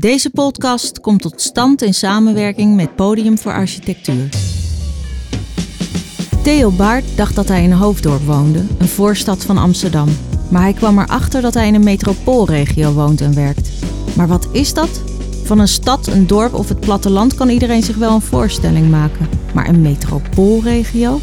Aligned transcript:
Deze 0.00 0.30
podcast 0.30 1.00
komt 1.00 1.22
tot 1.22 1.40
stand 1.40 1.82
in 1.82 1.94
samenwerking 1.94 2.76
met 2.76 2.96
Podium 2.96 3.38
voor 3.38 3.52
Architectuur. 3.52 4.28
Theo 6.42 6.70
Baart 6.70 7.04
dacht 7.16 7.34
dat 7.34 7.48
hij 7.48 7.62
in 7.62 7.72
Hoofddorp 7.72 8.22
woonde, 8.22 8.64
een 8.78 8.88
voorstad 8.88 9.44
van 9.44 9.58
Amsterdam. 9.58 10.08
Maar 10.50 10.62
hij 10.62 10.72
kwam 10.72 10.98
erachter 10.98 11.42
dat 11.42 11.54
hij 11.54 11.66
in 11.66 11.74
een 11.74 11.84
metropoolregio 11.84 12.92
woont 12.92 13.20
en 13.20 13.34
werkt. 13.34 13.70
Maar 14.16 14.28
wat 14.28 14.48
is 14.52 14.74
dat? 14.74 15.02
Van 15.44 15.58
een 15.58 15.68
stad, 15.68 16.06
een 16.06 16.26
dorp 16.26 16.54
of 16.54 16.68
het 16.68 16.80
platteland 16.80 17.34
kan 17.34 17.48
iedereen 17.48 17.82
zich 17.82 17.96
wel 17.96 18.14
een 18.14 18.20
voorstelling 18.20 18.90
maken. 18.90 19.28
Maar 19.54 19.68
een 19.68 19.82
metropoolregio? 19.82 21.20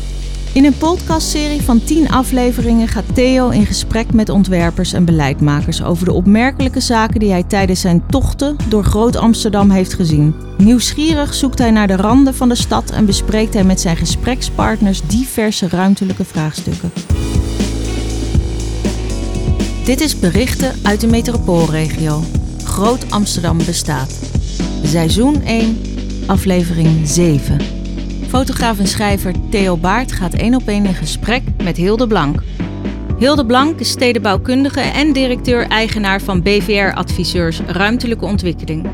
In 0.58 0.66
een 0.66 0.78
podcastserie 0.78 1.62
van 1.62 1.84
10 1.84 2.10
afleveringen 2.10 2.88
gaat 2.88 3.04
Theo 3.14 3.50
in 3.50 3.66
gesprek 3.66 4.14
met 4.14 4.30
ontwerpers 4.30 4.94
en 4.94 5.06
beleidmakers 5.06 5.84
over 5.84 6.06
de 6.06 6.14
opmerkelijke 6.14 6.80
zaken 6.80 7.20
die 7.20 7.32
hij 7.32 7.44
tijdens 7.44 7.82
zijn 7.82 8.04
tochten 8.10 8.56
door 8.70 8.84
Groot 8.84 9.16
Amsterdam 9.16 9.70
heeft 9.70 9.94
gezien. 9.94 10.36
Nieuwsgierig 10.58 11.34
zoekt 11.34 11.60
hij 11.60 11.72
naar 11.72 11.88
de 11.88 11.96
randen 11.96 12.36
van 12.36 12.50
de 12.50 12.56
stad 12.56 12.90
en 12.92 13.06
bespreekt 13.06 13.54
hij 13.54 13.64
met 13.64 13.82
zijn 13.82 13.98
gesprekspartners 13.98 15.02
diverse 15.08 15.68
ruimtelijke 15.68 16.26
vraagstukken. 16.26 16.92
Dit 19.86 20.02
is 20.02 20.20
berichten 20.20 20.74
uit 20.84 21.02
de 21.02 21.08
metropoolregio. 21.08 22.24
Groot 22.64 23.12
Amsterdam 23.12 23.58
bestaat. 23.58 24.20
Seizoen 24.84 25.44
1, 25.44 25.82
aflevering 26.26 27.08
7. 27.08 27.77
Fotograaf 28.28 28.80
en 28.80 28.88
schrijver 28.88 29.34
Theo 29.50 29.78
Baart 29.78 30.12
gaat 30.12 30.34
één 30.34 30.56
op 30.56 30.68
één 30.68 30.86
in 30.86 30.94
gesprek 30.94 31.44
met 31.64 31.78
Hilde 31.78 32.08
Blank. 32.08 32.44
Hilde 33.18 33.46
Blank 33.46 33.80
is 33.80 33.90
stedenbouwkundige 33.90 34.80
en 34.80 35.14
directeur-eigenaar 35.14 36.22
van 36.22 36.42
BVR 36.42 36.96
Adviseurs 36.96 37.60
Ruimtelijke 37.68 38.26
Ontwikkeling. 38.26 38.88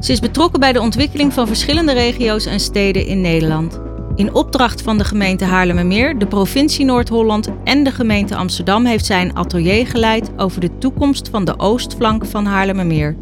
Ze 0.00 0.12
is 0.12 0.20
betrokken 0.20 0.60
bij 0.60 0.72
de 0.72 0.80
ontwikkeling 0.80 1.32
van 1.32 1.46
verschillende 1.46 1.92
regio's 1.92 2.46
en 2.46 2.60
steden 2.60 3.06
in 3.06 3.20
Nederland. 3.20 3.80
In 4.14 4.34
opdracht 4.34 4.82
van 4.82 4.98
de 4.98 5.04
gemeente 5.04 5.44
Haarlemmermeer, 5.44 6.18
de 6.18 6.26
provincie 6.26 6.84
Noord-Holland 6.84 7.48
en 7.64 7.84
de 7.84 7.90
gemeente 7.90 8.36
Amsterdam 8.36 8.84
heeft 8.84 9.06
zij 9.06 9.22
een 9.22 9.36
atelier 9.36 9.86
geleid 9.86 10.30
over 10.36 10.60
de 10.60 10.78
toekomst 10.78 11.28
van 11.28 11.44
de 11.44 11.58
oostflank 11.58 12.26
van 12.26 12.44
Haarlemmermeer. 12.44 13.16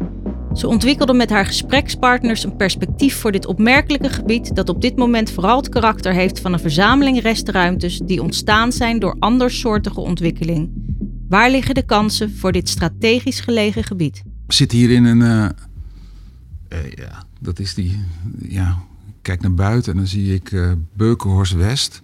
Ze 0.53 0.67
ontwikkelde 0.67 1.13
met 1.13 1.29
haar 1.29 1.45
gesprekspartners 1.45 2.43
een 2.43 2.55
perspectief 2.55 3.15
voor 3.15 3.31
dit 3.31 3.45
opmerkelijke 3.45 4.09
gebied 4.09 4.55
dat 4.55 4.69
op 4.69 4.81
dit 4.81 4.95
moment 4.95 5.31
vooral 5.31 5.57
het 5.57 5.69
karakter 5.69 6.13
heeft 6.13 6.39
van 6.39 6.53
een 6.53 6.59
verzameling 6.59 7.21
restruimtes 7.21 7.99
die 7.99 8.21
ontstaan 8.21 8.71
zijn 8.71 8.99
door 8.99 9.15
andersoortige 9.19 9.99
ontwikkeling. 9.99 10.69
Waar 11.29 11.51
liggen 11.51 11.75
de 11.75 11.85
kansen 11.85 12.35
voor 12.35 12.51
dit 12.51 12.69
strategisch 12.69 13.39
gelegen 13.39 13.83
gebied? 13.83 14.23
Zitten 14.47 14.77
hier 14.77 14.89
in 14.89 15.05
een. 15.05 15.19
Uh, 15.19 15.49
uh, 16.69 16.91
ja, 16.91 17.23
dat 17.39 17.59
is 17.59 17.73
die. 17.73 17.99
Ja, 18.41 18.77
kijk 19.21 19.41
naar 19.41 19.53
buiten 19.53 19.91
en 19.91 19.97
dan 19.97 20.07
zie 20.07 20.33
ik 20.33 20.51
uh, 20.51 20.71
Beukenhorst 20.93 21.53
West. 21.53 22.01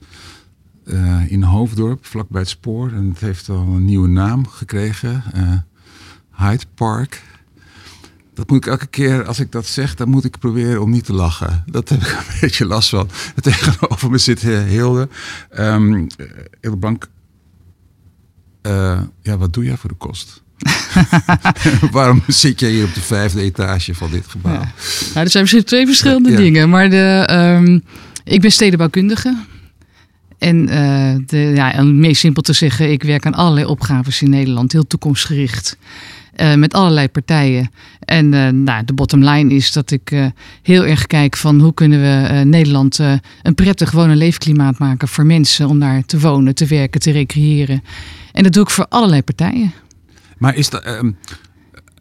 in 1.27 1.43
Hoofddorp, 1.43 2.05
vlakbij 2.05 2.41
het 2.41 2.49
spoor. 2.49 2.91
En 2.91 3.09
het 3.09 3.19
heeft 3.19 3.49
al 3.49 3.67
een 3.67 3.85
nieuwe 3.85 4.07
naam 4.07 4.47
gekregen. 4.47 5.23
Hyde 6.31 6.66
Park. 6.75 7.23
Dat 8.36 8.50
moet 8.50 8.66
ik 8.66 8.72
elke 8.72 8.88
keer, 8.88 9.25
als 9.25 9.39
ik 9.39 9.52
dat 9.52 9.66
zeg, 9.66 9.95
dan 9.95 10.09
moet 10.09 10.25
ik 10.25 10.39
proberen 10.39 10.81
om 10.81 10.89
niet 10.89 11.05
te 11.05 11.14
lachen. 11.14 11.64
Dat 11.66 11.89
heb 11.89 12.02
ik 12.02 12.08
een 12.08 12.39
beetje 12.41 12.66
last 12.66 12.89
van. 12.89 13.09
Tegenover 13.41 14.09
me 14.09 14.17
zit 14.17 14.41
Hilde. 14.41 15.09
Um, 15.59 16.08
Hilde 16.61 16.78
Blank. 16.78 17.08
Uh, 18.67 19.02
ja, 19.22 19.38
wat 19.38 19.53
doe 19.53 19.63
jij 19.63 19.78
voor 19.78 19.89
de 19.89 19.95
kost? 19.95 20.44
Waarom 21.91 22.23
zit 22.28 22.59
jij 22.59 22.69
hier 22.69 22.83
op 22.83 22.94
de 22.94 23.02
vijfde 23.02 23.41
etage 23.41 23.94
van 23.95 24.11
dit 24.11 24.28
gebouw? 24.28 24.53
Ja. 24.53 24.72
Nou, 25.13 25.25
er 25.25 25.30
zijn 25.30 25.44
misschien 25.44 25.63
twee 25.63 25.86
verschillende 25.86 26.31
ja. 26.31 26.38
dingen. 26.38 26.69
Maar 26.69 26.89
de, 26.89 27.30
um, 27.31 27.83
ik 28.23 28.41
ben 28.41 28.52
stedenbouwkundige. 28.52 29.44
En 30.38 30.58
uh, 30.58 31.16
de, 31.25 31.38
ja, 31.38 31.72
om 31.72 31.88
het 31.88 31.95
meest 31.95 32.19
simpel 32.19 32.41
te 32.41 32.53
zeggen, 32.53 32.91
ik 32.91 33.03
werk 33.03 33.25
aan 33.25 33.34
allerlei 33.34 33.66
opgaves 33.66 34.22
in 34.22 34.29
Nederland, 34.29 34.72
heel 34.72 34.88
toekomstgericht. 34.88 35.78
Uh, 36.41 36.56
met 36.56 36.73
allerlei 36.73 37.09
partijen. 37.09 37.72
En 38.00 38.34
uh, 38.34 38.50
nou, 38.50 38.85
de 38.85 38.94
bottom 38.94 39.23
line 39.23 39.53
is 39.53 39.72
dat 39.72 39.91
ik 39.91 40.12
uh, 40.12 40.25
heel 40.62 40.85
erg 40.85 41.07
kijk 41.07 41.38
van 41.38 41.59
hoe 41.59 41.73
kunnen 41.73 42.01
we 42.01 42.44
Nederland 42.44 43.00
een 43.41 43.56
prettig 43.56 43.91
wonen 43.91 44.18
leefklimaat 44.18 44.78
maken 44.78 45.07
voor 45.07 45.25
mensen 45.25 45.68
om 45.68 45.79
daar 45.79 46.06
te 46.06 46.19
wonen, 46.19 46.56
te 46.56 46.66
werken, 46.66 47.00
te 47.00 47.12
recreëren. 47.12 47.84
En 48.31 48.44
dat 48.44 48.53
doe 48.53 48.63
ik 48.63 48.69
voor 48.69 48.85
allerlei 48.90 49.22
partijen. 49.22 49.74
Maar 50.38 50.56
is 50.56 50.69
dat 50.69 50.84
ehm, 50.84 51.12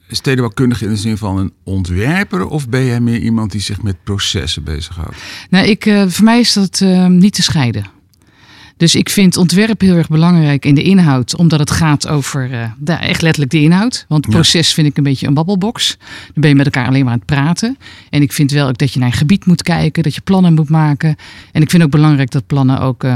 stedenbouwkundig 0.09 0.83
in 0.83 0.89
de 0.89 0.97
zin 0.97 1.17
van 1.17 1.39
een 1.39 1.53
ontwerper 1.65 2.47
of 2.47 2.69
ben 2.69 2.85
jij 2.85 3.01
meer 3.01 3.19
iemand 3.19 3.53
die 3.53 3.61
zich 3.61 3.83
met 3.83 4.05
processen 4.05 4.65
bezighoudt? 4.65 5.17
Nou, 5.51 5.67
ik, 5.67 5.83
voor 6.07 6.25
mij 6.25 6.41
is 6.41 6.53
dat 6.53 6.81
ehm, 6.81 7.17
niet 7.17 7.35
te 7.35 7.43
scheiden. 7.43 7.87
Dus 8.77 8.95
ik 8.95 9.09
vind 9.09 9.37
ontwerp 9.37 9.81
heel 9.81 9.97
erg 9.97 10.09
belangrijk 10.09 10.65
in 10.65 10.75
de 10.75 10.83
inhoud, 10.83 11.37
omdat 11.37 11.59
het 11.59 11.71
gaat 11.71 12.09
over 12.09 12.51
uh, 12.51 12.65
de, 12.79 12.93
echt 12.93 13.23
letterlijk 13.23 13.53
de 13.53 13.61
inhoud. 13.61 14.05
Want 14.09 14.25
het 14.25 14.35
proces 14.35 14.75
vind 14.75 14.87
ik 14.87 14.97
een 14.97 15.03
beetje 15.03 15.27
een 15.27 15.35
babbelbox. 15.35 15.97
Dan 15.99 16.33
ben 16.35 16.49
je 16.49 16.57
met 16.57 16.65
elkaar 16.67 16.87
alleen 16.87 17.05
maar 17.05 17.13
aan 17.13 17.19
het 17.19 17.27
praten. 17.27 17.79
En 18.11 18.23
ik 18.23 18.33
vind 18.33 18.51
wel 18.51 18.69
ook 18.69 18.79
dat 18.79 18.93
je 18.93 18.99
naar 18.99 19.09
een 19.09 19.15
gebied 19.15 19.47
moet 19.47 19.63
kijken, 19.63 20.03
dat 20.03 20.15
je 20.15 20.21
plannen 20.21 20.55
moet 20.55 20.69
maken. 20.69 21.17
En 21.53 21.63
ik 21.63 21.71
vind 21.71 21.83
ook 21.83 21.91
belangrijk 21.91 22.31
dat 22.31 22.47
plannen 22.47 22.81
ook 22.81 23.05
uh, 23.05 23.15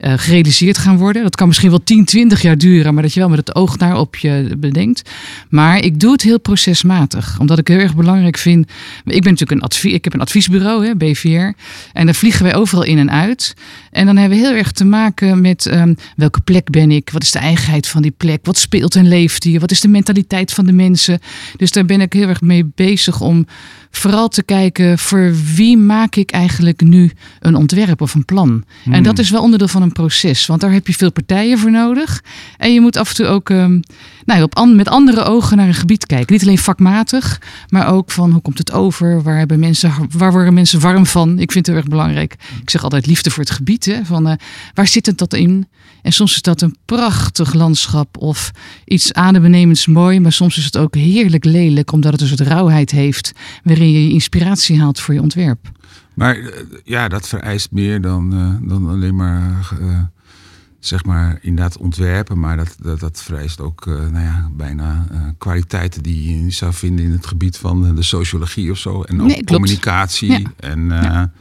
uh, 0.00 0.12
gerealiseerd 0.16 0.78
gaan 0.78 0.96
worden. 0.96 1.22
Dat 1.22 1.36
kan 1.36 1.46
misschien 1.46 1.70
wel 1.70 1.82
10, 1.82 2.04
20 2.04 2.42
jaar 2.42 2.58
duren, 2.58 2.94
maar 2.94 3.02
dat 3.02 3.12
je 3.12 3.20
wel 3.20 3.28
met 3.28 3.38
het 3.38 3.54
oog 3.54 3.76
daarop 3.76 4.16
je 4.16 4.56
bedenkt. 4.58 5.10
Maar 5.48 5.78
ik 5.84 6.00
doe 6.00 6.12
het 6.12 6.22
heel 6.22 6.40
procesmatig, 6.40 7.36
omdat 7.40 7.58
ik 7.58 7.68
heel 7.68 7.78
erg 7.78 7.96
belangrijk 7.96 8.38
vind. 8.38 8.68
Ik 9.04 9.22
ben 9.22 9.32
natuurlijk 9.32 9.50
een 9.50 9.60
advies, 9.60 9.92
ik 9.92 10.04
heb 10.04 10.14
een 10.14 10.20
adviesbureau, 10.20 10.86
hè, 10.86 10.96
BVR, 10.96 11.52
en 11.92 12.04
daar 12.04 12.14
vliegen 12.14 12.42
wij 12.42 12.54
overal 12.54 12.84
in 12.84 12.98
en 12.98 13.10
uit. 13.10 13.54
En 13.90 14.06
dan 14.06 14.16
hebben 14.16 14.38
we 14.38 14.44
heel 14.44 14.54
erg 14.54 14.72
te 14.72 14.84
maken 14.84 15.40
met 15.40 15.66
um, 15.66 15.96
welke 16.16 16.40
plek 16.40 16.70
ben 16.70 16.90
ik, 16.90 17.10
wat 17.10 17.22
is 17.22 17.30
de 17.30 17.38
eigenheid 17.38 17.86
van 17.88 18.02
die 18.02 18.14
plek, 18.16 18.38
wat 18.42 18.58
speelt 18.58 18.94
en 18.94 19.08
leeft 19.08 19.44
hier, 19.44 19.60
wat 19.60 19.70
is 19.70 19.80
de 19.80 19.88
mentaliteit 19.88 20.52
van 20.52 20.66
de 20.66 20.72
mensen. 20.72 21.18
Dus 21.56 21.70
daar 21.70 21.84
ben 21.84 22.00
ik 22.00 22.12
heel 22.12 22.28
erg 22.28 22.40
mee 22.40 22.70
bezig 22.74 23.20
om 23.20 23.46
vooral 23.98 24.28
te 24.28 24.42
kijken 24.42 24.98
voor 24.98 25.34
wie 25.54 25.76
maak 25.76 26.16
ik 26.16 26.30
eigenlijk 26.30 26.80
nu 26.80 27.10
een 27.40 27.54
ontwerp 27.54 28.00
of 28.00 28.14
een 28.14 28.24
plan. 28.24 28.64
Hmm. 28.82 28.92
En 28.92 29.02
dat 29.02 29.18
is 29.18 29.30
wel 29.30 29.42
onderdeel 29.42 29.68
van 29.68 29.82
een 29.82 29.92
proces, 29.92 30.46
want 30.46 30.60
daar 30.60 30.72
heb 30.72 30.86
je 30.86 30.94
veel 30.94 31.12
partijen 31.12 31.58
voor 31.58 31.70
nodig. 31.70 32.22
En 32.56 32.72
je 32.72 32.80
moet 32.80 32.96
af 32.96 33.08
en 33.08 33.14
toe 33.14 33.26
ook 33.26 33.48
um, 33.48 33.80
nou, 34.24 34.42
op 34.42 34.56
an 34.56 34.76
met 34.76 34.88
andere 34.88 35.22
ogen 35.22 35.56
naar 35.56 35.68
een 35.68 35.74
gebied 35.74 36.06
kijken. 36.06 36.32
Niet 36.32 36.42
alleen 36.42 36.58
vakmatig, 36.58 37.40
maar 37.68 37.92
ook 37.92 38.10
van 38.10 38.32
hoe 38.32 38.40
komt 38.40 38.58
het 38.58 38.72
over? 38.72 39.22
Waar, 39.22 39.38
hebben 39.38 39.58
mensen, 39.58 39.92
waar 40.10 40.32
worden 40.32 40.54
mensen 40.54 40.80
warm 40.80 41.06
van? 41.06 41.38
Ik 41.38 41.52
vind 41.52 41.66
het 41.66 41.66
heel 41.66 41.76
erg 41.76 41.88
belangrijk. 41.90 42.36
Ik 42.62 42.70
zeg 42.70 42.82
altijd 42.82 43.06
liefde 43.06 43.30
voor 43.30 43.42
het 43.42 43.52
gebied. 43.52 43.84
Hè? 43.84 44.04
Van, 44.04 44.28
uh, 44.28 44.34
waar 44.74 44.86
zit 44.86 45.06
het 45.06 45.18
dat 45.18 45.34
in? 45.34 45.66
En 46.02 46.12
soms 46.12 46.34
is 46.34 46.42
dat 46.42 46.60
een 46.60 46.76
prachtig 46.84 47.54
landschap 47.54 48.16
of 48.18 48.50
iets 48.84 49.12
adembenemends 49.12 49.86
mooi, 49.86 50.20
maar 50.20 50.32
soms 50.32 50.58
is 50.58 50.64
het 50.64 50.76
ook 50.76 50.94
heerlijk 50.94 51.44
lelijk, 51.44 51.92
omdat 51.92 52.12
het 52.12 52.20
een 52.20 52.26
soort 52.26 52.40
rauwheid 52.40 52.90
heeft, 52.90 53.32
waarin 53.62 53.92
je 53.92 54.04
je 54.04 54.12
inspiratie 54.12 54.80
haalt 54.80 55.00
voor 55.00 55.14
je 55.14 55.20
ontwerp. 55.20 55.70
Maar 56.14 56.38
ja, 56.84 57.08
dat 57.08 57.28
vereist 57.28 57.70
meer 57.70 58.00
dan, 58.00 58.34
uh, 58.34 58.68
dan 58.68 58.88
alleen 58.88 59.16
maar, 59.16 59.70
uh, 59.80 59.98
zeg 60.80 61.04
maar, 61.04 61.38
inderdaad 61.42 61.76
ontwerpen. 61.78 62.38
Maar 62.38 62.56
dat, 62.56 62.76
dat, 62.82 63.00
dat 63.00 63.22
vereist 63.22 63.60
ook, 63.60 63.86
uh, 63.86 63.94
nou 63.94 64.24
ja, 64.24 64.50
bijna 64.56 65.06
kwaliteiten 65.38 66.02
die 66.02 66.44
je 66.44 66.50
zou 66.50 66.72
vinden 66.72 67.04
in 67.04 67.12
het 67.12 67.26
gebied 67.26 67.56
van 67.56 67.94
de 67.94 68.02
sociologie 68.02 68.70
of 68.70 68.78
zo. 68.78 69.02
En 69.02 69.20
ook 69.20 69.26
nee, 69.26 69.44
communicatie 69.44 70.30
ja. 70.30 70.40
en... 70.56 70.86
Ja. 70.88 71.32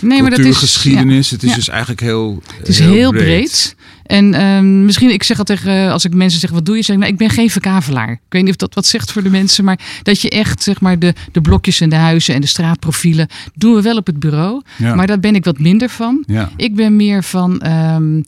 Nee, 0.00 0.20
maar 0.22 0.30
dat 0.30 0.38
is 0.38 0.56
geschiedenis. 0.56 1.28
Ja. 1.28 1.34
Het 1.34 1.44
is 1.44 1.50
ja. 1.50 1.56
dus 1.56 1.68
eigenlijk 1.68 2.00
heel. 2.00 2.42
Het 2.58 2.68
is 2.68 2.78
heel, 2.78 2.92
heel 2.92 3.10
breed. 3.10 3.24
breed. 3.24 3.76
En 4.04 4.42
um, 4.42 4.84
misschien, 4.84 5.10
ik 5.10 5.22
zeg 5.22 5.38
al 5.38 5.44
tegen, 5.44 5.92
als 5.92 6.04
ik 6.04 6.14
mensen 6.14 6.40
zeg, 6.40 6.50
wat 6.50 6.66
doe 6.66 6.76
je? 6.76 6.82
Zeg, 6.82 6.96
nou, 6.96 7.10
ik 7.10 7.18
ben 7.18 7.30
geen 7.30 7.50
verkavelaar. 7.50 8.10
Ik 8.10 8.20
weet 8.28 8.42
niet 8.42 8.50
of 8.50 8.56
dat 8.56 8.74
wat 8.74 8.86
zegt 8.86 9.12
voor 9.12 9.22
de 9.22 9.30
mensen, 9.30 9.64
maar 9.64 9.78
dat 10.02 10.20
je 10.20 10.30
echt, 10.30 10.62
zeg 10.62 10.80
maar, 10.80 10.98
de, 10.98 11.14
de 11.32 11.40
blokjes 11.40 11.80
en 11.80 11.88
de 11.88 11.96
huizen 11.96 12.34
en 12.34 12.40
de 12.40 12.46
straatprofielen 12.46 13.28
doen 13.54 13.74
we 13.74 13.82
wel 13.82 13.96
op 13.96 14.06
het 14.06 14.18
bureau. 14.18 14.62
Ja. 14.76 14.94
Maar 14.94 15.06
daar 15.06 15.20
ben 15.20 15.34
ik 15.34 15.44
wat 15.44 15.58
minder 15.58 15.88
van. 15.88 16.24
Ik 16.56 16.74
ben 16.74 16.96
meer 16.96 17.24
van. 17.24 17.66
Um, 17.66 18.24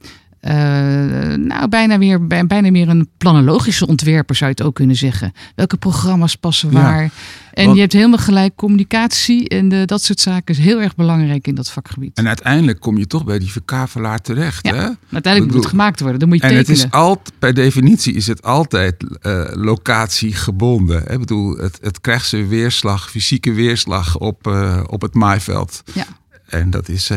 uh, 0.46 1.34
nou, 1.34 1.69
bijna 1.69 1.96
meer, 1.96 2.26
bijna 2.26 2.70
meer 2.70 2.88
een 2.88 3.08
planologische 3.19 3.87
ontwerper 3.87 4.37
zou 4.37 4.50
je 4.50 4.56
het 4.56 4.66
ook 4.66 4.75
kunnen 4.75 4.96
zeggen. 4.96 5.32
Welke 5.54 5.76
programma's 5.76 6.34
passen 6.34 6.72
waar? 6.72 7.02
Ja, 7.02 7.10
en 7.52 7.64
want, 7.64 7.75
je 7.75 7.81
hebt 7.81 7.93
helemaal 7.93 8.19
gelijk, 8.19 8.54
communicatie 8.54 9.48
en 9.48 9.69
de, 9.69 9.84
dat 9.84 10.02
soort 10.02 10.20
zaken 10.20 10.54
is 10.54 10.60
heel 10.60 10.81
erg 10.81 10.94
belangrijk 10.94 11.46
in 11.46 11.54
dat 11.54 11.70
vakgebied. 11.70 12.19
En 12.19 12.26
uiteindelijk 12.26 12.81
kom 12.81 12.98
je 12.98 13.06
toch 13.06 13.25
bij 13.25 13.38
die 13.38 13.52
verkavelaar 13.52 14.20
terecht. 14.20 14.66
Ja, 14.66 14.75
hè? 14.75 14.81
uiteindelijk 14.81 15.22
bedoel, 15.22 15.46
moet 15.46 15.54
het 15.54 15.66
gemaakt 15.66 16.00
worden, 16.00 16.19
dan 16.19 16.28
moet 16.28 16.38
je 16.38 16.44
en 16.44 16.48
tekenen. 16.48 16.76
het 16.76 16.87
is 16.87 16.90
altijd, 16.90 17.38
per 17.38 17.54
definitie 17.54 18.14
is 18.14 18.26
het 18.26 18.43
altijd 18.43 19.04
uh, 19.22 19.44
locatiegebonden. 19.52 21.02
Hè? 21.02 21.12
Ik 21.12 21.19
bedoel, 21.19 21.56
het, 21.56 21.78
het 21.81 22.00
krijgt 22.00 22.26
zijn 22.26 22.48
weerslag, 22.48 23.10
fysieke 23.10 23.52
weerslag 23.52 24.19
op, 24.19 24.46
uh, 24.46 24.82
op 24.87 25.02
het 25.02 25.14
maaiveld. 25.14 25.82
Ja. 25.94 26.06
En 26.46 26.70
dat, 26.70 26.88
is, 26.88 27.10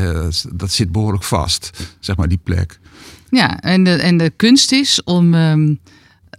dat 0.53 0.71
zit 0.71 0.91
behoorlijk 0.91 1.23
vast, 1.23 1.69
zeg 1.99 2.17
maar, 2.17 2.27
die 2.27 2.39
plek. 2.43 2.79
Ja, 3.29 3.59
en 3.59 3.83
de, 3.83 3.91
en 3.91 4.17
de 4.17 4.31
kunst 4.35 4.71
is 4.71 5.03
om 5.03 5.33
um, 5.33 5.79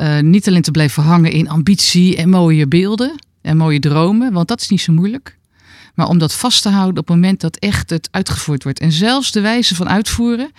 uh, 0.01 0.19
niet 0.19 0.49
alleen 0.49 0.63
te 0.63 0.71
blijven 0.71 1.03
hangen 1.03 1.33
in 1.33 1.49
ambitie 1.49 2.17
en 2.17 2.29
mooie 2.29 2.67
beelden. 2.69 3.15
en 3.43 3.57
mooie 3.57 3.81
dromen, 3.81 4.33
want 4.33 4.49
dat 4.49 4.61
is 4.61 4.69
niet 4.69 4.81
zo 4.81 4.93
moeilijk. 4.93 5.39
Maar 5.95 6.09
om 6.09 6.19
dat 6.19 6.33
vast 6.35 6.63
te 6.63 6.69
houden 6.69 6.99
op 7.01 7.07
het 7.09 7.17
moment 7.17 7.41
dat 7.41 7.57
echt 7.57 7.91
het 7.91 8.09
uitgevoerd 8.11 8.63
wordt. 8.63 8.81
En 8.81 8.93
zelfs 8.93 9.33
de 9.33 9.41
wijze 9.41 9.75
van 9.75 9.89
uitvoeren, 9.89 10.51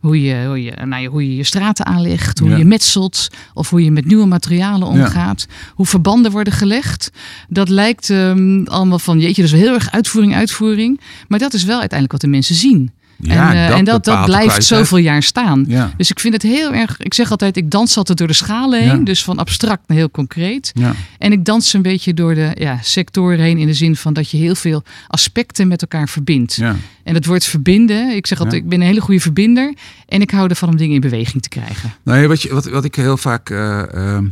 hoe 0.00 0.22
je, 0.22 0.44
hoe 0.46 0.62
je, 0.62 0.70
nou 0.84 1.02
ja, 1.02 1.08
hoe 1.08 1.28
je 1.28 1.36
je 1.36 1.44
straten 1.44 1.86
aanlegt, 1.86 2.38
hoe 2.38 2.48
Ja. 2.48 2.56
je 2.56 2.64
metselt 2.64 3.28
of 3.54 3.70
hoe 3.70 3.84
je 3.84 3.90
met 3.90 4.04
nieuwe 4.06 4.26
materialen 4.26 4.88
omgaat, 4.88 5.46
hoe 5.74 5.86
verbanden 5.86 6.30
worden 6.30 6.52
gelegd. 6.52 7.10
Dat 7.48 7.68
lijkt 7.68 8.10
ehm, 8.10 8.64
allemaal 8.64 8.98
van, 8.98 9.20
jeetje, 9.20 9.46
wel 9.46 9.60
heel 9.60 9.74
erg 9.74 9.90
uitvoering, 9.90 10.34
uitvoering. 10.34 11.00
Maar 11.28 11.38
dat 11.38 11.54
is 11.54 11.64
wel 11.64 11.78
uiteindelijk 11.80 12.12
wat 12.12 12.20
de 12.20 12.36
mensen 12.36 12.54
zien. 12.54 12.90
Ja, 13.18 13.50
en, 13.52 13.56
eh, 13.56 13.68
dat 13.68 13.78
en 13.78 13.84
dat, 13.84 14.04
dat 14.04 14.24
blijft 14.24 14.64
zoveel 14.64 14.98
jaar 14.98 15.22
staan. 15.22 15.64
Ja. 15.68 15.92
Dus 15.96 16.10
ik 16.10 16.20
vind 16.20 16.34
het 16.34 16.42
heel 16.42 16.72
erg. 16.72 16.96
Ik 17.00 17.14
zeg 17.14 17.30
altijd, 17.30 17.56
ik 17.56 17.70
dans 17.70 17.96
altijd 17.96 18.18
door 18.18 18.26
de 18.26 18.32
schalen 18.32 18.80
heen. 18.80 18.98
Ja. 18.98 19.04
Dus 19.04 19.24
van 19.24 19.38
abstract 19.38 19.88
naar 19.88 19.96
heel 19.96 20.10
concreet. 20.10 20.70
Ja. 20.74 20.94
En 21.18 21.32
ik 21.32 21.44
dans 21.44 21.72
een 21.72 21.82
beetje 21.82 22.14
door 22.14 22.34
de 22.34 22.50
ja, 22.58 22.78
sectoren 22.82 23.38
heen. 23.38 23.58
In 23.58 23.66
de 23.66 23.74
zin 23.74 23.96
van 23.96 24.12
dat 24.12 24.30
je 24.30 24.36
heel 24.36 24.54
veel 24.54 24.82
aspecten 25.08 25.68
met 25.68 25.82
elkaar 25.82 26.08
verbindt. 26.08 26.58
En 27.02 27.14
het 27.14 27.26
woord 27.26 27.44
verbinden. 27.44 28.16
Ik 28.16 28.26
zeg 28.26 28.38
altijd, 28.40 28.62
ik 28.62 28.68
ben 28.68 28.80
een 28.80 28.86
hele 28.86 29.00
goede 29.00 29.20
verbinder. 29.20 29.74
En 30.08 30.20
ik 30.20 30.30
hou 30.30 30.48
ervan 30.48 30.68
om 30.68 30.76
dingen 30.76 30.94
in 30.94 31.00
beweging 31.00 31.42
te 31.42 31.48
krijgen. 31.48 31.94
Nou 32.04 32.20
ja, 32.20 32.26
wat, 32.26 32.42
je, 32.42 32.52
wat, 32.54 32.64
wat 32.64 32.84
ik 32.84 32.94
heel 32.94 33.16
vaak. 33.16 33.50
eh, 33.50 33.94
ehm, 33.94 34.24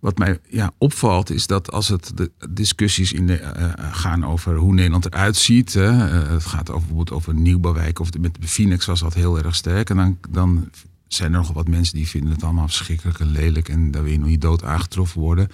wat 0.00 0.18
mij 0.18 0.38
ja, 0.48 0.70
opvalt, 0.78 1.30
is 1.30 1.46
dat 1.46 1.72
als 1.72 1.88
het 1.88 2.12
de 2.14 2.30
discussies 2.50 3.12
in 3.12 3.28
eh, 3.28 3.64
eh, 3.64 3.72
gaan 3.92 4.24
over 4.26 4.56
hoe 4.56 4.74
Nederland 4.74 5.04
eruit 5.06 5.36
ziet. 5.36 5.72
hè, 5.72 5.88
eh, 6.22 6.30
het 6.30 6.44
gaat 6.44 6.68
over, 6.70 6.78
bijvoorbeeld 6.86 7.12
over 7.12 7.34
nieuwbouwwijk 7.34 7.98
of 7.98 8.10
de- 8.10 8.18
met 8.18 8.36
de 8.40 8.48
Phoenix 8.48 8.86
was 8.86 9.00
dat 9.00 9.14
heel 9.14 9.38
erg 9.38 9.54
sterk. 9.54 9.90
En 9.90 9.96
dan, 9.96 10.18
dan 10.30 10.70
zijn 11.08 11.32
er 11.32 11.38
nogal 11.38 11.54
wat 11.54 11.68
mensen 11.68 11.94
die 11.96 12.08
vinden 12.08 12.32
het 12.32 12.42
allemaal 12.42 12.66
verschrikkelijk 12.68 13.20
en 13.20 13.30
lelijk. 13.30 13.68
En 13.68 13.90
daar 13.90 14.02
wil 14.02 14.12
je 14.12 14.18
nog 14.18 14.28
niet 14.28 14.40
dood 14.40 14.64
aangetroffen 14.64 15.20
worden. 15.20 15.48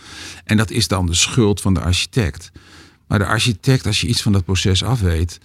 En 0.44 0.56
dat 0.56 0.70
is 0.70 0.88
dan 0.88 1.06
de 1.06 1.14
schuld 1.14 1.60
van 1.60 1.74
de 1.74 1.80
architect. 1.80 2.52
Maar 3.06 3.18
de 3.18 3.26
architect, 3.26 3.86
als 3.86 4.00
je 4.00 4.06
iets 4.06 4.22
van 4.22 4.32
dat 4.32 4.44
proces 4.44 4.84
af 4.84 5.00
weet. 5.00 5.40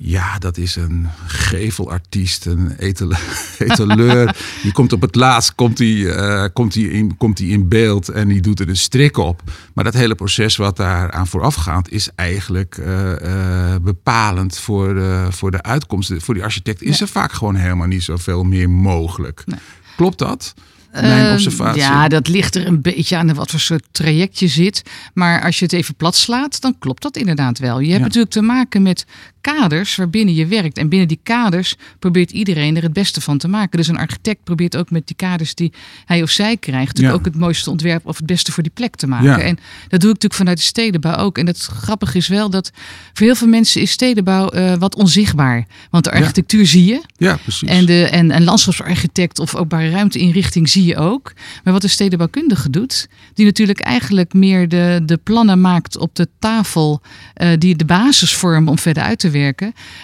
Ja, 0.00 0.38
dat 0.38 0.56
is 0.56 0.76
een 0.76 1.06
gevelartiest, 1.26 2.46
een 2.46 2.74
etale- 2.78 3.16
etaleur. 3.58 4.36
die 4.62 4.72
komt 4.72 4.92
op 4.92 5.00
het 5.00 5.14
laatst 5.14 5.54
komt 5.54 5.76
die, 5.76 6.12
eh, 6.12 6.44
komt 6.52 6.72
die 6.72 6.90
in, 6.90 7.16
komt 7.16 7.36
die 7.36 7.50
in 7.52 7.68
beeld 7.68 8.08
en 8.08 8.28
die 8.28 8.40
doet 8.40 8.60
er 8.60 8.68
een 8.68 8.76
strik 8.76 9.16
op. 9.16 9.42
Maar 9.74 9.84
dat 9.84 9.94
hele 9.94 10.14
proces 10.14 10.56
wat 10.56 10.76
daar 10.76 11.10
aan 11.10 11.26
voorafgaat 11.26 11.88
is 11.88 12.08
eigenlijk 12.14 12.78
eh, 12.78 13.74
eh, 13.74 13.80
bepalend 13.82 14.58
voor 14.58 14.94
de, 14.94 15.26
voor 15.30 15.50
de 15.50 15.62
uitkomst. 15.62 16.12
Voor 16.18 16.34
die 16.34 16.42
architect 16.44 16.82
is 16.82 17.00
er 17.00 17.08
vaak 17.08 17.32
gewoon 17.32 17.54
helemaal 17.54 17.86
niet 17.86 18.02
zoveel 18.02 18.44
meer 18.44 18.70
mogelijk. 18.70 19.42
Nee. 19.46 19.58
Klopt 19.96 20.18
dat? 20.18 20.54
Mijn 20.92 21.24
Ehm, 21.24 21.32
observatie. 21.32 21.80
Ja, 21.80 22.08
dat 22.08 22.28
ligt 22.28 22.54
er 22.54 22.66
een 22.66 22.80
beetje 22.80 23.16
aan 23.16 23.34
wat 23.34 23.50
voor 23.50 23.60
soort 23.60 23.84
traject 23.90 24.38
je 24.38 24.48
zit. 24.48 24.82
Maar 25.14 25.42
als 25.44 25.58
je 25.58 25.64
het 25.64 25.74
even 25.74 25.94
plat 25.94 26.16
slaat, 26.16 26.60
dan 26.60 26.74
klopt 26.78 27.02
dat 27.02 27.16
inderdaad 27.16 27.58
wel. 27.58 27.78
Je 27.80 27.86
hebt 27.86 27.98
Ja. 27.98 28.04
natuurlijk 28.04 28.32
te 28.32 28.42
maken 28.42 28.82
met 28.82 29.04
kaders 29.40 29.96
waarbinnen 29.96 30.34
je 30.34 30.46
werkt. 30.46 30.78
En 30.78 30.88
binnen 30.88 31.08
die 31.08 31.20
kaders 31.22 31.74
probeert 31.98 32.30
iedereen 32.30 32.76
er 32.76 32.82
het 32.82 32.92
beste 32.92 33.20
van 33.20 33.38
te 33.38 33.48
maken. 33.48 33.78
Dus 33.78 33.88
een 33.88 33.98
architect 33.98 34.44
probeert 34.44 34.76
ook 34.76 34.90
met 34.90 35.06
die 35.06 35.16
kaders 35.16 35.54
die 35.54 35.72
hij 36.04 36.22
of 36.22 36.30
zij 36.30 36.56
krijgt... 36.56 36.98
Ja. 36.98 37.10
ook 37.12 37.24
het 37.24 37.36
mooiste 37.36 37.70
ontwerp 37.70 38.06
of 38.06 38.16
het 38.16 38.26
beste 38.26 38.52
voor 38.52 38.62
die 38.62 38.72
plek 38.74 38.96
te 38.96 39.06
maken. 39.06 39.26
Ja. 39.28 39.40
En 39.40 39.54
dat 39.88 40.00
doe 40.00 40.10
ik 40.10 40.14
natuurlijk 40.14 40.34
vanuit 40.34 40.56
de 40.56 40.62
stedenbouw 40.64 41.16
ook. 41.16 41.38
En 41.38 41.46
het 41.46 41.58
grappige 41.60 42.16
is 42.16 42.28
wel 42.28 42.50
dat 42.50 42.70
voor 43.12 43.26
heel 43.26 43.34
veel 43.34 43.48
mensen 43.48 43.80
is 43.80 43.90
stedenbouw 43.90 44.48
eh, 44.48 44.74
wat 44.74 44.94
onzichtbaar. 44.94 45.66
Want 45.90 46.04
de 46.04 46.10
Ja. 46.10 46.16
architectuur 46.16 46.66
zie 46.66 46.84
je. 46.84 47.00
Ja, 47.16 47.36
precies. 47.36 47.68
En, 47.68 47.86
de, 47.86 48.04
en, 48.04 48.30
en 48.30 48.44
landschapsarchitect 48.44 49.38
of 49.38 49.54
openbare 49.54 49.90
ruimteinrichting 49.90 50.68
zie 50.68 50.84
je 50.84 50.96
ook. 50.96 51.32
Maar 51.64 51.72
wat 51.72 51.82
de 51.82 51.88
stedenbouwkundige 51.88 52.70
doet, 52.70 53.08
die 53.34 53.44
natuurlijk 53.44 53.80
eigenlijk 53.80 54.32
meer 54.34 54.68
de, 54.68 55.00
de 55.06 55.16
plannen 55.16 55.60
maakt 55.60 55.96
op 55.98 56.14
de 56.14 56.28
tafel, 56.38 57.00
eh, 57.34 57.48
die 57.58 57.76
de 57.76 57.84
basis 57.84 58.34
vormen 58.34 58.68
om 58.70 58.78
verder 58.78 59.02
uit 59.02 59.18
te 59.18 59.30
werken, 59.30 59.36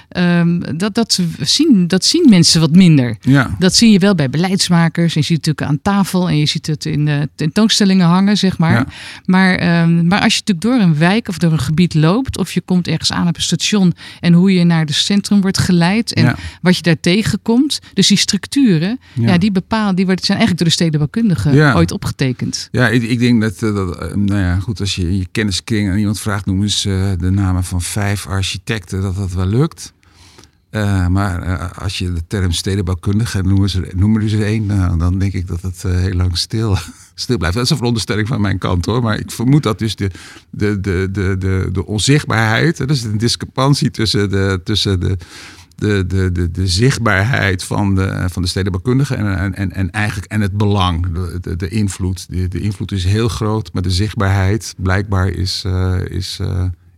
ehm, 0.09 0.61
dat, 0.77 0.95
dat, 0.95 1.19
zien, 1.41 1.89
dat 1.89 2.05
zien 2.05 2.27
mensen 2.29 2.61
wat 2.61 2.71
minder. 2.71 3.17
ja. 3.21 3.57
Dat 3.59 3.75
zie 3.75 3.91
je 3.93 3.99
wel 3.99 4.15
bij 4.15 4.31
beleidsmakers. 4.31 5.15
En 5.15 5.21
je 5.21 5.27
ziet 5.27 5.37
het 5.37 5.47
natuurlijk 5.47 5.71
aan 5.71 5.95
tafel 5.95 6.29
en 6.29 6.39
je 6.39 6.47
ziet 6.47 6.67
het 6.67 6.85
in 6.85 7.05
de 7.05 7.29
tentoonstellingen 7.35 8.07
hangen, 8.07 8.37
zeg 8.37 8.59
maar. 8.59 8.73
Ja. 8.73 8.87
Maar, 9.25 9.55
ehm, 9.55 10.07
maar 10.07 10.21
als 10.21 10.35
je 10.35 10.41
natuurlijk 10.45 10.61
door 10.67 10.89
een 10.89 10.99
wijk 10.99 11.29
of 11.29 11.39
door 11.39 11.53
een 11.53 11.59
gebied 11.59 11.95
loopt, 11.95 12.39
of 12.39 12.53
je 12.53 12.61
komt 12.61 12.89
ergens 12.89 13.13
aan 13.13 13.29
op 13.29 13.37
een 13.37 13.43
station 13.43 13.95
en 14.21 14.33
hoe 14.33 14.53
je 14.55 14.65
naar 14.65 14.81
het 14.81 14.95
centrum 14.95 15.41
wordt 15.41 15.59
geleid 15.59 16.13
en 16.15 16.25
Ja. 16.25 16.37
wat 16.63 16.77
je 16.77 16.83
daar 16.83 17.01
tegenkomt, 17.01 17.79
dus 17.95 18.07
die 18.07 18.17
structuren, 18.19 18.99
ja. 19.13 19.39
Die 19.39 19.53
bepalen, 19.53 19.95
die 19.95 20.05
worden, 20.07 20.25
zijn 20.25 20.39
eigenlijk 20.39 20.59
door 20.69 20.77
de 20.77 20.83
stedenbouwkundigen 20.83 21.55
Ja. 21.55 21.75
ooit 21.75 21.93
opgetekend. 21.93 22.69
Ja, 22.73 22.89
ik, 22.89 23.03
ik 23.03 23.19
denk 23.19 23.41
dat, 23.41 23.63
eh, 23.63 23.75
dat 23.75 23.99
eh, 23.99 24.15
nou 24.15 24.41
ja, 24.41 24.59
goed, 24.59 24.81
als 24.81 24.95
je 24.95 25.17
je 25.19 25.27
kenniskring 25.33 25.91
aan 25.91 25.99
iemand 25.99 26.21
vraagt, 26.21 26.47
noem 26.47 26.63
eens 26.63 26.85
eh, 26.85 27.11
de 27.19 27.31
namen 27.31 27.65
van 27.65 27.83
vijf 27.83 28.27
architecten, 28.27 29.01
dat 29.03 29.14
dat 29.17 29.33
wel 29.33 29.47
lukt. 29.47 29.93
Eh, 30.75 31.07
maar 31.07 31.43
eh, 31.43 31.83
als 31.83 31.99
je 31.99 32.13
de 32.13 32.27
term 32.27 32.53
stedenbouwkundige 32.53 33.43
noemen 33.43 33.71
ze, 33.71 33.91
noemen 33.97 34.23
er 34.23 34.33
eens 34.33 34.43
één, 34.43 34.67
nou, 34.67 34.99
dan 34.99 35.19
denk 35.19 35.33
ik 35.33 35.47
dat 35.47 35.63
het 35.63 35.85
eh, 35.85 35.93
heel 35.93 36.15
lang 36.15 36.39
stil, 36.39 36.77
stil 37.15 37.37
blijft. 37.37 37.57
Dat 37.57 37.65
is 37.65 37.71
een 37.71 37.77
veronderstelling 37.77 38.29
van 38.29 38.41
mijn 38.41 38.59
kant 38.59 38.87
hoor, 38.87 39.03
maar 39.03 39.19
ik 39.19 39.31
vermoed 39.31 39.63
dat 39.63 39.79
dus 39.79 39.97
de, 39.97 40.11
de, 40.51 40.81
de, 40.81 41.09
de, 41.13 41.39
de, 41.39 41.69
de 41.73 41.87
onzichtbaarheid, 41.87 42.79
er 42.79 42.91
is 42.91 43.03
een 43.03 43.19
discrepantie 43.19 43.91
tussen 43.91 44.31
de, 44.31 44.61
tussen 44.65 45.01
de, 45.01 45.17
de, 45.77 46.07
de, 46.07 46.51
de, 46.51 46.67
zichtbaarheid 46.67 47.65
van 47.65 47.95
de, 47.95 48.27
van 48.29 48.43
de 48.43 48.49
stedenbouwkundige 48.49 49.15
en, 49.15 49.39
en, 49.39 49.55
en, 49.55 49.73
en 49.73 49.91
eigenlijk 49.91 50.33
en 50.33 50.41
het 50.41 50.57
belang, 50.57 51.13
de, 51.13 51.39
de, 51.41 51.57
de 51.57 51.69
invloed. 51.69 52.27
De, 52.29 52.49
de 52.49 52.61
invloed 52.61 52.93
is 52.93 53.05
heel 53.05 53.29
groot, 53.29 53.73
maar 53.73 53.83
de 53.83 53.91
zichtbaarheid 53.91 54.75
blijkbaar 54.77 55.29
is, 55.29 55.65
is, 56.09 56.41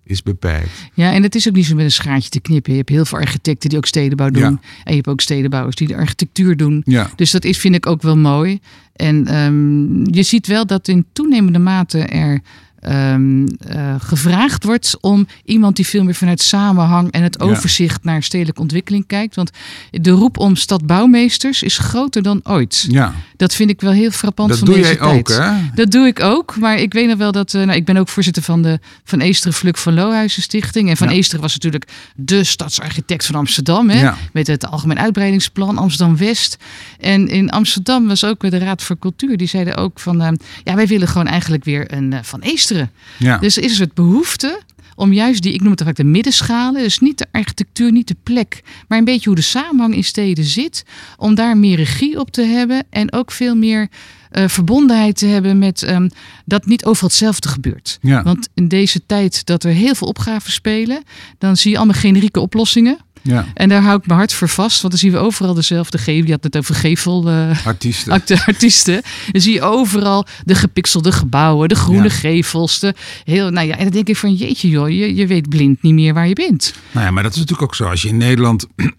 is 0.07 0.23
beperkt. 0.23 0.71
Ja, 0.95 1.13
en 1.13 1.23
het 1.23 1.35
is 1.35 1.49
ook 1.49 1.55
niet 1.55 1.67
zo 1.67 1.75
met 1.75 1.85
een 1.85 1.91
schaartje 1.91 2.31
te 2.31 2.41
knippen. 2.41 2.73
Je 2.73 2.79
hebt 2.79 2.91
heel 2.91 3.05
veel 3.05 3.19
architecten 3.19 3.69
die 3.69 3.79
ook 3.79 3.87
stedenbouw 3.87 4.31
doen. 4.31 4.43
Ja. 4.43 4.49
En 4.85 4.91
je 4.91 4.95
hebt 4.95 5.09
ook 5.09 5.21
stedenbouwers 5.21 5.77
die 5.77 5.89
de 5.89 5.97
architectuur 5.97 6.57
doen. 6.57 6.83
Ja, 6.85 7.11
Dus 7.17 7.31
dat 7.31 7.45
is, 7.45 7.59
vind 7.59 7.75
ik 7.75 7.87
ook 7.87 8.03
wel 8.03 8.17
mooi. 8.17 8.61
En 8.93 9.27
ehm, 9.27 10.15
je 10.15 10.23
ziet 10.23 10.47
wel 10.47 10.67
dat 10.67 10.89
in 10.89 11.07
toenemende 11.13 11.59
mate 11.59 11.99
er 11.99 12.41
ehm, 12.87 13.47
eh, 13.69 13.95
gevraagd 13.99 14.65
wordt 14.65 14.97
om 15.01 15.27
iemand 15.45 15.77
die 15.77 15.87
veel 15.87 16.05
meer 16.05 16.15
vanuit 16.15 16.41
samenhang 16.41 17.11
en 17.11 17.23
het 17.23 17.37
Ja. 17.39 17.45
overzicht 17.47 18.05
naar 18.05 18.23
stedelijke 18.23 18.61
ontwikkeling 18.61 19.07
kijkt. 19.07 19.35
Want 19.35 19.51
de 19.91 20.11
roep 20.11 20.39
om 20.39 20.57
stadbouwmeesters 20.57 21.63
is 21.63 21.79
groter 21.79 22.23
dan 22.23 22.41
ooit. 22.45 22.85
ja. 22.89 23.15
Dat 23.37 23.55
vind 23.55 23.71
ik 23.71 23.81
wel 23.81 23.93
heel 23.93 24.11
frappant 24.11 24.49
dat 24.49 24.59
van 24.59 24.67
doe 24.69 24.77
deze 24.77 24.97
tijd. 24.97 25.01
ook 25.01 25.29
hè? 25.29 25.51
Dat 25.75 25.91
doe 25.91 26.07
ik 26.07 26.21
ook, 26.21 26.57
maar 26.59 26.79
ik 26.79 26.93
weet 26.93 27.09
nog 27.09 27.19
wel 27.19 27.33
dat. 27.33 27.55
eh, 27.55 27.63
nou, 27.63 27.77
ik 27.77 27.85
ben 27.85 27.97
ook 27.97 28.09
voorzitter 28.09 28.43
van 28.43 28.63
de 28.63 28.79
Van 29.05 29.21
Eesteren 29.21 29.53
Fluk 29.53 29.77
van 29.77 29.95
Lohuizen 29.95 30.43
Stichting. 30.43 30.89
En 30.91 30.97
Van 30.97 31.09
Ja. 31.09 31.15
Eesteren 31.15 31.41
was 31.41 31.53
natuurlijk 31.53 31.85
de 32.17 32.45
stadsarchitect 32.45 33.27
van 33.27 33.35
Amsterdam. 33.35 33.91
Hè? 33.91 34.01
Ja. 34.01 34.17
Met 34.33 34.47
het 34.47 34.67
Algemeen 34.67 34.99
Uitbreidingsplan 34.99 35.79
Amsterdam 35.79 36.17
West. 36.17 36.57
En 37.01 37.29
in 37.29 37.51
Amsterdam 37.51 38.07
was 38.07 38.25
ook 38.25 38.51
de 38.51 38.59
Raad 38.59 38.83
voor 38.83 38.99
Cultuur. 38.99 39.37
Die 39.37 39.49
zeiden 39.49 39.77
ook 39.77 40.01
van. 40.01 40.21
eh, 40.23 40.29
ja, 40.65 40.75
wij 40.75 40.87
willen 40.87 41.09
gewoon 41.09 41.27
eigenlijk 41.27 41.65
weer 41.65 41.93
een 41.93 42.13
eh, 42.13 42.19
Van 42.23 42.41
Eesteren. 42.41 42.76
Ja. 43.19 43.39
Dus 43.39 43.59
is 43.59 43.79
het 43.79 43.95
behoefte 43.95 44.61
om 44.97 45.13
juist 45.13 45.43
die, 45.43 45.53
ik 45.53 45.61
noem 45.61 45.71
het 45.71 45.83
vaak 45.83 45.97
de 45.97 46.05
middenschalen, 46.05 46.83
dus 46.83 46.99
niet 46.99 47.19
de 47.19 47.27
architectuur, 47.33 47.93
niet 47.93 48.09
de 48.09 48.17
plek, 48.23 48.63
maar 48.89 48.99
een 48.99 49.05
beetje 49.05 49.27
hoe 49.27 49.35
de 49.35 49.43
samenhang 49.43 49.95
in 49.95 50.05
steden 50.05 50.45
zit, 50.45 50.85
om 51.17 51.35
daar 51.35 51.57
meer 51.57 51.77
regie 51.77 52.21
op 52.21 52.31
te 52.31 52.43
hebben 52.43 52.85
en 52.91 53.13
ook 53.13 53.31
veel 53.31 53.57
meer 53.57 53.89
eh, 54.31 54.49
verbondenheid 54.49 55.17
te 55.17 55.27
hebben 55.27 55.59
met 55.59 55.83
ehm, 55.83 56.09
dat 56.45 56.67
niet 56.67 56.85
overal 56.85 57.09
hetzelfde 57.09 57.49
gebeurt. 57.49 57.99
Ja. 58.01 58.23
Want 58.23 58.49
in 58.55 58.69
deze 58.69 59.07
tijd 59.07 59.47
dat 59.47 59.65
er 59.65 59.73
heel 59.73 59.95
veel 59.95 60.09
opgaven 60.09 60.53
spelen, 60.53 61.03
dan 61.39 61.57
zie 61.57 61.71
je 61.71 61.77
allemaal 61.77 62.01
generieke 62.01 62.41
oplossingen. 62.41 62.99
Ja. 63.27 63.47
En 63.55 63.69
daar 63.69 63.83
hou 63.83 63.99
ik 63.99 64.07
mijn 64.07 64.19
hart 64.19 64.33
voor 64.33 64.49
vast, 64.49 64.81
want 64.81 64.93
dan 64.93 65.03
zien 65.03 65.13
we 65.13 65.19
overal 65.19 65.55
dezelfde 65.55 65.99
gevel. 65.99 66.25
Je 66.27 66.31
had 66.33 66.43
het 66.45 66.57
over 66.57 66.75
gevel. 66.75 67.29
eh, 67.31 67.67
Artiesten. 67.67 68.13
artiesten. 68.47 69.03
Dan 69.33 69.41
zie 69.41 69.53
je 69.53 69.63
overal 69.63 70.27
de 70.45 70.55
gepixelde 70.55 71.13
gebouwen, 71.13 71.69
de 71.69 71.75
groene 71.75 72.03
Ja. 72.03 72.09
gevels. 72.11 72.79
De 72.79 72.95
heel, 73.25 73.51
nou 73.51 73.67
ja, 73.67 73.77
en 73.77 73.83
dan 73.83 73.93
denk 73.93 74.09
ik 74.09 74.17
van 74.17 74.35
jeetje 74.35 74.69
joh, 74.69 74.89
je, 74.89 75.15
je 75.15 75.27
weet 75.27 75.49
blind 75.49 75.83
niet 75.83 75.95
meer 75.95 76.15
waar 76.15 76.29
je 76.29 76.35
bent. 76.35 76.75
Nou 76.93 77.07
ja, 77.07 77.13
maar 77.13 77.23
dat 77.23 77.33
is 77.33 77.39
natuurlijk 77.39 77.69
ook 77.69 77.75
zo. 77.75 77.85
Als 77.85 78.03
je 78.03 78.09
in 78.09 78.17
Nederland. 78.17 78.67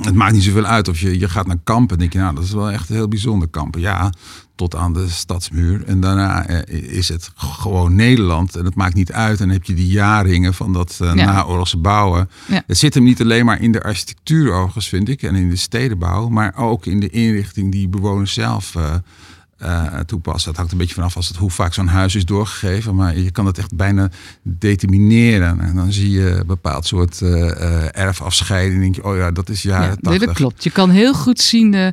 Het 0.00 0.14
maakt 0.14 0.32
niet 0.32 0.42
zoveel 0.42 0.64
uit 0.64 0.88
of 0.88 1.00
je, 1.00 1.18
je 1.18 1.28
gaat 1.28 1.46
naar 1.46 1.58
kampen. 1.64 1.98
denk 1.98 2.12
je, 2.12 2.18
nou, 2.18 2.34
dat 2.34 2.44
is 2.44 2.52
wel 2.52 2.70
echt 2.70 2.88
een 2.88 2.94
heel 2.94 3.08
bijzonder 3.08 3.48
kampen. 3.48 3.80
Ja, 3.80 4.12
tot 4.60 4.76
aan 4.76 4.92
de 4.92 5.08
stadsmuur. 5.08 5.82
En 5.86 6.00
daarna 6.00 6.46
eh, 6.46 6.92
is 6.96 7.08
het 7.08 7.30
gewoon 7.36 7.94
Nederland. 7.94 8.56
En 8.56 8.64
het 8.64 8.74
maakt 8.74 8.94
niet 8.94 9.12
uit. 9.12 9.40
En 9.40 9.46
dan 9.46 9.56
heb 9.56 9.64
je 9.64 9.74
die 9.74 9.86
jaarringen 9.86 10.54
van 10.54 10.72
dat 10.72 10.98
eh, 11.00 11.14
Ja. 11.14 11.24
naoorlogse 11.24 11.76
bouwen. 11.76 12.30
Ja. 12.48 12.62
Het 12.66 12.78
zit 12.78 12.94
hem 12.94 13.02
niet 13.04 13.20
alleen 13.20 13.44
maar 13.44 13.60
in 13.60 13.72
de 13.72 13.82
architectuur 13.82 14.52
overigens, 14.52 14.88
vind 14.88 15.08
ik. 15.08 15.22
En 15.22 15.34
in 15.34 15.50
de 15.50 15.56
stedenbouw. 15.56 16.28
Maar 16.28 16.56
ook 16.56 16.86
in 16.86 17.00
de 17.00 17.08
inrichting 17.10 17.72
die 17.72 17.88
bewoners 17.88 18.32
zelf 18.32 18.74
eh, 18.74 18.94
uh, 19.62 19.98
toepassen. 19.98 20.48
Dat 20.48 20.56
hangt 20.56 20.72
een 20.72 20.78
beetje 20.78 20.94
vanaf 20.94 21.16
als 21.16 21.28
het, 21.28 21.36
hoe 21.36 21.50
vaak 21.50 21.74
zo'n 21.74 21.86
huis 21.86 22.14
is 22.14 22.24
doorgegeven. 22.24 22.94
Maar 22.94 23.18
je 23.18 23.30
kan 23.30 23.46
het 23.46 23.58
echt 23.58 23.76
bijna 23.76 24.10
determineren. 24.42 25.60
En 25.60 25.74
dan 25.74 25.92
zie 25.92 26.10
je 26.10 26.30
een 26.30 26.46
bepaald 26.46 26.86
soort 26.86 27.20
uh, 27.20 27.98
erfafscheiding. 27.98 28.80
denk 28.80 28.94
je, 28.94 29.04
oh 29.04 29.16
ja, 29.16 29.30
dat 29.30 29.48
is 29.48 29.62
jaren 29.62 29.88
ja, 29.88 29.94
80. 29.94 30.10
Nee, 30.10 30.26
dat 30.26 30.36
klopt. 30.36 30.64
Je 30.64 30.70
kan 30.70 30.90
heel 30.90 31.14
goed 31.14 31.40
zien... 31.40 31.92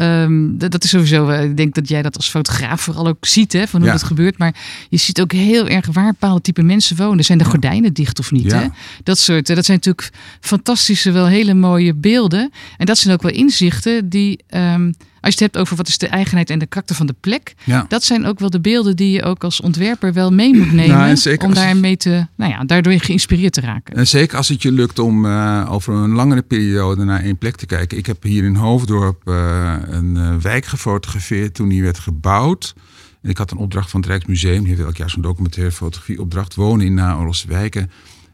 Um, 0.00 0.58
dat, 0.58 0.84
is 0.84 0.90
sowieso... 0.90 1.28
ik 1.28 1.56
denk 1.56 1.74
dat 1.74 1.88
jij 1.88 2.02
dat 2.02 2.16
als 2.16 2.28
fotograaf 2.28 2.80
vooral 2.80 3.06
ook 3.06 3.26
ziet, 3.26 3.52
hè, 3.52 3.66
van 3.66 3.80
hoe 3.80 3.90
dat 3.90 4.02
gebeurt. 4.02 4.38
Maar 4.38 4.54
je 4.88 4.96
ziet 4.96 5.20
ook 5.20 5.32
heel 5.32 5.68
erg 5.68 5.86
waar 5.92 6.10
bepaalde 6.10 6.40
type 6.40 6.62
mensen 6.62 6.96
wonen. 6.96 7.24
Zijn 7.24 7.38
de 7.38 7.44
gordijnen 7.44 7.92
dicht 7.92 8.18
of 8.18 8.30
niet? 8.30 8.52
Hè? 8.52 8.66
Dat 9.02 9.18
soort... 9.18 9.46
Dat 9.46 9.64
zijn 9.64 9.76
natuurlijk 9.76 10.10
fantastische, 10.40 11.10
wel 11.10 11.26
hele 11.26 11.54
mooie 11.54 11.94
beelden. 11.94 12.50
En 12.76 12.86
dat 12.86 12.98
zijn 12.98 13.14
ook 13.14 13.22
wel 13.22 13.32
inzichten 13.32 14.08
die... 14.08 14.44
Um, 14.54 14.94
als 15.15 15.15
je 15.34 15.44
het 15.44 15.52
hebt 15.52 15.64
over 15.64 15.76
wat 15.76 15.88
is 15.88 15.98
de 15.98 16.08
eigenheid 16.08 16.50
en 16.50 16.58
de 16.58 16.66
karakter 16.66 16.96
van 16.96 17.06
de 17.06 17.14
plek, 17.20 17.54
ja. 17.64 17.84
dat 17.88 18.04
zijn 18.04 18.26
ook 18.26 18.38
wel 18.38 18.50
de 18.50 18.60
beelden 18.60 18.96
die 18.96 19.10
je 19.10 19.22
ook 19.22 19.44
als 19.44 19.60
ontwerper 19.60 20.12
wel 20.12 20.32
mee 20.32 20.54
moet 20.54 20.72
nemen. 20.72 20.96
Nou, 20.96 21.36
om 21.38 21.54
daarmee 21.54 21.96
te, 21.96 22.26
nou 22.36 22.50
ja, 22.52 22.64
daardoor 22.64 22.92
geïnspireerd 22.92 23.52
te 23.52 23.60
raken. 23.60 23.94
En 23.94 24.06
zeker 24.06 24.36
als 24.36 24.48
het 24.48 24.62
je 24.62 24.72
lukt 24.72 24.98
om 24.98 25.24
uh, 25.24 25.68
over 25.70 25.94
een 25.94 26.12
langere 26.12 26.42
periode 26.42 27.04
naar 27.04 27.22
één 27.22 27.38
plek 27.38 27.56
te 27.56 27.66
kijken. 27.66 27.98
Ik 27.98 28.06
heb 28.06 28.22
hier 28.22 28.44
in 28.44 28.54
Hoofddorp 28.54 29.28
uh, 29.28 29.74
een 29.86 30.16
uh, 30.16 30.34
wijk 30.34 30.64
gefotografeerd 30.64 31.54
toen 31.54 31.68
die 31.68 31.82
werd 31.82 31.98
gebouwd. 31.98 32.74
En 33.22 33.30
ik 33.30 33.38
had 33.38 33.50
een 33.50 33.58
opdracht 33.58 33.90
van 33.90 34.00
het 34.00 34.08
Rijksmuseum, 34.08 34.60
die 34.60 34.68
heeft 34.68 34.86
elk 34.86 34.96
jaar 34.96 35.10
zo'n 35.10 35.22
documentaire 35.22 35.72
fotografieopdracht, 35.72 36.54
wonen 36.54 36.86
in 36.86 36.94
naoorlogse 36.94 37.48
wijken. 37.48 37.90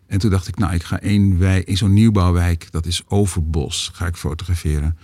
En 0.06 0.18
toen 0.18 0.30
dacht 0.30 0.49
ik, 0.49 0.58
nou, 0.58 0.75
ik 0.75 0.82
ga 0.82 1.00
één 1.00 1.38
wijk, 1.38 1.66
in 1.66 1.76
zo'n 1.76 1.92
nieuwbouwwijk, 1.92 2.66
dat 2.70 2.87
is 2.87 3.02
Overbos, 3.08 3.90
ga 3.94 4.06
ik 4.06 4.16
fotograferen. 4.16 4.96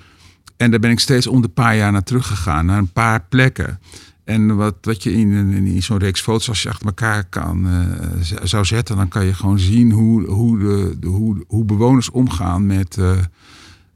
En 0.58 0.70
daar 0.70 0.80
ben 0.80 0.90
ik 0.90 1.00
steeds 1.00 1.26
om 1.26 1.42
de 1.42 1.48
paar 1.48 1.76
jaar 1.76 1.92
naar 1.92 2.02
teruggegaan, 2.02 2.66
naar 2.66 2.78
een 2.78 2.92
paar 2.92 3.24
plekken. 3.28 3.78
En 4.24 4.56
wat, 4.56 4.74
wat 4.80 5.02
je 5.02 5.12
in, 5.12 5.52
in, 5.52 5.82
zo'n 5.82 5.98
reeks 5.98 6.20
foto's, 6.20 6.48
als 6.48 6.62
je 6.62 6.68
achter 6.68 6.86
elkaar 6.86 7.24
kan, 7.24 7.66
uh, 7.66 8.40
zou 8.42 8.64
zetten, 8.64 8.96
dan 8.96 9.08
kan 9.08 9.24
je 9.24 9.34
gewoon 9.34 9.58
zien 9.58 9.92
hoe, 9.92 10.26
hoe, 10.26 10.58
de, 10.58 10.96
de 11.00 11.06
hoe, 11.06 11.44
hoe 11.46 11.64
bewoners 11.64 12.10
omgaan 12.10 12.66
met 12.66 12.96
uh, 12.96 13.12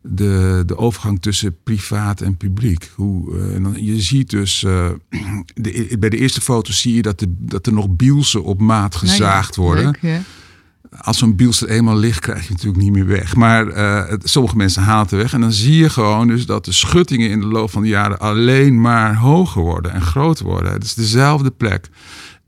de, 0.02 0.62
de 0.66 0.76
overgang 0.76 1.22
tussen 1.22 1.56
privaat 1.62 2.20
en 2.20 2.36
publiek. 2.36 2.90
Hoe, 2.94 3.34
uh, 3.34 3.54
en 3.54 3.62
dan, 3.62 3.84
je 3.84 4.00
ziet 4.00 4.30
dus, 4.30 4.60
de, 5.54 5.96
bij 5.98 6.08
de 6.08 6.18
eerste 6.18 6.40
foto's 6.40 6.80
zie 6.80 6.94
je 6.94 7.02
dat, 7.02 7.18
de, 7.18 7.34
dat 7.38 7.66
er 7.66 7.72
nog 7.72 7.88
bielsen 7.90 8.44
op 8.44 8.60
maat 8.60 8.94
gezaagd 8.94 9.56
worden. 9.56 9.84
Leuk, 9.84 9.98
ja 10.00 10.20
als 11.00 11.18
zo'n 11.18 11.36
biels 11.36 11.62
er 11.62 11.68
eenmaal 11.68 11.96
ligt, 11.96 12.20
krijg 12.20 12.46
je 12.46 12.52
natuurlijk 12.52 12.82
niet 12.82 12.92
meer 12.92 13.06
weg. 13.06 13.34
Maar 13.34 13.66
uh, 13.66 14.14
sommige 14.22 14.56
mensen 14.56 14.82
halen 14.82 15.02
het 15.02 15.10
weg. 15.10 15.32
En 15.32 15.40
dan 15.40 15.52
zie 15.52 15.76
je 15.76 15.90
gewoon 15.90 16.26
dus 16.28 16.46
dat 16.46 16.64
de 16.64 16.72
schuttingen 16.72 17.30
in 17.30 17.40
de 17.40 17.46
loop 17.46 17.70
van 17.70 17.82
de 17.82 17.88
jaren 17.88 18.18
alleen 18.18 18.80
maar 18.80 19.16
hoger 19.16 19.62
worden 19.62 19.92
en 19.92 20.02
groter 20.02 20.44
worden. 20.44 20.72
Het 20.72 20.84
is 20.84 20.94
dezelfde 20.94 21.50
plek. 21.50 21.88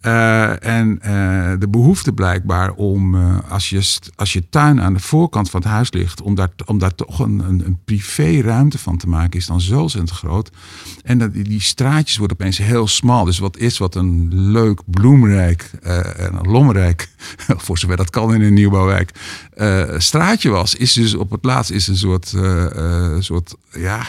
Uh, 0.07 0.65
en 0.65 0.99
uh, 1.07 1.53
de 1.59 1.69
behoefte 1.69 2.13
blijkbaar 2.13 2.73
om, 2.73 3.15
uh, 3.15 3.37
als, 3.49 3.71
je, 3.71 3.99
als 4.17 4.33
je 4.33 4.49
tuin 4.49 4.81
aan 4.81 4.95
de 4.95 5.01
voorkant 5.01 5.51
van 5.51 5.61
het 5.61 5.69
huis 5.69 5.93
ligt, 5.93 6.23
om 6.23 6.35
daar, 6.35 6.51
om 6.65 6.79
daar 6.79 6.95
toch 6.95 7.19
een, 7.19 7.39
een, 7.39 7.67
een 7.67 7.79
privé 7.85 8.41
ruimte 8.41 8.79
van 8.79 8.97
te 8.97 9.09
maken, 9.09 9.39
is 9.39 9.47
dan 9.47 9.61
zo 9.61 9.89
groot. 10.05 10.51
En 11.03 11.19
dat, 11.19 11.35
die 11.35 11.61
straatjes 11.61 12.17
worden 12.17 12.37
opeens 12.41 12.59
heel 12.59 12.87
smal. 12.87 13.25
Dus 13.25 13.39
wat 13.39 13.57
is 13.57 13.79
wat 13.79 13.95
een 13.95 14.29
leuk, 14.33 14.81
bloemrijk 14.87 15.71
en 16.17 16.35
een 16.35 16.51
lomrijk, 16.51 17.09
voor 17.65 17.79
zover 17.79 17.97
dat 17.97 18.11
kan 18.11 18.35
in 18.35 18.43
een 18.43 18.55
nieuwbouwwijk, 18.55 19.11
straatje 19.99 20.51
was, 20.51 20.75
is 20.75 20.93
dus 20.93 21.15
op 21.15 21.31
het 21.31 21.45
laatst 21.45 21.71
is 21.71 21.87
een 21.87 21.97
soort, 21.97 22.35
soort 23.19 23.55
ja 23.71 24.07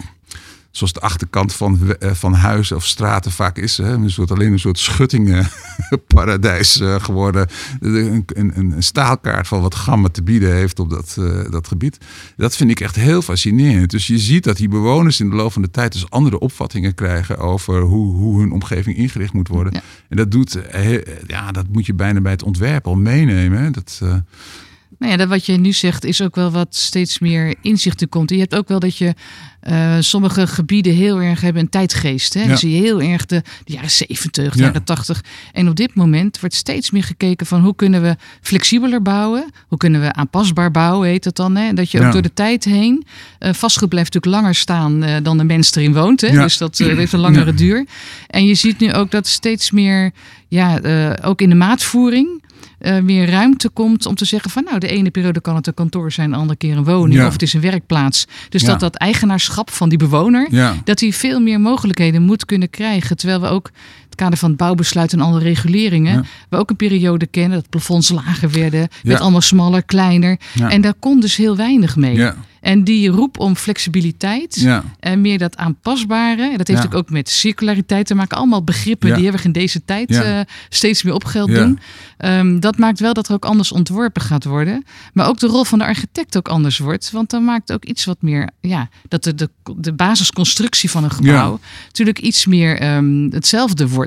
zoals 0.78 0.94
de 0.94 1.00
achterkant 1.00 1.54
van, 1.54 1.96
eh, 1.96 2.12
van 2.12 2.34
huizen 2.34 2.76
of 2.76 2.86
straten 2.86 3.32
vaak 3.32 3.58
is. 3.58 3.78
Hè, 3.78 3.94
een 3.94 4.12
soort, 4.12 4.32
alleen 4.32 4.52
een 4.52 4.60
soort 4.60 4.80
schuttingenparadijs 4.80 6.80
uh, 6.82 6.96
geworden. 6.96 7.48
Een, 7.80 8.24
een, 8.28 8.58
een, 8.58 8.84
staalkaart 8.84 9.48
van 9.48 9.62
wat 9.62 9.76
Gamma 9.76 10.08
te 10.08 10.24
bieden 10.24 10.54
heeft 10.54 10.80
op 10.80 10.90
dat, 10.90 11.16
uh, 11.20 11.50
dat 11.50 11.68
gebied. 11.68 11.98
Dat 12.38 12.56
vind 12.56 12.70
ik 12.70 12.80
echt 12.80 12.96
heel 12.96 13.22
fascinerend. 13.22 13.92
Dus 13.92 14.08
je 14.08 14.20
ziet 14.20 14.44
dat 14.44 14.58
die 14.58 14.68
bewoners 14.68 15.20
in 15.20 15.30
de 15.30 15.36
loop 15.36 15.52
van 15.52 15.62
de 15.62 15.72
tijd 15.72 15.94
dus 15.94 16.10
andere 16.10 16.40
opvattingen 16.40 16.96
krijgen 16.96 17.38
over 17.38 17.82
hoe, 17.82 18.16
hoe 18.16 18.40
hun 18.40 18.52
omgeving 18.52 18.98
ingericht 18.98 19.34
moet 19.34 19.48
worden. 19.48 19.74
En 20.10 20.18
dat, 20.18 20.32
doet, 20.32 20.60
ja, 21.28 21.52
dat 21.52 21.66
moet 21.72 21.86
je 21.86 21.94
bijna 21.94 22.22
bij 22.22 22.32
het 22.32 22.44
ontwerp 22.44 22.88
al 22.88 22.96
meenemen. 22.96 23.64
Hè. 23.64 23.72
Dat, 23.72 24.02
nou 24.98 25.12
ja, 25.12 25.18
dat 25.18 25.28
wat 25.28 25.46
je 25.46 25.58
nu 25.58 25.72
zegt 25.72 26.04
is 26.04 26.22
ook 26.22 26.36
wel 26.36 26.52
wat 26.52 26.76
steeds 26.76 27.20
meer 27.20 27.56
inzichten 27.62 28.10
komt. 28.10 28.30
Je 28.30 28.40
hebt 28.40 28.56
ook 28.56 28.68
wel 28.68 28.80
dat 28.80 28.98
je 28.98 29.14
uh, 29.70 29.96
sommige 30.00 30.48
gebieden 30.48 30.94
heel 30.94 31.22
erg 31.22 31.42
hebben 31.42 31.62
een 31.62 31.70
tijdgeest. 31.70 32.34
Hè? 32.34 32.44
Ja. 32.44 32.56
zie 32.56 32.72
je 32.72 32.82
heel 32.82 33.02
erg 33.02 33.26
de, 33.26 33.42
de 33.64 33.74
jaren 33.74 33.92
70, 33.92 34.54
de 34.54 34.60
jaren 34.60 34.84
80. 34.84 35.24
En 35.52 35.70
op 35.70 35.76
dit 35.76 35.96
moment 35.96 36.40
wordt 36.40 36.56
steeds 36.56 36.92
meer 36.92 37.04
gekeken 37.04 37.46
van 37.46 37.62
hoe 37.62 37.76
kunnen 37.76 38.02
we 38.02 38.16
flexibeler 38.42 39.02
bouwen? 39.02 39.52
Hoe 39.68 39.78
kunnen 39.78 40.02
we 40.02 40.14
aanpasbaar 40.14 40.72
bouwen, 40.72 41.08
heet 41.08 41.26
het 41.26 41.36
dan. 41.36 41.56
Hè? 41.56 41.74
Dat 41.74 41.92
je 41.92 42.06
ook 42.06 42.12
door 42.12 42.22
de 42.22 42.34
tijd 42.34 42.64
heen 42.64 43.06
uh, 43.40 43.54
vastgoed 43.54 43.90
blijft 43.90 44.14
natuurlijk 44.14 44.42
langer 44.42 44.56
staan 44.56 45.04
uh, 45.04 45.16
dan 45.24 45.38
de 45.38 45.44
mens 45.44 45.76
erin 45.76 45.94
woont. 45.94 46.22
Hè? 46.22 46.32
Dus 46.32 46.58
dat 46.58 46.78
heeft 46.78 47.14
een 47.14 47.20
langere 47.20 47.54
duur. 47.54 47.86
En 48.28 48.46
je 48.46 48.56
ziet 48.56 48.80
nu 48.80 48.94
ook 48.94 49.12
dat 49.12 49.28
steeds 49.28 49.72
meer, 49.72 50.12
ja, 50.48 50.80
ook 51.22 51.42
in 51.42 51.50
de 51.50 51.56
maatvoering 51.56 52.44
uh, 52.86 53.00
meer 53.00 53.30
ruimte 53.30 53.70
komt 53.70 54.06
om 54.06 54.16
te 54.16 54.26
zeggen 54.26 54.52
van 54.52 54.64
nou, 54.64 54.80
de 54.80 54.88
ene 54.88 55.12
periode 55.12 55.42
kan 55.42 55.56
het 55.56 55.68
een 55.68 55.74
kantoor 55.74 56.12
zijn, 56.12 56.30
de 56.30 56.36
andere 56.36 56.58
keer 56.58 56.78
een 56.78 56.84
woning 56.84 57.26
of 57.26 57.32
het 57.32 57.42
is 57.42 57.54
een 57.54 57.62
werkplaats. 57.62 58.28
Dus 58.50 58.64
dat 58.64 58.80
dat 58.80 58.96
eigenaarschap 58.96 59.72
van 59.72 59.90
die 59.90 59.98
bewoner, 59.98 60.74
dat 60.84 61.00
hij 61.00 61.14
veel 61.14 61.40
meer 61.40 61.62
mogelijkheden 61.62 62.22
moet 62.22 62.46
kunnen 62.46 62.70
krijgen. 62.70 63.18
Terwijl 63.18 63.42
we 63.42 63.48
ook 63.48 63.72
het 64.16 64.24
kader 64.24 64.40
van 64.40 64.50
het 64.50 64.58
bouwbesluit 64.58 65.14
en 65.14 65.20
andere 65.20 65.44
reguleringen, 65.44 66.26
we 66.50 66.58
ook 66.58 66.70
een 66.70 66.76
periode 66.76 67.26
kennen 67.26 67.58
dat 67.58 67.70
plafonds 67.70 68.10
lager 68.10 68.52
werden, 68.52 68.88
werd 69.04 69.20
allemaal 69.20 69.42
smaller, 69.42 69.84
kleiner. 69.84 70.40
En 70.60 70.82
daar 70.82 70.94
kon 71.00 71.20
dus 71.20 71.36
heel 71.36 71.56
weinig 71.56 71.96
mee. 71.96 72.32
En 72.62 72.84
die 72.84 73.10
roep 73.10 73.40
om 73.40 73.56
flexibiliteit 73.56 74.56
ja. 74.56 74.84
en 75.00 75.22
meer 75.22 75.38
dat 75.38 75.58
aanpasbare. 75.58 76.58
Dat 76.58 76.68
heeft 76.68 76.96
ook 76.96 77.10
met 77.10 77.30
circulariteit 77.30 78.06
te 78.08 78.16
maken. 78.16 78.38
Allemaal 78.38 78.64
begrippen 78.64 79.16
die 79.16 79.32
we 79.32 79.38
in 79.44 79.52
deze 79.52 79.86
tijd 79.86 80.12
uh, 80.12 80.40
steeds 80.70 81.04
meer 81.04 81.14
opgeld 81.14 81.50
doen. 81.50 81.80
Um, 82.18 82.60
dat 82.60 82.78
maakt 82.78 83.00
wel 83.00 83.14
dat 83.14 83.28
er 83.28 83.34
ook 83.34 83.46
anders 83.46 83.72
ontworpen 83.72 84.22
gaat 84.22 84.44
worden. 84.44 84.86
Maar 85.14 85.28
ook 85.28 85.40
de 85.40 85.48
rol 85.48 85.64
van 85.64 85.80
de 85.80 85.86
architect 85.86 86.38
ook 86.38 86.48
anders 86.48 86.78
wordt. 86.78 87.12
Want 87.12 87.30
dan 87.30 87.44
maakt 87.44 87.72
ook 87.72 87.86
iets 87.86 88.06
wat 88.06 88.18
meer, 88.22 88.50
ja, 88.62 88.90
dat 89.08 89.24
de, 89.24 89.36
de, 89.36 89.50
de 89.78 89.94
basisconstructie 89.94 90.90
van 90.90 91.04
een 91.04 91.12
gebouw 91.12 91.60
natuurlijk 91.86 92.20
iets 92.20 92.46
meer 92.46 92.96
um, 92.96 93.28
hetzelfde 93.32 93.88
wordt 93.88 94.05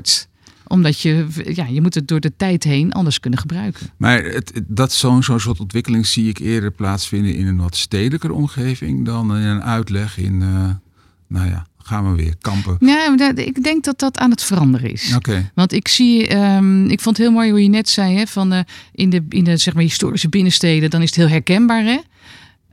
omdat 0.67 0.99
je, 0.99 1.27
ja, 1.53 1.65
je 1.65 1.81
moet 1.81 1.93
het 1.93 2.07
door 2.07 2.19
de 2.19 2.35
tijd 2.37 2.63
heen 2.63 2.91
anders 2.91 3.19
kunnen 3.19 3.39
gebruiken. 3.39 3.87
Maar 3.97 4.23
het, 4.23 4.61
dat 4.67 4.93
zo'n 4.93 5.23
zo'n 5.23 5.39
soort 5.39 5.59
ontwikkeling 5.59 6.05
zie 6.05 6.29
ik 6.29 6.37
eerder 6.37 6.71
plaatsvinden 6.71 7.35
in 7.35 7.47
een 7.47 7.57
wat 7.57 7.75
stedelijker 7.75 8.31
omgeving 8.31 9.05
dan 9.05 9.37
in 9.37 9.43
een 9.43 9.63
uitleg 9.63 10.17
in, 10.17 10.41
uh, 10.41 10.69
nou 11.27 11.49
ja, 11.49 11.67
gaan 11.77 12.11
we 12.11 12.21
weer 12.21 12.35
kampen. 12.41 12.77
Ja, 12.79 13.17
ik 13.35 13.63
denk 13.63 13.83
dat 13.83 13.99
dat 13.99 14.17
aan 14.17 14.31
het 14.31 14.43
veranderen 14.43 14.91
is. 14.91 15.15
Oké. 15.15 15.51
Want 15.55 15.73
ik 15.73 15.87
zie, 15.87 16.35
um, 16.35 16.85
ik 16.85 16.99
vond 16.99 17.17
het 17.17 17.25
heel 17.25 17.35
mooi 17.35 17.49
hoe 17.49 17.63
je 17.63 17.69
net 17.69 17.89
zei, 17.89 18.17
hè, 18.17 18.27
van 18.27 18.53
uh, 18.53 18.59
in 18.91 19.09
de, 19.09 19.25
in 19.29 19.43
de 19.43 19.57
zeg 19.57 19.73
maar, 19.73 19.83
historische 19.83 20.29
binnensteden, 20.29 20.89
dan 20.89 21.01
is 21.01 21.07
het 21.07 21.15
heel 21.15 21.29
herkenbaar. 21.29 21.83
Hè? 21.83 21.97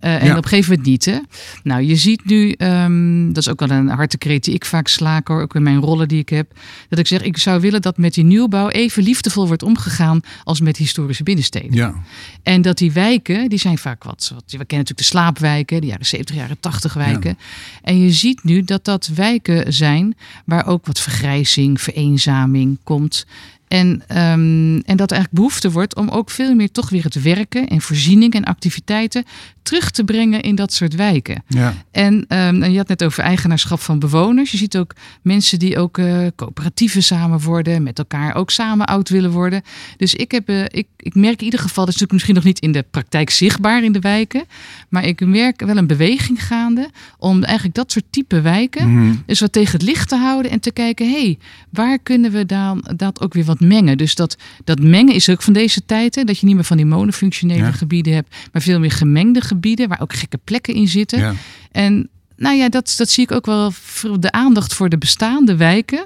Uh, 0.01 0.23
en 0.23 0.31
op 0.31 0.45
een 0.45 0.49
gegeven 0.49 0.71
moment 0.71 0.89
niet. 0.89 1.05
Hè? 1.05 1.19
Nou, 1.63 1.83
je 1.83 1.97
ziet 1.97 2.25
nu, 2.25 2.55
um, 2.59 3.33
dat 3.33 3.43
is 3.43 3.49
ook 3.49 3.61
wel 3.61 3.71
een 3.71 3.89
hartekreet 3.89 4.45
die 4.45 4.55
ik 4.55 4.65
vaak 4.65 4.89
slaak 4.89 5.29
hoor, 5.29 5.43
ook 5.43 5.55
in 5.55 5.63
mijn 5.63 5.81
rollen 5.81 6.09
die 6.09 6.19
ik 6.19 6.29
heb. 6.29 6.53
Dat 6.89 6.99
ik 6.99 7.07
zeg, 7.07 7.23
ik 7.23 7.37
zou 7.37 7.61
willen 7.61 7.83
dat 7.83 7.99
met 7.99 8.15
die 8.15 8.25
nieuwbouw 8.25 8.69
even 8.69 9.03
liefdevol 9.03 9.47
wordt 9.47 9.63
omgegaan 9.63 10.21
als 10.45 10.61
met 10.61 10.77
historische 10.77 11.23
binnensteden. 11.23 11.73
Ja. 11.73 11.95
En 12.43 12.63
dat 12.63 12.79
die 12.79 12.93
wijken, 12.93 13.49
die 13.49 13.59
zijn 13.59 13.79
vaak 13.79 14.05
wat, 14.05 14.31
wat 14.35 14.43
we 14.45 14.51
kennen 14.51 14.67
natuurlijk 14.69 14.99
de 14.99 15.05
slaapwijken, 15.05 15.81
de 15.81 15.87
jaren 15.87 16.07
70, 16.07 16.37
jaren 16.37 16.61
80 16.61 16.95
wijken. 16.95 17.39
En 17.83 18.01
je 18.01 18.13
ziet 18.13 18.45
nu 18.45 18.63
dat 18.63 18.85
dat 18.85 19.11
wijken 19.15 19.73
zijn 19.73 20.17
waar 20.45 20.67
ook 20.67 20.87
wat 20.87 21.01
vergrijzing, 21.01 21.81
vereenzaming 21.81 22.79
komt. 22.83 23.27
En, 23.69 23.89
um, 23.89 24.81
en 24.81 24.97
dat 24.97 25.11
er 25.11 25.17
eigenlijk 25.17 25.31
behoefte 25.31 25.71
wordt 25.71 25.97
om 25.97 26.09
ook 26.09 26.31
veel 26.31 26.55
meer 26.55 26.71
toch 26.71 26.91
weer 26.91 27.05
het 27.05 27.23
werken 27.23 27.69
en 27.69 27.81
voorziening 27.81 28.35
en 28.35 28.45
activiteiten 28.45 29.25
terug 29.63 29.91
te 29.91 30.05
brengen 30.05 30.41
in 30.41 30.55
dat 30.55 30.73
soort 30.73 30.95
wijken. 30.95 31.43
Ja. 31.47 31.75
En, 31.91 32.15
um, 32.15 32.63
en 32.63 32.73
je 32.73 32.77
had 32.77 32.89
net 32.89 33.05
over 33.05 33.23
eigenaarschap 33.23 33.81
van 33.81 33.99
bewoners. 33.99 34.51
Je 34.51 34.57
ziet 34.57 34.77
ook 34.77 34.95
mensen 35.23 35.59
die 35.59 35.79
ook 35.79 35.99
uh, 35.99 36.27
coöperatieven 36.37 37.03
samen 37.03 37.41
worden, 37.41 37.83
met 37.83 37.99
elkaar 37.99 38.35
ook 38.35 38.51
samen 38.51 38.87
oud 38.87 39.09
willen 39.09 39.31
worden. 39.31 39.63
Dus 39.97 40.15
ik, 40.15 40.31
heb, 40.31 40.51
uh, 40.51 40.65
ik, 40.65 40.87
ik 40.97 41.15
merk 41.15 41.39
in 41.39 41.45
ieder 41.45 41.61
geval, 41.61 41.85
dat 41.85 41.95
is 41.95 42.01
natuurlijk 42.01 42.13
misschien 42.13 42.35
nog 42.35 42.45
niet 42.45 42.59
in 42.59 42.73
de 42.73 42.85
praktijk 42.91 43.31
zichtbaar 43.31 43.85
in 43.85 43.93
de 43.93 44.01
wijken, 44.01 44.45
maar 44.89 45.05
ik 45.05 45.27
merk 45.27 45.61
wel 45.61 45.77
een 45.77 45.87
beweging 45.87 46.47
gaande 46.47 46.91
om 47.19 47.43
eigenlijk 47.43 47.75
dat 47.75 47.93
soort 47.93 48.05
type 48.11 48.41
wijken 48.41 48.89
mm 48.89 49.25
dus 49.27 49.41
wat 49.41 49.53
tegen 49.53 49.73
het 49.73 49.83
licht 49.83 50.09
te 50.09 50.17
houden 50.17 50.51
en 50.51 50.61
te 50.61 50.73
kijken, 50.73 51.11
hé, 51.11 51.23
hey, 51.23 51.39
waar 51.71 51.99
kunnen 51.99 52.31
we 52.31 52.47
dan 52.47 52.85
dat 52.97 53.21
ook 53.21 53.35
weer 53.35 53.45
wat 53.45 53.56
mengen? 53.61 53.99
Dus 53.99 54.15
dat, 54.15 54.37
dat 54.65 54.81
mengen 54.81 55.15
is 55.15 55.29
ook 55.29 55.43
van 55.43 55.53
deze 55.53 55.85
tijd, 55.85 56.15
hè, 56.15 56.25
dat 56.25 56.39
je 56.39 56.47
niet 56.47 56.55
meer 56.55 56.65
van 56.65 56.77
die 56.77 56.87
monofunctionele 56.87 57.73
gebieden 57.73 58.15
hebt, 58.15 58.37
maar 58.53 58.63
veel 58.63 58.79
meer 58.79 58.91
gemengde 58.91 59.41
gebieden, 59.41 59.89
waar 59.89 60.01
ook 60.01 60.15
gekke 60.15 60.39
plekken 60.45 60.75
in 60.75 60.89
zitten. 60.89 61.19
Ja. 61.19 61.35
En 61.73 62.09
nou 62.37 62.57
ja, 62.57 62.69
dat, 62.69 62.95
dat 62.97 63.11
zie 63.11 63.25
ik 63.25 63.33
ook 63.33 63.47
wel. 63.47 63.73
De 64.19 64.33
aandacht 64.33 64.75
voor 64.75 64.89
de 64.89 64.99
bestaande 64.99 65.57
wijken 65.57 66.05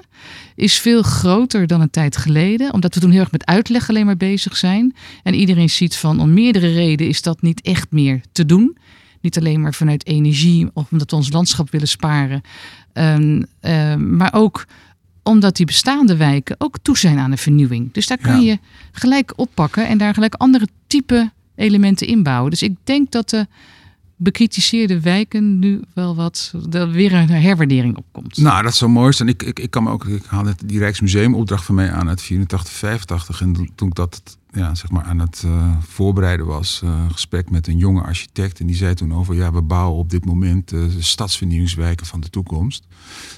is 0.55 0.79
veel 0.79 1.01
groter 1.01 1.67
dan 1.67 1.81
een 1.81 1.89
tijd 1.89 2.17
geleden. 2.17 2.73
Omdat 2.73 2.93
we 2.93 2.99
toen 2.99 3.11
heel 3.11 3.19
erg 3.19 3.31
met 3.31 3.45
uitleg 3.45 3.89
alleen 3.89 4.05
maar 4.05 4.17
bezig 4.17 4.57
zijn. 4.57 4.95
En 5.23 5.33
iedereen 5.33 5.69
ziet 5.69 5.95
van 5.95 6.19
om 6.19 6.33
meerdere 6.33 6.73
redenen 6.73 7.11
is 7.11 7.21
dat 7.21 7.41
niet 7.41 7.61
echt 7.61 7.91
meer 7.91 8.21
te 8.31 8.45
doen. 8.45 8.77
Niet 9.21 9.37
alleen 9.37 9.61
maar 9.61 9.73
vanuit 9.73 10.05
energie 10.05 10.69
of 10.73 10.91
omdat 10.91 11.11
we 11.11 11.15
ons 11.15 11.31
landschap 11.31 11.71
willen 11.71 11.87
sparen. 11.87 12.41
Um, 12.93 13.45
maar 14.17 14.33
ook 14.33 14.65
omdat 15.23 15.55
die 15.55 15.65
bestaande 15.65 16.17
wijken 16.17 16.55
ook 16.57 16.77
toe 16.81 16.97
zijn 16.97 17.17
aan 17.17 17.31
een 17.31 17.37
vernieuwing. 17.37 17.93
Dus 17.93 18.07
daar 18.07 18.17
kun 18.17 18.41
je 18.41 18.59
gelijk 18.91 19.33
oppakken 19.35 19.87
en 19.87 19.97
daar 19.97 20.13
gelijk 20.13 20.35
andere 20.35 20.67
type 20.87 21.31
elementen 21.55 22.07
inbouwen. 22.07 22.49
Dus 22.49 22.61
ik 22.61 22.75
denk 22.83 23.11
dat 23.11 23.29
de 23.29 23.47
bekritiseerde 24.15 24.99
wijken 24.99 25.59
nu 25.59 25.81
wel 25.93 26.15
wat 26.15 26.53
er 26.71 26.91
weer 26.91 27.13
een 27.13 27.29
herwaardering 27.29 27.97
opkomt. 27.97 28.37
Nou, 28.37 28.63
dat 28.63 28.75
zou 28.75 28.91
mooi 28.91 29.13
zijn. 29.13 29.29
Ik, 29.29 29.43
ik, 29.43 29.59
ik 29.59 29.69
kan 29.69 29.83
me 29.83 29.89
ook, 29.89 30.05
ik 30.05 30.23
had 30.23 30.55
die 30.65 30.79
Rijksmuseum 30.79 31.35
opdracht 31.35 31.65
van 31.65 31.75
mij 31.75 31.91
aan 31.91 32.09
uit 32.09 32.21
84, 32.21 32.73
85 32.73 33.41
en 33.41 33.69
toen 33.75 33.87
ik 33.87 33.95
dat 33.95 34.37
ja, 34.51 34.75
zeg 34.75 34.91
maar 34.91 35.03
aan 35.03 35.19
het 35.19 35.43
uh, 35.45 35.77
voorbereiden 35.79 36.45
was, 36.45 36.81
uh, 36.83 37.11
gesprek 37.11 37.49
met 37.49 37.67
een 37.67 37.77
jonge 37.77 38.01
architect. 38.01 38.59
En 38.59 38.67
die 38.67 38.75
zei 38.75 38.93
toen 38.93 39.13
over, 39.13 39.35
ja, 39.35 39.53
we 39.53 39.61
bouwen 39.61 39.99
op 39.99 40.09
dit 40.09 40.25
moment 40.25 40.73
uh, 40.73 40.95
de 40.95 41.01
stadsvernieuwingswijken 41.01 42.05
van 42.05 42.19
de 42.19 42.29
toekomst. 42.29 42.87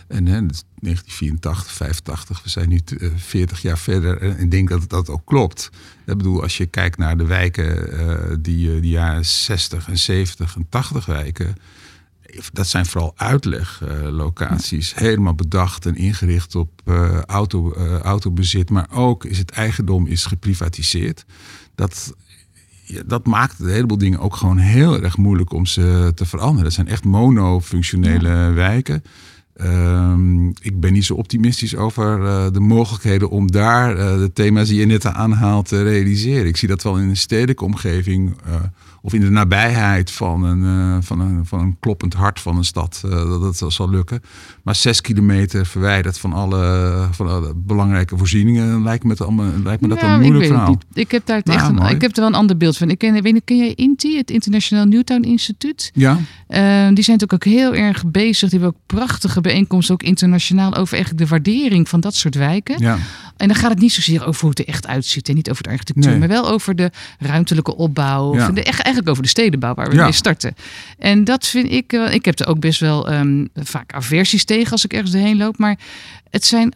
En 0.08 0.26
hè, 0.26 0.40
1984, 0.42 1.72
85, 1.72 2.44
we 2.44 2.50
zijn 2.50 2.70
nu 2.70 2.80
40 3.16 3.62
jaar 3.62 3.78
verder. 3.78 4.22
En 4.22 4.40
ik 4.40 4.52
denk 4.52 4.70
dat 4.70 4.90
dat 4.90 5.10
ook 5.10 5.26
klopt. 5.26 5.70
Ik 6.06 6.18
bedoel, 6.18 6.42
als 6.42 6.58
je 6.58 6.66
kijkt 6.66 6.98
naar 6.98 7.18
de 7.18 7.26
wijken 7.26 8.42
die 8.42 8.80
de 8.80 8.88
jaren 8.88 9.26
60 9.26 9.88
en 9.88 9.98
70 9.98 10.56
en 10.56 10.66
80 10.70 11.06
wijken 11.06 11.56
dat 12.54 12.68
zijn 12.68 12.86
vooral 12.86 13.14
uitleglocaties. 13.16 14.96
helemaal 14.96 15.36
bedacht 15.36 15.86
en 15.86 15.96
ingericht 15.96 16.56
op 16.56 16.82
uh, 16.86 17.22
auto, 17.22 17.74
uh, 17.78 18.00
autobezit. 18.00 18.70
Maar 18.70 18.88
ook 18.92 19.26
is 19.26 19.38
het 19.38 19.52
eigendom 19.52 20.08
is 20.08 20.26
geprivatiseerd. 20.26 21.26
Dat, 21.76 22.16
dat 23.06 23.26
maakt 23.26 23.60
een 23.60 23.70
heleboel 23.70 23.98
dingen 23.98 24.20
ook 24.20 24.36
gewoon 24.36 24.58
heel 24.58 25.02
erg 25.02 25.18
moeilijk 25.18 25.54
om 25.54 25.66
ze 25.66 26.12
te 26.16 26.26
veranderen. 26.26 26.64
Dat 26.64 26.74
zijn 26.74 26.88
echt 26.88 27.04
monofunctionele 27.04 28.30
ja. 28.30 28.54
wijken. 28.54 29.04
Um, 29.62 30.54
ik 30.62 30.80
ben 30.80 30.94
niet 30.94 31.06
zo 31.06 31.14
optimistisch 31.14 31.76
over 31.76 32.20
uh, 32.20 32.46
de 32.52 32.60
mogelijkheden 32.60 33.30
om 33.30 33.52
daar 33.52 33.98
uh, 33.98 34.18
de 34.18 34.34
thema's 34.34 34.68
die 34.68 34.80
je 34.80 34.86
net 34.86 35.06
aanhaalt 35.06 35.68
te 35.68 35.84
realiseren. 35.84 36.48
Ik 36.48 36.58
zie 36.58 36.68
dat 36.68 36.84
wel 36.84 36.98
in 36.98 37.10
een 37.10 37.18
stedelijke 37.18 37.64
omgeving 37.64 38.36
uh, 38.48 38.54
of 39.06 39.14
in 39.14 39.22
de 39.22 39.30
nabijheid 39.30 40.12
van 40.12 40.44
een, 40.44 40.62
uh, 40.62 40.98
van 41.02 41.20
een, 41.20 41.46
van 41.46 41.60
een 41.60 41.78
kloppend 41.80 42.14
hart 42.14 42.40
van 42.40 42.58
een 42.58 42.64
stad, 42.64 43.02
uh, 43.06 43.12
dat 43.12 43.58
dat 43.60 43.74
zal 43.74 43.90
lukken. 43.90 44.22
Maar 44.62 44.76
zes 44.76 45.02
kilometer 45.02 45.66
verwijderd 45.66 46.20
van 46.20 46.34
alle, 46.34 47.08
van 47.12 47.28
alle 47.28 47.54
belangrijke 47.56 48.18
voorzieningen 48.18 48.84
lijkt 48.84 49.04
me, 49.04 49.16
allemaal, 49.18 49.52
lijkt 49.64 49.82
me 49.82 49.88
dat 49.88 50.02
een 50.02 50.10
moeilijk 50.10 50.34
ik 50.34 50.40
weet 50.40 50.48
verhaal. 50.48 50.72
Het. 50.72 50.98
Ik 50.98 51.12
heb 51.12 51.26
daar 51.26 51.42
Nou, 51.44 51.60
echt 51.60 51.68
een, 51.70 51.76
mooi. 51.76 51.94
ik 51.94 52.02
heb 52.02 52.12
er 52.12 52.20
wel 52.20 52.30
een 52.30 52.36
ander 52.36 52.58
beeld 52.58 52.78
van. 52.78 52.90
Ik 52.90 52.98
ken, 52.98 53.22
weet, 53.22 53.42
ken 53.46 53.58
jij 53.58 53.74
INTI, 53.76 54.18
het 54.18 54.32
Internationaal 54.32 54.86
Newtown 54.86 55.24
Instituut? 55.24 55.92
Ja, 55.94 56.12
Eh, 56.12 56.20
die 56.94 57.04
zijn 57.04 57.18
natuurlijk 57.20 57.34
ook 57.34 57.44
heel 57.46 57.76
erg 57.76 58.04
bezig. 58.06 58.50
Die 58.50 58.60
hebben 58.60 58.78
ook 58.78 58.98
prachtige 58.98 59.42
bijeenkomsten, 59.42 59.94
ook 59.94 60.04
internationaal, 60.04 60.76
over 60.76 60.94
eigenlijk 60.96 61.24
de 61.24 61.30
waardering 61.30 61.90
van 61.90 62.00
dat 62.00 62.16
soort 62.16 62.36
wijken. 62.36 62.76
ja, 62.80 62.98
En 63.38 63.48
dan 63.48 63.58
gaat 63.58 63.70
het 63.70 63.80
niet 63.80 63.92
zozeer 63.94 64.26
over 64.26 64.42
hoe 64.42 64.50
het 64.50 64.60
er 64.60 64.68
echt 64.68 64.88
uitziet 64.88 65.30
en 65.30 65.36
niet 65.36 65.50
over 65.50 65.64
de 65.64 65.70
architectuur, 65.70 66.10
Nee. 66.10 66.20
maar 66.20 66.28
wel 66.28 66.50
over 66.50 66.76
de 66.76 66.92
ruimtelijke 67.20 67.76
opbouw. 67.76 68.36
Ja. 68.36 68.48
Of 68.48 68.54
de, 68.54 68.64
eigenlijk 68.64 69.10
over 69.10 69.24
de 69.24 69.30
stedenbouw 69.30 69.74
waar 69.74 69.90
we 69.90 69.96
Ja. 69.96 70.04
mee 70.04 70.12
starten. 70.12 70.56
En 70.98 71.24
dat 71.24 71.48
vind 71.48 71.72
ik, 71.72 71.92
wel- 71.92 72.10
ik 72.10 72.26
heb 72.26 72.40
er 72.40 72.48
ook 72.48 72.60
best 72.60 72.80
wel 72.80 73.10
ehm, 73.10 73.46
vaak 73.54 73.94
aversies 73.94 74.44
tegen 74.46 74.72
als 74.72 74.86
ik 74.86 74.94
ergens 74.94 75.12
doorheen 75.12 75.38
loop. 75.38 75.58
Maar 75.58 75.78
het 76.30 76.46
zijn, 76.46 76.74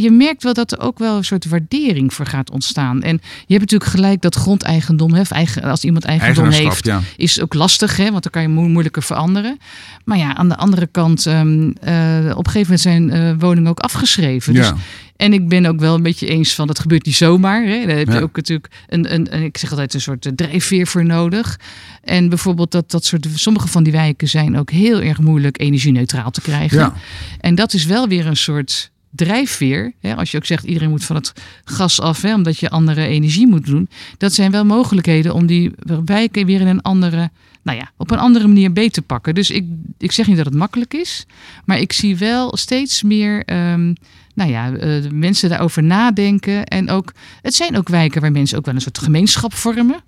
je 0.00 0.10
merkt 0.10 0.42
wel 0.42 0.52
dat 0.54 0.72
er 0.72 0.80
ook 0.80 0.98
wel 0.98 1.16
een 1.16 1.24
soort 1.24 1.48
waardering 1.48 2.14
voor 2.14 2.26
gaat 2.26 2.50
ontstaan. 2.50 3.02
En 3.02 3.12
je 3.46 3.54
hebt 3.54 3.60
natuurlijk 3.60 3.90
gelijk 3.90 4.20
dat 4.22 4.34
grondeigendom, 4.34 5.12
hè, 5.14 5.22
eigen, 5.22 5.62
als 5.62 5.84
iemand 5.84 6.04
eigendom 6.04 6.48
heeft, 6.50 6.84
ja. 6.84 7.00
is 7.16 7.40
ook 7.40 7.54
lastig, 7.54 7.96
hè, 7.96 8.10
want 8.10 8.22
dan 8.22 8.32
kan 8.32 8.42
je 8.42 8.48
mo- 8.48 8.68
moeilijker 8.68 9.02
veranderen. 9.02 9.58
Maar 10.04 10.18
ja, 10.18 10.34
aan 10.36 10.48
de 10.48 10.56
andere 10.56 10.86
kant, 10.86 11.26
ehm, 11.26 11.70
eh, 11.80 12.32
op 12.36 12.46
een 12.46 12.52
gegeven 12.52 12.60
moment 12.60 12.80
zijn 12.80 13.10
eh, 13.10 13.34
woningen 13.38 13.70
ook 13.70 13.80
afgeschreven. 13.80 14.54
Dus 14.54 14.72
en 15.16 15.32
ik 15.32 15.48
ben 15.48 15.66
ook 15.66 15.80
wel 15.80 15.94
een 15.94 16.02
beetje 16.02 16.26
eens 16.26 16.54
van 16.54 16.66
dat 16.66 16.78
gebeurt 16.78 17.06
niet 17.06 17.14
zomaar. 17.14 17.62
Hè. 17.64 17.86
Daar 17.86 17.96
heb 17.96 18.06
je 18.06 18.12
Ja. 18.14 18.20
ook 18.20 18.36
natuurlijk 18.36 18.68
een, 18.88 19.14
een, 19.14 19.34
een, 19.34 19.42
ik 19.42 19.58
zeg 19.58 19.70
altijd 19.70 19.94
een 19.94 20.00
soort 20.00 20.26
eh, 20.26 20.32
drijfveer 20.32 20.86
voor 20.86 21.04
nodig. 21.04 21.58
En 22.04 22.28
bijvoorbeeld 22.28 22.70
dat, 22.70 22.90
dat 22.90 23.04
soort, 23.04 23.26
sommige 23.34 23.68
van 23.68 23.82
die 23.82 23.92
wijken 23.92 24.28
zijn 24.28 24.58
ook 24.58 24.70
heel 24.70 25.00
erg 25.00 25.18
moeilijk 25.18 25.60
energie-neutraal 25.60 26.30
te 26.30 26.40
krijgen. 26.40 26.92
En 27.40 27.54
dat 27.54 27.72
is 27.72 27.84
wel 27.84 28.08
weer 28.08 28.26
een 28.26 28.36
soort 28.36 28.90
drijfveer. 29.10 29.92
Hè. 30.00 30.16
Als 30.16 30.30
je 30.30 30.36
ook 30.36 30.44
zegt 30.46 30.64
iedereen 30.64 30.90
moet 30.90 31.04
van 31.04 31.16
het 31.16 31.32
gas 31.64 32.00
af, 32.00 32.22
hè, 32.22 32.34
omdat 32.34 32.58
je 32.58 32.70
andere 32.70 33.06
energie 33.06 33.46
moet 33.46 33.66
doen. 33.66 33.88
Dat 34.18 34.32
zijn 34.32 34.50
wel 34.50 34.64
mogelijkheden 34.64 35.34
om 35.34 35.46
die 35.46 35.72
wijken 36.04 36.46
weer 36.46 36.60
in 36.60 36.66
een 36.66 36.82
andere, 36.82 37.30
nou 37.62 37.78
ja, 37.78 37.90
op 37.96 38.10
een 38.10 38.18
andere 38.18 38.46
manier 38.46 38.72
beter 38.72 38.92
te 38.92 39.02
pakken. 39.02 39.34
Dus 39.34 39.50
ik, 39.50 39.64
ik 39.98 40.12
zeg 40.12 40.26
niet 40.26 40.36
dat 40.36 40.46
het 40.46 40.54
makkelijk 40.54 40.94
is, 40.94 41.26
maar 41.64 41.78
ik 41.78 41.92
zie 41.92 42.16
wel 42.16 42.56
steeds 42.56 43.02
meer. 43.02 43.44
ehm, 43.44 43.92
nou 44.34 44.50
ja, 44.50 44.72
eh, 44.72 45.10
mensen 45.12 45.48
daarover 45.48 45.82
nadenken. 45.82 46.64
En 46.66 46.90
ook, 46.90 47.12
het 47.42 47.54
zijn 47.54 47.76
ook 47.76 47.88
wijken 47.88 48.20
waar 48.20 48.32
mensen 48.32 48.58
ook 48.58 48.64
wel 48.64 48.74
een 48.74 48.80
soort 48.80 48.98
gemeenschap 48.98 49.54
vormen. 49.54 50.00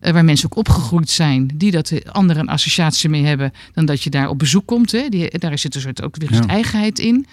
Eh, 0.00 0.12
waar 0.12 0.24
mensen 0.24 0.46
ook 0.52 0.56
opgegroeid 0.58 1.10
zijn, 1.10 1.50
die 1.54 1.70
dat 1.70 1.86
de 1.86 2.04
anderen 2.12 2.42
een 2.42 2.48
associatie 2.48 3.08
mee 3.08 3.24
hebben, 3.24 3.52
dan 3.74 3.84
dat 3.86 4.02
je 4.02 4.10
daar 4.10 4.28
op 4.28 4.38
bezoek 4.38 4.66
komt. 4.66 4.92
Hè. 4.92 5.08
Die, 5.08 5.38
daar 5.38 5.58
zit 5.58 5.74
een 5.74 5.80
soort 5.80 6.02
ook 6.02 6.16
weer 6.16 6.32
Ja. 6.34 6.46
eigenheid 6.46 6.98
in. 6.98 7.26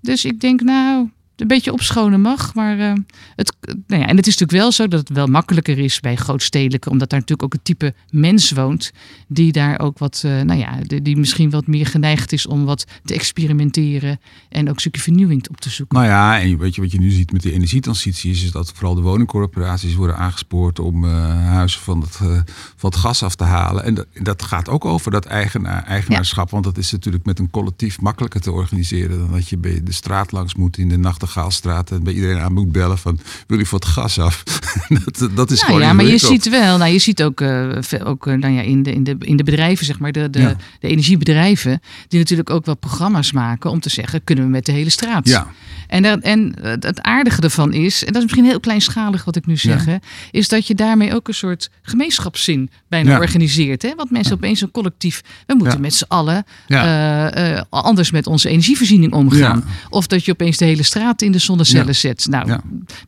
Dus 0.00 0.24
ik 0.24 0.40
denk, 0.40 0.60
nou, 0.60 1.08
een 1.40 1.46
beetje 1.46 1.72
opschonen 1.72 2.20
mag. 2.20 2.54
Maar 2.54 2.78
eh, 2.78 2.92
het, 3.36 3.56
nou 3.86 4.02
ja, 4.02 4.08
en 4.08 4.16
het 4.16 4.26
is 4.26 4.38
natuurlijk 4.38 4.62
wel 4.62 4.72
zo 4.72 4.88
dat 4.88 5.00
het 5.00 5.16
wel 5.16 5.26
makkelijker 5.26 5.78
is 5.78 6.00
bij 6.00 6.16
grootstedelijke, 6.16 6.90
omdat 6.90 7.10
daar 7.10 7.18
natuurlijk 7.18 7.48
ook 7.48 7.54
een 7.54 7.62
type 7.62 7.94
mens 8.10 8.50
woont, 8.50 8.92
die 9.28 9.52
daar 9.52 9.80
ook 9.80 9.98
wat, 9.98 10.22
eh, 10.24 10.40
nou 10.40 10.58
ja, 10.58 10.78
die, 10.82 11.02
die 11.02 11.16
misschien 11.16 11.50
wat 11.50 11.66
meer 11.66 11.86
geneigd 11.86 12.32
is 12.32 12.46
om 12.46 12.64
wat 12.64 12.84
te 13.04 13.14
experimenteren 13.14 14.20
en 14.48 14.68
ook 14.68 14.74
een 14.74 14.80
stukje 14.80 15.00
vernieuwing 15.02 15.48
op 15.48 15.60
te 15.60 15.70
zoeken. 15.70 15.98
Nou 15.98 16.08
ja, 16.08 16.40
en 16.40 16.58
weet 16.58 16.74
je 16.74 16.80
wat 16.80 16.92
je 16.92 16.98
nu 16.98 17.10
ziet 17.10 17.32
met 17.32 17.42
de 17.42 17.52
energietransitie 17.52 18.30
is, 18.30 18.44
is 18.44 18.50
dat 18.50 18.72
vooral 18.74 18.94
de 18.94 19.00
woningcorporaties 19.00 19.94
worden 19.94 20.16
aangespoord 20.16 20.78
om 20.78 21.04
eh, 21.04 21.10
huizen 21.46 21.80
van 21.80 22.00
het, 22.00 22.16
van 22.76 22.90
het 22.90 22.96
gas 22.96 23.22
af 23.22 23.34
te 23.34 23.44
halen. 23.44 23.84
En 23.84 23.94
dat, 23.94 24.06
dat 24.22 24.42
gaat 24.42 24.68
ook 24.68 24.84
over 24.84 25.10
dat 25.10 25.24
eigenaar, 25.24 25.84
eigenaarschap, 25.84 26.50
want 26.50 26.64
dat 26.64 26.78
is 26.78 26.92
natuurlijk 26.92 27.24
met 27.24 27.38
een 27.38 27.50
collectief 27.50 28.00
makkelijker 28.00 28.40
te 28.40 28.52
organiseren 28.52 29.18
dan 29.18 29.30
dat 29.30 29.48
je 29.48 29.56
bij 29.56 29.80
de 29.82 29.92
straat 29.92 30.32
langs 30.32 30.54
moet 30.54 30.78
in 30.78 30.88
de 30.88 30.98
Nachtegaalstraat 31.34 31.90
en 31.90 32.02
bij 32.02 32.12
iedereen 32.12 32.38
aan 32.38 32.52
moet 32.52 32.72
bellen 32.72 32.98
van 32.98 33.18
wil 33.46 33.58
je 33.58 33.66
voor 33.66 33.78
het 33.78 33.88
gas 33.88 34.18
af? 34.18 34.42
dat, 35.18 35.28
dat 35.34 35.50
is 35.50 35.60
Nou 35.60 35.72
gewoon 35.72 35.80
ja, 35.88 35.92
maar 35.92 36.04
je 36.04 36.18
ziet 36.18 36.48
wel, 36.48 36.78
nou, 36.78 36.92
je 36.92 36.98
ziet 36.98 37.22
ook, 37.22 37.40
eh, 37.40 37.68
ve- 37.80 38.04
ook 38.04 38.26
eh, 38.26 38.34
nou 38.34 38.54
ja, 38.54 38.60
in, 38.60 38.82
de, 38.82 38.92
in, 38.92 39.04
de, 39.04 39.16
in 39.18 39.36
de 39.36 39.42
bedrijven, 39.44 39.86
zeg 39.86 39.98
maar, 39.98 40.12
de, 40.12 40.30
de, 40.30 40.40
Ja. 40.40 40.56
de 40.80 40.88
energiebedrijven, 40.88 41.80
die 42.08 42.18
natuurlijk 42.18 42.50
ook 42.50 42.64
wel 42.66 42.76
programma's 42.76 43.32
maken 43.32 43.70
om 43.70 43.80
te 43.80 43.90
zeggen, 43.90 44.24
kunnen 44.24 44.44
we 44.44 44.50
met 44.50 44.66
de 44.66 44.72
hele 44.72 44.90
straat? 44.90 45.28
Ja, 45.28 45.46
En, 45.90 46.02
dat, 46.02 46.20
en 46.20 46.54
het 46.80 47.02
aardige 47.02 47.40
ervan 47.40 47.72
is, 47.72 48.00
en 48.00 48.06
dat 48.06 48.16
is 48.16 48.22
misschien 48.22 48.44
heel 48.44 48.60
kleinschalig 48.60 49.24
wat 49.24 49.36
ik 49.36 49.46
nu 49.46 49.56
zeg, 49.56 49.84
Ja. 49.84 49.90
hè, 49.90 49.96
is 50.30 50.48
dat 50.48 50.66
je 50.66 50.74
daarmee 50.74 51.14
ook 51.14 51.28
een 51.28 51.34
soort 51.34 51.70
gemeenschapszin 51.82 52.70
bijna 52.88 53.10
Ja. 53.10 53.18
organiseert. 53.18 53.82
Hè? 53.82 53.94
Want 53.96 54.10
mensen 54.10 54.34
opeens 54.34 54.60
een 54.60 54.70
collectief, 54.70 55.20
we 55.46 55.54
moeten 55.54 55.80
met 55.80 55.94
z'n 55.94 56.04
allen 56.08 56.44
eh, 56.66 57.56
eh, 57.56 57.62
anders 57.70 58.10
met 58.10 58.26
onze 58.26 58.48
energievoorziening 58.48 59.12
omgaan. 59.12 59.64
Of 59.88 60.06
dat 60.06 60.24
je 60.24 60.32
opeens 60.32 60.56
de 60.56 60.64
hele 60.64 60.82
straat 60.82 61.22
in 61.22 61.32
de 61.32 61.38
zonnecellen 61.38 61.94
zet. 61.96 62.26
Nou, 62.30 62.58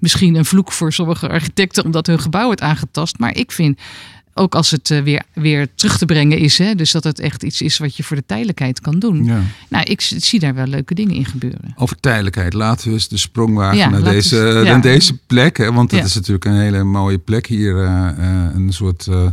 misschien 0.01 0.35
een 0.35 0.45
vloek 0.45 0.73
voor 0.73 0.92
sommige 0.92 1.29
architecten 1.29 1.85
omdat 1.85 2.07
hun 2.07 2.21
gebouw 2.21 2.45
wordt 2.45 2.61
aangetast. 2.61 3.18
Maar 3.18 3.37
ik 3.37 3.53
vind, 3.53 3.79
ook 4.35 4.55
als 4.55 4.71
het 4.71 4.90
eh, 4.90 5.03
weer, 5.03 5.23
weer 5.35 5.68
terug 5.75 5.99
te 5.99 6.05
brengen 6.07 6.38
is, 6.38 6.59
hè, 6.59 6.75
dus 6.75 6.90
dat 6.90 7.05
het 7.05 7.18
echt 7.21 7.42
iets 7.42 7.62
is 7.62 7.79
wat 7.79 7.97
je 7.97 8.03
voor 8.03 8.16
de 8.16 8.27
tijdelijkheid 8.27 8.81
kan 8.81 8.99
doen. 8.99 9.25
ja. 9.25 9.40
Nou, 9.68 9.85
ik 9.85 10.01
zie 10.01 10.40
daar 10.40 10.55
wel 10.55 10.66
leuke 10.66 10.95
dingen 10.95 11.14
in 11.14 11.25
gebeuren. 11.27 11.73
Over 11.77 12.01
tijdelijkheid, 12.01 12.53
laten 12.53 12.87
we 12.88 12.92
eens 12.92 13.09
de 13.09 13.16
sprong 13.16 13.55
wagen 13.55 13.79
Ja, 13.79 13.88
naar, 13.88 14.03
deze, 14.03 14.37
we 14.37 14.42
ja. 14.64 14.73
naar 14.73 14.81
deze 14.81 15.18
plek. 15.27 15.57
Hè? 15.57 15.73
Want 15.73 15.90
het 15.90 16.05
is 16.05 16.14
natuurlijk 16.14 16.45
een 16.45 16.61
hele 16.61 16.83
mooie 16.85 17.18
plek 17.18 17.47
hier. 17.47 17.85
eh, 17.85 18.09
eh, 18.09 18.55
een 18.55 18.73
soort 18.73 19.07
eh, 19.07 19.27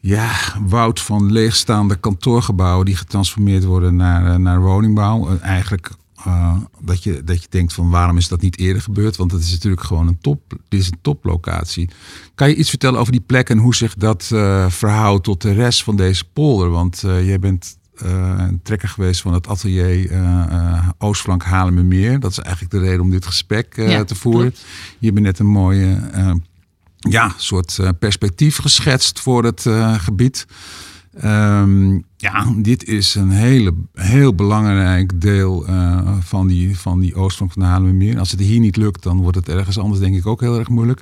ja, 0.00 0.30
woud 0.66 1.00
van 1.00 1.32
leegstaande 1.32 1.96
kantoorgebouwen 1.96 2.86
die 2.86 2.96
getransformeerd 2.96 3.64
worden 3.64 3.96
naar, 3.96 4.26
eh, 4.26 4.36
naar 4.36 4.60
woningbouw. 4.60 5.28
En 5.28 5.40
eigenlijk 5.42 5.90
eh, 6.24 6.56
dat, 6.80 7.02
je, 7.02 7.24
dat 7.24 7.42
je 7.42 7.48
denkt 7.50 7.72
van 7.72 7.90
waarom 7.90 8.16
is 8.16 8.28
dat 8.28 8.40
niet 8.40 8.58
eerder 8.58 8.82
gebeurd? 8.82 9.16
Want 9.16 9.32
het 9.32 9.42
is 9.42 9.50
natuurlijk 9.50 9.82
gewoon 9.82 10.06
een 10.06 10.18
top, 10.20 10.40
dit 10.68 10.80
is 10.80 10.86
een 10.86 10.98
toplocatie. 11.02 11.90
Kan 12.34 12.48
je 12.48 12.54
iets 12.54 12.68
vertellen 12.68 13.00
over 13.00 13.12
die 13.12 13.20
plek 13.20 13.48
en 13.48 13.58
hoe 13.58 13.74
zich 13.74 13.94
dat 13.94 14.30
eh, 14.32 14.70
verhoudt 14.70 15.24
tot 15.24 15.42
de 15.42 15.52
rest 15.52 15.82
van 15.82 15.96
deze 15.96 16.24
polder? 16.32 16.70
Want 16.70 17.04
eh, 17.04 17.26
jij 17.26 17.38
bent 17.38 17.78
een 17.94 18.60
trekker 18.62 18.88
geweest 18.88 19.20
van 19.20 19.32
het 19.32 19.48
atelier 19.48 20.10
Oostflank 20.98 21.42
Haarlemmermeer. 21.42 22.20
Dat 22.20 22.30
is 22.30 22.38
eigenlijk 22.38 22.74
de 22.74 22.80
reden 22.80 23.00
om 23.00 23.10
dit 23.10 23.26
gesprek 23.26 23.76
Ja, 23.76 24.04
te 24.04 24.14
voeren. 24.14 24.40
klopt. 24.40 24.64
Je 24.98 25.06
hebt 25.06 25.20
net 25.20 25.38
een 25.38 25.46
mooie 25.46 26.00
ja, 26.96 27.34
soort 27.36 27.78
perspectief 27.98 28.56
geschetst 28.56 29.20
voor 29.20 29.44
het 29.44 29.66
gebied. 29.98 30.46
Ehm, 31.14 31.98
ja, 32.20 32.54
dit 32.56 32.84
is 32.84 33.14
een 33.14 33.30
hele, 33.30 33.74
heel 33.92 34.34
belangrijk 34.34 35.20
deel 35.20 35.68
uh, 35.68 36.16
van, 36.20 36.46
die, 36.46 36.78
van 36.78 37.00
die 37.00 37.14
oostflank 37.14 37.52
van 37.52 37.62
de 37.62 37.68
Haarlemmermeer. 37.68 38.18
Als 38.18 38.30
het 38.30 38.40
hier 38.40 38.60
niet 38.60 38.76
lukt, 38.76 39.02
dan 39.02 39.20
wordt 39.20 39.36
het 39.36 39.48
ergens 39.48 39.78
anders 39.78 40.00
denk 40.00 40.16
ik 40.16 40.26
ook 40.26 40.40
heel 40.40 40.58
erg 40.58 40.68
moeilijk. 40.68 41.00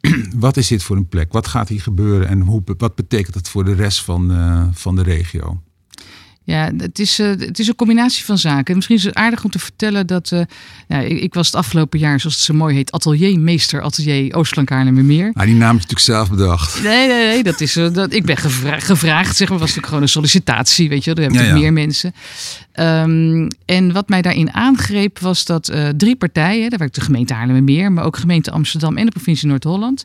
wat 0.36 0.56
is 0.56 0.68
dit 0.68 0.82
voor 0.82 0.96
een 0.96 1.08
plek? 1.08 1.32
Wat 1.32 1.46
gaat 1.46 1.68
hier 1.68 1.80
gebeuren 1.80 2.28
en 2.28 2.40
hoe, 2.40 2.62
wat 2.78 2.94
betekent 2.94 3.34
het 3.34 3.48
voor 3.48 3.64
de 3.64 3.74
rest 3.74 4.04
van, 4.04 4.32
uh, 4.32 4.66
van 4.72 4.96
de 4.96 5.02
regio? 5.02 5.62
Ja, 6.48 6.70
het 6.76 6.98
is, 6.98 7.20
uh, 7.20 7.28
het 7.28 7.58
is 7.58 7.68
een 7.68 7.74
combinatie 7.74 8.24
van 8.24 8.38
zaken. 8.38 8.74
Misschien 8.74 8.96
is 8.96 9.04
het 9.04 9.14
aardig 9.14 9.44
om 9.44 9.50
te 9.50 9.58
vertellen 9.58 10.06
dat 10.06 10.30
uh, 10.30 10.40
ja, 10.88 10.98
ik, 10.98 11.20
ik, 11.20 11.34
was 11.34 11.46
het 11.46 11.56
afgelopen 11.56 11.98
jaar, 11.98 12.20
zoals 12.20 12.36
het 12.36 12.44
zo 12.44 12.54
mooi 12.54 12.74
heet, 12.74 12.92
ateliermeester 12.92 13.82
atelier 13.82 14.34
Oostland 14.34 14.70
Meer. 14.70 15.30
Maar 15.34 15.46
die 15.46 15.54
naam 15.54 15.76
is 15.76 15.86
natuurlijk 15.86 16.00
zelf 16.00 16.30
bedacht. 16.30 16.82
Nee, 16.82 17.08
nee, 17.08 17.26
nee, 17.26 17.42
dat 17.42 17.60
is, 17.60 17.76
uh, 17.76 17.92
dat, 17.92 18.12
ik 18.12 18.24
ben 18.24 18.36
gevra 18.36 18.78
gevraagd, 18.78 19.36
zeg 19.36 19.48
maar, 19.48 19.58
was 19.58 19.66
natuurlijk 19.66 19.86
gewoon 19.86 20.02
een 20.02 20.08
sollicitatie, 20.08 20.88
weet 20.88 21.04
je, 21.04 21.14
er 21.14 21.22
hebben 21.22 21.40
ja, 21.40 21.46
ja. 21.46 21.54
meer 21.54 21.72
mensen. 21.72 22.14
Um, 22.74 23.48
en 23.64 23.92
wat 23.92 24.08
mij 24.08 24.22
daarin 24.22 24.54
aangreep 24.54 25.18
was 25.18 25.44
dat 25.44 25.72
drie 25.96 26.16
partijen, 26.16 26.70
daar 26.70 26.78
werkt 26.78 26.94
de 26.94 27.00
gemeente 27.00 27.34
Haarlemmermeer, 27.34 27.92
maar 27.92 28.04
ook 28.04 28.16
gemeente 28.16 28.50
Amsterdam 28.50 28.96
en 28.96 29.04
de 29.04 29.10
provincie 29.10 29.48
Noord-Holland, 29.48 30.04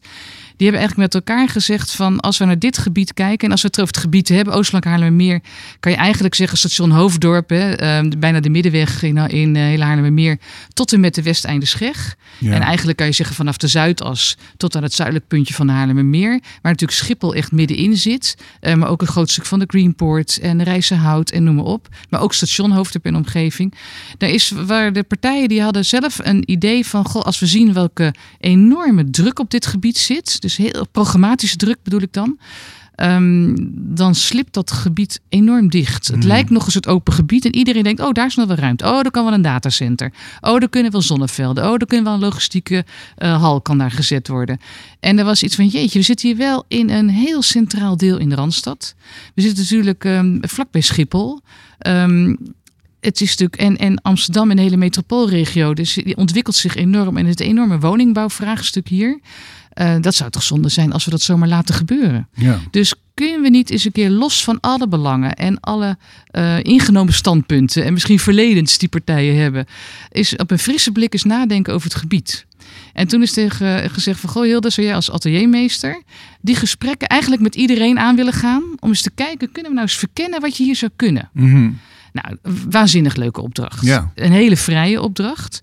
die 0.57 0.67
hebben 0.67 0.79
eigenlijk 0.79 1.13
met 1.13 1.13
elkaar 1.13 1.49
gezegd 1.49 1.91
van 1.91 2.19
als 2.19 2.37
we 2.37 2.45
naar 2.45 2.59
dit 2.59 2.77
gebied 2.77 3.13
kijken 3.13 3.45
en 3.45 3.51
als 3.51 3.61
we 3.61 3.67
het 3.67 3.79
over 3.81 3.93
het 3.93 4.03
gebied 4.03 4.29
hebben, 4.29 4.53
Oostelijk 4.53 4.85
Haarlemmermeer, 4.85 5.41
kan 5.79 5.91
je 5.91 5.97
eigenlijk 5.97 6.35
zeggen 6.35 6.57
station 6.57 6.91
Hoofddorp, 6.91 7.49
hè, 7.49 8.01
uh, 8.03 8.11
bijna 8.17 8.39
de 8.39 8.49
middenweg 8.49 9.03
in, 9.03 9.17
in 9.17 9.55
uh, 9.55 9.61
hele 9.61 9.83
Haarlemmermeer, 9.83 10.39
tot 10.73 10.93
en 10.93 10.99
met 10.99 11.15
de 11.15 11.21
Westeinde 11.21 11.65
Scheg. 11.65 12.15
Ja. 12.37 12.53
En 12.53 12.61
eigenlijk 12.61 12.97
kan 12.97 13.07
je 13.07 13.13
zeggen 13.13 13.35
vanaf 13.35 13.57
de 13.57 13.67
Zuidas 13.67 14.37
tot 14.57 14.75
aan 14.75 14.83
het 14.83 14.93
zuidelijk 14.93 15.27
puntje 15.27 15.53
van 15.53 15.67
Haarlemmermeer, 15.67 16.29
waar 16.29 16.71
natuurlijk 16.71 16.99
Schiphol 16.99 17.35
echt 17.35 17.51
middenin 17.51 17.97
zit, 17.97 18.37
uh, 18.61 18.73
maar 18.73 18.89
ook 18.89 19.01
een 19.01 19.07
groot 19.07 19.31
stuk 19.31 19.45
van 19.45 19.59
de 19.59 19.65
Greenport 19.67 20.39
en 20.39 20.63
Rijssenhout 20.63 21.29
en 21.29 21.43
noem 21.43 21.55
maar 21.55 21.65
op. 21.65 21.87
Maar 22.09 22.21
ook 22.21 22.33
station 22.33 22.71
Hoofddorp 22.71 23.05
en 23.05 23.15
omgeving. 23.15 23.73
Daar 24.17 24.29
is 24.29 24.49
waar 24.49 24.93
de 24.93 25.03
partijen 25.03 25.49
die 25.49 25.61
hadden 25.61 25.85
zelf 25.85 26.19
een 26.23 26.51
idee 26.51 26.85
van, 26.85 27.05
goh, 27.05 27.21
als 27.21 27.39
we 27.39 27.45
zien 27.45 27.73
welke 27.73 28.13
enorme 28.39 29.09
druk 29.09 29.39
op 29.39 29.49
dit 29.49 29.65
gebied 29.65 29.97
zit, 29.97 30.41
dus 30.43 30.57
heel 30.57 30.87
programmatische 30.91 31.57
druk 31.57 31.77
bedoel 31.83 32.01
ik 32.01 32.13
dan. 32.13 32.37
Um, 32.95 33.55
dan 33.75 34.15
slipt 34.15 34.53
dat 34.53 34.71
gebied 34.71 35.21
enorm 35.29 35.69
dicht. 35.69 36.07
Het 36.07 36.15
mm. 36.15 36.27
lijkt 36.27 36.49
nog 36.49 36.65
eens 36.65 36.73
het 36.73 36.87
open 36.87 37.13
gebied 37.13 37.45
en 37.45 37.55
iedereen 37.55 37.83
denkt, 37.83 38.01
oh 38.01 38.11
daar 38.11 38.25
is 38.25 38.35
nog 38.35 38.47
wel 38.47 38.55
ruimte. 38.55 38.85
Oh, 38.85 39.01
daar 39.01 39.11
kan 39.11 39.23
wel 39.23 39.33
een 39.33 39.41
datacenter. 39.41 40.13
Oh, 40.41 40.59
daar 40.59 40.69
kunnen 40.69 40.91
wel 40.91 41.01
zonnevelden. 41.01 41.63
Oh, 41.63 41.69
daar 41.69 41.87
kunnen 41.87 42.05
wel 42.05 42.13
een 42.13 42.19
logistieke 42.19 42.85
uh, 43.17 43.41
hal 43.41 43.61
kan 43.61 43.77
daar 43.77 43.91
gezet 43.91 44.27
worden. 44.27 44.59
En 44.99 45.19
er 45.19 45.25
was 45.25 45.43
iets 45.43 45.55
van, 45.55 45.67
jeetje, 45.67 45.99
we 45.99 46.05
zitten 46.05 46.27
hier 46.27 46.37
wel 46.37 46.65
in 46.67 46.89
een 46.89 47.09
heel 47.09 47.41
centraal 47.41 47.97
deel 47.97 48.17
in 48.17 48.29
de 48.29 48.35
Randstad. 48.35 48.95
We 49.35 49.41
zitten 49.41 49.63
natuurlijk 49.63 50.03
um, 50.03 50.39
vlakbij 50.41 50.81
Schiphol. 50.81 51.41
Um, 51.87 52.37
het 52.99 53.21
is 53.21 53.29
natuurlijk, 53.29 53.61
en, 53.61 53.77
en 53.77 54.01
Amsterdam 54.01 54.49
en 54.49 54.55
de 54.55 54.61
hele 54.61 54.77
metropoolregio, 54.77 55.73
dus 55.73 55.93
die 55.93 56.17
ontwikkelt 56.17 56.55
zich 56.55 56.75
enorm. 56.75 57.17
En 57.17 57.25
het 57.25 57.39
enorme 57.39 57.79
woningbouwvraagstuk 57.79 58.87
hier. 58.87 59.19
Uh, 59.81 59.95
dat 60.01 60.15
zou 60.15 60.29
toch 60.29 60.43
zonde 60.43 60.69
zijn 60.69 60.91
als 60.91 61.05
we 61.05 61.11
dat 61.11 61.21
zomaar 61.21 61.47
laten 61.47 61.75
gebeuren. 61.75 62.27
Ja. 62.33 62.59
Dus 62.71 62.93
kunnen 63.13 63.41
we 63.41 63.49
niet 63.49 63.69
eens 63.69 63.85
een 63.85 63.91
keer 63.91 64.09
los 64.09 64.43
van 64.43 64.59
alle 64.59 64.87
belangen 64.87 65.33
en 65.33 65.59
alle 65.59 65.97
uh, 66.31 66.59
ingenomen 66.63 67.13
standpunten 67.13 67.83
en 67.83 67.93
misschien 67.93 68.19
verledens 68.19 68.77
die 68.77 68.89
partijen 68.89 69.35
hebben, 69.35 69.65
is 70.11 70.35
op 70.35 70.51
een 70.51 70.59
frisse 70.59 70.91
blik 70.91 71.13
eens 71.13 71.23
nadenken 71.23 71.73
over 71.73 71.89
het 71.89 71.97
gebied. 71.97 72.45
En 72.93 73.07
toen 73.07 73.21
is 73.21 73.31
tegen 73.31 73.89
gezegd 73.89 74.19
van, 74.19 74.29
goh 74.29 74.43
Hilde, 74.43 74.69
zou 74.69 74.87
jij 74.87 74.95
als 74.95 75.11
ateliermeester 75.11 76.01
die 76.41 76.55
gesprekken 76.55 77.07
eigenlijk 77.07 77.41
met 77.41 77.55
iedereen 77.55 77.99
aan 77.99 78.15
willen 78.15 78.33
gaan 78.33 78.63
om 78.79 78.89
eens 78.89 79.01
te 79.01 79.11
kijken, 79.11 79.51
kunnen 79.51 79.71
we 79.71 79.77
nou 79.77 79.87
eens 79.87 79.97
verkennen 79.97 80.41
wat 80.41 80.57
je 80.57 80.63
hier 80.63 80.75
zou 80.75 80.91
kunnen? 80.95 81.29
Mm 81.33 81.51
-hmm. 81.51 81.79
Nou, 82.13 82.37
waanzinnig 82.69 83.15
leuke 83.15 83.41
opdracht. 83.41 83.85
Ja. 83.85 84.11
Een 84.15 84.31
hele 84.31 84.57
vrije 84.57 85.01
opdracht. 85.01 85.61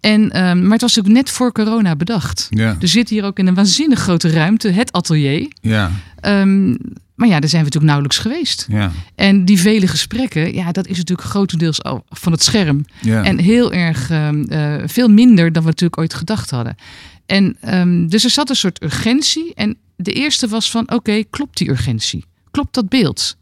En, 0.00 0.22
um, 0.22 0.62
maar 0.62 0.72
het 0.72 0.80
was 0.80 0.94
natuurlijk 0.94 1.24
net 1.24 1.30
voor 1.30 1.52
corona 1.52 1.96
bedacht. 1.96 2.46
Ja. 2.50 2.76
Er 2.80 2.88
zit 2.88 3.08
hier 3.08 3.24
ook 3.24 3.38
in 3.38 3.46
een 3.46 3.54
waanzinnig 3.54 3.98
grote 3.98 4.30
ruimte, 4.30 4.68
het 4.68 4.92
atelier. 4.92 5.52
Ja. 5.60 5.90
Um, 6.22 6.78
maar 7.14 7.28
ja, 7.28 7.40
daar 7.40 7.48
zijn 7.48 7.64
we 7.64 7.70
natuurlijk 7.70 7.92
nauwelijks 7.92 8.18
geweest. 8.18 8.66
Ja. 8.70 8.92
En 9.14 9.44
die 9.44 9.60
vele 9.60 9.86
gesprekken, 9.86 10.54
ja, 10.54 10.72
dat 10.72 10.86
is 10.86 10.96
natuurlijk 10.96 11.28
grotendeels 11.28 11.80
van 12.08 12.32
het 12.32 12.42
scherm. 12.42 12.84
Ja. 13.00 13.24
En 13.24 13.38
heel 13.38 13.72
erg 13.72 14.10
um, 14.10 14.46
uh, 14.48 14.74
veel 14.84 15.08
minder 15.08 15.52
dan 15.52 15.62
we 15.62 15.68
natuurlijk 15.68 16.00
ooit 16.00 16.14
gedacht 16.14 16.50
hadden. 16.50 16.76
En 17.26 17.56
um, 17.74 18.08
dus 18.08 18.24
er 18.24 18.30
zat 18.30 18.50
een 18.50 18.56
soort 18.56 18.82
urgentie. 18.82 19.54
En 19.54 19.76
de 19.96 20.12
eerste 20.12 20.48
was 20.48 20.70
van, 20.70 20.82
oké, 20.82 20.94
okay, 20.94 21.24
klopt 21.30 21.58
die 21.58 21.70
urgentie? 21.70 22.24
Klopt 22.50 22.74
dat 22.74 22.88
beeld? 22.88 23.36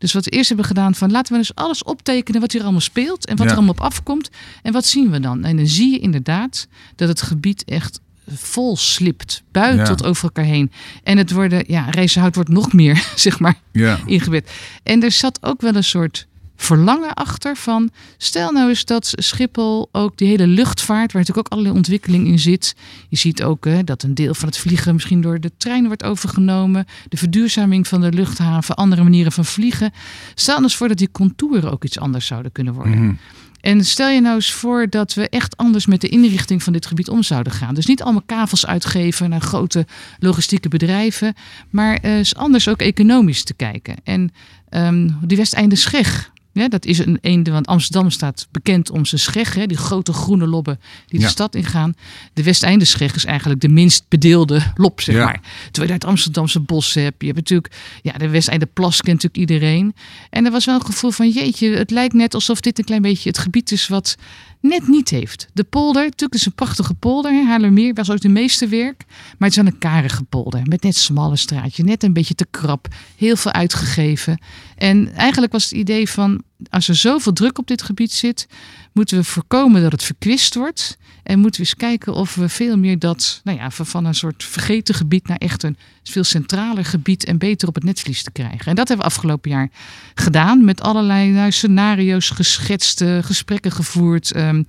Dus 0.00 0.12
wat 0.12 0.24
we 0.24 0.30
eerst 0.30 0.48
hebben 0.48 0.66
gedaan 0.66 0.94
van 0.94 1.10
laten 1.10 1.32
we 1.32 1.38
dus 1.38 1.54
alles 1.54 1.82
optekenen 1.82 2.40
wat 2.40 2.52
hier 2.52 2.62
allemaal 2.62 2.80
speelt 2.80 3.26
en 3.26 3.36
wat 3.36 3.44
Ja. 3.44 3.50
er 3.50 3.56
allemaal 3.58 3.74
op 3.74 3.80
afkomt. 3.80 4.30
En 4.62 4.72
wat 4.72 4.84
zien 4.86 5.10
we 5.10 5.20
dan? 5.20 5.44
En 5.44 5.56
dan 5.56 5.66
zie 5.66 5.90
je 5.92 5.98
inderdaad 5.98 6.66
dat 6.96 7.08
het 7.08 7.22
gebied 7.22 7.64
echt 7.64 8.00
vol 8.34 8.76
slipt, 8.76 9.42
buiten 9.52 9.78
Ja. 9.80 9.84
tot 9.84 10.04
over 10.04 10.24
elkaar 10.24 10.44
heen. 10.44 10.72
En 11.02 11.18
het 11.18 11.30
worden, 11.30 11.64
ja, 11.66 11.90
racehout 11.90 12.34
wordt 12.34 12.50
nog 12.50 12.72
meer, 12.72 13.06
zeg 13.16 13.38
maar, 13.38 13.54
Ja. 13.72 13.98
ingebed. 14.06 14.50
En 14.82 15.02
er 15.02 15.10
zat 15.12 15.38
ook 15.42 15.60
wel 15.60 15.74
een 15.74 15.84
soort 15.84 16.26
verlangen 16.60 17.14
achter 17.14 17.56
van... 17.56 17.90
stel 18.16 18.52
nou 18.52 18.68
eens 18.68 18.84
dat 18.84 19.12
Schiphol 19.16 19.88
ook 19.92 20.16
die 20.16 20.28
hele 20.28 20.46
luchtvaart... 20.46 21.12
waar 21.12 21.20
natuurlijk 21.20 21.46
ook 21.46 21.52
allerlei 21.52 21.76
ontwikkeling 21.76 22.26
in 22.26 22.38
zit... 22.38 22.74
je 23.08 23.16
ziet 23.16 23.42
ook 23.42 23.64
hè, 23.64 23.84
dat 23.84 24.02
een 24.02 24.14
deel 24.14 24.34
van 24.34 24.48
het 24.48 24.58
vliegen 24.58 24.94
misschien 24.94 25.20
door 25.20 25.40
de 25.40 25.52
trein 25.56 25.86
wordt 25.86 26.04
overgenomen... 26.04 26.86
de 27.08 27.16
verduurzaming 27.16 27.88
van 27.88 28.00
de 28.00 28.12
luchthaven, 28.12 28.74
andere 28.74 29.02
manieren 29.02 29.32
van 29.32 29.44
vliegen. 29.44 29.92
Stel 30.34 30.54
nou 30.54 30.64
eens 30.64 30.76
voor 30.76 30.88
dat 30.88 30.98
die 30.98 31.10
contouren 31.10 31.72
ook 31.72 31.84
iets 31.84 31.98
anders 31.98 32.26
zouden 32.26 32.52
kunnen 32.52 32.74
worden. 32.74 33.04
Mhm. 33.04 33.14
En 33.60 33.84
stel 33.84 34.08
je 34.08 34.20
nou 34.20 34.34
eens 34.34 34.52
voor 34.52 34.88
dat 34.88 35.14
we 35.14 35.28
echt 35.28 35.56
anders 35.56 35.86
met 35.86 36.00
de 36.00 36.08
inrichting 36.08 36.62
van 36.62 36.72
dit 36.72 36.86
gebied 36.86 37.08
om 37.08 37.22
zouden 37.22 37.52
gaan. 37.52 37.74
Dus 37.74 37.86
niet 37.86 38.02
allemaal 38.02 38.22
kavels 38.26 38.66
uitgeven 38.66 39.30
naar 39.30 39.40
grote 39.40 39.86
logistieke 40.18 40.68
bedrijven, 40.68 41.34
maar 41.70 41.96
eh, 41.96 42.16
eens 42.16 42.34
anders 42.34 42.68
ook 42.68 42.80
economisch 42.80 43.44
te 43.44 43.54
kijken. 43.54 43.96
En 44.04 44.32
ehm, 44.68 45.08
die 45.22 45.36
Westeinde 45.36 45.76
Scheg, 45.76 46.30
ja, 46.52 46.68
dat 46.68 46.84
is 46.84 46.98
een 46.98 47.18
eende, 47.20 47.50
want 47.50 47.66
Amsterdam 47.66 48.10
staat 48.10 48.48
bekend 48.50 48.90
om 48.90 49.04
zijn 49.04 49.20
scheg, 49.20 49.54
hè, 49.54 49.66
die 49.66 49.76
grote 49.76 50.12
groene 50.12 50.46
lobben 50.46 50.80
die 51.06 51.20
Ja. 51.20 51.26
de 51.26 51.32
stad 51.32 51.54
ingaan. 51.54 51.94
De 52.32 52.42
Westeinde 52.42 52.84
Scheg 52.84 53.14
is 53.14 53.24
eigenlijk 53.24 53.60
de 53.60 53.68
minst 53.68 54.04
bedeelde 54.08 54.72
lob, 54.74 55.00
zeg 55.00 55.14
Ja. 55.14 55.24
maar. 55.24 55.40
Terwijl 55.42 55.70
je 55.72 55.86
daar 55.86 55.92
het 55.98 56.04
Amsterdamse 56.04 56.60
bos 56.60 56.94
hebt. 56.94 57.14
Je 57.18 57.26
hebt 57.26 57.38
natuurlijk, 57.38 57.74
ja, 58.02 58.12
de 58.12 58.28
Westeinde 58.28 58.66
Plas 58.66 59.00
kent 59.00 59.22
natuurlijk 59.22 59.50
iedereen. 59.52 59.94
En 60.30 60.44
er 60.44 60.50
was 60.50 60.64
wel 60.64 60.74
een 60.74 60.84
gevoel 60.86 61.10
van, 61.10 61.28
jeetje, 61.30 61.70
het 61.76 61.90
lijkt 61.90 62.14
net 62.14 62.34
alsof 62.34 62.60
dit 62.60 62.78
een 62.78 62.84
klein 62.84 63.02
beetje 63.02 63.28
het 63.28 63.38
gebied 63.38 63.72
is 63.72 63.88
wat 63.88 64.16
net 64.60 64.88
niet 64.88 65.10
heeft. 65.10 65.48
De 65.52 65.64
polder, 65.64 66.02
natuurlijk 66.02 66.34
is 66.34 66.46
een 66.46 66.54
prachtige 66.54 66.94
polder, 66.94 67.32
hè, 67.32 67.44
Haarlemmermeer, 67.44 67.94
was 67.94 68.10
ook 68.10 68.20
de 68.20 68.28
meeste 68.28 68.68
werk. 68.68 69.04
Maar 69.38 69.48
het 69.48 69.58
is 69.58 69.64
een 69.64 69.78
karige 69.78 70.24
polder, 70.24 70.60
met 70.64 70.82
net 70.82 70.96
smalle 70.96 71.36
straatje, 71.36 71.84
net 71.84 72.02
een 72.02 72.12
beetje 72.12 72.34
te 72.34 72.46
krap, 72.50 72.88
heel 73.16 73.36
veel 73.36 73.52
uitgegeven. 73.52 74.42
En 74.76 75.14
eigenlijk 75.14 75.52
was 75.52 75.64
het 75.64 75.72
idee 75.72 76.08
van, 76.08 76.42
als 76.70 76.88
er 76.88 76.94
zoveel 76.94 77.32
druk 77.32 77.58
op 77.58 77.66
dit 77.66 77.82
gebied 77.82 78.12
zit, 78.12 78.46
moeten 78.92 79.16
we 79.16 79.24
voorkomen 79.24 79.82
dat 79.82 79.92
het 79.92 80.02
verkwist 80.02 80.54
wordt. 80.54 80.98
En 81.22 81.38
moeten 81.40 81.60
we 81.60 81.66
eens 81.66 81.76
kijken 81.76 82.14
of 82.14 82.34
we 82.34 82.48
veel 82.48 82.76
meer 82.78 82.98
dat, 82.98 83.40
nou 83.44 83.58
ja, 83.58 83.70
van- 83.70 84.04
een 84.04 84.14
soort 84.14 84.44
vergeten 84.44 84.94
gebied 84.94 85.28
naar 85.28 85.36
echt 85.36 85.62
een 85.62 85.76
veel 86.02 86.24
centraler 86.24 86.84
gebied 86.84 87.24
en 87.24 87.38
beter 87.38 87.68
op 87.68 87.74
het 87.74 87.84
netvlies 87.84 88.22
te 88.22 88.30
krijgen. 88.30 88.66
En 88.66 88.74
dat 88.74 88.88
hebben 88.88 89.06
we 89.06 89.12
afgelopen 89.12 89.50
jaar 89.50 89.68
gedaan 90.14 90.64
met 90.64 90.80
allerlei 90.80 91.30
nou, 91.30 91.50
scenario's 91.50 92.30
geschetst, 92.30 93.00
eh, 93.00 93.18
gesprekken 93.22 93.72
gevoerd. 93.72 94.32
ehm, 94.32 94.62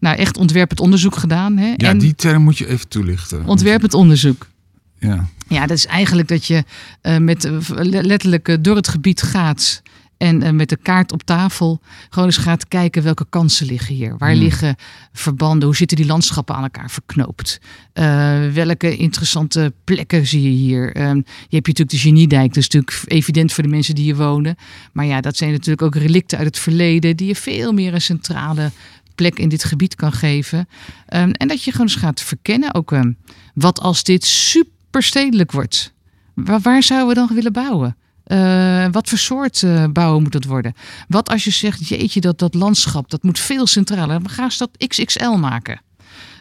nou, 0.00 0.16
echt 0.16 0.36
ontwerpend 0.36 0.80
onderzoek 0.80 1.16
gedaan. 1.16 1.56
Hè? 1.56 1.66
Ja, 1.76 1.88
en 1.88 1.98
die 1.98 2.14
term 2.14 2.42
moet 2.42 2.58
je 2.58 2.66
even 2.66 2.88
toelichten. 2.88 3.44
ontwerpend 3.46 3.94
onderzoek. 3.94 4.46
Ja. 4.98 5.26
Ja, 5.48 5.60
dat 5.66 5.76
is 5.76 5.86
eigenlijk 5.86 6.28
dat 6.28 6.46
je 6.46 6.64
eh, 7.00 7.16
met, 7.16 7.44
eh, 7.44 7.52
le- 7.68 8.00
letterlijk 8.02 8.56
door 8.64 8.76
het 8.76 8.88
gebied 8.88 9.22
gaat. 9.22 9.82
En 10.18 10.42
eh, 10.42 10.52
met 10.52 10.68
de 10.68 10.76
kaart 10.76 11.12
op 11.12 11.22
tafel 11.22 11.80
gewoon 12.10 12.28
eens 12.28 12.36
gaat 12.36 12.68
kijken 12.68 13.02
welke 13.02 13.26
kansen 13.28 13.66
liggen 13.66 13.94
hier. 13.94 14.14
Waar 14.18 14.30
Hmm. 14.30 14.40
liggen 14.40 14.76
verbanden? 15.12 15.64
Hoe 15.66 15.76
zitten 15.76 15.96
die 15.96 16.06
landschappen 16.06 16.54
aan 16.54 16.62
elkaar 16.62 16.90
verknoopt? 16.90 17.60
Eh, 17.92 18.48
welke 18.52 18.96
interessante 18.96 19.72
plekken 19.84 20.26
zie 20.26 20.42
je 20.42 20.48
hier? 20.48 20.94
Ehm, 20.94 21.16
je 21.16 21.22
hebt 21.22 21.50
hier 21.50 21.60
natuurlijk 21.60 21.90
de 21.90 21.98
Geniedijk. 21.98 22.48
Dat 22.48 22.56
is 22.56 22.68
natuurlijk 22.68 23.02
evident 23.06 23.52
voor 23.52 23.62
de 23.62 23.68
mensen 23.68 23.94
die 23.94 24.04
hier 24.04 24.16
wonen. 24.16 24.56
Maar 24.92 25.06
ja, 25.06 25.20
dat 25.20 25.36
zijn 25.36 25.50
natuurlijk 25.50 25.82
ook 25.82 25.94
relicten 25.94 26.38
uit 26.38 26.46
het 26.46 26.58
verleden. 26.58 27.16
Die 27.16 27.26
je 27.26 27.36
veel 27.36 27.72
meer 27.72 27.94
een 27.94 28.00
centrale 28.00 28.70
plek 29.14 29.38
in 29.38 29.48
dit 29.48 29.64
gebied 29.64 29.94
kan 29.94 30.12
geven. 30.12 30.68
Ehm, 31.06 31.30
en 31.30 31.48
dat 31.48 31.62
je 31.62 31.70
gewoon 31.70 31.86
eens 31.86 31.96
gaat 31.96 32.20
verkennen. 32.20 32.74
Ook 32.74 32.92
ehm, 32.92 33.12
wat 33.54 33.80
als 33.80 34.02
dit 34.02 34.24
superstedelijk 34.24 35.52
wordt? 35.52 35.92
Waar, 36.34 36.60
waar 36.60 36.82
zouden 36.82 37.08
we 37.08 37.14
dan 37.14 37.34
willen 37.34 37.52
bouwen? 37.52 37.96
Eh, 38.28 38.86
wat 38.90 39.08
voor 39.08 39.18
soort 39.18 39.62
eh, 39.62 39.84
bouwen 39.92 40.22
moet 40.22 40.34
het 40.34 40.44
worden? 40.44 40.74
Wat 41.08 41.28
als 41.28 41.44
je 41.44 41.50
zegt, 41.50 41.88
jeetje, 41.88 42.20
dat, 42.20 42.38
dat 42.38 42.54
landschap, 42.54 43.10
dat 43.10 43.22
moet 43.22 43.38
veel 43.38 43.66
centraler. 43.66 44.22
We 44.22 44.28
gaan 44.28 44.44
eens 44.44 44.58
dat 44.58 44.70
XXL 44.86 45.30
maken. 45.30 45.80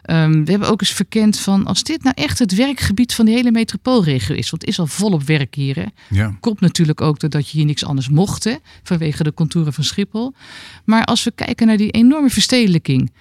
Ehm, 0.02 0.44
we 0.44 0.52
hebben 0.52 0.70
ook 0.70 0.82
eens 0.82 0.92
verkend 0.92 1.40
van 1.40 1.66
als 1.66 1.84
dit 1.84 2.04
nou 2.04 2.16
echt 2.18 2.40
het 2.40 2.56
werkgebied 2.56 3.14
van 3.14 3.26
de 3.26 3.32
hele 3.32 3.52
metropoolregio 3.52 4.36
is, 4.36 4.50
want 4.50 4.62
het 4.62 4.72
is 4.72 4.80
al 4.80 4.88
volop 4.88 5.24
werk 5.24 5.56
hier. 5.56 5.76
Hè? 5.76 5.86
Ja. 6.10 6.38
Komt 6.40 6.60
natuurlijk 6.60 7.02
ook 7.02 7.20
doordat 7.20 7.50
je 7.50 7.58
hier 7.58 7.66
niks 7.66 7.86
anders 7.86 8.10
mocht 8.10 8.44
hè, 8.44 8.56
vanwege 8.84 9.24
de 9.24 9.34
contouren 9.34 9.74
van 9.74 9.84
Schiphol. 9.84 10.34
Maar 10.86 11.06
als 11.06 11.24
we 11.24 11.32
kijken 11.32 11.68
naar 11.68 11.78
die 11.78 11.92
enorme 11.92 12.30
verstedelijking, 12.30 13.12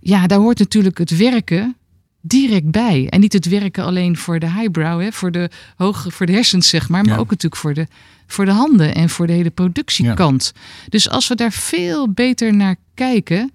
ja, 0.00 0.26
daar 0.26 0.38
hoort 0.38 0.58
natuurlijk 0.58 0.98
het 0.98 1.16
werken 1.16 1.76
direct 2.20 2.70
bij. 2.70 3.06
En 3.08 3.20
niet 3.20 3.32
het 3.32 3.48
werken 3.48 3.84
alleen 3.84 4.16
voor 4.16 4.38
de 4.38 4.52
highbrow, 4.52 5.00
hè, 5.00 5.12
voor, 5.12 5.30
de 5.32 5.50
hoge, 5.76 6.10
voor 6.10 6.26
de 6.26 6.32
hersens, 6.32 6.68
zeg 6.68 6.88
maar, 6.88 7.04
maar 7.04 7.14
Ja. 7.14 7.20
ook 7.20 7.30
natuurlijk 7.30 7.60
voor 7.62 7.74
de, 7.74 7.86
voor 8.26 8.44
de 8.44 8.50
handen 8.50 8.94
en 8.94 9.08
voor 9.08 9.26
de 9.26 9.32
hele 9.32 9.50
productiekant. 9.50 10.52
Dus 10.88 11.08
als 11.08 11.28
we 11.28 11.34
daar 11.34 11.52
veel 11.52 12.12
beter 12.12 12.54
naar 12.54 12.76
kijken. 12.94 13.52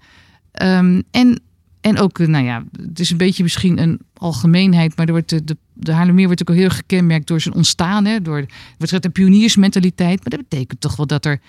ehm, 0.52 1.02
en, 1.10 1.40
en 1.80 1.98
ook, 1.98 2.18
eh, 2.18 2.26
nou 2.26 2.44
ja, 2.44 2.64
het 2.86 3.00
is 3.00 3.10
een 3.10 3.16
beetje 3.16 3.42
misschien 3.42 3.78
een 3.78 4.00
algemeenheid, 4.14 4.96
maar 4.96 5.06
er 5.06 5.12
wordt 5.12 5.28
de, 5.28 5.44
de, 5.44 5.56
de 5.72 5.92
Haarlemmeer 5.92 6.26
wordt 6.26 6.40
ook 6.40 6.48
al 6.48 6.54
heel 6.54 6.64
erg 6.64 6.76
gekenmerkt 6.76 7.26
door 7.26 7.40
zijn 7.40 7.54
ontstaan. 7.54 8.04
Hè, 8.04 8.22
door, 8.22 8.46
wordt 8.78 9.04
een 9.04 9.12
pioniersmentaliteit. 9.12 10.18
Maar 10.24 10.38
dat 10.38 10.48
betekent 10.48 10.80
toch 10.80 10.96
wel 10.96 11.06
dat 11.06 11.24
er 11.24 11.40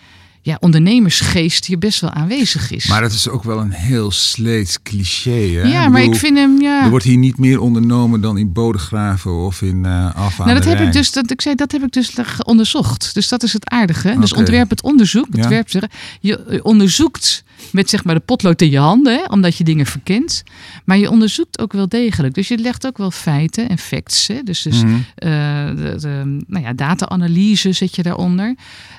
ja, 0.47 0.57
ondernemersgeest 0.59 1.65
hier 1.65 1.77
best 1.77 2.01
wel 2.01 2.09
aanwezig 2.09 2.71
is. 2.71 2.85
Maar 2.85 3.01
dat 3.01 3.11
is 3.11 3.29
ook 3.29 3.43
wel 3.43 3.59
een 3.59 3.71
heel 3.71 4.11
sleets 4.11 4.81
cliché. 4.81 5.31
Hè? 5.31 5.61
ja, 5.61 5.89
maar 5.89 6.03
ik 6.03 6.15
vind 6.15 6.37
hem, 6.37 6.61
ja. 6.61 6.83
Er 6.83 6.89
wordt 6.89 7.05
hier 7.05 7.17
niet 7.17 7.37
meer 7.37 7.59
ondernomen 7.59 8.21
dan 8.21 8.37
in 8.37 8.51
Bodegraven 8.51 9.31
of 9.31 9.61
in 9.61 9.83
uh, 9.83 10.15
Alphen 10.15 10.45
Nou, 10.45 10.57
dat 10.57 10.67
heb 10.67 10.79
ik 10.79 10.91
dus, 10.91 11.11
dat, 11.11 11.31
ik 11.31 11.41
zei, 11.41 11.55
dat 11.55 11.71
heb 11.71 11.83
ik 11.83 11.91
dus 11.91 12.15
onderzocht. 12.43 13.13
Dus 13.13 13.27
dat 13.27 13.43
is 13.43 13.53
het 13.53 13.69
aardige. 13.69 14.15
Dus 14.19 14.33
ontwerp 14.33 14.69
het 14.69 14.81
onderzoek. 14.81 15.27
Het 15.31 15.69
Ja. 15.69 15.81
je 16.19 16.43
eh, 16.43 16.59
onderzoekt 16.63 17.43
met 17.71 17.89
zeg 17.89 18.03
maar 18.03 18.15
de 18.15 18.21
potlood 18.21 18.61
in 18.61 18.69
je 18.69 18.77
handen, 18.79 19.13
hè, 19.13 19.23
omdat 19.29 19.57
je 19.57 19.63
dingen 19.63 19.85
verkent. 19.85 20.43
Maar 20.85 20.97
je 20.97 21.09
onderzoekt 21.09 21.59
ook 21.59 21.73
wel 21.73 21.87
degelijk. 21.89 22.33
Dus 22.33 22.47
je 22.47 22.57
legt 22.57 22.85
ook 22.87 22.97
wel 22.97 23.11
feiten 23.11 23.69
en 23.69 23.77
facts. 23.77 24.27
Hè. 24.27 24.43
Dus, 24.43 24.61
dus 24.61 24.83
Mhm. 24.83 24.93
eh, 25.15 25.29
de, 25.75 25.95
de, 25.99 26.37
nou 26.47 26.63
ja, 26.63 26.73
data-analyse 26.73 27.71
zet 27.71 27.95
je 27.95 28.03
daaronder. 28.03 28.55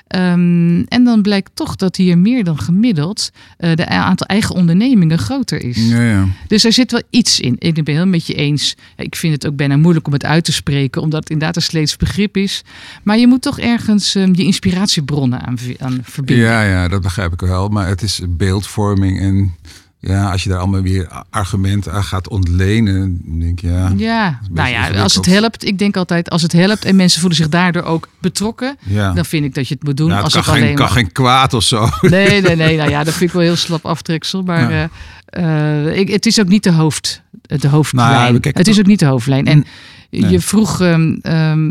Ehm, 0.07 0.81
en 0.87 1.03
dan 1.03 1.21
blijkt 1.21 1.51
toch 1.53 1.75
dat 1.75 1.95
hier 1.95 2.17
meer 2.17 2.43
dan 2.43 2.59
gemiddeld 2.59 3.29
eh 3.57 3.75
de 3.75 3.87
aantal 3.87 4.27
eigen 4.27 4.55
ondernemingen 4.55 5.17
groter 5.17 5.63
is. 5.63 5.77
Ja, 5.89 6.01
ja. 6.01 6.25
Dus 6.47 6.63
er 6.63 6.73
zit 6.73 6.91
wel 6.91 7.01
iets 7.09 7.39
in. 7.39 7.55
Ik 7.59 7.73
ben 7.73 7.85
het 7.85 7.93
heel 7.95 8.05
met 8.05 8.27
je 8.27 8.33
eens. 8.33 8.75
Ik 8.97 9.15
vind 9.15 9.33
het 9.33 9.47
ook 9.47 9.55
bijna 9.55 9.77
moeilijk 9.77 10.07
om 10.07 10.13
het 10.13 10.25
uit 10.25 10.43
te 10.43 10.51
spreken, 10.51 11.01
omdat 11.01 11.19
het 11.19 11.29
inderdaad 11.29 11.55
een 11.55 11.61
sleets 11.61 11.95
begrip 11.97 12.37
is. 12.37 12.61
Maar 13.03 13.17
je 13.17 13.27
moet 13.27 13.41
toch 13.41 13.59
ergens 13.59 14.15
ehm, 14.15 14.33
je 14.35 14.43
inspiratiebronnen 14.43 15.41
aan, 15.41 15.57
aan 15.79 15.99
verbinden. 16.03 16.45
Ja, 16.45 16.61
ja, 16.63 16.87
dat 16.87 17.01
begrijp 17.01 17.33
ik 17.33 17.39
wel. 17.41 17.67
Maar 17.67 17.87
het 17.87 18.01
is 18.01 18.21
beeldvorming. 18.49 19.19
En 19.19 19.55
ja, 20.01 20.31
als 20.31 20.43
je 20.43 20.49
daar 20.49 20.57
allemaal 20.59 20.81
weer 20.81 21.07
argumenten 21.29 21.91
aan 21.93 22.03
gaat 22.03 22.27
ontlenen, 22.29 23.21
denk 23.39 23.59
je 23.59 23.67
ja. 23.67 23.93
Ja, 23.97 24.39
nou 24.51 24.69
ja, 24.69 24.89
als 24.89 25.15
het 25.15 25.25
helpt. 25.25 25.65
Ik 25.65 25.79
denk 25.79 25.97
altijd, 25.97 26.29
als 26.29 26.41
het 26.41 26.51
helpt 26.51 26.85
en 26.85 26.95
mensen 26.95 27.19
voelen 27.19 27.37
zich 27.37 27.49
daardoor 27.49 27.83
ook 27.83 28.07
betrokken, 28.19 28.77
ja. 28.85 29.13
dan 29.13 29.25
vind 29.25 29.45
ik 29.45 29.55
dat 29.55 29.67
je 29.67 29.73
het 29.73 29.83
moet 29.83 29.97
doen. 29.97 30.11
Het 30.11 30.23
als 30.23 30.33
kan, 30.33 30.41
het 30.41 30.51
geen, 30.51 30.61
alleen 30.61 30.75
kan 30.75 30.89
geen 30.89 31.11
kwaad 31.11 31.53
of 31.53 31.63
zo. 31.63 31.89
Nee, 32.01 32.41
nee, 32.41 32.55
nee. 32.55 32.77
Nou 32.79 32.89
ja, 32.89 33.03
dat 33.03 33.13
vind 33.13 33.29
ik 33.29 33.35
wel 33.35 33.45
heel 33.45 33.55
slap 33.55 33.85
aftreksel. 33.85 34.41
Maar 34.43 34.71
Ja. 34.71 34.89
eh, 35.25 35.87
eh, 35.87 35.97
ik, 35.97 36.09
het 36.09 36.25
is 36.25 36.39
ook 36.39 36.47
niet 36.47 36.63
de, 36.63 36.71
hoofd, 36.71 37.21
de 37.41 37.67
hoofdlijn. 37.67 38.33
Nou 38.33 38.39
het 38.41 38.67
is 38.67 38.79
ook 38.79 38.85
niet 38.85 38.99
de 38.99 39.05
hoofdlijn. 39.05 39.45
En 39.45 39.65
Nee. 40.11 40.31
je 40.31 40.39
vroeg, 40.39 40.81
ehm, 40.81 41.17
ehm, 41.21 41.67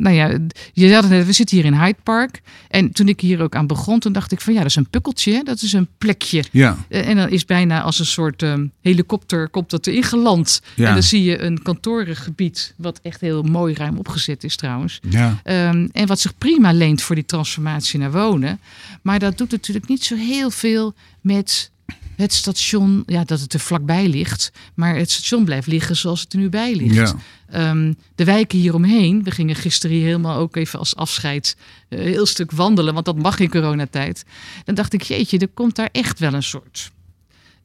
nou 0.00 0.14
ja, 0.14 0.38
je 0.72 0.86
het 0.86 1.08
net, 1.08 1.26
we 1.26 1.32
zitten 1.32 1.56
hier 1.56 1.66
in 1.66 1.74
Hyde 1.74 1.96
Park. 2.02 2.40
En 2.68 2.92
toen 2.92 3.08
ik 3.08 3.20
hier 3.20 3.42
ook 3.42 3.54
aan 3.54 3.66
begon, 3.66 3.98
toen 3.98 4.12
dacht 4.12 4.32
ik 4.32 4.40
van 4.40 4.52
ja, 4.52 4.58
dat 4.58 4.68
is 4.68 4.76
een 4.76 4.88
pukkeltje. 4.88 5.32
hè. 5.32 5.42
Dat 5.42 5.62
is 5.62 5.72
een 5.72 5.88
plekje. 5.98 6.44
Ja, 6.52 6.76
Eh, 6.88 7.08
En 7.08 7.16
dan 7.16 7.28
is 7.28 7.44
bijna 7.44 7.82
als 7.82 7.98
een 7.98 8.06
soort 8.06 8.42
ehm, 8.42 8.66
helikopter 8.82 9.48
komt 9.48 9.70
dat 9.70 9.86
erin 9.86 10.02
geland. 10.02 10.62
Ja. 10.74 10.86
En 10.88 10.92
dan 10.92 11.02
zie 11.02 11.22
je 11.24 11.42
een 11.42 11.62
kantorengebied, 11.62 12.74
wat 12.76 13.00
echt 13.02 13.20
heel 13.20 13.42
mooi 13.42 13.74
ruim 13.74 13.98
opgezet 13.98 14.44
is 14.44 14.56
trouwens. 14.56 15.00
ja. 15.08 15.40
En 15.44 16.06
wat 16.06 16.20
zich 16.20 16.38
prima 16.38 16.72
leent 16.72 17.02
voor 17.02 17.14
die 17.14 17.24
transformatie 17.24 17.98
naar 17.98 18.12
wonen. 18.12 18.60
Maar 19.02 19.18
dat 19.18 19.38
doet 19.38 19.50
natuurlijk 19.50 19.88
niet 19.88 20.04
zo 20.04 20.16
heel 20.16 20.50
veel 20.50 20.94
met 21.20 21.70
het 22.16 22.32
station. 22.32 23.02
Ja, 23.06 23.24
dat 23.24 23.40
het 23.40 23.52
er 23.52 23.60
vlakbij 23.60 24.08
ligt. 24.08 24.52
Maar 24.74 24.96
het 24.96 25.10
station 25.10 25.44
blijft 25.44 25.66
liggen 25.66 25.96
zoals 25.96 26.20
het 26.20 26.32
er 26.32 26.38
nu 26.38 26.48
bij 26.48 26.74
ligt. 26.74 26.94
ja. 26.94 27.14
Ehm, 27.50 27.92
de 28.14 28.24
wijken 28.24 28.58
hieromheen. 28.58 29.22
We 29.22 29.30
gingen 29.30 29.54
gisteren 29.54 29.96
hier 29.96 30.04
helemaal 30.04 30.38
ook 30.38 30.56
even 30.56 30.78
als 30.78 30.96
afscheid 30.96 31.56
eh, 31.88 31.98
een 31.98 32.06
heel 32.06 32.26
stuk 32.26 32.50
wandelen. 32.50 32.94
Want 32.94 33.06
dat 33.06 33.18
mag 33.18 33.38
in 33.38 33.50
coronatijd. 33.50 34.24
Dan 34.64 34.74
dacht 34.74 34.92
ik, 34.92 35.02
jeetje, 35.02 35.38
er 35.38 35.48
komt 35.48 35.76
daar 35.76 35.88
echt 35.92 36.18
wel 36.18 36.34
een 36.34 36.42
soort... 36.42 36.90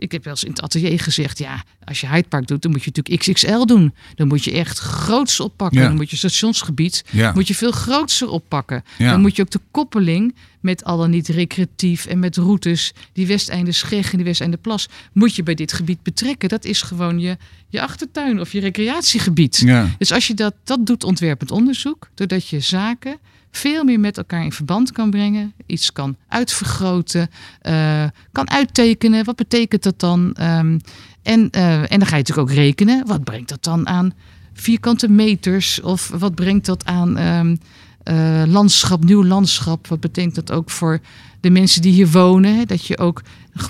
Ik 0.01 0.11
heb 0.11 0.23
wel 0.23 0.33
eens 0.33 0.43
in 0.43 0.49
het 0.49 0.61
atelier 0.61 0.99
gezegd, 0.99 1.37
ja, 1.37 1.63
als 1.83 2.01
je 2.01 2.07
Hyde 2.07 2.27
Park 2.27 2.47
doet, 2.47 2.61
dan 2.61 2.71
moet 2.71 2.83
je 2.83 2.91
natuurlijk 2.93 3.23
XXL 3.23 3.65
doen. 3.65 3.93
Dan 4.15 4.27
moet 4.27 4.43
je 4.43 4.51
echt 4.51 4.77
groots 4.79 5.39
oppakken. 5.39 5.79
Ja. 5.81 5.87
Dan 5.87 5.95
moet 5.95 6.09
je 6.09 6.17
stationsgebied 6.17 7.03
Ja. 7.11 7.31
moet 7.33 7.47
je 7.47 7.55
veel 7.55 7.71
grootser 7.71 8.29
oppakken. 8.29 8.83
Ja. 8.97 9.11
Dan 9.11 9.21
moet 9.21 9.35
je 9.35 9.41
ook 9.41 9.49
de 9.51 9.59
koppeling 9.71 10.35
met 10.59 10.83
al 10.83 10.97
dan 10.97 11.09
niet 11.09 11.27
recreatief 11.27 12.05
en 12.05 12.19
met 12.19 12.37
routes, 12.37 12.93
die 13.13 13.27
Westeinde 13.27 13.71
Scheg 13.71 14.11
en 14.11 14.17
die 14.17 14.25
Westeinde 14.25 14.57
Plas, 14.57 14.87
moet 15.13 15.35
je 15.35 15.43
bij 15.43 15.53
dit 15.55 15.73
gebied 15.73 16.03
betrekken. 16.03 16.49
Dat 16.49 16.65
is 16.65 16.81
gewoon 16.81 17.19
je, 17.19 17.37
je 17.69 17.81
achtertuin 17.81 18.39
of 18.39 18.51
je 18.51 18.59
recreatiegebied. 18.59 19.57
ja. 19.57 19.95
Dus 19.97 20.11
als 20.11 20.27
je 20.27 20.33
dat, 20.33 20.53
dat 20.63 20.85
doet, 20.85 21.03
ontwerpend 21.03 21.51
onderzoek, 21.51 22.09
doordat 22.15 22.47
je 22.47 22.59
zaken 22.59 23.17
veel 23.51 23.83
meer 23.83 23.99
met 23.99 24.17
elkaar 24.17 24.43
in 24.43 24.51
verband 24.51 24.91
kan 24.91 25.09
brengen, 25.09 25.53
iets 25.65 25.91
kan 25.91 26.15
uitvergroten, 26.27 27.29
eh, 27.61 28.03
kan 28.31 28.49
uittekenen. 28.49 29.25
Wat 29.25 29.35
betekent 29.35 29.83
dat 29.83 29.99
dan? 29.99 30.33
Ehm, 30.33 30.79
en, 31.23 31.49
eh, 31.49 31.91
en 31.91 31.99
dan 31.99 32.05
ga 32.05 32.15
je 32.15 32.23
natuurlijk 32.23 32.49
ook 32.49 32.55
rekenen. 32.55 33.07
Wat 33.07 33.23
brengt 33.23 33.49
dat 33.49 33.63
dan 33.63 33.87
aan 33.87 34.13
vierkante 34.53 35.09
meters? 35.09 35.81
Of 35.81 36.09
wat 36.09 36.35
brengt 36.35 36.65
dat 36.65 36.85
aan 36.85 37.17
ehm, 37.17 37.55
eh, 38.03 38.43
landschap, 38.47 39.03
nieuw 39.03 39.23
landschap? 39.23 39.87
Wat 39.87 39.99
betekent 39.99 40.35
dat 40.35 40.51
ook 40.51 40.69
voor 40.69 40.99
de 41.39 41.49
mensen 41.49 41.81
die 41.81 41.93
hier 41.93 42.11
wonen? 42.11 42.67
Dat 42.67 42.85
je 42.85 42.97
ook 42.97 43.21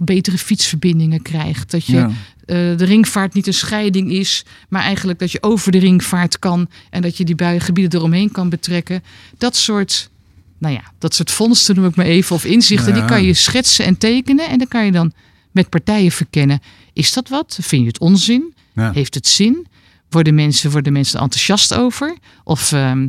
betere 0.04 0.38
fietsverbindingen 0.38 1.22
krijgt. 1.22 1.72
Dat 1.72 1.86
je 1.86 1.96
Ja. 1.96 2.10
Eh, 2.52 2.78
de 2.78 2.86
ringvaart 2.86 3.34
niet 3.34 3.48
een 3.48 3.54
scheiding 3.54 4.12
is, 4.12 4.46
maar 4.70 4.82
eigenlijk 4.82 5.20
dat 5.20 5.32
je 5.32 5.44
over 5.44 5.72
de 5.72 5.78
ringvaart 5.80 6.40
kan 6.40 6.68
en 6.90 7.02
dat 7.02 7.18
je 7.18 7.24
die 7.26 7.36
buiengebieden 7.36 8.00
eromheen 8.00 8.32
kan 8.32 8.50
betrekken. 8.50 9.04
Dat 9.38 9.56
soort, 9.56 10.10
nou 10.58 10.74
ja, 10.74 10.82
dat 10.98 11.14
soort 11.16 11.32
vondsten 11.32 11.76
noem 11.76 11.86
ik 11.86 11.96
maar 11.96 12.06
even, 12.06 12.36
of 12.36 12.46
inzichten, 12.46 12.94
Ja. 12.94 13.00
die 13.00 13.10
kan 13.10 13.24
je 13.24 13.34
schetsen 13.34 13.86
en 13.86 13.98
tekenen 13.98 14.50
en 14.50 14.58
dan 14.58 14.68
kan 14.68 14.86
je 14.86 14.92
dan 14.92 15.14
met 15.52 15.70
partijen 15.70 16.12
verkennen. 16.12 16.62
Is 16.94 17.14
dat 17.14 17.30
wat? 17.30 17.58
Vind 17.62 17.82
je 17.82 17.88
het 17.88 18.00
onzin? 18.00 18.54
Ja. 18.74 18.92
Heeft 18.92 19.14
het 19.14 19.28
zin? 19.28 19.68
Worden 20.10 20.36
mensen, 20.36 20.72
worden 20.72 20.94
mensen 20.94 21.20
enthousiast 21.20 21.74
over? 21.74 22.18
Of, 22.44 22.72
ehm, 22.72 23.08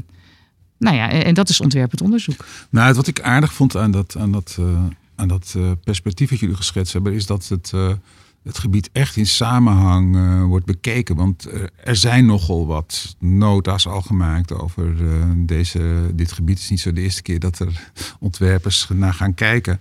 nou 0.78 0.96
ja, 0.96 1.10
en 1.10 1.34
dat 1.34 1.48
is 1.48 1.60
ontwerpend 1.60 2.00
onderzoek. 2.00 2.44
Nou, 2.70 2.94
wat 2.94 3.06
ik 3.06 3.20
aardig 3.20 3.52
vond 3.52 3.76
aan 3.76 3.90
dat, 3.90 4.16
aan 4.18 4.32
dat, 4.32 4.56
eh, 4.58 4.64
aan 5.16 5.28
dat 5.28 5.54
eh, 5.56 5.70
perspectief 5.84 6.30
dat 6.30 6.38
jullie 6.38 6.56
geschetst 6.56 6.92
hebben, 6.92 7.12
is 7.12 7.26
dat 7.26 7.48
het, 7.48 7.72
het 8.42 8.58
gebied 8.58 8.90
echt 8.92 9.16
in 9.16 9.26
samenhang 9.26 10.16
eh, 10.16 10.44
wordt 10.44 10.66
bekeken. 10.66 11.16
Want 11.16 11.46
eh, 11.46 11.62
er 11.84 11.96
zijn 11.96 12.26
nogal 12.26 12.66
wat 12.66 13.16
nota's 13.18 13.86
al 13.86 14.00
gemaakt 14.00 14.52
over 14.52 15.06
eh, 15.06 15.30
deze, 15.36 16.10
dit 16.14 16.32
gebied. 16.32 16.54
Het 16.54 16.64
is 16.64 16.70
niet 16.70 16.80
zo 16.80 16.92
de 16.92 17.00
eerste 17.00 17.22
keer 17.22 17.38
dat 17.38 17.58
er 17.58 17.90
ontwerpers 18.20 18.88
naar 18.94 19.14
gaan 19.14 19.34
kijken. 19.34 19.80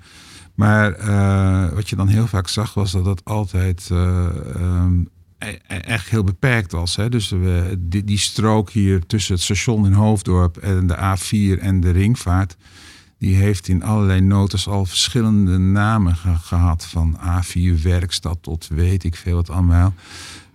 Maar 0.55 0.91
wat 1.73 1.89
je 1.89 1.95
dan 1.95 2.07
heel 2.07 2.27
vaak 2.27 2.47
zag, 2.47 2.73
was 2.73 2.91
dat 2.91 3.05
dat 3.05 3.25
altijd 3.25 3.87
eh, 3.91 4.27
ehm, 4.55 4.99
e- 5.37 5.57
e- 5.67 5.75
echt 5.75 6.09
heel 6.09 6.23
beperkt 6.23 6.71
was. 6.71 6.95
Hè? 6.95 7.09
Dus 7.09 7.33
die 7.87 8.17
strook 8.17 8.69
hier 8.69 9.05
tussen 9.05 9.33
het 9.33 9.43
station 9.43 9.85
in 9.85 9.93
Hoofddorp 9.93 10.57
en 10.57 10.87
de 10.87 10.95
A4 10.95 11.59
en 11.59 11.79
de 11.79 11.89
ringvaart. 11.89 12.57
Die 13.21 13.35
heeft 13.35 13.67
in 13.67 13.83
allerlei 13.83 14.21
notas 14.21 14.67
al 14.67 14.85
verschillende 14.85 15.57
namen 15.57 16.15
ge- 16.15 16.35
gehad. 16.41 16.85
Van 16.85 17.17
A4 17.19 17.81
werkstad 17.81 18.37
tot 18.41 18.67
weet 18.73 19.03
ik 19.03 19.15
veel 19.15 19.35
wat 19.35 19.49
allemaal. 19.49 19.93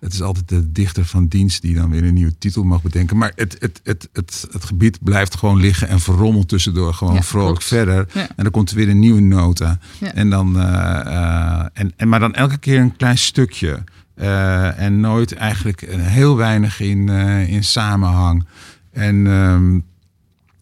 Het 0.00 0.12
is 0.12 0.22
altijd 0.22 0.48
de 0.48 0.72
dichter 0.72 1.04
van 1.04 1.26
dienst 1.26 1.62
die 1.62 1.74
dan 1.74 1.90
weer 1.90 2.04
een 2.04 2.14
nieuwe 2.14 2.38
titel 2.38 2.64
mag 2.64 2.82
bedenken. 2.82 3.16
Maar 3.16 3.32
het, 3.34 3.56
het, 3.60 3.80
het, 3.84 4.08
het, 4.12 4.46
het 4.50 4.64
gebied 4.64 4.98
blijft 5.02 5.36
gewoon 5.36 5.60
liggen 5.60 5.88
en 5.88 6.00
verrommelt 6.00 6.48
tussendoor 6.48 6.94
gewoon 6.94 7.14
Ja, 7.14 7.22
vrolijk 7.22 7.48
klopt. 7.50 7.64
verder. 7.64 8.06
Ja. 8.12 8.20
En 8.36 8.42
dan 8.42 8.50
komt 8.50 8.70
er 8.70 8.76
weer 8.76 8.88
een 8.88 8.98
nieuwe 8.98 9.20
nota. 9.20 9.78
Ja. 10.00 10.12
En 10.14 10.30
dan, 10.30 10.58
eh, 10.60 11.00
eh, 11.06 11.66
en, 11.72 11.92
en, 11.96 12.08
maar 12.08 12.20
dan 12.20 12.34
elke 12.34 12.58
keer 12.58 12.80
een 12.80 12.96
klein 12.96 13.18
stukje. 13.18 13.84
Eh, 14.14 14.80
en 14.80 15.00
nooit 15.00 15.32
eigenlijk 15.34 15.86
heel 15.96 16.36
weinig 16.36 16.80
in, 16.80 17.08
in 17.48 17.64
samenhang. 17.64 18.46
En 18.92 19.26
ehm, 19.26 19.78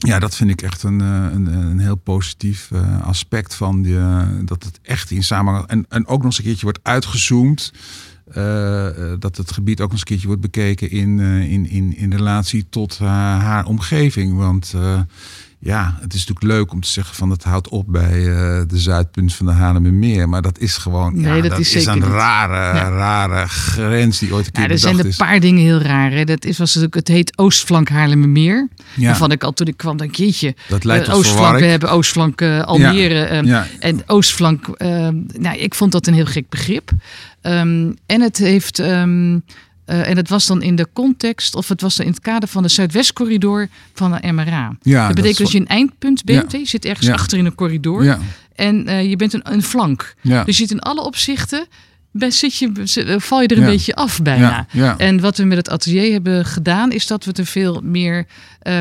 ja, 0.05 0.19
dat 0.19 0.35
vind 0.37 0.51
ik 0.51 0.63
echt 0.63 0.83
een, 0.83 1.01
eh, 1.01 1.07
een, 1.33 1.47
een 1.47 1.79
heel 1.79 1.97
positief 1.97 2.71
eh, 2.73 3.03
aspect 3.03 3.55
van 3.55 3.83
die, 3.83 3.99
eh, 3.99 4.23
dat 4.45 4.65
het 4.65 4.79
echt 4.83 5.11
in 5.11 5.25
samenhang. 5.25 5.67
En, 5.67 5.87
en 5.89 6.07
ook 6.07 6.17
nog 6.17 6.25
eens 6.27 6.39
een 6.39 6.45
keertje 6.45 6.63
wordt 6.65 6.81
uitgezoomd. 6.83 7.73
eh, 8.33 9.13
eh, 9.13 9.21
dat 9.21 9.37
het 9.37 9.53
gebied 9.53 9.81
ook 9.81 9.83
nog 9.83 9.91
eens 9.91 10.01
een 10.01 10.07
keertje 10.07 10.27
wordt 10.27 10.43
bekeken 10.43 10.91
in, 10.91 11.21
eh, 11.21 11.53
in, 11.53 11.69
in, 11.71 11.97
in 11.97 12.13
relatie 12.13 12.67
tot 12.71 12.99
eh, 13.01 13.07
haar 13.09 13.67
omgeving. 13.67 14.37
Want 14.37 14.73
eh, 14.75 15.01
ja, 15.65 15.97
het 16.01 16.15
is 16.15 16.27
natuurlijk 16.27 16.57
leuk 16.57 16.73
om 16.73 16.81
te 16.81 16.89
zeggen 16.89 17.15
van 17.17 17.31
het 17.31 17.45
houdt 17.45 17.69
op 17.69 17.85
bij 17.89 18.21
uh, 18.21 18.63
de 18.67 18.79
zuidpunt 18.79 19.35
van 19.35 19.47
de 19.47 19.53
Hanemermeer. 19.53 20.29
Maar 20.29 20.43
dat 20.43 20.59
is 20.59 20.77
gewoon 20.77 21.21
nee, 21.21 21.43
ja, 21.43 21.49
dat, 21.49 21.59
is, 21.59 21.87
een 21.87 22.05
rare, 22.05 22.89
rare 22.89 23.49
grens 23.49 24.19
die 24.19 24.33
ooit 24.35 24.47
een 24.47 24.53
keer 24.53 24.63
Ja, 24.63 24.69
er 24.69 24.79
zijn 24.79 24.99
een 24.99 25.15
paar 25.17 25.41
dingen 25.41 25.63
heel 25.63 25.79
raar. 25.79 26.11
Hè. 26.11 26.25
Dat 26.25 26.45
is, 26.45 26.59
was 26.59 26.75
het, 26.75 26.95
het 26.95 27.09
heet 27.09 27.39
Oostflank 27.39 27.89
Haarlemmermeer. 27.89 28.69
Ja. 28.95 29.07
Waarvan 29.07 29.31
ik 29.31 29.45
al 29.45 29.53
toen 29.53 29.67
ik 29.67 29.77
kwam, 29.77 29.97
denk 29.97 30.15
jeetje. 30.15 30.55
Dat 30.69 30.85
lijkt 30.85 31.07
eh, 31.07 31.11
tot 31.11 31.19
Oostflank, 31.19 31.59
we 31.59 31.67
hebben 31.67 31.91
Oostflank 31.91 32.41
eh, 32.41 32.63
Almere. 32.63 33.21
ehm. 33.23 33.63
En 33.79 34.03
Oostflank, 34.07 34.69
ehm, 34.69 35.17
nou, 35.39 35.59
ik 35.59 35.75
vond 35.75 35.93
dat 35.93 36.07
een 36.07 36.15
heel 36.15 36.27
gek 36.27 36.49
begrip. 36.49 36.91
Ehm, 37.41 37.93
en 38.07 38.21
het 38.21 38.37
heeft. 38.37 38.83
Eh, 39.85 40.09
en 40.09 40.17
het 40.17 40.29
was 40.29 40.47
dan 40.47 40.63
in 40.63 40.77
de 40.77 40.89
context, 40.93 41.55
of 41.55 41.69
het 41.69 41.81
was 41.81 41.97
dan 41.97 42.07
in 42.07 42.13
het 42.13 42.21
kader 42.21 42.49
van 42.49 42.63
de 42.63 42.69
Zuidwestcorridor 42.69 43.69
van 43.95 44.13
de 44.21 44.33
MRA. 44.33 44.77
Ja, 44.83 45.07
dat 45.07 45.15
betekent 45.17 45.39
dat 45.39 45.53
je 45.53 45.59
een 45.61 45.67
eindpunt 45.67 46.25
bent. 46.25 46.53
Ja. 46.53 46.59
Je 46.59 46.67
zit 46.67 46.85
ergens 46.85 47.07
Ja. 47.07 47.13
achter 47.13 47.39
in 47.39 47.45
een 47.45 47.55
corridor. 47.55 48.05
Ja, 48.05 48.19
En 48.55 48.87
eh, 48.87 49.09
je 49.11 49.17
bent 49.17 49.33
een, 49.33 49.53
een 49.53 49.63
flank. 49.63 50.15
ja. 50.21 50.45
Dus 50.45 50.57
je 50.57 50.63
zit 50.63 50.71
in 50.71 50.81
alle 50.81 51.01
opzichten. 51.03 51.67
ben- 52.11 52.33
Zit 52.33 52.57
je, 52.57 52.73
eh, 53.07 53.15
val 53.19 53.41
je 53.43 53.49
er 53.49 53.59
een 53.59 53.65
beetje 53.65 53.95
af 53.95 54.23
bijna. 54.23 54.67
En 54.99 55.21
wat 55.21 55.37
we 55.37 55.45
met 55.45 55.57
het 55.57 55.71
atelier 55.71 56.13
hebben 56.13 56.45
gedaan, 56.45 56.93
is 56.93 57.07
dat 57.07 57.25
we 57.25 57.33
er 57.33 57.47
veel 57.47 57.81
meer, 57.85 58.27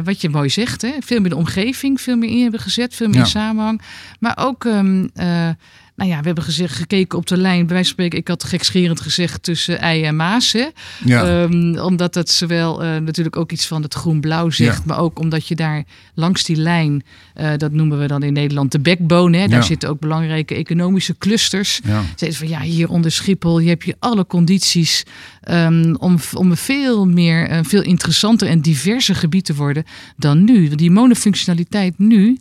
wat 0.03 0.21
je 0.21 0.29
mooi 0.29 0.49
zegt, 0.49 0.81
hè, 0.81 0.91
veel 0.99 1.19
meer 1.19 1.29
de 1.29 1.35
omgeving, 1.35 2.01
veel 2.01 2.15
meer 2.17 2.29
in 2.29 2.41
hebben 2.41 2.59
gezet, 2.59 2.95
veel 2.95 3.07
meer 3.07 3.17
Ja. 3.17 3.25
samenhang. 3.25 3.81
Maar 4.19 4.37
ook, 4.39 4.65
ehm, 4.65 5.07
eh, 5.13 5.49
nou 5.95 6.09
ja, 6.09 6.19
we 6.19 6.25
hebben 6.25 6.43
gezegd, 6.43 6.75
gekeken 6.75 7.17
op 7.17 7.27
de 7.27 7.37
lijn, 7.37 7.57
bij 7.65 7.67
wijze 7.75 7.83
van 7.83 7.93
spreken, 7.93 8.19
ik 8.19 8.27
had 8.27 8.43
gekscherend 8.43 9.01
gezegd 9.01 9.43
tussen 9.43 9.79
ei 9.79 10.03
en 10.03 10.15
maas. 10.15 10.51
Hè? 10.51 10.65
ja. 11.05 11.43
Ehm, 11.43 11.77
omdat 11.79 12.15
het 12.15 12.29
zowel 12.29 12.83
eh, 12.83 12.97
natuurlijk 12.97 13.37
ook 13.37 13.51
iets 13.51 13.67
van 13.67 13.81
het 13.81 13.93
groen-blauw 13.93 14.49
zegt, 14.49 14.77
Ja. 14.77 14.83
maar 14.85 14.99
ook 14.99 15.19
omdat 15.19 15.47
je 15.47 15.55
daar 15.55 15.83
langs 16.13 16.43
die 16.43 16.55
lijn, 16.55 17.03
eh, 17.33 17.51
dat 17.57 17.71
noemen 17.71 17.99
we 17.99 18.07
dan 18.07 18.23
in 18.23 18.33
Nederland 18.33 18.71
de 18.71 18.79
backbone, 18.79 19.37
hè? 19.37 19.47
daar 19.47 19.59
Ja. 19.59 19.65
zitten 19.65 19.89
ook 19.89 19.99
belangrijke 19.99 20.55
economische 20.55 21.17
clusters. 21.17 21.79
ja. 21.85 22.03
Van 22.31 22.47
ja, 22.47 22.61
hier 22.61 22.89
onder 22.89 23.11
Schiphol, 23.11 23.59
je 23.59 23.69
hebt 23.69 23.83
hier 23.83 23.95
alle 23.99 24.25
condities 24.25 25.03
ehm, 25.41 25.95
om, 25.99 26.17
om 26.33 26.49
een 26.51 26.57
veel 26.57 27.05
meer, 27.07 27.51
een 27.51 27.65
veel 27.65 27.81
interessanter 27.83 28.47
en 28.47 28.61
diverser 28.61 29.15
gebied 29.15 29.45
te 29.45 29.55
worden 29.55 29.83
dan 30.17 30.43
nu. 30.43 30.67
Want 30.67 30.77
Die 30.79 30.91
monofunctionaliteit 30.91 31.93
nu 31.97 32.37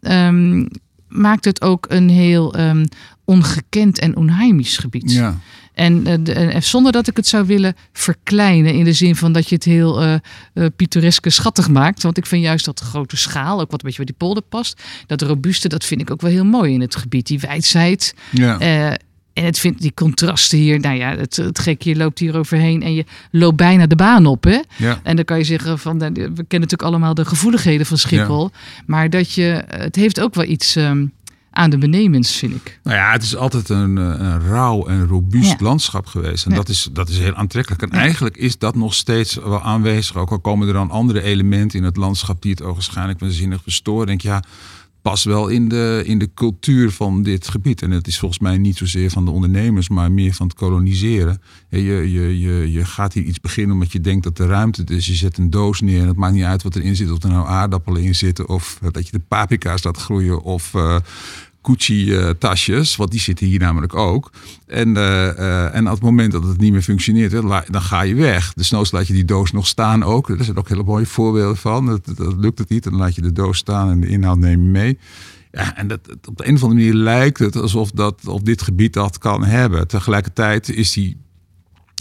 ehm, 0.00 0.66
maakt 1.08 1.44
het 1.44 1.62
ook 1.62 1.86
een 1.88 2.08
heel 2.08 2.54
ehm, 2.54 2.84
ongekend 3.24 3.98
en 3.98 4.16
onheimisch 4.16 4.76
gebied. 4.76 5.12
ja. 5.12 5.38
En, 5.78 6.06
eh, 6.06 6.54
en 6.54 6.62
zonder 6.62 6.92
dat 6.92 7.06
ik 7.06 7.16
het 7.16 7.26
zou 7.26 7.46
willen 7.46 7.74
verkleinen 7.92 8.74
in 8.74 8.84
de 8.84 8.92
zin 8.92 9.16
van 9.16 9.32
dat 9.32 9.48
je 9.48 9.54
het 9.54 9.64
heel 9.64 10.02
eh 10.02 10.14
eh, 10.54 10.66
pittoreske 10.76 11.30
schattig 11.30 11.68
maakt. 11.68 12.02
Want 12.02 12.16
ik 12.16 12.26
vind 12.26 12.42
juist 12.42 12.64
dat 12.64 12.80
grote 12.80 13.16
schaal, 13.16 13.60
ook 13.60 13.70
wat 13.70 13.80
een 13.80 13.86
beetje 13.86 13.96
bij 13.96 14.06
die 14.06 14.14
polder 14.14 14.42
past, 14.42 14.82
dat 15.06 15.22
robuuste, 15.22 15.68
dat 15.68 15.84
vind 15.84 16.00
ik 16.00 16.10
ook 16.10 16.20
wel 16.20 16.30
heel 16.30 16.44
mooi 16.44 16.72
in 16.72 16.80
het 16.80 16.96
gebied. 16.96 17.26
Die 17.26 17.38
wijdheid. 17.40 18.14
ja. 18.30 18.96
En 19.38 19.44
het 19.44 19.58
vindt 19.58 19.80
die 19.80 19.92
contrasten 19.94 20.58
hier, 20.58 20.80
nou 20.80 20.96
ja, 20.96 21.16
het, 21.16 21.36
het 21.36 21.58
gekke, 21.58 21.88
je 21.88 21.96
loopt 21.96 22.18
hier 22.18 22.36
overheen 22.36 22.82
en 22.82 22.94
je 22.94 23.04
loopt 23.30 23.56
bijna 23.56 23.86
de 23.86 23.96
baan 23.96 24.26
op, 24.26 24.44
hè? 24.44 24.58
ja. 24.76 25.00
En 25.02 25.16
dan 25.16 25.24
kan 25.24 25.38
je 25.38 25.44
zeggen 25.44 25.78
van, 25.78 25.96
nou, 25.96 26.12
we 26.12 26.20
kennen 26.20 26.44
natuurlijk 26.48 26.82
allemaal 26.82 27.14
de 27.14 27.24
gevoeligheden 27.24 27.86
van 27.86 27.98
Schiphol, 27.98 28.50
maar 28.86 29.10
dat 29.10 29.32
je, 29.32 29.64
het 29.68 29.96
heeft 29.96 30.20
ook 30.20 30.34
wel 30.34 30.44
iets 30.44 30.76
ehm, 30.76 31.06
aan 31.50 31.70
de 31.70 31.78
benemens, 31.78 32.36
vind 32.36 32.54
ik. 32.54 32.80
Nou 32.82 32.96
ja, 32.96 33.12
het 33.12 33.22
is 33.22 33.36
altijd 33.36 33.68
een, 33.68 33.98
eh, 33.98 34.04
een 34.04 34.40
rauw 34.40 34.86
en 34.86 35.06
robuust 35.06 35.50
Ja. 35.50 35.56
landschap 35.58 36.06
geweest. 36.06 36.44
En 36.44 36.50
Ja. 36.50 36.56
dat, 36.56 36.68
is, 36.68 36.88
dat 36.92 37.08
is 37.08 37.18
heel 37.18 37.34
aantrekkelijk. 37.34 37.82
En 37.82 37.88
Ja. 37.92 37.98
eigenlijk 37.98 38.36
is 38.36 38.58
dat 38.58 38.74
nog 38.74 38.94
steeds 38.94 39.34
wel 39.34 39.62
aanwezig. 39.62 40.16
Ook 40.16 40.30
al 40.30 40.38
komen 40.40 40.66
er 40.68 40.74
dan 40.74 40.90
andere 40.90 41.22
elementen 41.22 41.78
in 41.78 41.84
het 41.84 41.96
landschap 41.96 42.42
die 42.42 42.50
het 42.50 42.62
ogenschijnlijk 42.62 43.20
waanzinnig 43.20 43.60
verstoren. 43.62 44.06
Denk 44.06 44.20
ja, 44.20 44.42
past 45.08 45.24
wel 45.24 45.48
in 45.48 45.68
de, 45.68 46.02
in 46.04 46.18
de 46.18 46.30
cultuur 46.34 46.90
van 46.90 47.22
dit 47.22 47.48
gebied. 47.48 47.82
En 47.82 47.90
het 47.90 48.06
is 48.06 48.18
volgens 48.18 48.40
mij 48.40 48.58
niet 48.58 48.76
zozeer 48.76 49.10
van 49.10 49.24
de 49.24 49.30
ondernemers, 49.30 49.88
maar 49.88 50.12
meer 50.12 50.34
van 50.34 50.46
het 50.46 50.56
koloniseren. 50.56 51.42
Je, 51.68 51.80
je, 51.80 52.38
je, 52.40 52.72
je 52.72 52.84
gaat 52.84 53.12
hier 53.12 53.22
iets 53.22 53.40
beginnen 53.40 53.72
omdat 53.72 53.92
je 53.92 54.00
denkt 54.00 54.24
dat 54.24 54.36
de 54.36 54.46
ruimte 54.46 54.84
is. 54.84 55.06
Je 55.06 55.14
zet 55.14 55.38
een 55.38 55.50
doos 55.50 55.80
neer 55.80 56.00
en 56.00 56.06
het 56.06 56.16
maakt 56.16 56.34
niet 56.34 56.44
uit 56.44 56.62
wat 56.62 56.76
erin 56.76 56.96
zit. 56.96 57.10
Of 57.10 57.22
er 57.22 57.28
nou 57.28 57.48
aardappelen 57.48 58.02
in 58.02 58.14
zitten 58.14 58.48
of 58.48 58.78
dat 58.92 59.06
je 59.06 59.12
de 59.12 59.24
paprika's 59.28 59.82
laat 59.82 59.96
groeien 59.96 60.42
of... 60.42 60.74
eh, 60.74 60.96
Gucci-tasjes, 61.68 62.96
want 62.96 63.10
die 63.10 63.20
zitten 63.20 63.46
hier 63.46 63.58
namelijk 63.58 63.94
ook. 63.94 64.30
En, 64.66 64.96
eh, 64.96 65.28
eh, 65.28 65.74
en 65.74 65.86
op 65.86 65.92
het 65.92 66.02
moment 66.02 66.32
dat 66.32 66.44
het 66.44 66.58
niet 66.58 66.72
meer 66.72 66.82
functioneert, 66.82 67.30
dan 67.70 67.82
ga 67.82 68.00
je 68.00 68.14
weg. 68.14 68.52
Dus 68.54 68.70
nooit 68.70 68.92
laat 68.92 69.06
je 69.06 69.12
die 69.12 69.24
doos 69.24 69.52
nog 69.52 69.66
staan 69.66 70.02
ook. 70.02 70.28
Er 70.28 70.44
zijn 70.44 70.56
ook 70.56 70.68
hele 70.68 70.82
mooie 70.82 71.06
voorbeelden 71.06 71.56
van. 71.56 71.86
Dat, 71.86 72.00
dat 72.16 72.34
lukt 72.36 72.58
het 72.58 72.68
niet, 72.68 72.84
dan 72.84 72.96
laat 72.96 73.14
je 73.14 73.22
de 73.22 73.32
doos 73.32 73.58
staan 73.58 73.90
en 73.90 74.00
de 74.00 74.08
inhoud 74.08 74.38
neem 74.38 74.62
je 74.62 74.68
mee. 74.68 74.98
Ja, 75.52 75.76
en 75.76 75.88
dat, 75.88 76.00
op 76.28 76.36
de 76.36 76.46
een 76.48 76.54
of 76.54 76.62
andere 76.62 76.80
manier 76.80 76.94
lijkt 76.94 77.38
het 77.38 77.56
alsof 77.56 77.90
dat, 77.90 78.26
of 78.26 78.40
dit 78.40 78.62
gebied 78.62 78.92
dat 78.92 79.18
kan 79.18 79.44
hebben. 79.44 79.88
Tegelijkertijd 79.88 80.68
is 80.68 80.92
die 80.92 81.16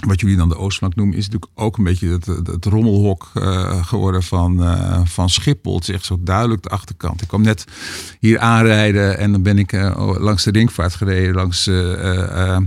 wat 0.05 0.19
jullie 0.19 0.37
dan 0.37 0.49
de 0.49 0.57
Oostflank 0.57 0.95
noemen, 0.95 1.17
is 1.17 1.25
natuurlijk 1.25 1.51
ook 1.55 1.77
een 1.77 1.83
beetje 1.83 2.09
het, 2.09 2.65
rommelhok 2.65 3.29
eh, 3.33 3.85
geworden 3.85 4.23
van, 4.23 4.63
eh, 4.63 4.99
van 5.03 5.29
Schiphol. 5.29 5.75
Het 5.75 5.87
is 5.87 5.95
echt 5.95 6.05
zo 6.05 6.17
duidelijk 6.21 6.63
de 6.63 6.69
achterkant. 6.69 7.21
Ik 7.21 7.27
kwam 7.27 7.41
net 7.41 7.65
hier 8.19 8.39
aanrijden 8.39 9.17
en 9.17 9.31
dan 9.31 9.41
ben 9.41 9.57
ik 9.57 9.73
eh, 9.73 10.15
langs 10.19 10.43
de 10.43 10.51
ringvaart 10.51 10.95
gereden, 10.95 11.35
langs 11.35 11.67
ehm, 11.67 12.65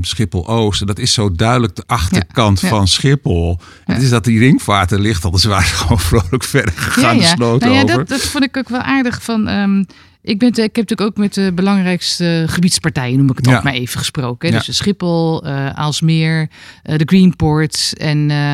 Schiphol 0.00 0.48
Oost. 0.48 0.80
En 0.80 0.86
dat 0.86 0.98
is 0.98 1.12
zo 1.12 1.32
duidelijk 1.32 1.76
de 1.76 1.84
achterkant 1.86 2.60
ja. 2.60 2.68
van 2.68 2.88
Schiphol. 2.88 3.58
Ja. 3.86 3.94
Het 3.94 4.02
is 4.02 4.10
dat 4.10 4.24
die 4.24 4.38
ringvaart 4.38 4.90
er 4.90 5.00
ligt, 5.00 5.24
al 5.24 5.38
zwaar 5.38 5.62
gewoon 5.62 6.00
vrolijk 6.00 6.44
verder 6.44 6.74
gegaan, 6.76 7.18
de 7.18 7.24
sloot 7.24 7.60
nou 7.60 7.72
ja 7.72 7.82
over. 7.82 7.96
dat, 7.96 8.08
dat 8.08 8.20
vond 8.20 8.44
ik 8.44 8.56
ook 8.56 8.68
wel 8.68 8.80
aardig 8.80 9.22
van. 9.22 9.48
ehm, 9.48 9.84
ik, 10.24 10.38
ben, 10.38 10.48
ik 10.48 10.56
heb 10.56 10.76
natuurlijk 10.76 11.00
ook 11.00 11.16
met 11.16 11.34
de 11.34 11.52
belangrijkste 11.54 12.44
gebiedspartijen, 12.46 13.16
noem 13.18 13.30
ik 13.30 13.36
het 13.36 13.46
Ja. 13.46 13.56
ook 13.56 13.62
maar 13.62 13.72
even 13.72 13.98
gesproken. 13.98 14.52
Ja. 14.52 14.58
Dus 14.58 14.76
Schiphol, 14.76 15.44
eh 15.44 15.68
Aalsmeer, 15.70 16.48
eh, 16.82 16.98
de 16.98 17.04
Greenport 17.06 17.92
en 17.96 18.30
eh, 18.30 18.52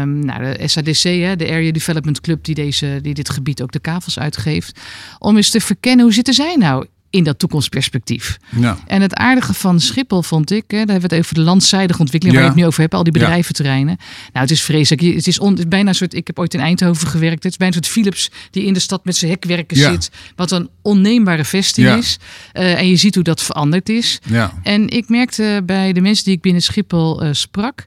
ehm, 0.00 0.18
nou, 0.18 0.42
de 0.42 0.68
SADC, 0.68 1.02
hè, 1.02 1.36
de 1.36 1.48
Area 1.50 1.72
Development 1.72 2.20
Club, 2.20 2.44
die, 2.44 2.54
deze, 2.54 2.98
die 3.02 3.14
dit 3.14 3.30
gebied 3.30 3.62
ook 3.62 3.72
de 3.72 3.78
kavels 3.80 4.18
uitgeeft. 4.18 4.80
Om 5.18 5.36
eens 5.36 5.50
te 5.50 5.60
verkennen 5.60 6.04
hoe 6.04 6.14
zitten 6.14 6.34
zij 6.34 6.56
nou 6.56 6.86
in 7.10 7.24
dat 7.24 7.38
toekomstperspectief. 7.38 8.36
Ja. 8.60 8.78
En 8.86 9.02
het 9.02 9.14
aardige 9.14 9.54
van 9.54 9.80
Schiphol 9.80 10.22
vond 10.22 10.50
ik, 10.50 10.64
hè, 10.66 10.76
daar 10.84 10.86
hebben 10.86 11.08
we 11.10 11.14
het 11.16 11.24
over 11.24 11.34
de 11.34 11.40
landzijdige 11.40 12.00
ontwikkeling, 12.00 12.38
Ja. 12.38 12.42
waar 12.44 12.52
je 12.52 12.54
het 12.56 12.64
nu 12.64 12.66
over 12.70 12.80
hebt, 12.82 12.94
al 12.94 13.02
die 13.02 13.12
bedrijventerreinen. 13.12 13.96
Nou, 14.32 14.38
het 14.46 14.50
is 14.50 14.62
vreselijk. 14.62 15.02
Het 15.14 15.26
is, 15.26 15.38
on, 15.38 15.50
het 15.50 15.58
is 15.58 15.68
bijna 15.68 15.88
een 15.88 15.94
soort, 15.94 16.14
ik 16.14 16.26
heb 16.26 16.38
ooit 16.38 16.54
in 16.54 16.60
Eindhoven 16.60 17.08
gewerkt, 17.08 17.42
het 17.42 17.52
is 17.52 17.58
bijna 17.58 17.76
een 17.76 17.82
soort 17.84 17.94
Philips 17.94 18.30
die 18.50 18.64
in 18.64 18.72
de 18.72 18.80
stad 18.80 19.04
met 19.04 19.16
zijn 19.16 19.30
hekwerken 19.30 19.76
Ja. 19.78 19.90
zit, 19.90 20.10
wat 20.36 20.50
een 20.50 20.68
onneembare 20.82 21.44
vesting 21.44 21.88
is. 21.88 22.18
Eh, 22.52 22.78
en 22.78 22.88
je 22.88 22.96
ziet 22.96 23.14
hoe 23.14 23.24
dat 23.24 23.42
veranderd 23.42 23.88
is. 23.88 24.18
Ja. 24.28 24.52
En 24.62 24.88
ik 24.88 25.08
merkte 25.08 25.62
bij 25.64 25.92
de 25.92 26.00
mensen 26.00 26.24
die 26.24 26.34
ik 26.34 26.40
binnen 26.40 26.62
Schiphol 26.62 27.22
eh, 27.22 27.28
sprak, 27.32 27.86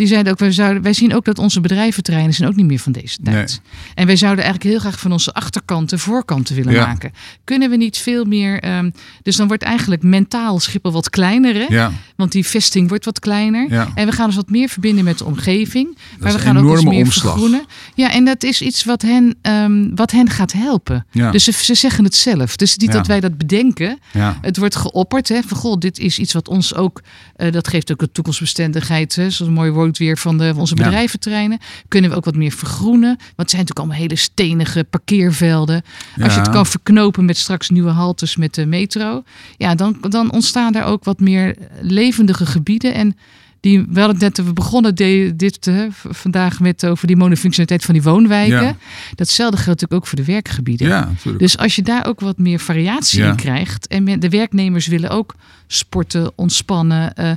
die 0.00 0.08
zeiden 0.08 0.32
ook, 0.32 0.38
wij, 0.38 0.52
zouden, 0.52 0.82
wij 0.82 0.92
zien 0.92 1.14
ook 1.14 1.24
dat 1.24 1.38
onze 1.38 1.60
bedrijventerreinen 1.60 2.34
zijn 2.34 2.48
ook 2.48 2.56
niet 2.56 2.66
meer 2.66 2.78
van 2.78 2.92
deze 2.92 3.18
tijd. 3.22 3.60
En 3.94 4.06
wij 4.06 4.16
zouden 4.16 4.44
eigenlijk 4.44 4.74
heel 4.74 4.80
graag 4.90 5.00
van 5.00 5.12
onze 5.12 5.32
achterkanten 5.32 5.98
voorkanten 5.98 6.54
willen 6.54 6.72
Ja. 6.72 6.86
maken. 6.86 7.12
Kunnen 7.44 7.70
we 7.70 7.76
niet 7.76 7.98
veel 7.98 8.24
meer... 8.24 8.60
ehm, 8.60 8.90
dus 9.22 9.36
dan 9.36 9.48
wordt 9.48 9.62
eigenlijk 9.62 10.02
mentaal 10.02 10.60
Schiphol 10.60 10.92
wat 10.92 11.10
kleiner, 11.10 11.54
hè? 11.54 11.66
Ja. 11.68 11.92
Want 12.16 12.32
die 12.32 12.46
vesting 12.46 12.88
wordt 12.88 13.04
wat 13.04 13.18
kleiner. 13.18 13.66
Ja. 13.70 13.88
En 13.94 14.06
we 14.06 14.12
gaan 14.12 14.26
dus 14.26 14.36
wat 14.36 14.50
meer 14.50 14.68
verbinden 14.68 15.04
met 15.04 15.18
de 15.18 15.24
omgeving. 15.24 15.96
maar 16.18 16.32
we 16.32 16.38
een 16.38 16.40
gaan 16.44 16.56
ook 16.58 16.62
iets 16.64 16.72
enorme 16.72 16.90
meer 16.90 17.04
omslag. 17.04 17.22
vergroenen. 17.32 17.62
Ja, 17.94 18.12
en 18.12 18.24
dat 18.24 18.42
is 18.42 18.60
iets 18.62 18.84
wat 18.84 19.02
hen, 19.02 19.34
ehm, 19.42 19.94
wat 19.94 20.10
hen 20.10 20.30
gaat 20.30 20.52
helpen. 20.52 21.06
Ja. 21.10 21.30
Dus 21.30 21.44
ze, 21.44 21.52
ze 21.52 21.74
zeggen 21.74 22.04
het 22.04 22.14
zelf. 22.14 22.56
Dus 22.56 22.76
niet 22.76 22.92
dat 22.92 23.06
wij 23.06 23.20
dat 23.20 23.38
bedenken. 23.38 23.98
Ja. 24.12 24.38
Het 24.40 24.56
wordt 24.56 24.76
geopperd. 24.76 25.28
Hè, 25.28 25.40
van 25.46 25.56
goh, 25.56 25.78
dit 25.78 25.98
is 25.98 26.18
iets 26.18 26.32
wat 26.32 26.48
ons 26.48 26.74
ook. 26.74 27.02
eh, 27.36 27.52
dat 27.52 27.68
geeft 27.68 27.92
ook 27.92 27.98
de 27.98 28.12
toekomstbestendigheid. 28.12 29.14
Hè, 29.16 29.30
zoals 29.30 29.38
een 29.50 29.52
mooi 29.52 29.70
woord 29.70 29.89
weer 29.98 30.18
van, 30.18 30.38
de, 30.38 30.48
van 30.48 30.58
onze 30.60 30.76
Ja. 30.76 30.82
bedrijventerreinen. 30.84 31.58
Kunnen 31.88 32.10
we 32.10 32.16
ook 32.16 32.24
wat 32.24 32.36
meer 32.36 32.52
vergroenen? 32.52 33.08
Want 33.16 33.20
het 33.36 33.50
zijn 33.50 33.60
natuurlijk 33.62 33.78
allemaal 33.78 33.96
hele 33.96 34.16
stenige 34.16 34.84
parkeervelden. 34.90 35.82
Als 36.22 36.32
je 36.32 36.38
Ja. 36.38 36.44
het 36.44 36.50
kan 36.50 36.66
verknopen 36.66 37.24
met 37.24 37.36
straks 37.36 37.68
nieuwe 37.70 37.90
haltes 37.90 38.36
met 38.36 38.54
de 38.54 38.66
metro. 38.66 39.22
Ja, 39.56 39.74
dan, 39.74 39.96
dan 40.08 40.32
ontstaan 40.32 40.72
daar 40.72 40.84
ook 40.86 41.04
wat 41.04 41.20
meer 41.20 41.56
levendige 41.80 42.46
gebieden. 42.46 42.94
En 42.94 43.16
die, 43.60 43.78
we 43.88 44.00
hadden 44.00 44.18
het 44.24 44.36
net, 44.36 44.46
we 44.46 44.52
begonnen 44.52 44.94
de, 44.94 45.32
dit 45.36 45.66
eh, 45.66 45.74
vandaag 45.90 46.60
met 46.60 46.86
over 46.86 47.06
die 47.06 47.16
monofunctionaliteit 47.16 47.84
van 47.84 47.94
die 47.94 48.02
woonwijken. 48.02 48.62
Ja. 48.62 48.76
Datzelfde 49.14 49.56
geldt 49.56 49.80
natuurlijk 49.80 50.02
ook 50.02 50.06
voor 50.06 50.18
de 50.18 50.32
werkgebieden. 50.32 50.88
ja. 50.88 51.08
Dus 51.38 51.58
als 51.58 51.74
je 51.76 51.82
daar 51.82 52.06
ook 52.06 52.20
wat 52.20 52.38
meer 52.38 52.58
variatie 52.58 53.20
Ja. 53.22 53.28
in 53.30 53.36
krijgt. 53.36 53.86
En 53.86 54.20
de 54.20 54.28
werknemers 54.28 54.86
willen 54.86 55.10
ook 55.10 55.34
sporten, 55.66 56.32
ontspannen. 56.34 57.14
eh, 57.14 57.30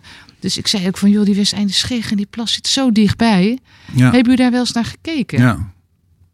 dus 0.43 0.57
ik 0.57 0.67
zei 0.67 0.87
ook 0.87 0.97
van, 0.97 1.09
joh, 1.09 1.25
die 1.25 1.35
Westeinde 1.35 1.73
Scheeg 1.73 2.11
en 2.11 2.17
die 2.17 2.25
plas 2.25 2.53
zit 2.53 2.67
zo 2.67 2.91
dichtbij. 2.91 3.57
ja. 3.93 4.03
Hebben 4.03 4.21
jullie 4.21 4.35
daar 4.35 4.51
wel 4.51 4.59
eens 4.59 4.71
naar 4.71 4.85
gekeken? 4.85 5.39
ja. 5.39 5.71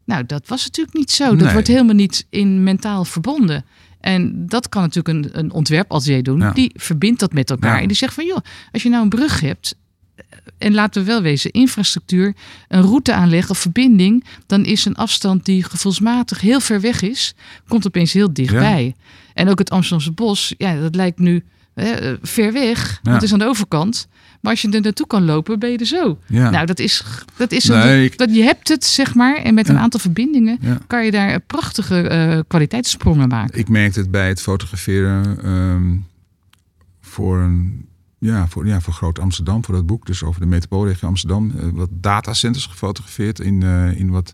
Nou, 0.06 0.26
dat 0.26 0.48
was 0.48 0.63
natuurlijk 0.65 0.98
niet 0.98 1.12
zo. 1.12 1.30
Dat 1.30 1.39
Nee. 1.39 1.54
wordt 1.54 1.67
helemaal 1.67 1.95
niet 1.95 2.26
in 2.30 2.63
mentaal 2.63 3.06
verbonden. 3.06 3.65
En 4.00 4.45
dat 4.48 4.69
kan 4.69 4.82
natuurlijk 4.82 5.08
een, 5.17 5.39
een 5.39 5.52
ontwerpatelier 5.52 6.24
doen. 6.24 6.39
Ja. 6.39 6.52
Die 6.52 6.72
verbindt 6.76 7.19
dat 7.19 7.34
met 7.34 7.50
elkaar. 7.50 7.76
Ja. 7.76 7.82
En 7.82 7.88
die 7.88 7.98
zegt 7.98 8.13
van, 8.13 8.26
joh, 8.26 8.38
als 8.72 8.84
je 8.84 8.89
nou 8.89 9.03
een 9.03 9.10
brug 9.10 9.39
hebt... 9.39 9.76
en 10.57 10.74
laten 10.74 11.01
we 11.01 11.07
wel 11.07 11.22
wezen, 11.22 11.51
infrastructuur, 11.51 12.36
een 12.68 12.82
route 12.82 13.14
aanleggen 13.14 13.51
of 13.51 13.57
verbinding, 13.57 14.24
dan 14.45 14.66
is 14.66 14.86
een 14.86 14.95
afstand 14.95 15.45
die 15.45 15.64
gevoelsmatig 15.64 16.41
heel 16.41 16.60
ver 16.60 16.82
weg 16.82 17.01
is, 17.01 17.34
komt 17.68 17.88
opeens 17.88 18.14
heel 18.14 18.34
dichtbij. 18.34 18.95
En 19.34 19.49
ook 19.49 19.60
het 19.60 19.70
Amsterdamse 19.70 20.12
bos, 20.12 20.53
ja, 20.57 20.80
dat 20.80 20.95
lijkt 20.95 21.20
nu 21.20 21.43
hè, 21.80 22.15
ver 22.21 22.53
weg, 22.53 22.99
Ja. 23.03 23.13
het 23.13 23.23
is 23.23 23.34
aan 23.34 23.39
de 23.39 23.45
overkant. 23.45 24.07
Maar 24.41 24.51
als 24.51 24.61
je 24.61 24.69
er 24.71 24.82
naartoe 24.82 25.07
kan 25.07 25.25
lopen, 25.25 25.59
ben 25.59 25.71
je 25.71 25.77
er 25.77 25.86
zo. 25.86 26.17
Ja. 26.27 26.49
Nou, 26.49 26.65
dat 26.65 26.80
is, 26.80 27.03
dat 27.38 27.51
is 27.51 27.65
Nee, 27.65 27.97
een, 27.97 28.03
ik- 28.03 28.17
dat, 28.17 28.36
je 28.36 28.43
hebt 28.43 28.67
het, 28.67 28.86
zeg 28.86 29.15
maar, 29.15 29.36
en 29.38 29.53
met 29.53 29.69
een 29.69 29.77
aantal 29.77 29.99
verbindingen 29.99 30.57
Ja. 30.61 30.77
kan 30.88 31.05
je 31.05 31.11
daar 31.11 31.39
prachtige 31.39 32.01
eh, 32.07 32.39
kwaliteitssprongen 32.47 33.27
maken. 33.27 33.59
Ik 33.59 33.69
merkte 33.69 33.99
het 33.99 34.11
bij 34.11 34.27
het 34.27 34.41
fotograferen 34.41 35.43
ehm, 35.43 35.95
voor 37.01 37.39
een. 37.39 37.88
Ja 38.21 38.47
voor, 38.47 38.67
ja, 38.67 38.82
voor 38.82 38.93
Groot 38.93 39.19
Amsterdam, 39.19 39.65
voor 39.65 39.75
dat 39.75 39.86
boek. 39.86 40.05
Dus 40.05 40.23
over 40.23 40.41
de 40.41 40.47
metropoolregio 40.47 41.07
Amsterdam. 41.07 41.51
eh, 41.59 41.65
wat 41.73 41.89
datacenters 41.91 42.65
gefotografeerd 42.65 43.39
in, 43.39 43.63
eh, 43.63 43.99
in 43.99 44.09
wat. 44.09 44.34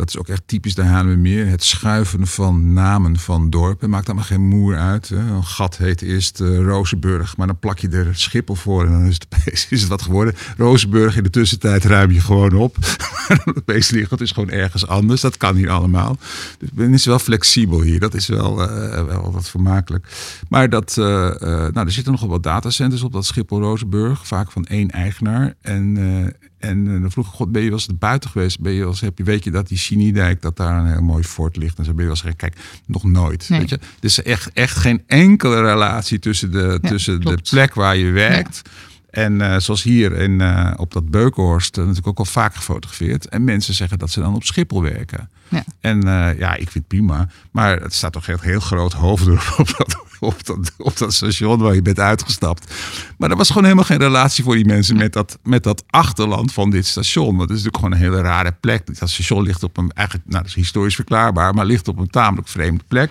Dat 0.00 0.08
is 0.08 0.18
ook 0.18 0.28
echt 0.28 0.42
typisch 0.46 0.74
de 0.74 0.82
Haarlemmermeer. 0.82 1.46
Het 1.46 1.64
schuiven 1.64 2.26
van 2.26 2.72
namen 2.72 3.18
van 3.18 3.50
dorpen. 3.50 3.90
Maakt 3.90 4.06
allemaal 4.06 4.24
geen 4.24 4.48
moer 4.48 4.76
uit. 4.76 5.08
Hè. 5.08 5.16
Een 5.16 5.44
gat 5.44 5.76
heet 5.76 6.02
eerst 6.02 6.40
eh 6.40 6.58
Rozenburg. 6.58 7.36
Maar 7.36 7.46
dan 7.46 7.58
plak 7.58 7.78
je 7.78 7.88
er 7.88 8.16
Schiphol 8.16 8.54
voor. 8.54 8.84
En 8.84 8.92
dan 8.92 9.04
is 9.04 9.18
het, 9.28 9.66
is 9.70 9.80
het 9.80 9.88
wat 9.88 10.02
geworden. 10.02 10.34
Rozenburg 10.56 11.16
in 11.16 11.22
de 11.22 11.30
tussentijd 11.30 11.84
ruim 11.84 12.10
je 12.10 12.20
gewoon 12.20 12.52
op. 12.52 12.76
Opeens 13.58 13.90
ligt 13.90 14.10
het 14.10 14.20
is 14.20 14.32
gewoon 14.32 14.50
ergens 14.50 14.86
anders. 14.86 15.20
Dat 15.20 15.36
kan 15.36 15.56
hier 15.56 15.70
allemaal. 15.70 16.16
Dus 16.58 16.68
men 16.74 16.92
is 16.92 17.04
wel 17.04 17.18
flexibel 17.18 17.80
hier. 17.80 18.00
Dat 18.00 18.14
is 18.14 18.26
wel, 18.26 18.62
eh, 18.62 19.04
wel 19.04 19.32
wat 19.32 19.48
vermakelijk. 19.48 20.06
Maar 20.48 20.70
dat, 20.70 20.96
eh, 20.98 21.26
eh, 21.26 21.72
nou, 21.72 21.86
er 21.86 21.92
zitten 21.92 22.12
nogal 22.12 22.28
wat 22.28 22.42
datacenters 22.42 23.02
op 23.02 23.12
dat 23.12 23.26
Schiphol-Rozenburg. 23.26 24.26
Vaak 24.26 24.50
van 24.50 24.64
één 24.64 24.90
eigenaar. 24.90 25.54
En, 25.60 25.96
eh, 25.96 26.48
en 26.60 26.94
eh, 26.94 27.00
dan 27.00 27.10
vroeg 27.10 27.26
ik, 27.26 27.32
god, 27.32 27.52
ben 27.52 27.62
je 27.62 27.68
wel 27.68 27.78
eens 27.78 27.98
buiten 27.98 28.30
geweest? 28.30 28.60
Ben 28.60 28.72
je 28.72 28.78
wel 28.78 28.88
eens, 28.88 29.00
heb 29.00 29.18
je, 29.18 29.24
weet 29.24 29.44
je 29.44 29.50
dat 29.50 29.68
die 29.68 29.78
Chinidijk, 29.78 30.42
dat 30.42 30.56
daar 30.56 30.78
een 30.78 30.92
heel 30.92 31.02
mooi 31.02 31.22
fort 31.22 31.56
ligt? 31.56 31.78
En 31.78 31.84
zo 31.84 31.90
ben 31.90 32.04
je 32.04 32.10
wel 32.10 32.10
eens 32.10 32.20
gezegd, 32.20 32.36
kijk, 32.36 32.56
nog 32.86 33.04
nooit. 33.04 33.48
Nee. 33.48 33.58
Weet 33.58 33.68
je? 33.68 33.78
Dus 34.00 34.22
echt, 34.22 34.52
echt 34.52 34.76
geen 34.76 35.02
enkele 35.06 35.60
relatie 35.62 36.18
tussen 36.18 36.50
de, 36.50 36.78
Ja, 36.82 36.88
tussen 36.88 37.20
de 37.20 37.38
plek 37.50 37.74
waar 37.74 37.96
je 37.96 38.10
werkt. 38.10 38.62
En 39.10 39.40
eh, 39.40 39.58
zoals 39.58 39.82
hier 39.82 40.12
in, 40.12 40.40
eh, 40.40 40.72
op 40.76 40.92
dat 40.92 41.10
Beukenhorst, 41.10 41.76
natuurlijk 41.76 42.08
ook 42.08 42.18
al 42.18 42.24
vaak 42.24 42.54
gefotografeerd. 42.54 43.28
En 43.28 43.44
mensen 43.44 43.74
zeggen 43.74 43.98
dat 43.98 44.10
ze 44.10 44.20
dan 44.20 44.34
op 44.34 44.44
Schiphol 44.44 44.82
werken. 44.82 45.30
Ja. 45.48 45.64
En 45.80 46.00
ja, 46.38 46.54
ik 46.54 46.70
vind 46.70 46.74
het 46.74 46.86
prima. 46.86 47.28
Maar 47.50 47.80
het 47.80 47.94
staat 47.94 48.12
toch 48.12 48.28
echt 48.28 48.42
heel 48.42 48.60
groot 48.60 48.92
hoofddorp 48.92 49.54
op 49.58 49.74
dat, 49.78 50.02
op, 50.30 50.46
dat, 50.46 50.72
op 50.78 50.96
dat 50.96 51.12
station 51.12 51.58
waar 51.58 51.74
je 51.74 51.82
bent 51.82 51.98
uitgestapt. 51.98 52.74
Maar 53.18 53.30
er 53.30 53.36
was 53.36 53.48
gewoon 53.48 53.64
helemaal 53.64 53.84
geen 53.84 53.98
relatie 53.98 54.44
voor 54.44 54.54
die 54.54 54.66
mensen 54.66 54.96
met 54.96 55.12
dat, 55.12 55.38
met 55.42 55.62
dat 55.62 55.84
achterland 55.90 56.52
van 56.52 56.70
dit 56.70 56.86
station. 56.86 57.36
Want 57.36 57.48
het 57.48 57.58
is 57.58 57.64
natuurlijk 57.64 57.76
gewoon 57.76 57.92
een 57.92 58.12
hele 58.12 58.28
rare 58.28 58.52
plek. 58.60 58.98
Dat 58.98 59.10
station 59.10 59.42
ligt 59.42 59.62
op 59.62 59.76
een, 59.76 59.92
eigenlijk, 59.92 60.28
nou 60.28 60.42
dat 60.42 60.50
is 60.50 60.56
historisch 60.56 60.94
verklaarbaar, 60.94 61.54
maar 61.54 61.66
ligt 61.66 61.88
op 61.88 61.98
een 61.98 62.10
tamelijk 62.10 62.48
vreemde 62.48 62.84
plek. 62.88 63.10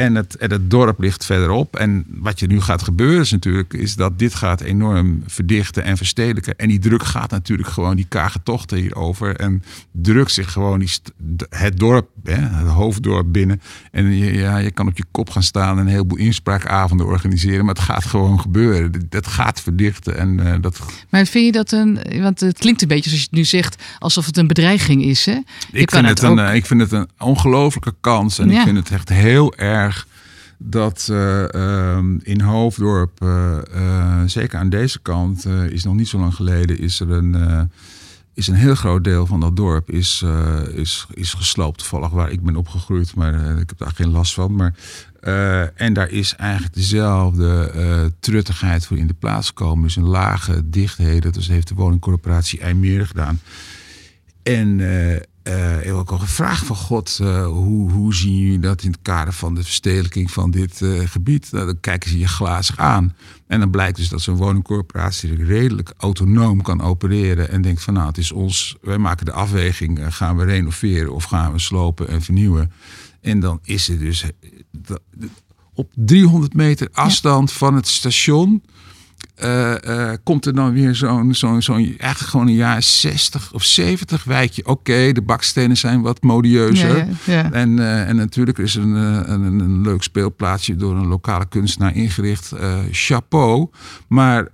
En 0.00 0.14
het, 0.14 0.36
en 0.36 0.50
het 0.50 0.70
dorp 0.70 1.00
ligt 1.00 1.24
verderop. 1.24 1.76
En 1.76 2.04
wat 2.08 2.40
je 2.40 2.46
nu 2.46 2.60
gaat 2.60 2.82
gebeuren 2.82 3.20
is 3.20 3.30
natuurlijk, 3.30 3.72
is 3.74 3.94
dat 3.94 4.18
dit 4.18 4.34
gaat 4.34 4.60
enorm 4.60 5.22
verdichten 5.26 5.84
en 5.84 5.96
verstedelijken. 5.96 6.56
En 6.56 6.68
die 6.68 6.78
druk 6.78 7.02
gaat 7.04 7.30
natuurlijk 7.30 7.68
gewoon 7.68 7.96
die 7.96 8.06
tochten 8.42 8.78
hierover. 8.78 9.36
En 9.36 9.62
drukt 9.92 10.32
zich 10.32 10.52
gewoon 10.52 10.78
die 10.78 10.90
het 11.48 11.78
dorp, 11.78 12.08
hè, 12.24 12.34
het 12.34 12.68
hoofddorp 12.68 13.32
binnen. 13.32 13.60
En 13.90 14.16
je, 14.16 14.32
ja, 14.32 14.56
je 14.56 14.70
kan 14.70 14.86
op 14.88 14.96
je 14.96 15.04
kop 15.10 15.30
gaan 15.30 15.42
staan 15.42 15.78
en 15.78 15.84
een 15.84 15.90
heleboel 15.90 16.18
inspraakavonden 16.18 17.06
organiseren. 17.06 17.64
Maar 17.64 17.74
het 17.74 17.82
gaat 17.84 18.04
gewoon 18.04 18.40
gebeuren. 18.40 18.92
Dat- 19.08 19.26
gaat 19.26 19.60
verdichten. 19.60 20.16
En 20.18 20.46
eh, 20.46 20.54
dat, 20.60 20.80
Maar 21.10 21.26
vind 21.26 21.44
je 21.46 21.52
dat 21.52 21.72
een, 21.72 21.98
want 22.22 22.40
het 22.40 22.58
klinkt 22.58 22.82
een 22.82 22.88
beetje 22.88 23.10
zoals 23.10 23.22
je 23.22 23.28
het 23.30 23.38
nu 23.38 23.44
zegt, 23.44 23.82
alsof 23.98 24.26
het 24.26 24.36
een 24.36 24.46
bedreiging 24.46 25.04
is. 25.04 25.26
Hè? 25.26 25.32
Je 25.32 25.42
ik, 25.72 25.86
kan 25.86 26.04
vind 26.04 26.18
het 26.18 26.24
ook- 26.28 26.38
een, 26.38 26.44
eh, 26.44 26.54
ik 26.54 26.66
vind 26.66 26.80
het 26.80 26.92
een 26.92 27.08
ongelofelijke 27.18 27.94
kans. 28.00 28.38
En 28.38 28.50
Ja. 28.50 28.58
ik 28.58 28.64
vind 28.64 28.76
het 28.76 28.90
echt 28.90 29.08
heel 29.08 29.54
erg 29.56 29.89
dat 30.62 31.08
eh, 31.10 31.54
ehm, 31.54 32.16
in 32.22 32.40
Hoofddorp, 32.40 33.22
eh, 33.22 33.58
eh, 33.72 34.22
zeker 34.26 34.58
aan 34.58 34.68
deze 34.68 35.00
kant, 35.00 35.46
is 35.46 35.84
nog 35.84 35.94
niet 35.94 36.08
zo 36.08 36.18
lang 36.18 36.34
geleden, 36.34 36.78
is 36.78 37.00
er 37.00 37.10
een, 37.10 37.70
is 38.34 38.48
een 38.48 38.54
heel 38.54 38.74
groot 38.74 39.04
deel 39.04 39.26
van 39.26 39.40
dat 39.40 39.56
dorp 39.56 39.90
is, 39.90 40.24
is, 40.74 41.06
is 41.14 41.32
gesloopt. 41.32 41.78
Toevallig 41.78 42.10
waar 42.10 42.30
ik 42.30 42.42
ben 42.42 42.56
opgegroeid, 42.56 43.14
maar 43.14 43.58
ik 43.58 43.68
heb 43.68 43.78
daar 43.78 43.92
geen 43.94 44.10
last 44.10 44.34
van. 44.34 44.54
Maar, 44.54 44.74
en 45.74 45.92
daar 45.92 46.10
is 46.10 46.34
eigenlijk 46.36 46.74
dezelfde 46.74 48.12
truttigheid 48.20 48.86
voor 48.86 48.98
in 48.98 49.06
de 49.06 49.14
plaats 49.14 49.46
gekomen. 49.46 49.84
Dus 49.84 49.96
een 49.96 50.06
lage 50.06 50.70
dichtheden. 50.70 51.32
Dus 51.32 51.48
heeft 51.48 51.68
de 51.68 51.74
woningcorporatie 51.74 52.60
IJmeer 52.60 53.06
gedaan. 53.06 53.40
En 54.42 54.80
ik 55.78 55.84
heb 55.84 55.94
ook 55.94 56.10
al 56.10 56.18
gevraagd 56.18 56.66
van 56.66 56.76
God, 56.76 57.18
eh, 57.20 57.46
hoe, 57.46 57.90
hoe 57.90 58.14
zien 58.14 58.36
jullie 58.36 58.58
dat 58.58 58.82
in 58.82 58.90
het 58.90 59.02
kader 59.02 59.32
van 59.32 59.54
de 59.54 59.62
verstedelijking 59.62 60.30
van 60.30 60.50
dit 60.50 60.82
eh, 60.82 61.00
gebied? 61.04 61.52
Nou, 61.52 61.66
dan 61.66 61.80
kijken 61.80 62.10
ze 62.10 62.18
je 62.18 62.28
glazig 62.28 62.76
aan. 62.76 63.16
En 63.46 63.60
dan 63.60 63.70
blijkt 63.70 63.96
dus 63.96 64.08
dat 64.08 64.20
zo'n 64.20 64.36
woningcorporatie 64.36 65.44
redelijk 65.44 65.92
autonoom 65.96 66.62
kan 66.62 66.80
opereren. 66.80 67.50
En 67.50 67.62
denkt 67.62 67.82
van 67.82 67.94
nou, 67.94 68.06
het 68.06 68.18
is 68.18 68.32
ons, 68.32 68.76
wij 68.80 68.98
maken 68.98 69.24
de 69.24 69.32
afweging, 69.32 70.14
gaan 70.14 70.36
we 70.36 70.44
renoveren 70.44 71.14
of 71.14 71.24
gaan 71.24 71.52
we 71.52 71.58
slopen 71.58 72.08
en 72.08 72.22
vernieuwen? 72.22 72.72
En 73.20 73.40
dan 73.40 73.58
is 73.62 73.88
het 73.88 73.98
dus 73.98 74.24
op 75.74 75.92
300 75.94 76.54
meter 76.54 76.88
afstand 76.92 77.52
van 77.52 77.74
het 77.74 77.86
station 77.86 78.62
eh, 79.34 80.10
eh, 80.10 80.18
komt 80.24 80.46
er 80.46 80.54
dan 80.54 80.72
weer 80.72 80.94
zo'n, 80.94 81.34
zo'n, 81.34 81.62
zo'n 81.62 81.76
eigenlijk 81.76 82.30
gewoon 82.30 82.46
een 82.46 82.54
jaar 82.54 82.82
60 82.82 83.52
of 83.52 83.64
70 83.64 84.24
wijkje. 84.24 84.66
Oké, 84.66 85.12
de 85.12 85.22
bakstenen 85.22 85.76
zijn 85.76 86.00
wat 86.00 86.22
modieuzer. 86.22 86.96
Ja, 86.96 87.06
ja, 87.24 87.32
ja. 87.32 87.52
En, 87.52 87.78
eh, 87.78 88.08
en 88.08 88.16
natuurlijk 88.16 88.58
is 88.58 88.76
er 88.76 88.82
een, 88.82 89.30
een, 89.32 89.42
een, 89.42 89.82
leuk 89.82 90.02
speelplaatsje 90.02 90.76
door 90.76 90.96
een 90.96 91.06
lokale 91.06 91.48
kunstenaar 91.48 91.96
ingericht. 91.96 92.52
Chapeau. 92.90 93.68
Maar 94.08 94.48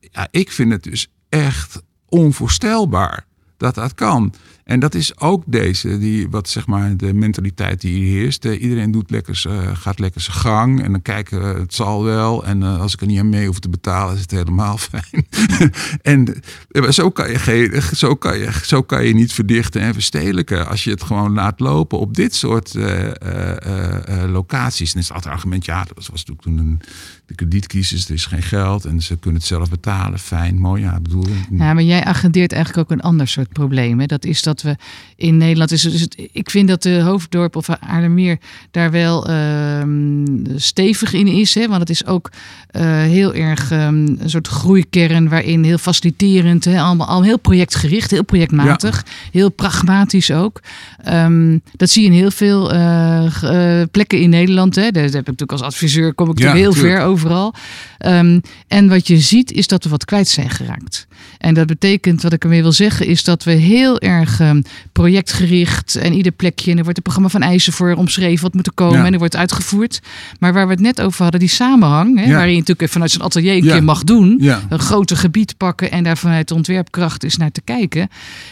ja, 0.00 0.28
ik 0.30 0.52
vind 0.52 0.72
het 0.72 0.82
dus 0.82 1.08
echt 1.28 1.82
onvoorstelbaar 2.08 3.26
dat 3.56 3.74
dat 3.74 3.94
kan. 3.94 4.34
En 4.64 4.80
dat 4.80 4.94
is 4.94 5.18
ook 5.18 5.42
deze, 5.46 5.98
die, 5.98 6.28
wat 6.30 6.48
zeg 6.48 6.66
maar 6.66 6.96
de 6.96 7.14
mentaliteit 7.14 7.80
die 7.80 7.94
hier 7.94 8.20
heerst. 8.20 8.44
Eh, 8.44 8.62
iedereen 8.62 8.90
doet 8.90 9.10
lekker, 9.10 9.44
eh, 9.48 9.76
gaat 9.76 9.98
lekker 9.98 10.20
zijn 10.20 10.36
gang 10.36 10.82
en 10.82 10.90
dan 10.90 11.02
kijken, 11.02 11.40
we, 11.40 11.60
het 11.60 11.74
zal 11.74 12.04
wel. 12.04 12.44
En 12.44 12.62
eh, 12.62 12.80
als 12.80 12.92
ik 12.92 13.00
er 13.00 13.06
niet 13.06 13.18
aan 13.18 13.28
mee 13.28 13.46
hoef 13.46 13.58
te 13.58 13.68
betalen, 13.68 14.14
is 14.14 14.20
het 14.20 14.30
helemaal 14.30 14.78
fijn. 14.90 15.26
en 16.02 16.42
zo 16.88 17.10
kan, 17.10 17.30
je 17.30 17.90
zo, 17.94 18.14
kan 18.14 18.38
je, 18.38 18.50
zo 18.62 18.82
kan 18.82 19.04
je 19.04 19.14
niet 19.14 19.32
verdichten 19.32 19.80
en 19.80 19.92
verstedelijken. 19.92 20.68
Als 20.68 20.84
je 20.84 20.90
het 20.90 21.02
gewoon 21.02 21.32
laat 21.32 21.60
lopen 21.60 21.98
op 21.98 22.14
dit 22.14 22.34
soort 22.34 22.74
locaties. 24.26 24.92
En 24.92 25.00
is 25.00 25.06
het 25.06 25.16
altijd 25.16 25.34
argument, 25.34 25.64
ja, 25.64 25.84
dat 25.84 25.96
was, 25.96 26.08
natuurlijk 26.08 26.42
toen 26.42 26.58
een, 26.58 26.80
de 27.26 27.34
kredietcrisis, 27.34 28.08
er 28.08 28.14
is 28.14 28.26
geen 28.26 28.42
geld 28.42 28.84
en 28.84 29.02
ze 29.02 29.16
kunnen 29.16 29.40
het 29.40 29.48
zelf 29.48 29.70
betalen. 29.70 30.18
Fijn, 30.18 30.58
mooi, 30.58 30.82
ja, 30.82 31.00
bedoel. 31.00 31.26
Ja, 31.50 31.72
maar 31.72 31.82
jij 31.82 32.04
agendeert 32.04 32.52
eigenlijk 32.52 32.90
ook 32.90 32.98
een 32.98 33.04
ander 33.04 33.28
soort 33.28 33.48
probleem. 33.48 34.00
Hè? 34.00 34.06
Dat 34.06 34.24
is 34.24 34.42
dat 34.42 34.51
we 34.60 34.76
in 35.16 35.36
Nederland. 35.36 35.70
Is, 35.70 35.82
het- 35.82 36.28
ik 36.32 36.50
vind 36.50 36.68
dat 36.68 36.82
de 36.82 37.00
hoofddorp 37.00 37.56
of 37.56 37.68
Aardermeer 37.70 38.38
daar 38.70 38.90
wel 38.90 39.26
ehm, 39.28 40.24
stevig 40.56 41.12
in 41.12 41.26
is. 41.26 41.54
Hè? 41.54 41.66
Want 41.68 41.80
het 41.80 41.90
is 41.90 42.06
ook 42.06 42.30
eh, 42.70 42.82
heel 43.02 43.34
erg 43.34 43.70
ehm, 43.70 43.94
een 43.94 44.20
soort 44.30 44.48
groeikern 44.48 45.28
waarin 45.28 45.64
heel 45.64 45.78
faciliterend, 45.78 46.64
hè? 46.64 46.80
Allemaal, 46.80 47.06
al 47.06 47.22
heel 47.22 47.38
projectgericht, 47.38 48.10
heel 48.10 48.24
projectmatig, 48.24 49.04
heel 49.30 49.50
pragmatisch 49.50 50.30
ook. 50.30 50.60
Ehm, 51.04 51.58
dat 51.76 51.90
zie 51.90 52.02
je 52.02 52.08
in 52.08 52.14
heel 52.14 52.30
veel 52.30 52.72
eh, 52.72 53.80
eh, 53.80 53.88
plekken 53.90 54.20
in 54.20 54.30
Nederland. 54.30 54.74
Hè? 54.74 54.90
Daar 54.90 55.02
heb 55.02 55.10
ik 55.14 55.14
natuurlijk 55.26 55.52
als 55.52 55.60
adviseur 55.62 56.14
kom 56.14 56.30
ik 56.30 56.38
Ja, 56.38 56.52
heel 56.52 56.72
tuurlijk. 56.72 56.94
ver 56.96 57.04
overal. 57.06 57.54
En 58.68 58.88
wat 58.88 59.06
je 59.06 59.18
ziet 59.18 59.52
is 59.52 59.66
dat 59.66 59.84
we 59.84 59.90
wat 59.90 60.04
kwijt 60.04 60.28
zijn 60.28 60.50
geraakt. 60.50 61.06
En 61.38 61.54
dat 61.54 61.66
betekent, 61.66 62.22
wat 62.22 62.32
ik 62.32 62.42
ermee 62.42 62.62
wil 62.62 62.72
zeggen, 62.72 63.06
is 63.06 63.24
dat 63.24 63.44
we 63.44 63.50
heel 63.52 64.00
erg 64.00 64.40
ehm, 64.40 64.62
projectgericht 64.92 65.96
en 65.96 66.12
ieder 66.12 66.32
plekje, 66.32 66.70
en 66.70 66.76
er 66.76 66.82
wordt 66.82 66.96
een 66.96 67.02
programma 67.02 67.28
van 67.28 67.42
eisen 67.42 67.72
voor 67.72 67.94
omschreven 67.94 68.42
wat 68.42 68.54
moet 68.54 68.66
er 68.66 68.72
komen 68.72 68.98
Ja. 68.98 69.04
en 69.06 69.12
er 69.12 69.18
wordt 69.18 69.36
uitgevoerd. 69.36 70.00
Maar 70.38 70.52
waar 70.52 70.66
we 70.66 70.72
het 70.72 70.80
net 70.82 71.00
over 71.00 71.22
hadden, 71.22 71.40
die 71.40 71.48
samenhang, 71.48 72.18
hè, 72.18 72.24
Ja. 72.24 72.30
waarin 72.34 72.52
je 72.52 72.58
natuurlijk 72.58 72.90
vanuit 72.92 73.10
zijn 73.10 73.22
atelier 73.22 73.52
een 73.56 73.64
Ja. 73.64 73.72
keer 73.72 73.84
mag 73.84 74.04
doen, 74.04 74.42
een 74.68 74.78
groter 74.78 75.16
gebied 75.16 75.56
pakken 75.56 75.90
en 75.90 76.04
daar 76.04 76.18
vanuit 76.18 76.48
de 76.48 76.54
ontwerpkracht 76.54 77.22
eens 77.24 77.36
naar 77.36 77.52
te 77.52 77.60
kijken. 77.64 78.08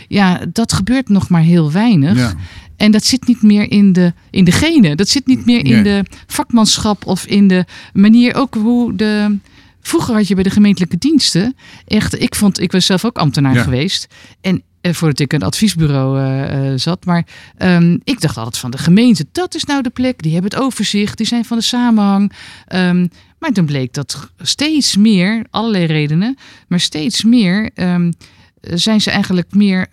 Ja, 0.09 0.41
dat 0.53 0.73
gebeurt 0.73 1.09
nog 1.09 1.29
maar 1.29 1.43
heel 1.43 1.73
weinig. 1.73 2.35
En 2.77 2.91
dat 2.91 3.05
zit 3.05 3.27
niet 3.27 3.43
meer 3.43 3.71
in 3.71 3.93
de, 3.93 4.13
in 4.31 4.45
de 4.45 4.53
genen. 4.53 4.97
Dat 4.97 5.09
zit 5.09 5.27
niet 5.27 5.47
meer 5.47 5.65
in 5.65 5.73
Nee. 5.73 5.83
de 5.83 6.05
vakmanschap 6.27 7.07
of 7.07 7.25
in 7.27 7.49
de 7.49 7.65
manier 7.93 8.35
ook 8.35 8.55
hoe 8.55 8.97
de. 8.97 9.37
Vroeger 9.81 10.15
had 10.15 10.29
je 10.29 10.35
bij 10.35 10.43
de 10.43 10.51
gemeentelijke 10.51 10.99
diensten 10.99 11.57
echt. 11.87 12.21
Ik 12.21 12.35
vond, 12.35 12.61
ik 12.61 12.73
was 12.73 12.87
zelf 12.87 13.05
ook 13.05 13.19
ambtenaar 13.19 13.55
Ja. 13.55 13.63
geweest. 13.63 14.07
En 14.41 14.63
eh, 14.81 14.93
voordat 14.93 15.19
ik 15.19 15.33
een 15.33 15.43
adviesbureau 15.43 16.19
eh, 16.19 16.73
eh, 16.73 16.79
zat. 16.79 17.05
Maar 17.05 17.27
ehm, 17.57 17.99
ik 18.05 18.21
dacht 18.21 18.37
altijd 18.37 18.59
van 18.59 18.71
de 18.71 18.79
gemeente, 18.79 19.27
dat 19.33 19.55
is 19.55 19.65
nou 19.65 19.83
de 19.83 19.91
plek. 19.91 20.23
Die 20.23 20.33
hebben 20.33 20.51
het 20.51 20.61
overzicht, 20.61 21.17
die 21.17 21.27
zijn 21.27 21.45
van 21.45 21.57
de 21.59 21.63
samenhang. 21.65 22.33
Ehm, 22.67 23.07
Maar 23.39 23.53
toen 23.53 23.67
bleek 23.67 23.93
dat 23.95 24.31
steeds 24.41 24.97
meer, 24.97 25.45
allerlei 25.51 25.85
redenen, 25.85 26.37
maar 26.69 26.81
steeds 26.81 27.25
meer 27.25 27.71
ehm, 27.75 28.13
zijn 28.61 29.01
ze 29.01 29.11
eigenlijk 29.11 29.55
meer 29.55 29.87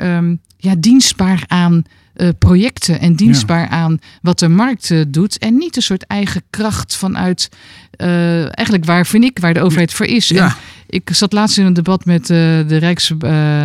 ja, 0.57 0.75
dienstbaar 0.79 1.43
aan 1.47 1.83
uh, 2.17 2.29
projecten 2.39 2.99
en 2.99 3.15
dienstbaar 3.15 3.67
aan 3.67 3.99
wat 4.21 4.39
de 4.39 4.47
markt 4.47 4.89
uh, 4.89 5.03
doet. 5.07 5.37
En 5.37 5.57
niet 5.57 5.75
een 5.75 5.81
soort 5.81 6.05
eigen 6.05 6.41
kracht 6.49 6.95
vanuit, 6.95 7.49
uh, 7.97 8.57
eigenlijk 8.57 8.85
waar 8.85 9.05
vind 9.05 9.23
ik, 9.23 9.39
waar 9.39 9.53
de 9.53 9.61
overheid 9.61 9.93
voor 9.93 10.05
is. 10.05 10.27
Ja. 10.27 10.45
En 10.45 10.55
ik 10.87 11.09
zat 11.11 11.33
laatst 11.33 11.57
in 11.57 11.65
een 11.65 11.73
debat 11.73 12.05
met 12.05 12.27
de 12.27 12.77
Rijks, 12.77 13.13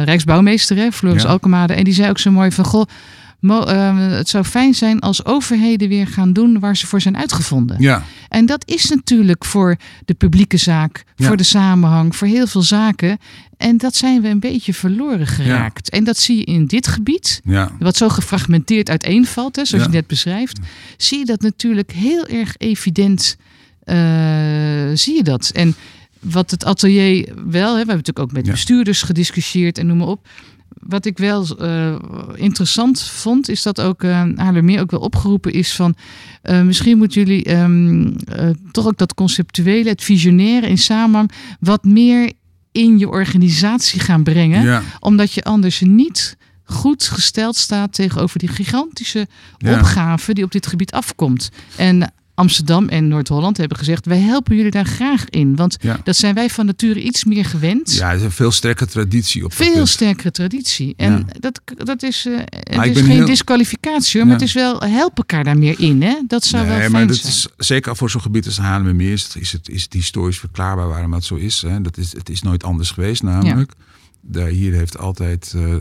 Rijksbouwmeester, 0.05 0.77
hè, 0.77 0.93
Floris. 0.93 1.25
Alkemade. 1.25 1.75
En 1.75 1.85
die 1.85 1.95
zei 1.95 2.09
ook 2.09 2.19
zo 2.19 2.31
mooi 2.31 2.53
van, 2.53 2.65
goh, 2.65 2.87
het 3.49 4.29
zou 4.29 4.45
fijn 4.45 4.75
zijn 4.75 5.01
als 5.01 5.25
overheden 5.25 5.89
weer 5.89 6.07
gaan 6.07 6.33
doen 6.33 6.59
waar 6.61 6.77
ze 6.77 6.87
voor 6.87 7.01
zijn 7.01 7.17
uitgevonden. 7.17 7.77
Ja, 7.81 8.03
En 8.29 8.47
dat 8.47 8.69
is 8.69 8.89
natuurlijk 8.91 9.45
voor 9.45 9.77
de 10.05 10.15
publieke 10.15 10.57
zaak, 10.57 11.05
Ja. 11.17 11.27
voor 11.27 11.37
de 11.37 11.43
samenhang, 11.43 12.17
voor 12.17 12.29
heel 12.29 12.47
veel 12.47 12.63
zaken. 12.63 13.19
En 13.57 13.77
dat 13.77 13.95
zijn 13.95 14.23
we 14.23 14.29
een 14.29 14.41
beetje 14.41 14.75
verloren 14.75 15.27
geraakt. 15.27 15.91
En 15.91 16.05
dat 16.05 16.19
zie 16.19 16.37
je 16.37 16.45
in 16.45 16.67
dit 16.67 16.87
gebied, 16.87 17.41
ja. 17.45 17.71
wat 17.79 17.97
zo 17.97 18.09
gefragmenteerd 18.09 18.91
uiteenvalt, 18.91 19.57
hè, 19.57 19.65
zoals 19.65 19.85
je 19.85 19.91
net 19.91 20.07
beschrijft. 20.07 20.59
Zie 20.97 21.19
je 21.19 21.25
dat 21.25 21.41
natuurlijk 21.41 21.93
heel 21.93 22.27
erg 22.27 22.55
evident, 22.59 23.37
eh, 23.85 23.97
zie 24.95 25.15
je 25.17 25.23
dat. 25.23 25.51
En 25.55 25.75
wat 26.21 26.51
het 26.51 26.65
atelier 26.65 27.29
wel, 27.35 27.69
hè, 27.69 27.73
we 27.73 27.77
hebben 27.77 27.87
natuurlijk 27.97 28.19
ook 28.19 28.33
met 28.33 28.47
bestuurders 28.51 29.03
gediscussieerd 29.03 29.79
en 29.79 29.87
noem 29.87 29.97
maar 29.97 30.07
op. 30.07 30.29
Wat 30.87 31.05
ik 31.05 31.19
wel 31.19 31.47
eh, 31.59 31.95
interessant 32.35 33.03
vond, 33.03 33.49
is 33.49 33.63
dat 33.63 33.81
ook 33.81 34.03
uh, 34.03 34.11
Haarlemmermeer 34.13 34.81
ook 34.81 34.91
wel 34.91 35.01
opgeroepen 35.01 35.53
is 35.53 35.73
van... 35.75 35.95
eh, 36.43 36.63
misschien 36.63 36.99
moeten 36.99 37.25
jullie 37.25 37.45
ehm, 37.45 38.07
eh, 38.25 38.49
toch 38.73 38.87
ook 38.87 38.99
dat 38.99 39.15
conceptuele, 39.15 39.89
het 39.89 40.03
visionaire 40.03 40.69
in 40.69 40.79
samenhang... 40.79 41.31
wat 41.61 41.85
meer 41.85 42.33
in 42.73 42.99
je 42.99 43.09
organisatie 43.09 44.01
gaan 44.01 44.23
brengen. 44.23 44.63
ja. 44.63 44.83
Omdat 45.01 45.33
je 45.33 45.43
anders 45.45 45.81
niet 45.81 46.37
goed 46.65 47.05
gesteld 47.05 47.57
staat 47.57 47.93
tegenover 47.93 48.39
die 48.39 48.49
gigantische 48.49 49.27
Ja. 49.59 49.79
opgave 49.79 50.33
die 50.35 50.45
op 50.45 50.53
dit 50.53 50.67
gebied 50.67 50.93
afkomt. 50.93 51.51
En 51.77 52.13
Amsterdam 52.35 52.89
en 52.89 53.09
Noord-Holland 53.09 53.57
hebben 53.57 53.79
gezegd: 53.79 54.07
wij 54.07 54.19
helpen 54.19 54.57
jullie 54.57 54.71
daar 54.71 54.85
graag 54.87 55.29
in. 55.29 55.57
Want 55.57 55.77
Ja. 55.81 56.01
dat 56.05 56.17
zijn 56.17 56.35
wij 56.35 56.51
van 56.51 56.67
nature 56.67 57.03
iets 57.03 57.25
meer 57.25 57.45
gewend. 57.45 57.95
Ja, 57.95 58.11
er 58.11 58.17
is 58.17 58.23
een 58.23 58.31
veel 58.31 58.51
sterke 58.51 58.87
traditie 58.87 59.45
op 59.45 59.57
dat 59.57 59.67
Veel 59.67 59.87
sterkere 59.87 60.31
traditie. 60.31 60.95
En 60.97 61.13
Ja. 61.13 61.25
dat, 61.41 61.61
dat 61.77 62.03
is, 62.03 62.27
eh, 62.27 62.33
het 62.37 62.85
ik 62.87 62.97
is 62.97 63.01
geen 63.01 63.11
heel- 63.11 63.27
disqualificatie 63.27 64.19
hoor, 64.21 64.29
maar 64.29 64.39
het 64.39 64.49
is 64.49 64.53
wel 64.55 64.81
help 64.81 65.17
elkaar 65.19 65.45
daar 65.45 65.59
meer 65.59 65.81
in. 65.81 66.03
Hè? 66.03 66.15
Dat 66.27 66.45
zou 66.45 66.63
wel 66.63 66.71
Nee, 66.73 66.81
fijn 66.81 66.93
maar 66.93 67.07
dat 67.07 67.17
zijn. 67.17 67.33
is 67.33 67.49
zeker 67.57 67.97
voor 67.97 68.11
zo'n 68.11 68.21
gebied 68.21 68.47
als 68.47 68.59
Haarlemmermeer 68.59 69.13
is 69.13 69.23
het, 69.23 69.37
is, 69.37 69.53
het, 69.53 69.69
is 69.69 69.83
het 69.83 69.93
historisch 69.93 70.39
verklaarbaar 70.39 70.89
waarom 70.89 71.11
dat 71.11 71.25
zo 71.25 71.35
is. 71.35 71.63
Hè. 71.63 71.81
Dat 71.81 71.97
is. 71.97 72.13
Het 72.13 72.29
is 72.29 72.43
nooit 72.43 72.65
anders 72.65 72.91
geweest 72.91 73.23
namelijk. 73.23 73.73
Daar 74.21 74.49
hier 74.49 74.73
heeft 74.73 74.99
altijd... 74.99 75.53
eh, 75.57 75.75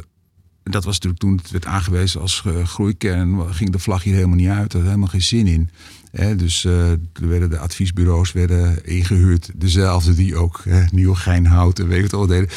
dat 0.63 0.83
was 0.83 0.93
natuurlijk 0.93 1.21
toen 1.21 1.35
het 1.41 1.51
werd 1.51 1.65
aangewezen 1.65 2.21
als 2.21 2.43
eh, 2.45 2.65
groeikern, 2.65 3.53
ging 3.53 3.69
de 3.71 3.79
vlag 3.79 4.03
hier 4.03 4.13
helemaal 4.13 4.35
niet 4.35 4.47
uit. 4.49 4.71
Er 4.73 4.77
had 4.79 4.87
helemaal 4.87 5.07
geen 5.07 5.21
zin 5.21 5.47
in. 5.47 5.69
Hè, 6.11 6.35
dus 6.35 6.63
er 6.63 6.99
werden 7.13 7.49
de 7.49 7.57
adviesbureaus 7.57 8.31
werden 8.31 8.85
ingehuurd. 8.85 9.49
Dezelfde 9.55 10.13
die 10.13 10.35
ook 10.35 10.61
eh, 10.65 10.87
Nieuwegein 10.91 11.45
Hout 11.45 11.79
en 11.79 11.87
weet 11.87 12.03
het 12.03 12.13
al 12.13 12.27
deden. 12.27 12.49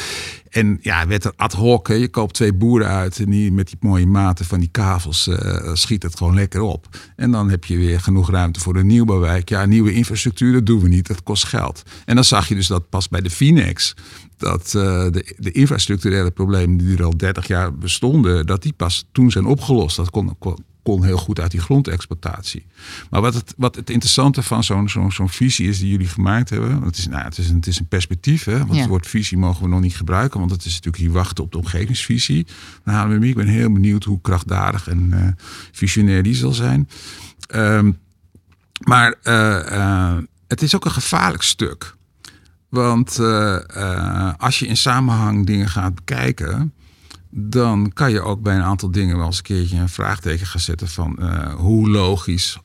En 0.49 0.77
ja, 0.81 1.07
werd 1.07 1.23
er 1.23 1.33
ad 1.35 1.53
hoc. 1.53 1.87
Hè, 1.87 1.93
je 1.93 2.07
koopt 2.07 2.33
twee 2.33 2.53
boeren 2.53 2.87
uit 2.87 3.19
en 3.19 3.29
die 3.29 3.51
met 3.51 3.67
die 3.67 3.77
mooie 3.79 4.07
maten 4.07 4.45
van 4.45 4.59
die 4.59 4.69
kavels 4.71 5.27
eh, 5.27 5.73
schiet 5.73 6.03
het 6.03 6.17
gewoon 6.17 6.33
lekker 6.33 6.61
op. 6.61 6.87
En 7.15 7.31
dan 7.31 7.49
heb 7.49 7.65
je 7.65 7.77
weer 7.77 7.99
genoeg 7.99 8.29
ruimte 8.29 8.59
voor 8.59 8.75
een 8.75 8.87
nieuwbouwwijk. 8.87 9.49
Ja, 9.49 9.65
nieuwe 9.65 9.93
infrastructuur, 9.93 10.53
dat 10.53 10.65
doen 10.65 10.81
we 10.81 10.87
niet. 10.87 11.07
Dat 11.07 11.23
kost 11.23 11.43
geld. 11.43 11.83
En 12.05 12.15
dan 12.15 12.23
zag 12.23 12.47
je 12.47 12.55
dus 12.55 12.67
dat 12.67 12.89
pas 12.89 13.09
bij 13.09 13.21
de 13.21 13.29
Finex 13.29 13.95
dat 14.37 14.65
eh, 14.65 14.71
de, 15.11 15.35
de 15.37 15.51
infrastructurele 15.51 16.31
problemen 16.31 16.77
die 16.77 16.97
er 16.97 17.03
al 17.03 17.17
30 17.17 17.47
jaar 17.47 17.77
bestonden, 17.77 18.45
dat 18.45 18.61
die 18.61 18.73
pas 18.73 19.07
toen 19.11 19.31
zijn 19.31 19.45
opgelost. 19.45 19.95
Dat 19.95 20.09
kon, 20.09 20.35
kon, 20.39 20.57
kon 20.85 21.03
heel 21.03 21.17
goed 21.17 21.39
uit 21.39 21.51
die 21.51 21.59
grondexploitatie. 21.59 22.65
Maar 23.09 23.21
wat 23.21 23.33
het, 23.33 23.53
wat 23.57 23.75
het 23.75 23.89
interessante 23.89 24.43
van 24.43 24.63
zo'n 24.63 24.89
zo'n 24.89 25.11
zo'n 25.11 25.29
visie 25.29 25.69
is 25.69 25.79
die 25.79 25.89
jullie 25.89 26.07
gemaakt 26.07 26.49
hebben, 26.49 26.69
want 26.71 26.85
het 26.85 26.97
is, 26.97 27.07
nou, 27.07 27.23
het 27.23 27.37
is, 27.37 27.49
een, 27.49 27.55
het 27.55 27.67
is 27.67 27.79
een 27.79 27.87
perspectief. 27.87 28.43
Hè? 28.43 28.57
Want 28.57 28.73
Ja. 28.73 28.79
het 28.79 28.87
woord 28.87 29.07
visie 29.07 29.37
mogen 29.37 29.63
we 29.63 29.69
nog 29.69 29.81
niet 29.81 29.95
gebruiken, 29.95 30.39
want 30.39 30.51
het 30.51 30.65
is 30.65 30.73
natuurlijk 30.73 31.03
hier 31.03 31.11
wachten 31.11 31.43
op 31.43 31.51
de 31.51 31.57
omgevingsvisie. 31.57 32.45
We 32.83 33.19
Ik 33.27 33.35
ben 33.35 33.47
heel 33.47 33.71
benieuwd 33.71 34.03
hoe 34.03 34.21
krachtdadig 34.21 34.87
en 34.87 35.13
eh, 35.13 35.43
visionair 35.71 36.23
die 36.23 36.35
zal 36.35 36.51
zijn. 36.51 36.89
Ehm, 37.47 37.91
maar 38.79 39.15
eh, 39.23 39.71
eh, 39.71 40.17
het 40.47 40.61
is 40.61 40.75
ook 40.75 40.85
een 40.85 40.91
gevaarlijk 40.91 41.43
stuk. 41.43 41.95
Want 42.69 43.19
als 44.37 44.59
je 44.59 44.67
in 44.67 44.77
samenhang 44.77 45.45
dingen 45.45 45.69
gaat 45.69 45.95
bekijken, 45.95 46.73
dan 47.37 47.91
kan 47.93 48.11
je 48.11 48.21
ook 48.21 48.41
bij 48.41 48.55
een 48.55 48.63
aantal 48.63 48.91
dingen 48.91 49.17
wel 49.17 49.25
eens 49.25 49.37
een 49.37 49.43
keertje 49.43 49.77
een 49.77 49.89
vraagteken 49.89 50.47
gaan 50.47 50.59
zetten 50.59 50.87
van 50.87 51.17
eh, 51.19 51.53
hoe 51.53 51.89
logisch, 51.89 52.57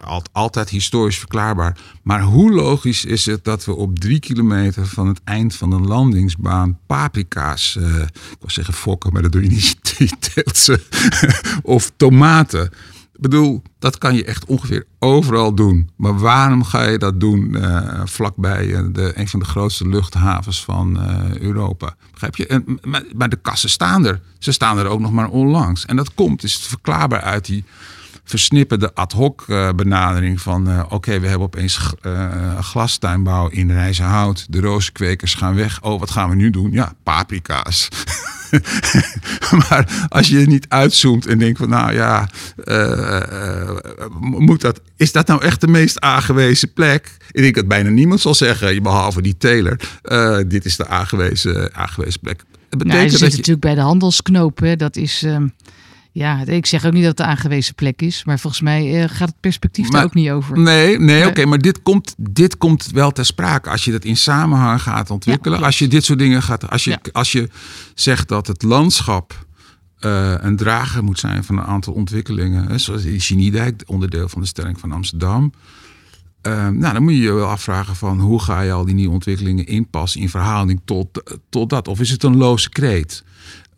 al- 0.00 0.22
altijd 0.32 0.68
historisch 0.68 1.18
verklaarbaar, 1.18 1.78
maar 2.02 2.22
hoe 2.22 2.52
logisch 2.52 3.04
is 3.04 3.26
het 3.26 3.44
dat 3.44 3.64
we 3.64 3.74
op 3.74 3.98
drie 3.98 4.20
kilometer 4.20 4.86
van 4.86 5.08
het 5.08 5.20
eind 5.24 5.54
van 5.54 5.72
een 5.72 5.86
landingsbaan 5.86 6.78
paprika's, 6.86 7.76
eh, 7.76 7.96
ik 8.00 8.36
wil 8.40 8.50
zeggen 8.50 8.74
fokken, 8.74 9.12
maar 9.12 9.22
dat 9.22 9.32
doe 9.32 9.42
je 9.42 9.48
niet, 9.48 9.76
teelt 10.34 10.56
ze, 10.56 10.80
of 11.62 11.92
tomaten. 11.96 12.70
Bedoel, 13.22 13.62
dat 13.78 13.98
kan 13.98 14.14
je 14.14 14.24
echt 14.24 14.44
ongeveer 14.44 14.86
overal 14.98 15.54
doen. 15.54 15.90
Maar 15.96 16.18
waarom 16.18 16.64
ga 16.64 16.82
je 16.82 16.98
dat 16.98 17.20
doen 17.20 17.56
eh, 17.56 18.00
vlakbij 18.04 18.74
eh, 18.74 18.82
de, 18.92 19.12
een 19.14 19.28
van 19.28 19.40
de 19.40 19.46
grootste 19.46 19.88
luchthavens 19.88 20.64
van 20.64 21.00
eh, 21.00 21.38
Europa? 21.38 21.96
Begrijp 22.10 22.36
je? 22.36 22.46
En, 22.46 22.78
maar, 22.82 23.04
maar 23.14 23.28
de 23.28 23.36
kassen 23.36 23.70
staan 23.70 24.06
er. 24.06 24.20
Ze 24.38 24.52
staan 24.52 24.78
er 24.78 24.86
ook 24.86 25.00
nog 25.00 25.12
maar 25.12 25.28
onlangs. 25.28 25.86
En 25.86 25.96
dat 25.96 26.14
komt, 26.14 26.42
is 26.42 26.56
verklaarbaar 26.56 27.20
uit 27.20 27.44
die 27.44 27.64
versnipperde 28.32 28.94
ad 28.94 29.12
hoc 29.12 29.44
eh, 29.48 29.72
benadering 29.72 30.40
van... 30.40 30.68
eh, 30.68 30.84
oké, 30.88 31.20
we 31.20 31.26
hebben 31.26 31.46
opeens 31.46 31.94
eh, 32.00 32.58
glastuinbouw 32.58 33.48
in 33.48 33.70
Rijzenhout. 33.70 34.46
De 34.48 34.60
rozenkwekers 34.60 35.34
gaan 35.34 35.54
weg. 35.54 35.82
Oh, 35.82 36.00
wat 36.00 36.10
gaan 36.10 36.28
we 36.28 36.34
nu 36.34 36.50
doen? 36.50 36.72
Ja, 36.72 36.92
paprika's. 37.02 37.88
maar 39.68 40.06
als 40.08 40.28
je 40.28 40.38
niet 40.38 40.66
uitzoomt 40.68 41.26
en 41.26 41.38
denkt 41.38 41.58
van 41.58 41.68
nou 41.68 41.92
ja, 41.92 42.28
moet 44.20 44.60
dat, 44.60 44.80
is 44.96 45.12
dat 45.12 45.26
nou 45.26 45.42
echt 45.42 45.60
de 45.60 45.66
meest 45.66 46.00
aangewezen 46.00 46.72
plek? 46.72 47.16
Ik 47.30 47.42
denk 47.42 47.54
dat 47.54 47.68
bijna 47.68 47.90
niemand 47.90 48.20
zal 48.20 48.34
zeggen, 48.34 48.82
behalve 48.82 49.22
die 49.22 49.36
teler, 49.36 49.80
dit 50.48 50.64
is 50.64 50.76
de 50.76 50.86
aangewezen, 50.86 51.74
aangewezen 51.74 52.20
plek. 52.20 52.44
Het 52.78 52.84
Nou, 52.84 52.90
ze 52.90 53.04
betekent 53.04 53.10
zitten 53.10 53.20
dat 53.20 53.30
je, 53.30 53.36
natuurlijk 53.36 53.66
bij 53.66 53.74
de 53.74 53.80
handelsknoop. 53.80 54.58
Hè. 54.58 54.76
Dat 54.76 54.96
is, 54.96 55.22
ehm, 55.22 55.46
ja, 56.12 56.46
ik 56.46 56.66
zeg 56.66 56.84
ook 56.86 56.92
niet 56.92 57.00
dat 57.04 57.18
het 57.18 57.26
de 57.26 57.32
aangewezen 57.32 57.74
plek 57.74 58.02
is. 58.02 58.24
Maar 58.24 58.38
volgens 58.38 58.62
mij 58.62 59.02
eh, 59.02 59.08
gaat 59.08 59.28
het 59.28 59.40
perspectief 59.40 59.84
Maar- 59.84 59.92
daar 59.94 60.04
ook 60.04 60.14
niet 60.14 60.30
over. 60.30 60.58
Nee, 60.58 60.98
nee, 60.98 61.26
oké, 61.26 61.44
maar 61.46 61.58
dit 61.58 61.82
komt, 61.82 62.14
dit 62.16 62.56
komt 62.56 62.86
wel 62.92 63.10
ter 63.10 63.24
sprake. 63.26 63.70
Als 63.70 63.84
je 63.84 63.90
dat 63.90 64.04
in 64.04 64.16
samenhang 64.16 64.82
gaat 64.82 65.10
ontwikkelen. 65.10 65.58
Ja, 65.58 65.64
als 65.66 65.78
je 65.78 65.88
dit 65.88 66.04
soort 66.04 66.18
dingen 66.18 66.42
gaat. 66.42 66.70
Als 66.70 66.84
je, 66.84 66.90
Ja. 66.90 66.98
als 67.12 67.32
je 67.32 67.48
zegt 67.94 68.28
dat 68.28 68.46
het 68.46 68.62
landschap 68.62 69.46
eh, 69.98 70.34
een 70.38 70.56
drager 70.56 71.04
moet 71.04 71.18
zijn 71.18 71.44
van 71.44 71.58
een 71.58 71.64
aantal 71.64 71.92
ontwikkelingen. 71.92 72.66
Hè, 72.68 72.78
zoals 72.78 73.02
die 73.02 73.20
Geniedijk, 73.20 73.82
onderdeel 73.86 74.28
van 74.28 74.40
de 74.40 74.46
stelling 74.46 74.80
van 74.80 74.92
Amsterdam. 74.92 75.52
Eh, 76.40 76.68
nou, 76.68 76.92
dan 76.92 77.02
moet 77.02 77.12
je 77.12 77.18
je 77.18 77.32
wel 77.32 77.48
afvragen 77.48 77.96
van 77.96 78.20
hoe 78.20 78.40
ga 78.40 78.60
je 78.60 78.72
al 78.72 78.84
die 78.84 78.94
nieuwe 78.94 79.12
ontwikkelingen 79.12 79.66
inpassen 79.66 80.20
in 80.20 80.28
verhouding 80.28 80.80
tot, 80.84 81.08
tot 81.50 81.70
dat? 81.70 81.88
Of 81.88 82.00
is 82.00 82.10
het 82.10 82.22
een 82.22 82.36
loze 82.36 82.68
kreet? 82.68 83.24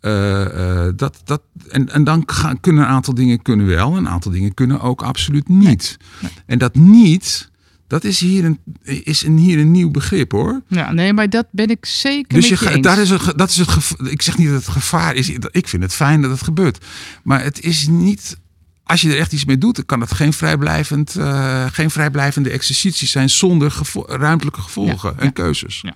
Eh, 0.05 0.85
eh, 0.87 0.93
dat, 0.95 1.21
dat, 1.23 1.41
en, 1.69 1.89
en 1.89 2.03
dan 2.03 2.23
gaan, 2.25 2.59
kunnen 2.59 2.83
een 2.83 2.89
aantal 2.89 3.13
dingen 3.13 3.41
kunnen 3.41 3.65
wel, 3.65 3.97
een 3.97 4.09
aantal 4.09 4.31
dingen 4.31 4.53
kunnen 4.53 4.81
ook 4.81 5.01
absoluut 5.01 5.47
niet. 5.47 5.97
En 6.45 6.57
dat 6.57 6.75
niet, 6.75 7.49
dat 7.87 8.03
is 8.03 8.19
hier 8.19 8.45
een, 8.45 8.59
is 9.03 9.23
een, 9.23 9.37
hier 9.37 9.59
een 9.59 9.71
nieuw 9.71 9.91
begrip 9.91 10.31
hoor. 10.31 10.61
Ja, 10.67 10.91
nee, 10.91 11.13
maar 11.13 11.29
dat 11.29 11.47
ben 11.51 11.69
ik 11.69 11.85
zeker 11.85 12.33
Dus 12.33 12.47
je, 12.47 12.79
daar 12.79 12.97
is 12.97 13.09
het, 13.09 13.33
dat 13.37 13.49
is 13.49 13.57
het 13.57 13.69
gevaar. 13.69 14.07
Ik 14.07 14.21
zeg 14.21 14.37
niet 14.37 14.47
dat 14.47 14.55
het 14.55 14.67
gevaar 14.67 15.15
is. 15.15 15.29
Ik 15.51 15.67
vind 15.67 15.83
het 15.83 15.93
fijn 15.93 16.21
dat 16.21 16.31
het 16.31 16.43
gebeurt. 16.43 16.85
Maar 17.23 17.43
het 17.43 17.61
is 17.61 17.87
niet. 17.87 18.37
Als 18.83 19.01
je 19.01 19.09
er 19.09 19.17
echt 19.17 19.33
iets 19.33 19.45
mee 19.45 19.57
doet, 19.57 19.75
dan 19.75 19.85
kan 19.85 20.01
het 20.01 20.13
geen, 20.13 20.33
vrijblijvend, 20.33 21.15
eh, 21.15 21.65
geen 21.71 21.89
vrijblijvende 21.89 22.49
exercitie 22.49 23.07
zijn 23.07 23.29
zonder 23.29 23.71
gevo- 23.71 24.05
ruimtelijke 24.07 24.61
gevolgen 24.61 25.09
Ja, 25.09 25.19
en 25.19 25.25
ja. 25.25 25.31
keuzes. 25.31 25.79
Ja. 25.81 25.93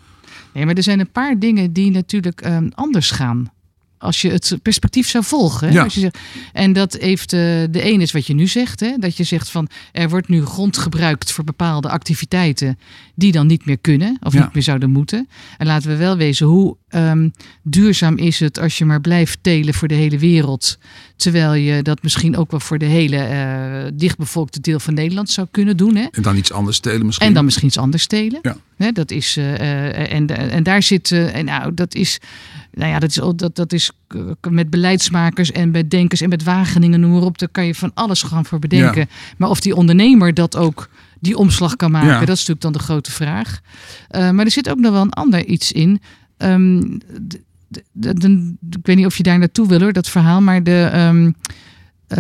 Nee, 0.53 0.66
maar 0.66 0.76
er 0.76 0.84
zijn 0.84 0.99
een 0.99 1.12
paar 1.12 1.39
dingen 1.39 1.74
die 1.74 1.91
natuurlijk 1.91 2.41
ehm, 2.41 2.70
anders 2.74 3.12
gaan. 3.12 3.51
Als 3.99 4.21
je 4.21 4.29
het 4.29 4.57
perspectief 4.61 5.09
zou 5.09 5.23
volgen. 5.23 5.67
Hè? 5.67 5.73
Ja. 5.73 5.83
Als 5.83 5.93
je 5.93 5.99
zegt, 5.99 6.17
en 6.53 6.73
dat 6.73 6.93
heeft 6.99 7.33
eh, 7.33 7.39
de 7.69 7.81
ene 7.81 8.03
is 8.03 8.11
wat 8.11 8.27
je 8.27 8.33
nu 8.33 8.47
zegt. 8.47 8.79
Hè? 8.79 8.97
Dat 8.97 9.17
je 9.17 9.23
zegt 9.23 9.49
van 9.49 9.67
er 9.91 10.09
wordt 10.09 10.27
nu 10.27 10.45
grond 10.45 10.77
gebruikt 10.77 11.31
voor 11.31 11.43
bepaalde 11.43 11.89
activiteiten 11.89 12.79
die 13.15 13.31
dan 13.31 13.47
niet 13.47 13.65
meer 13.65 13.77
kunnen 13.79 14.17
of 14.23 14.33
Ja. 14.33 14.39
niet 14.43 14.53
meer 14.53 14.63
zouden 14.63 14.89
moeten. 14.89 15.29
En 15.57 15.65
laten 15.67 15.89
we 15.89 15.95
wel 15.95 16.17
wezen 16.17 16.45
hoe 16.47 16.77
ehm, 16.89 17.29
duurzaam 17.63 18.17
is 18.17 18.39
het 18.39 18.59
als 18.59 18.77
je 18.77 18.85
maar 18.85 19.01
blijft 19.01 19.39
telen 19.41 19.73
voor 19.73 19.87
de 19.87 19.95
hele 19.95 20.17
wereld. 20.17 20.77
Terwijl 21.15 21.53
je 21.53 21.81
dat 21.81 22.03
misschien 22.03 22.37
ook 22.37 22.51
wel 22.51 22.59
voor 22.59 22.77
de 22.77 22.85
hele 22.85 23.17
uh, 23.17 23.91
dichtbevolkte 23.93 24.61
deel 24.61 24.79
van 24.79 24.93
Nederland 24.93 25.29
zou 25.29 25.47
kunnen 25.51 25.77
doen. 25.77 25.95
Hè? 25.95 26.05
En 26.11 26.21
dan 26.21 26.37
iets 26.37 26.51
anders 26.51 26.79
telen 26.79 27.05
misschien. 27.05 27.27
En 27.27 27.33
dan 27.33 27.45
misschien 27.45 27.67
iets 27.67 27.77
anders 27.77 28.07
telen. 28.07 28.39
Ja. 28.41 28.57
Hè, 28.77 28.91
dat 28.91 29.11
is, 29.11 29.37
uh, 29.37 30.13
en, 30.13 30.27
en 30.27 30.63
daar 30.63 30.83
zit, 30.83 31.11
en 31.11 31.45
nou, 31.45 31.73
dat 31.73 31.95
is, 31.95 32.19
nou 32.73 32.91
ja, 32.91 32.99
dat 32.99 33.09
is, 33.09 33.21
dat, 33.35 33.55
dat 33.55 33.73
is 33.73 33.91
met 34.49 34.69
beleidsmakers 34.69 35.51
en 35.51 35.71
met 35.71 35.91
denkers 35.91 36.21
en 36.21 36.29
met 36.29 36.43
Wageningen, 36.43 36.99
noem 36.99 37.11
maar 37.11 37.21
op. 37.21 37.37
Daar 37.37 37.49
kan 37.49 37.65
je 37.65 37.75
van 37.75 37.91
alles 37.93 38.23
gaan 38.23 38.45
voor 38.45 38.59
bedenken. 38.59 38.99
Ja. 38.99 39.15
Maar 39.37 39.49
of 39.49 39.59
die 39.59 39.75
ondernemer 39.75 40.33
dat 40.33 40.55
ook 40.55 40.89
die 41.19 41.37
omslag 41.37 41.75
kan 41.75 41.91
maken, 41.91 42.09
ja. 42.09 42.19
dat 42.19 42.37
is 42.37 42.45
natuurlijk 42.47 42.61
dan 42.61 42.71
de 42.71 42.79
grote 42.79 43.11
vraag. 43.11 43.59
Uh, 44.11 44.29
maar 44.29 44.45
er 44.45 44.51
zit 44.51 44.69
ook 44.69 44.77
nog 44.77 44.91
wel 44.91 45.01
een 45.01 45.13
ander 45.13 45.45
iets 45.45 45.71
in. 45.71 46.01
De, 46.39 47.41
de, 47.91 48.13
de, 48.13 48.55
ik 48.69 48.85
weet 48.85 48.95
niet 48.95 49.05
of 49.05 49.17
je 49.17 49.23
daar 49.23 49.39
naartoe 49.39 49.67
wil 49.67 49.79
hoor, 49.79 49.93
dat 49.93 50.09
verhaal. 50.09 50.41
Maar 50.41 50.63
de, 50.63 50.91
um, 50.95 51.35
uh, 52.12 52.18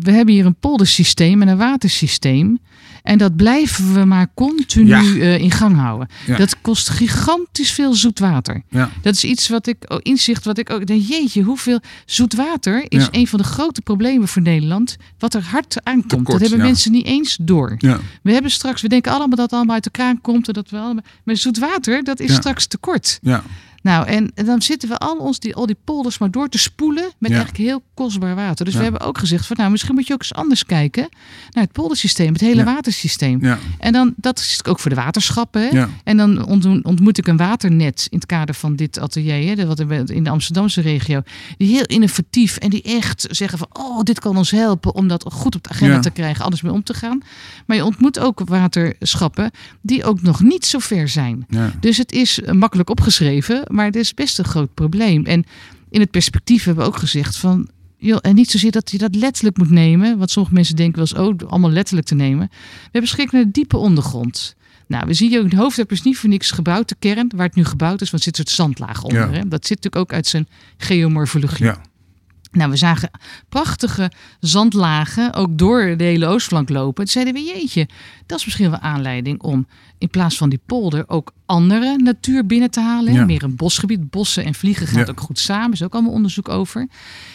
we 0.00 0.10
hebben 0.10 0.34
hier 0.34 0.46
een 0.46 0.54
poldersysteem 0.60 1.42
en 1.42 1.48
een 1.48 1.56
watersysteem. 1.56 2.58
En 3.02 3.18
dat 3.18 3.36
blijven 3.36 3.94
we 3.94 4.04
maar 4.04 4.30
continu 4.34 4.88
ja. 4.88 5.02
uh, 5.02 5.38
in 5.38 5.50
gang 5.50 5.76
houden. 5.76 6.08
Ja. 6.26 6.36
Dat 6.36 6.60
kost 6.60 6.88
gigantisch 6.88 7.70
veel 7.70 7.94
zoet 7.94 8.18
water. 8.18 8.62
Ja. 8.68 8.90
Dat 9.02 9.14
is 9.14 9.24
iets 9.24 9.48
wat 9.48 9.66
ik, 9.66 10.00
inzicht 10.02 10.44
wat 10.44 10.58
ik 10.58 10.70
ook 10.70 10.86
denk, 10.86 11.02
jeetje, 11.02 11.42
hoeveel 11.42 11.80
zoet 12.06 12.34
water 12.34 12.84
is 12.88 13.08
een 13.10 13.26
van 13.26 13.38
de 13.38 13.44
grote 13.44 13.80
problemen 13.80 14.28
voor 14.28 14.42
Nederland. 14.42 14.96
Wat 15.18 15.34
er 15.34 15.42
hard 15.42 15.76
aankomt. 15.82 16.08
Tekort, 16.08 16.40
dat 16.40 16.40
hebben 16.40 16.66
mensen 16.66 16.92
niet 16.92 17.06
eens 17.06 17.38
door. 17.40 17.76
We 18.22 18.32
hebben 18.32 18.50
straks, 18.50 18.82
we 18.82 18.88
denken 18.88 19.12
allemaal 19.12 19.36
dat 19.36 19.38
het 19.38 19.52
allemaal 19.52 19.74
uit 19.74 19.84
de 19.84 19.90
kraan 19.90 20.20
komt. 20.20 20.48
En 20.48 20.54
dat 20.54 20.70
we 20.70 20.76
allemaal, 20.76 21.04
maar 21.24 21.36
zoet 21.36 21.58
water, 21.58 22.04
dat 22.04 22.20
is 22.20 22.34
straks 22.34 22.66
tekort. 22.66 23.18
Ja. 23.22 23.42
Nou, 23.82 24.06
en, 24.06 24.32
en, 24.34 24.44
dan 24.46 24.62
zitten 24.62 24.88
we 24.88 24.98
al, 24.98 25.16
ons 25.16 25.38
die, 25.38 25.54
al 25.54 25.66
die 25.66 25.76
polders 25.84 26.18
maar 26.18 26.30
door 26.30 26.48
te 26.48 26.58
spoelen 26.58 27.04
met 27.18 27.30
Ja. 27.30 27.36
eigenlijk 27.36 27.68
heel 27.68 27.82
kostbaar 27.94 28.34
water. 28.34 28.64
Dus 28.64 28.74
Ja. 28.74 28.78
we 28.80 28.86
hebben 28.86 29.06
ook 29.06 29.18
gezegd 29.18 29.46
van 29.46 29.56
nou, 29.56 29.70
misschien 29.70 29.94
moet 29.94 30.06
je 30.06 30.12
ook 30.12 30.20
eens 30.20 30.34
anders 30.34 30.64
kijken 30.64 31.08
naar 31.50 31.64
het 31.64 31.72
poldersysteem, 31.72 32.32
het 32.32 32.40
hele 32.40 32.56
Ja. 32.56 32.64
watersysteem. 32.64 33.58
En 33.78 33.92
dan, 33.92 34.14
dat 34.16 34.38
is 34.38 34.64
ook 34.64 34.78
voor 34.78 34.90
de 34.90 34.96
waterschappen. 34.96 35.62
Hè? 35.68 35.84
En 36.04 36.16
dan 36.16 36.46
ontmo- 36.46 36.80
ontmoet 36.82 37.18
ik 37.18 37.26
een 37.26 37.36
waternet 37.36 38.06
in 38.10 38.16
het 38.18 38.26
kader 38.26 38.54
van 38.54 38.76
dit 38.76 38.98
atelier, 38.98 39.56
hè, 39.56 39.66
wat 39.66 39.80
in 40.10 40.24
de 40.24 40.30
Amsterdamse 40.30 40.80
regio, 40.80 41.22
die 41.58 41.68
heel 41.68 41.84
innovatief 41.84 42.56
en 42.56 42.70
die 42.70 42.82
echt 42.82 43.26
zeggen 43.30 43.58
van, 43.58 43.68
oh, 43.72 44.02
dit 44.02 44.20
kan 44.20 44.36
ons 44.36 44.50
helpen 44.50 44.94
om 44.94 45.08
dat 45.08 45.24
goed 45.32 45.54
op 45.54 45.62
de 45.62 45.68
agenda 45.70 46.00
te 46.00 46.10
krijgen, 46.10 46.44
anders 46.44 46.62
mee 46.62 46.72
om 46.72 46.82
te 46.82 46.94
gaan. 46.94 47.20
Maar 47.66 47.76
je 47.76 47.84
ontmoet 47.84 48.18
ook 48.18 48.40
waterschappen 48.44 49.50
die 49.80 50.04
ook 50.04 50.22
nog 50.22 50.42
niet 50.42 50.66
zo 50.66 50.78
ver 50.78 51.08
zijn. 51.08 51.46
Dus 51.80 51.96
het 51.96 52.12
is 52.12 52.40
eh, 52.40 52.52
makkelijk 52.54 52.90
opgeschreven, 52.90 53.62
maar 53.70 53.86
het 53.86 53.96
is 53.96 54.14
best 54.14 54.38
een 54.38 54.44
groot 54.44 54.74
probleem. 54.74 55.26
En 55.26 55.44
in 55.90 56.00
het 56.00 56.10
perspectief 56.10 56.64
hebben 56.64 56.84
we 56.84 56.90
ook 56.90 56.98
gezegd 56.98 57.36
van. 57.36 57.68
Joh, 57.96 58.18
en 58.22 58.34
niet 58.34 58.50
zozeer 58.50 58.70
dat 58.70 58.90
je 58.90 58.98
dat 58.98 59.14
letterlijk 59.14 59.56
moet 59.56 59.70
nemen. 59.70 60.18
Want 60.18 60.30
sommige 60.30 60.54
mensen 60.54 60.76
denken 60.76 60.98
wel 60.98 61.06
eens, 61.26 61.42
oh, 61.42 61.50
allemaal 61.50 61.70
letterlijk 61.70 62.06
te 62.06 62.14
nemen. 62.14 62.48
We 62.50 62.88
hebben 62.92 63.10
schrik 63.10 63.32
naar 63.32 63.42
de 63.42 63.50
diepe 63.50 63.76
ondergrond. 63.76 64.56
Nou, 64.86 65.06
we 65.06 65.14
zien 65.14 65.38
ook, 65.38 65.50
de 65.50 65.56
hoofdwerp 65.56 65.92
is 65.92 66.02
niet 66.02 66.18
voor 66.18 66.28
niks 66.28 66.50
gebouwd, 66.50 66.88
de 66.88 66.96
kern, 66.98 67.32
waar 67.36 67.46
het 67.46 67.54
nu 67.54 67.64
gebouwd 67.64 68.00
is, 68.00 68.10
want 68.10 68.24
er 68.24 68.32
zit 68.32 68.38
een 68.38 68.44
soort 68.46 68.56
zandlaag 68.56 69.02
onder. 69.02 69.32
Ja. 69.32 69.38
Hè? 69.38 69.48
Dat 69.48 69.66
zit 69.66 69.82
natuurlijk 69.82 69.96
ook 69.96 70.12
uit 70.12 70.26
zijn 70.26 70.48
geomorfologie. 70.76 71.64
Ja. 71.64 71.80
Nou, 72.52 72.70
we 72.70 72.76
zagen 72.76 73.10
prachtige 73.48 74.10
zandlagen 74.40 75.34
ook 75.34 75.58
door 75.58 75.94
de 75.96 76.04
hele 76.04 76.26
oostflank 76.26 76.68
lopen. 76.68 77.04
Toen 77.04 77.12
zeiden 77.12 77.34
we, 77.34 77.40
jeetje, 77.42 77.88
dat 78.26 78.38
is 78.38 78.44
misschien 78.44 78.70
wel 78.70 78.78
aanleiding 78.78 79.42
om 79.42 79.66
in 79.98 80.08
plaats 80.08 80.36
van 80.36 80.48
die 80.48 80.60
polder 80.66 81.04
ook 81.08 81.32
andere 81.46 81.96
natuur 81.96 82.46
binnen 82.46 82.70
te 82.70 82.80
halen. 82.80 83.12
Ja. 83.12 83.24
Meer 83.24 83.42
een 83.42 83.56
bosgebied. 83.56 84.10
Bossen 84.10 84.44
en 84.44 84.54
vliegen 84.54 84.86
gaat 84.86 85.06
Ja. 85.06 85.12
ook 85.12 85.20
goed 85.20 85.38
samen. 85.38 85.72
is 85.72 85.82
ook 85.82 85.92
allemaal 85.94 86.12
onderzoek 86.12 86.48
over. 86.48 86.88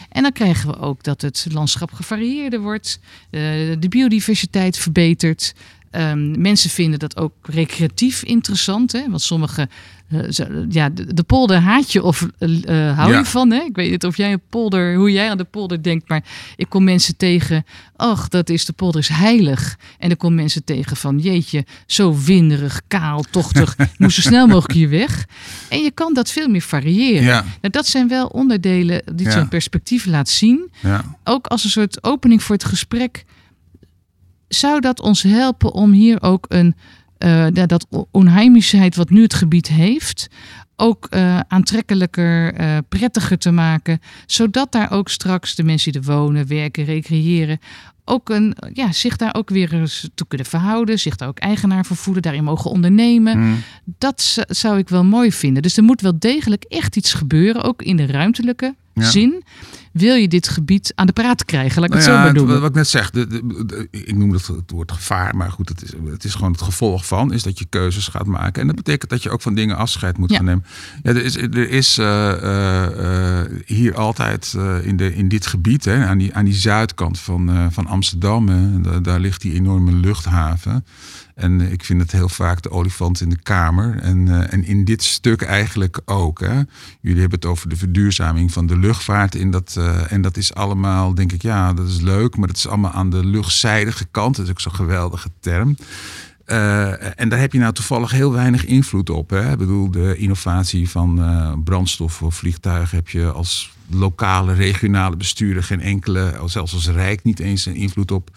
En 0.09 0.21
dan 0.21 0.31
krijgen 0.31 0.69
we 0.69 0.79
ook 0.79 1.03
dat 1.03 1.21
het 1.21 1.47
landschap 1.51 1.91
gevarieerder 1.91 2.59
wordt. 2.61 2.99
eh, 3.29 3.41
de 3.79 3.89
biodiversiteit 3.89 4.77
verbetert. 4.77 5.53
Ehm, 5.91 6.41
mensen 6.41 6.69
vinden 6.69 6.99
dat 6.99 7.17
ook 7.17 7.33
recreatief 7.41 8.23
interessant. 8.23 8.91
Hè? 8.91 9.09
Want 9.09 9.21
sommige, 9.21 9.69
zo- 10.29 10.65
ja, 10.69 10.89
de, 10.89 11.13
de 11.13 11.23
polder 11.23 11.57
haat 11.59 11.91
je 11.91 12.03
of 12.03 12.27
eh, 12.37 12.89
eh, 12.89 12.97
hou 12.97 13.11
Ja. 13.11 13.17
je 13.17 13.25
van. 13.25 13.51
Hè? 13.51 13.59
Ik 13.61 13.75
weet 13.75 13.91
niet 13.91 14.05
of 14.05 14.17
jij 14.17 14.31
een 14.31 14.41
polder, 14.49 14.95
hoe 14.95 15.11
jij 15.11 15.29
aan 15.29 15.37
de 15.37 15.43
polder 15.43 15.83
denkt. 15.83 16.09
Maar 16.09 16.23
ik 16.55 16.69
kom 16.69 16.83
mensen 16.83 17.17
tegen, 17.17 17.63
ach, 17.95 18.27
dat 18.27 18.49
is 18.49 18.65
de 18.65 18.73
polder 18.73 19.01
is 19.01 19.07
heilig. 19.07 19.77
En 19.99 20.09
ik 20.09 20.17
kom 20.17 20.35
mensen 20.35 20.63
tegen 20.63 20.97
van, 20.97 21.19
jeetje, 21.19 21.65
zo 21.85 22.15
winderig, 22.25 22.81
kaal, 22.87 23.21
tochtig. 23.31 23.75
moet 23.97 24.13
zo 24.13 24.21
snel 24.21 24.47
mogelijk 24.47 24.73
hier 24.73 24.89
weg. 24.89 25.25
En 25.69 25.79
je 25.83 25.91
kan 25.91 26.13
dat 26.13 26.31
veel 26.31 26.47
meer 26.47 26.61
variëren. 26.61 27.23
Ja. 27.23 27.41
Nou, 27.41 27.69
dat 27.71 27.87
zijn 27.87 28.07
wel 28.07 28.27
onderdelen 28.27 29.01
die 29.15 29.25
Ja. 29.25 29.31
zo'n 29.31 29.47
perspectief 29.47 30.05
laat 30.05 30.29
zien 30.29 30.71
Ja. 30.81 31.03
ook 31.23 31.47
als 31.47 31.63
een 31.63 31.69
soort 31.69 32.03
opening 32.03 32.43
voor 32.43 32.55
het 32.55 32.63
gesprek, 32.65 33.23
zou 34.47 34.79
dat 34.79 35.01
ons 35.01 35.21
helpen 35.23 35.73
om 35.73 35.91
hier 35.91 36.21
ook 36.21 36.45
een, 36.49 36.75
eh, 37.17 37.47
dat 37.51 37.87
onheimischheid 38.11 38.95
wat 38.95 39.09
nu 39.09 39.21
het 39.21 39.33
gebied 39.33 39.67
heeft, 39.67 40.27
ook 40.75 41.07
eh, 41.09 41.39
aantrekkelijker, 41.47 42.53
eh, 42.53 42.77
prettiger 42.89 43.37
te 43.37 43.51
maken, 43.51 43.99
zodat 44.25 44.71
daar 44.71 44.91
ook 44.91 45.09
straks 45.09 45.55
de 45.55 45.63
mensen 45.63 45.91
die 45.91 46.01
er 46.01 46.07
wonen, 46.07 46.47
werken, 46.47 46.83
recreëren, 46.85 47.59
ook 48.05 48.29
een, 48.29 48.55
ja, 48.73 48.91
zich 48.91 49.15
daar 49.15 49.35
ook 49.35 49.49
weer 49.49 49.73
eens 49.73 50.09
toe 50.15 50.27
kunnen 50.27 50.47
verhouden, 50.47 50.99
zich 50.99 51.15
daar 51.15 51.27
ook 51.27 51.39
eigenaar 51.39 51.85
voor 51.85 51.95
voelen, 51.95 52.21
daarin 52.21 52.43
mogen 52.43 52.71
ondernemen. 52.71 53.37
Hm. 53.37 53.53
Dat 53.97 54.37
zou 54.47 54.77
ik 54.77 54.89
wel 54.89 55.03
mooi 55.03 55.31
vinden. 55.31 55.61
Dus 55.61 55.77
er 55.77 55.83
moet 55.83 56.01
wel 56.01 56.19
degelijk 56.19 56.63
echt 56.63 56.95
iets 56.95 57.13
gebeuren, 57.13 57.63
ook 57.63 57.81
in 57.81 57.95
de 57.97 58.05
ruimtelijke 58.05 58.75
Ja. 58.93 59.03
zin. 59.03 59.43
Wil 59.95 60.15
je 60.15 60.27
dit 60.27 60.47
gebied 60.47 60.91
aan 60.95 61.05
de 61.05 61.13
praat 61.13 61.45
krijgen? 61.45 61.81
Laat 61.81 61.89
ik 61.89 61.95
het 61.95 62.05
Nou 62.05 62.15
zo 62.17 62.23
ja, 62.23 62.23
maar 62.25 62.33
noemen. 62.33 62.59
Wat 62.61 62.69
ik 62.69 62.75
net 62.75 62.87
zeg, 62.87 63.09
de, 63.09 63.27
de- 63.27 63.65
de- 63.65 63.87
ik 63.91 64.15
noem 64.15 64.31
dat 64.31 64.45
het 64.47 64.71
woord 64.71 64.91
gevaar, 64.91 65.35
maar 65.35 65.51
goed, 65.51 65.69
het 65.69 65.83
is, 65.83 65.91
het 66.11 66.23
is 66.23 66.33
gewoon 66.33 66.51
het 66.51 66.61
gevolg 66.61 67.05
van, 67.05 67.33
is 67.33 67.43
dat 67.43 67.59
je 67.59 67.65
keuzes 67.69 68.07
gaat 68.07 68.25
maken. 68.25 68.61
En 68.61 68.67
dat 68.67 68.75
betekent 68.75 69.09
dat 69.11 69.23
je 69.23 69.29
ook 69.29 69.41
van 69.41 69.55
dingen 69.55 69.75
afscheid 69.77 70.17
moet 70.17 70.29
Ja. 70.29 70.35
gaan 70.35 70.45
nemen. 70.45 70.65
Ja, 71.03 71.09
er 71.11 71.23
is, 71.23 71.35
er 71.37 71.69
is 71.69 71.97
eh, 71.97 72.31
eh, 72.31 73.39
eh, 73.41 73.51
hier 73.65 73.95
altijd 73.95 74.55
in, 74.83 74.97
de, 74.97 75.15
in 75.15 75.27
dit 75.27 75.47
gebied, 75.47 75.85
hè, 75.85 76.05
aan, 76.05 76.17
die, 76.17 76.33
aan 76.33 76.45
die 76.45 76.53
zuidkant 76.53 77.19
van, 77.19 77.71
van 77.71 77.87
Amsterdam, 77.87 78.47
hè, 78.49 78.81
daar, 78.81 79.01
daar 79.01 79.19
ligt 79.19 79.41
die 79.41 79.53
enorme 79.53 79.91
luchthaven. 79.91 80.85
En 81.35 81.61
eh, 81.61 81.71
ik 81.71 81.83
vind 81.83 82.01
het 82.01 82.11
heel 82.11 82.29
vaak 82.29 82.61
de 82.61 82.71
olifant 82.71 83.21
in 83.21 83.29
de 83.29 83.41
kamer. 83.43 83.99
En, 83.99 84.27
eh, 84.27 84.53
en 84.53 84.63
in 84.63 84.85
dit 84.85 85.03
stuk 85.03 85.41
eigenlijk 85.41 86.01
ook. 86.05 86.39
Hè. 86.39 86.61
Jullie 87.01 87.19
hebben 87.19 87.39
het 87.39 87.45
over 87.45 87.69
de 87.69 87.75
verduurzaming 87.75 88.51
van 88.51 88.67
de 88.67 88.77
luchtvaart. 88.77 89.35
In 89.35 89.51
dat, 89.51 89.75
eh, 89.77 90.11
en 90.11 90.21
dat 90.21 90.37
is 90.37 90.53
allemaal, 90.53 91.13
denk 91.13 91.31
ik, 91.31 91.41
ja, 91.41 91.73
dat 91.73 91.87
is 91.87 92.01
leuk. 92.01 92.37
Maar 92.37 92.47
dat 92.47 92.57
is 92.57 92.67
allemaal 92.67 92.91
aan 92.91 93.09
de 93.09 93.25
luchtzijdige 93.25 94.05
kant. 94.11 94.35
Dat 94.35 94.45
is 94.45 94.51
ook 94.51 94.61
zo'n 94.61 94.75
geweldige 94.75 95.29
term. 95.39 95.75
En 96.45 97.29
daar 97.29 97.39
heb 97.39 97.53
je 97.53 97.59
nou 97.59 97.73
toevallig 97.73 98.11
heel 98.11 98.31
weinig 98.31 98.65
invloed 98.65 99.09
op. 99.09 99.29
Hè? 99.29 99.51
Ik 99.51 99.57
bedoel, 99.57 99.91
de 99.91 100.17
innovatie 100.17 100.89
van 100.89 101.21
eh, 101.21 101.53
brandstof 101.63 102.13
voor 102.13 102.31
vliegtuigen 102.31 102.97
heb 102.97 103.09
je 103.09 103.31
als 103.31 103.73
lokale, 103.89 104.53
regionale 104.53 105.15
bestuurder 105.15 105.63
geen 105.63 105.81
enkele, 105.81 106.39
zelfs 106.45 106.73
als 106.73 106.89
Rijk, 106.89 107.23
niet 107.23 107.39
eens 107.39 107.65
een 107.65 107.75
invloed 107.75 108.11
op. 108.11 108.29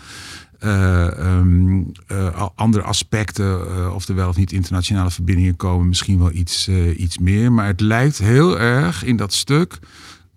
Eh, 0.58 1.18
ehm, 1.18 1.82
eh, 2.06 2.46
andere 2.54 2.84
aspecten, 2.84 3.76
eh, 3.76 3.94
of 3.94 4.08
er 4.08 4.14
wel 4.14 4.28
of 4.28 4.36
niet 4.36 4.52
internationale 4.52 5.10
verbindingen 5.10 5.56
komen, 5.56 5.88
misschien 5.88 6.18
wel 6.18 6.32
iets, 6.32 6.68
iets 6.96 7.18
meer. 7.18 7.52
Maar 7.52 7.66
het 7.66 7.80
lijkt 7.80 8.18
heel 8.18 8.58
erg 8.58 9.04
in 9.04 9.16
dat 9.16 9.32
stuk. 9.32 9.78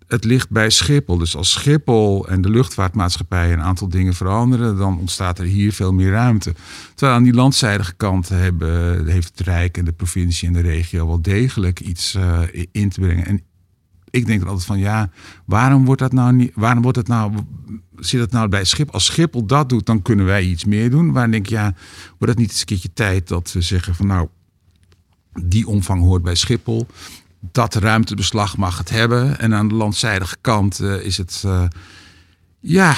Het 0.08 0.24
ligt 0.24 0.50
bij 0.50 0.70
Schiphol. 0.70 1.18
Dus 1.18 1.36
als 1.36 1.52
Schiphol 1.52 2.28
en 2.28 2.42
de 2.42 2.50
luchtvaartmaatschappij 2.50 3.54
een 3.54 3.62
aantal 3.62 3.90
dingen 3.90 4.14
veranderen, 4.14 4.78
dan 4.78 5.00
ontstaat 5.00 5.40
er 5.40 5.46
hier 5.46 5.74
veel 5.74 5.94
meer 5.94 6.12
ruimte. 6.12 6.54
Terwijl 6.96 7.18
aan 7.18 7.24
die 7.24 7.34
landzijdige 7.34 7.94
kant 7.94 8.30
hebben, 8.30 9.08
heeft 9.08 9.28
het 9.28 9.48
Rijk 9.48 9.78
en 9.78 9.86
de 9.86 9.92
provincie 9.92 10.48
en 10.48 10.54
de 10.54 10.62
regio 10.62 11.08
wel 11.08 11.22
degelijk 11.22 11.80
iets 11.80 12.18
in 12.72 12.90
te 12.90 13.00
brengen. 13.00 13.26
En 13.26 13.42
ik 14.12 14.26
denk 14.26 14.40
dan 14.40 14.50
altijd 14.50 14.68
van 14.68 14.80
ja, 14.80 15.10
waarom 15.46 15.86
wordt 15.86 16.02
dat 16.02 16.12
nou 16.12 16.34
niet, 16.34 16.52
waarom 16.56 16.82
wordt 16.82 16.98
het 16.98 17.08
nou, 17.08 17.34
zit 17.96 18.20
het 18.20 18.32
nou 18.32 18.48
bij 18.48 18.64
Schiphol? 18.64 18.94
Als 18.94 19.06
Schiphol 19.06 19.46
dat 19.46 19.70
doet, 19.70 19.86
dan 19.86 20.02
kunnen 20.02 20.26
wij 20.26 20.44
iets 20.44 20.66
meer 20.66 20.90
doen. 20.90 21.12
Waarom 21.12 21.32
denk 21.32 21.46
ik, 21.46 21.52
ja, 21.52 21.74
wordt 22.08 22.34
het 22.34 22.38
niet 22.38 22.50
eens 22.50 22.60
een 22.60 22.66
keertje 22.66 22.94
tijd 22.94 23.28
dat 23.28 23.52
we 23.52 23.62
zeggen 23.62 23.96
van 23.96 24.08
nou, 24.08 24.28
die 25.44 25.68
omvang 25.68 26.02
hoort 26.02 26.24
bij 26.24 26.36
Schiphol. 26.36 26.88
Dat 27.40 27.76
ruimtebeslag 27.76 28.58
mag 28.58 28.78
het 28.78 28.90
hebben. 28.90 29.40
En 29.40 29.54
aan 29.54 29.68
de 29.68 29.76
landzijdige 29.76 30.38
kant 30.42 30.80
eh, 30.80 31.06
is 31.06 31.18
het, 31.18 31.42
eh, 31.46 31.64
ja, 32.60 32.96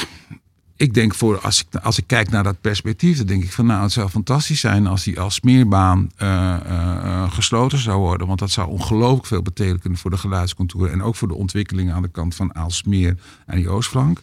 ik 0.83 0.93
denk 0.93 1.15
voor 1.15 1.39
als 1.39 1.61
ik, 1.61 1.81
als 1.81 1.97
ik 1.97 2.07
kijk 2.07 2.29
naar 2.29 2.43
dat 2.43 2.61
perspectief, 2.61 3.17
dan 3.17 3.25
denk 3.25 3.43
ik 3.43 3.51
van 3.51 3.65
nou, 3.65 3.81
het 3.81 3.91
zou 3.91 4.09
fantastisch 4.09 4.59
zijn 4.59 4.87
als 4.87 5.03
die 5.03 5.19
Alsmeerbaan 5.19 6.11
uh, 6.21 6.55
uh, 6.67 7.31
gesloten 7.31 7.77
zou 7.77 7.99
worden. 7.99 8.27
Want 8.27 8.39
dat 8.39 8.51
zou 8.51 8.69
ongelooflijk 8.69 9.25
veel 9.25 9.41
betekenen 9.41 9.97
voor 9.97 10.11
de 10.11 10.17
geluidscontour 10.17 10.91
en 10.91 11.03
ook 11.03 11.15
voor 11.15 11.27
de 11.27 11.33
ontwikkelingen 11.33 11.95
aan 11.95 12.01
de 12.01 12.07
kant 12.07 12.35
van 12.35 12.55
Aalsmeer 12.55 13.17
en 13.45 13.57
die 13.57 13.69
oostflank. 13.69 14.21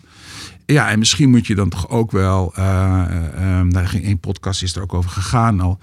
Ja, 0.67 0.91
en 0.91 0.99
misschien 0.99 1.31
moet 1.31 1.47
je 1.47 1.55
dan 1.55 1.69
toch 1.69 1.89
ook 1.89 2.11
wel, 2.11 2.53
uh, 2.59 2.65
daar 3.69 3.89
ging 3.89 4.05
één 4.05 4.19
podcast 4.19 4.63
is 4.63 4.77
er 4.77 4.83
ook 4.83 4.95
over 4.95 5.11
gegaan 5.11 5.61
al, 5.61 5.79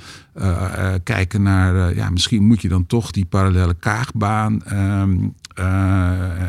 kijken 1.03 1.41
naar, 1.41 1.95
ja, 1.95 2.09
misschien 2.09 2.43
moet 2.43 2.61
je 2.61 2.69
dan 2.69 2.85
toch 2.85 3.11
die 3.11 3.25
parallele 3.25 3.75
kaagbaan 3.79 4.61
um, 4.73 5.33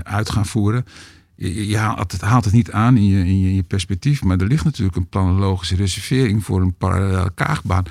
uit 0.02 0.30
gaan 0.30 0.46
voeren 0.46 0.84
je, 1.38 1.76
haalt, 1.76 2.12
het, 2.12 2.20
haalt 2.20 2.44
het 2.44 2.54
niet 2.54 2.70
aan 2.70 2.96
in 2.96 3.04
je, 3.04 3.18
in, 3.18 3.54
je, 3.54 3.62
perspectief, 3.62 4.22
maar 4.22 4.38
er 4.38 4.46
ligt 4.46 4.64
natuurlijk 4.64 4.96
een 4.96 5.08
planologische 5.08 5.76
reservering 5.76 6.44
voor 6.44 6.60
een 6.60 6.74
parallele 6.74 7.30
kaagbaan. 7.34 7.84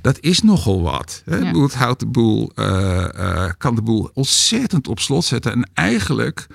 Dat 0.00 0.18
is 0.20 0.42
nogal 0.42 0.82
wat. 0.82 1.22
Hè? 1.24 1.60
Het 1.60 1.74
houdt 1.74 2.00
de 2.00 2.06
boel, 2.06 2.52
uh, 2.54 3.50
kan 3.58 3.74
de 3.74 3.82
boel 3.82 4.10
ontzettend 4.14 4.88
op 4.88 4.98
slot 4.98 5.24
zetten. 5.24 5.52
En 5.52 5.70
eigenlijk 5.74 6.46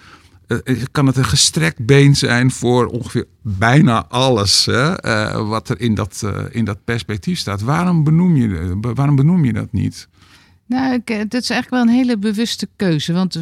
uh, 0.47 0.83
kan 0.91 1.07
het 1.07 1.17
een 1.17 1.25
gestrekt 1.25 1.85
been 1.85 2.15
zijn 2.15 2.51
voor 2.51 2.85
ongeveer 2.85 3.25
bijna 3.41 4.05
alles 4.07 4.65
hè? 4.65 4.95
wat 5.45 5.69
er 5.69 5.79
in 5.79 5.95
dat, 5.95 6.23
in 6.51 6.65
dat 6.65 6.83
perspectief 6.83 7.39
staat. 7.39 7.61
Waarom 7.61 8.03
benoem, 8.03 8.35
je, 8.35 8.77
waarom 8.81 9.15
benoem 9.15 9.45
je 9.45 9.53
dat 9.53 9.71
niet? 9.71 10.07
Nou, 10.74 10.93
ik, 10.93 11.07
dat 11.07 11.41
is 11.41 11.49
eigenlijk 11.49 11.69
wel 11.69 11.82
een 11.82 11.99
hele 11.99 12.17
bewuste 12.17 12.67
keuze. 12.76 13.13
Want 13.13 13.39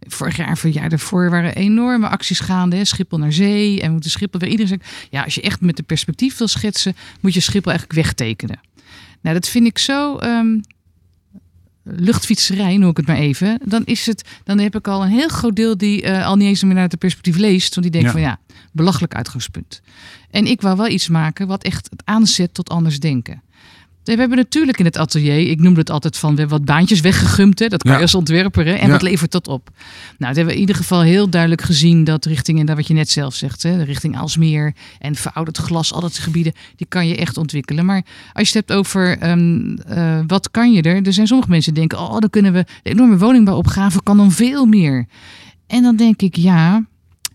vorig 0.00 0.36
jaar, 0.36 0.58
voor 0.58 0.70
jaar 0.70 0.88
daarvoor 0.88 1.30
waren 1.30 1.54
enorme 1.54 2.08
acties 2.08 2.40
gaande. 2.40 2.76
Hè? 2.76 2.84
Schiphol 2.84 3.18
naar 3.18 3.32
zee 3.32 3.80
en 3.80 3.92
moeten 3.92 4.10
Schiphol 4.10 4.40
weer. 4.40 4.48
Iedereen 4.48 4.78
zegt, 4.78 5.08
ja, 5.10 5.22
als 5.22 5.34
je 5.34 5.40
echt 5.40 5.60
met 5.60 5.76
de 5.76 5.82
perspectief 5.82 6.38
wil 6.38 6.48
schetsen, 6.48 6.96
moet 7.20 7.34
je 7.34 7.40
Schiphol 7.40 7.70
eigenlijk 7.70 8.00
wegtekenen. 8.00 8.60
Nou, 9.20 9.34
dat 9.34 9.48
vind 9.48 9.66
ik 9.66 9.78
zo 9.78 10.18
um, 10.18 10.60
luchtfietserij, 11.82 12.76
noem 12.76 12.90
ik 12.90 12.96
het 12.96 13.06
maar 13.06 13.16
even. 13.16 13.58
Dan, 13.64 13.84
is 13.84 14.06
het, 14.06 14.28
dan 14.44 14.58
heb 14.58 14.74
ik 14.74 14.88
al 14.88 15.02
een 15.02 15.10
heel 15.10 15.28
groot 15.28 15.56
deel 15.56 15.76
die 15.76 16.02
uh, 16.02 16.26
al 16.26 16.36
niet 16.36 16.48
eens 16.48 16.62
meer 16.62 16.74
naar 16.74 16.88
het 16.88 16.98
perspectief 16.98 17.36
leest. 17.36 17.74
Want 17.74 17.92
die 17.92 18.00
denkt 18.00 18.12
van 18.12 18.20
ja, 18.26 18.38
belachelijk 18.72 19.14
uitgangspunt. 19.14 19.80
En 20.30 20.46
ik 20.46 20.60
wou 20.60 20.76
wel 20.76 20.88
iets 20.88 21.08
maken 21.08 21.46
wat 21.46 21.64
echt 21.64 21.90
het 21.90 22.02
aanzet 22.04 22.54
tot 22.54 22.68
anders 22.68 23.00
denken. 23.00 23.42
We 24.14 24.20
hebben 24.20 24.38
natuurlijk 24.38 24.78
in 24.78 24.84
het 24.84 24.98
atelier, 24.98 25.50
ik 25.50 25.60
noemde 25.60 25.80
het 25.80 25.90
altijd 25.90 26.16
van, 26.16 26.34
we 26.34 26.40
hebben 26.40 26.58
wat 26.58 26.66
baantjes 26.66 27.00
weggegumd. 27.00 27.58
Hè? 27.58 27.68
Dat 27.68 27.82
kan 27.82 27.96
je 27.96 28.00
als 28.00 28.14
ontwerper. 28.14 28.66
Hè? 28.66 28.72
En 28.72 28.90
wat 28.90 29.02
levert 29.02 29.30
dat 29.30 29.48
op? 29.48 29.70
Nou, 29.74 29.84
dat 30.16 30.36
hebben 30.36 30.46
we 30.46 30.52
in 30.52 30.60
ieder 30.60 30.74
geval 30.76 31.02
heel 31.02 31.30
duidelijk 31.30 31.62
gezien 31.62 32.04
dat 32.04 32.24
richting, 32.24 32.60
en 32.60 32.66
dat 32.66 32.76
wat 32.76 32.86
je 32.86 32.94
net 32.94 33.10
zelf 33.10 33.34
zegt, 33.34 33.62
hè? 33.62 33.82
richting 33.82 34.18
Alsmeer 34.18 34.74
en 34.98 35.14
verouderd 35.14 35.58
glas, 35.58 35.92
al 35.92 36.00
dat 36.00 36.18
gebieden, 36.18 36.52
die 36.76 36.86
kan 36.86 37.08
je 37.08 37.16
echt 37.16 37.36
ontwikkelen. 37.36 37.84
Maar 37.84 38.04
als 38.32 38.50
je 38.50 38.58
het 38.58 38.68
hebt 38.68 38.80
over 38.80 39.30
um, 39.30 39.78
uh, 39.90 40.20
wat 40.26 40.50
kan 40.50 40.72
je 40.72 40.82
er? 40.82 41.06
Er 41.06 41.12
zijn 41.12 41.26
sommige 41.26 41.50
mensen 41.50 41.74
die 41.74 41.88
denken, 41.88 42.06
oh, 42.06 42.18
dan 42.18 42.30
kunnen 42.30 42.52
we 42.52 42.64
de 42.82 42.90
enorme 42.90 43.18
woningbouwopgave 43.18 44.02
kan 44.02 44.16
dan 44.16 44.32
veel 44.32 44.66
meer. 44.66 45.06
En 45.66 45.82
dan 45.82 45.96
denk 45.96 46.22
ik, 46.22 46.36
ja, 46.36 46.84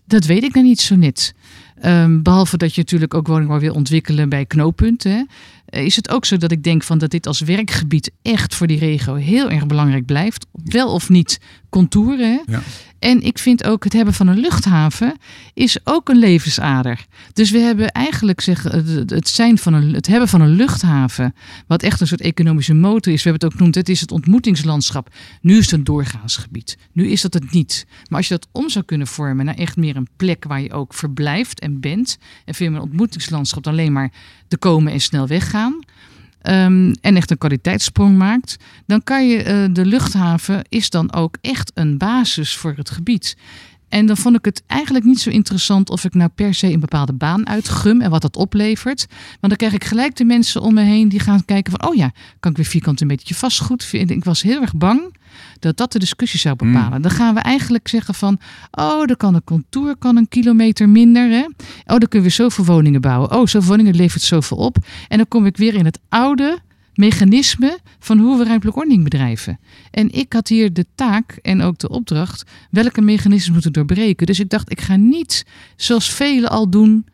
dat 0.06 0.24
weet 0.24 0.42
ik 0.42 0.52
dan 0.52 0.62
niet 0.62 0.80
zo 0.80 0.96
net. 0.96 1.34
Um, 1.84 2.22
behalve 2.22 2.56
dat 2.56 2.74
je 2.74 2.80
natuurlijk 2.80 3.14
ook 3.14 3.26
woningbouw 3.26 3.58
wil 3.58 3.74
ontwikkelen 3.74 4.28
bij 4.28 4.44
knooppunten. 4.46 5.28
Eh, 5.72 5.84
is 5.84 5.96
het 5.96 6.10
ook 6.10 6.24
zo 6.24 6.36
dat 6.36 6.52
ik 6.52 6.62
denk 6.62 6.82
van 6.82 6.98
dat 6.98 7.10
dit 7.10 7.26
als 7.26 7.40
werkgebied 7.40 8.10
echt 8.22 8.54
voor 8.54 8.66
die 8.66 8.78
regio 8.78 9.14
heel 9.14 9.50
erg 9.50 9.66
belangrijk 9.66 10.06
blijft. 10.06 10.46
Wel 10.64 10.92
of 10.92 11.08
niet 11.08 11.40
contouren. 11.72 12.42
Ja. 12.46 12.62
En 12.98 13.22
ik 13.22 13.38
vind 13.38 13.64
ook 13.64 13.84
het 13.84 13.92
hebben 13.92 14.14
van 14.14 14.26
een 14.26 14.38
luchthaven 14.38 15.16
is 15.54 15.78
ook 15.84 16.08
een 16.08 16.18
levensader. 16.18 17.06
Dus 17.32 17.50
we 17.50 17.58
hebben 17.58 17.90
eigenlijk 17.90 18.40
zeg, 18.40 18.62
het, 18.62 19.28
zijn 19.28 19.58
van 19.58 19.74
een, 19.74 19.94
het 19.94 20.06
hebben 20.06 20.28
van 20.28 20.40
een 20.40 20.54
luchthaven, 20.56 21.34
wat 21.66 21.82
echt 21.82 22.00
een 22.00 22.06
soort 22.06 22.20
economische 22.20 22.74
motor 22.74 23.12
is. 23.12 23.22
We 23.22 23.28
hebben 23.28 23.32
het 23.32 23.44
ook 23.44 23.58
genoemd, 23.58 23.74
het 23.74 23.88
is 23.88 24.00
het 24.00 24.12
ontmoetingslandschap. 24.12 25.08
Nu 25.40 25.58
is 25.58 25.64
het 25.64 25.74
een 25.74 25.84
doorgaansgebied. 25.84 26.78
Nu 26.92 27.08
is 27.08 27.20
dat 27.20 27.34
het 27.34 27.52
niet. 27.52 27.86
Maar 28.08 28.18
als 28.18 28.28
je 28.28 28.34
dat 28.34 28.48
om 28.52 28.68
zou 28.68 28.84
kunnen 28.84 29.06
vormen 29.06 29.44
naar 29.44 29.54
echt 29.54 29.76
meer 29.76 29.96
een 29.96 30.08
plek 30.16 30.44
waar 30.44 30.60
je 30.60 30.72
ook 30.72 30.94
verblijft 30.94 31.60
en 31.60 31.80
bent. 31.80 32.18
En 32.44 32.54
veel 32.54 32.70
meer 32.70 32.78
een 32.78 32.84
ontmoetingslandschap 32.84 33.66
alleen 33.66 33.92
maar 33.92 34.12
te 34.48 34.56
komen 34.56 34.92
en 34.92 35.00
snel 35.00 35.26
weggaan. 35.26 35.78
Um, 36.48 36.94
en 37.00 37.16
echt 37.16 37.30
een 37.30 37.38
kwaliteitssprong 37.38 38.16
maakt, 38.16 38.56
dan 38.86 39.02
kan 39.02 39.28
je 39.28 39.38
uh, 39.38 39.74
de 39.74 39.86
luchthaven 39.86 40.64
is 40.68 40.90
dan 40.90 41.12
ook 41.12 41.36
echt 41.40 41.70
een 41.74 41.98
basis 41.98 42.56
voor 42.56 42.74
het 42.76 42.90
gebied. 42.90 43.36
En 43.88 44.06
dan 44.06 44.16
vond 44.16 44.36
ik 44.36 44.44
het 44.44 44.62
eigenlijk 44.66 45.04
niet 45.04 45.20
zo 45.20 45.30
interessant 45.30 45.90
of 45.90 46.04
ik 46.04 46.14
nou 46.14 46.30
per 46.34 46.54
se 46.54 46.72
een 46.72 46.80
bepaalde 46.80 47.12
baan 47.12 47.48
uitgum 47.48 48.00
en 48.00 48.10
wat 48.10 48.22
dat 48.22 48.36
oplevert. 48.36 49.06
Want 49.08 49.40
dan 49.40 49.56
krijg 49.56 49.72
ik 49.72 49.84
gelijk 49.84 50.16
de 50.16 50.24
mensen 50.24 50.60
om 50.60 50.74
me 50.74 50.82
heen 50.82 51.08
die 51.08 51.20
gaan 51.20 51.44
kijken 51.44 51.72
van, 51.72 51.90
oh 51.90 51.94
ja, 51.94 52.12
kan 52.40 52.50
ik 52.50 52.56
weer 52.56 52.66
vierkant 52.66 53.00
een 53.00 53.08
beetje 53.08 53.34
vastgoed 53.34 53.84
vinden. 53.84 54.16
Ik 54.16 54.24
was 54.24 54.42
heel 54.42 54.60
erg 54.60 54.74
bang 54.74 55.16
dat 55.58 55.76
dat 55.76 55.92
de 55.92 55.98
discussie 55.98 56.40
zou 56.40 56.54
hmm. 56.58 56.72
bepalen. 56.72 57.02
Dan 57.02 57.10
gaan 57.10 57.34
we 57.34 57.40
eigenlijk 57.40 57.88
zeggen 57.88 58.14
van, 58.14 58.40
oh, 58.70 59.04
dan 59.04 59.16
kan 59.16 59.34
een 59.34 59.44
contour 59.44 59.96
kan 59.96 60.16
een 60.16 60.28
kilometer 60.28 60.88
minder. 60.88 61.30
Hè? 61.30 61.44
Oh, 61.86 61.98
dan 61.98 62.08
kunnen 62.08 62.28
we 62.28 62.34
zoveel 62.34 62.64
woningen 62.64 63.00
bouwen. 63.00 63.30
Oh, 63.30 63.46
zoveel 63.46 63.68
woningen 63.68 63.94
levert 63.94 64.22
zoveel 64.22 64.56
op. 64.56 64.76
En 65.08 65.16
dan 65.16 65.28
kom 65.28 65.46
ik 65.46 65.56
weer 65.56 65.74
in 65.74 65.84
het 65.84 66.00
oude 66.08 66.58
mechanisme 66.94 67.78
van 67.98 68.18
hoe 68.18 68.38
we 68.38 68.44
ruimtelijke 68.44 68.80
ordening 68.80 69.04
bedrijven. 69.04 69.58
En 69.90 70.12
ik 70.12 70.32
had 70.32 70.48
hier 70.48 70.72
de 70.72 70.86
taak 70.94 71.38
en 71.42 71.60
ook 71.60 71.78
de 71.78 71.88
opdracht 71.88 72.50
welke 72.70 73.00
mechanismen 73.00 73.52
moeten 73.52 73.72
doorbreken. 73.72 74.26
Dus 74.26 74.40
ik 74.40 74.48
dacht, 74.48 74.70
ik 74.70 74.80
ga 74.80 74.96
niet 74.96 75.46
zoals 75.76 76.10
velen 76.10 76.50
al 76.50 76.70
doen, 76.70 77.06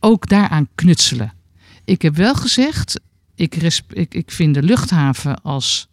ook 0.00 0.28
daaraan 0.28 0.68
knutselen. 0.74 1.32
Ik 1.84 2.02
heb 2.02 2.16
wel 2.16 2.34
gezegd, 2.34 3.00
ik, 3.34 3.54
ik, 3.88 4.14
ik 4.14 4.30
vind 4.30 4.54
de 4.54 4.62
luchthaven 4.62 5.42
als 5.42 5.88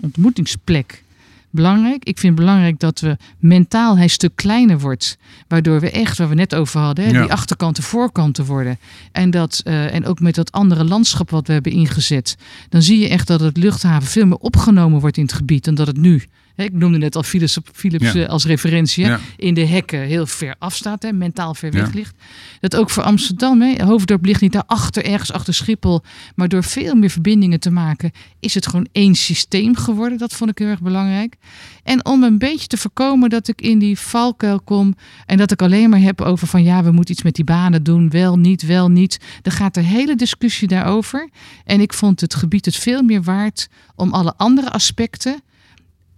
ontmoetingsplek 0.00 1.02
belangrijk. 1.50 2.04
Ik 2.04 2.18
vind 2.18 2.36
het 2.36 2.44
belangrijk 2.44 2.80
dat 2.80 3.00
we 3.00 3.16
mentaal 3.38 3.94
hij 3.94 4.02
een 4.02 4.10
stuk 4.10 4.32
kleiner 4.34 4.78
wordt. 4.78 5.18
Waardoor 5.48 5.80
we 5.80 5.90
echt, 5.90 6.18
waar 6.18 6.28
we 6.28 6.34
net 6.34 6.54
over 6.54 6.80
hadden, 6.80 7.04
hè, 7.04 7.10
die 7.20 7.32
achterkanten 7.32 7.82
voorkanten 7.82 8.44
worden. 8.44 8.78
En, 9.12 9.30
dat, 9.30 9.62
uh, 9.64 9.94
en 9.94 10.06
ook 10.06 10.20
met 10.20 10.34
dat 10.34 10.52
andere 10.52 10.84
landschap 10.84 11.30
wat 11.30 11.46
we 11.46 11.52
hebben 11.52 11.72
ingezet. 11.72 12.36
Dan 12.68 12.82
zie 12.82 12.98
je 12.98 13.08
echt 13.08 13.26
dat 13.26 13.40
het 13.40 13.56
luchthaven 13.56 14.08
veel 14.08 14.26
meer 14.26 14.36
opgenomen 14.36 15.00
wordt 15.00 15.16
in 15.16 15.22
het 15.22 15.32
gebied 15.32 15.64
dan 15.64 15.74
dat 15.74 15.86
het 15.86 15.96
nu 15.96 16.24
ik 16.64 16.72
noemde 16.72 16.98
net 16.98 17.16
al 17.16 17.22
Philips, 17.22 17.58
Philips 17.72 18.14
eh, 18.14 18.28
als 18.28 18.44
referentie. 18.44 19.06
In 19.36 19.54
de 19.54 19.66
hekken 19.66 20.00
heel 20.00 20.26
ver 20.26 20.54
afstaat, 20.58 21.02
hè, 21.02 21.12
mentaal 21.12 21.54
ver 21.54 21.70
weg 21.70 21.92
ligt. 21.92 22.14
Dat 22.60 22.76
ook 22.76 22.90
voor 22.90 23.02
Amsterdam, 23.02 23.60
hè, 23.60 23.84
Hoofddorp 23.84 24.24
ligt 24.24 24.40
niet 24.40 24.52
daarachter, 24.52 25.04
ergens 25.04 25.32
achter 25.32 25.54
Schiphol. 25.54 26.02
Maar 26.34 26.48
door 26.48 26.64
veel 26.64 26.94
meer 26.94 27.10
verbindingen 27.10 27.60
te 27.60 27.70
maken, 27.70 28.12
is 28.40 28.54
het 28.54 28.66
gewoon 28.66 28.88
één 28.92 29.14
systeem 29.14 29.76
geworden. 29.76 30.18
Dat 30.18 30.32
vond 30.32 30.50
ik 30.50 30.58
heel 30.58 30.68
erg 30.68 30.80
belangrijk. 30.80 31.36
En 31.82 32.04
om 32.04 32.22
een 32.22 32.38
beetje 32.38 32.66
te 32.66 32.76
voorkomen 32.76 33.30
dat 33.30 33.48
ik 33.48 33.60
in 33.60 33.78
die 33.78 33.98
valkuil 33.98 34.60
kom 34.60 34.94
en 35.26 35.36
dat 35.36 35.50
ik 35.50 35.62
alleen 35.62 35.90
maar 35.90 36.00
heb 36.00 36.20
over 36.20 36.46
van 36.46 36.62
ja, 36.62 36.84
we 36.84 36.90
moeten 36.90 37.14
iets 37.14 37.22
met 37.22 37.34
die 37.34 37.44
banen 37.44 37.82
doen, 37.82 38.10
wel, 38.10 38.38
niet, 38.38 38.62
wel, 38.62 38.88
niet. 38.88 39.20
Dan 39.42 39.52
gaat 39.52 39.74
de 39.74 39.80
hele 39.80 40.16
discussie 40.16 40.68
daarover. 40.68 41.28
En 41.64 41.80
ik 41.80 41.92
vond 41.92 42.20
het 42.20 42.34
gebied 42.34 42.64
het 42.64 42.76
veel 42.76 43.02
meer 43.02 43.22
waard 43.22 43.68
om 43.94 44.12
alle 44.12 44.34
andere 44.36 44.70
aspecten 44.70 45.42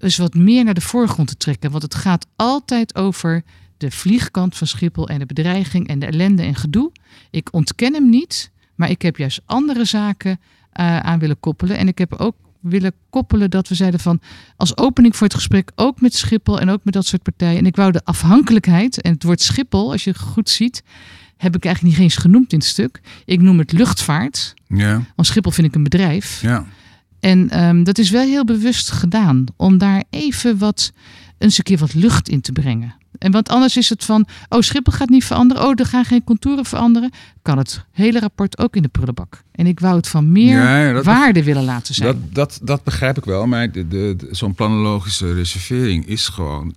dus 0.01 0.17
wat 0.17 0.35
meer 0.35 0.65
naar 0.65 0.75
de 0.75 0.81
voorgrond 0.81 1.29
te 1.29 1.37
trekken. 1.37 1.71
Want 1.71 1.83
het 1.83 1.95
gaat 1.95 2.27
altijd 2.37 2.95
over 2.95 3.43
de 3.77 3.91
vliegkant 3.91 4.57
van 4.57 4.67
Schiphol 4.67 5.09
en 5.09 5.19
de 5.19 5.27
bedreiging 5.27 5.89
en 5.89 5.99
de 5.99 6.07
ellende 6.07 6.43
en 6.43 6.55
gedoe. 6.55 6.93
Ik 7.31 7.49
ontken 7.53 7.95
hem 7.95 8.09
niet, 8.09 8.51
maar 8.75 8.91
ik 8.91 9.03
heb 9.03 9.17
juist 9.17 9.41
andere 9.45 9.85
zaken 9.85 10.31
uh, 10.81 10.99
aan 10.99 11.19
willen 11.19 11.41
koppelen. 11.41 11.77
En 11.77 11.89
ik 11.89 11.99
heb 11.99 12.15
ook 12.15 12.37
willen 12.61 12.93
koppelen 13.11 13.51
dat 13.51 13.69
we 13.69 13.75
zeiden 13.75 14.01
van 14.01 14.21
als 14.57 14.77
opening 14.77 15.17
voor 15.17 15.27
het 15.27 15.37
gesprek 15.37 15.71
ook 15.75 16.01
met 16.01 16.15
Schiphol 16.15 16.61
en 16.61 16.69
ook 16.69 16.85
met 16.85 16.95
dat 16.95 17.07
soort 17.07 17.23
partijen. 17.23 17.59
En 17.59 17.67
ik 17.67 17.77
wou 17.77 17.93
de 17.93 18.05
afhankelijkheid 18.05 19.01
en 19.01 19.13
het 19.13 19.23
woord 19.23 19.41
Schiphol, 19.41 19.91
als 19.93 20.05
je 20.05 20.15
goed 20.19 20.51
ziet, 20.51 20.83
heb 21.37 21.57
ik 21.57 21.65
eigenlijk 21.65 21.95
niet 21.95 22.05
eens 22.05 22.17
genoemd 22.17 22.53
in 22.53 22.59
het 22.59 22.67
stuk. 22.67 23.01
Ik 23.25 23.41
noem 23.41 23.59
het 23.59 23.73
luchtvaart. 23.73 24.55
Ja. 24.67 24.93
Want 25.17 25.29
Schiphol 25.29 25.53
vind 25.53 25.67
ik 25.67 25.75
een 25.75 25.83
bedrijf. 25.83 26.43
Ja. 26.43 26.67
En 27.21 27.65
um, 27.65 27.85
dat 27.85 27.99
is 27.99 28.11
wel 28.11 28.27
heel 28.27 28.45
bewust 28.45 28.91
gedaan 28.91 29.45
om 29.57 29.79
daar 29.79 30.05
even 30.11 30.59
wat, 30.59 30.93
eens 31.39 31.59
een 31.59 31.65
keer 31.65 31.79
wat 31.79 31.95
lucht 31.95 32.29
in 32.29 32.41
te 32.41 32.53
brengen. 32.53 32.95
En 33.19 33.33
want 33.33 33.49
anders 33.49 33.77
is 33.77 33.89
het 33.89 34.05
van, 34.05 34.27
oh 34.49 34.61
Schiphol 34.61 34.93
gaat 34.93 35.09
niet 35.09 35.25
veranderen, 35.25 35.65
oh 35.65 35.73
er 35.75 35.87
gaan 35.87 36.05
geen 36.05 36.25
contouren 36.25 36.65
veranderen. 36.65 37.11
Kan 37.43 37.59
het 37.59 37.85
hele 37.93 38.21
rapport 38.21 38.59
ook 38.59 38.77
in 38.77 38.83
de 38.83 38.89
prullenbak. 38.89 39.43
En 39.53 39.67
ik 39.67 39.81
wou 39.81 39.97
het 39.97 40.09
van 40.09 40.33
meer 40.33 41.03
waarde 41.03 41.45
willen 41.45 41.65
laten 41.65 41.95
zijn. 41.95 42.09
Dat, 42.09 42.35
dat, 42.35 42.59
dat 42.63 42.85
begrijp 42.85 43.19
ik 43.19 43.25
wel, 43.25 43.47
maar 43.47 43.73
de, 43.73 43.89
de, 43.89 44.17
zo'n 44.31 44.55
planologische 44.55 45.35
reservering 45.35 46.07
is 46.07 46.29
gewoon, 46.29 46.75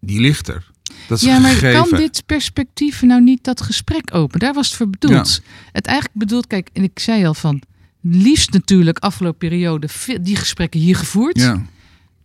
die 0.00 0.20
ligt 0.20 0.48
er. 0.48 0.72
Dat 1.08 1.18
is 1.18 1.24
ja, 1.24 1.38
maar 1.38 1.72
kan 1.72 1.88
dit 1.90 2.22
perspectief 2.26 3.02
nou 3.02 3.22
niet 3.22 3.44
dat 3.44 3.60
gesprek 3.60 4.14
open? 4.14 4.38
Daar 4.40 4.54
was 4.54 4.66
het 4.66 4.76
voor 4.76 4.90
bedoeld. 4.90 5.40
Het 5.72 5.86
eigenlijk 5.86 6.18
bedoeld, 6.18 6.46
kijk, 6.46 6.68
en 6.72 6.82
ik 6.82 6.98
zei 6.98 7.26
al 7.26 7.34
van, 7.34 7.62
liefst 8.10 8.52
natuurlijk 8.52 8.98
afgelopen 8.98 9.38
periode 9.38 9.88
die 10.20 10.36
gesprekken 10.36 10.80
hier 10.80 10.96
gevoerd. 10.96 11.38
Ja. 11.38 11.62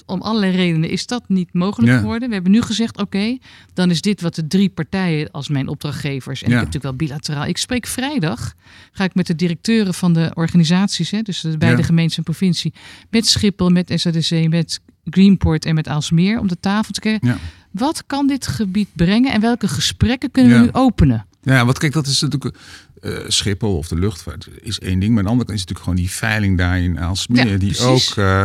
om 0.06 0.22
allerlei 0.22 0.56
redenen 0.56 0.90
is 0.90 1.06
dat 1.08 1.24
niet 1.28 1.54
mogelijk 1.54 1.92
Ja. 1.94 2.00
geworden. 2.00 2.28
We 2.28 2.34
hebben 2.34 2.52
nu 2.52 2.62
gezegd, 2.62 2.98
oké, 2.98 3.38
dan 3.74 3.90
is 3.90 4.02
dit 4.02 4.22
wat 4.22 4.36
de 4.36 4.48
drie 4.48 4.70
partijen 4.70 5.32
als 5.32 5.48
mijn 5.48 5.68
opdrachtgevers. 5.68 6.44
En 6.44 6.50
Ja. 6.50 6.56
ik 6.56 6.64
heb 6.64 6.74
natuurlijk 6.74 6.98
wel 7.00 7.08
bilateraal. 7.08 7.46
Ik 7.46 7.58
spreek 7.58 7.88
vrijdag, 7.88 8.54
ga 8.92 9.04
ik 9.04 9.16
met 9.16 9.28
de 9.28 9.36
directeuren 9.36 9.94
van 9.94 10.14
de 10.14 10.32
organisaties, 10.34 11.12
hè, 11.12 11.22
dus 11.22 11.42
de 11.42 11.58
beide 11.58 11.84
en 12.16 12.24
provincie, 12.24 12.74
met 13.10 13.28
Schiphol, 13.28 13.70
met 13.70 13.92
SADC, 13.96 14.48
met 14.50 14.80
Greenport 15.10 15.66
en 15.66 15.76
met 15.76 15.88
Aalsmeer 15.88 16.40
om 16.40 16.48
de 16.48 16.60
tafel 16.60 16.94
te 16.94 17.00
kijken. 17.00 17.38
Wat 17.72 18.04
kan 18.06 18.28
dit 18.28 18.48
gebied 18.48 18.90
brengen 18.94 19.32
en 19.32 19.42
welke 19.42 19.68
gesprekken 19.68 20.32
kunnen 20.32 20.60
we 20.60 20.64
nu 20.66 20.70
openen? 20.72 21.26
Ja, 21.54 21.66
want 21.66 21.78
kijk, 21.78 21.94
dat 21.94 22.08
is 22.08 22.22
natuurlijk. 22.22 22.56
eh 23.02 23.18
Schiphol 23.28 23.78
of 23.78 23.88
de 23.88 23.96
luchtvaart 23.96 24.48
is 24.62 24.80
één 24.80 25.00
ding. 25.00 25.10
Maar 25.10 25.18
aan 25.20 25.24
de 25.26 25.30
andere 25.30 25.46
kant 25.48 25.60
is 25.60 25.66
natuurlijk 25.66 25.80
gewoon 25.80 25.96
die 25.96 26.12
veiling 26.12 26.58
daar 26.58 26.80
in 26.80 27.00
Aalsmeer. 27.00 27.48
Ja, 27.48 27.58
die 27.58 27.76
precies. 27.76 28.12
ook. 28.12 28.18
eh, 28.18 28.44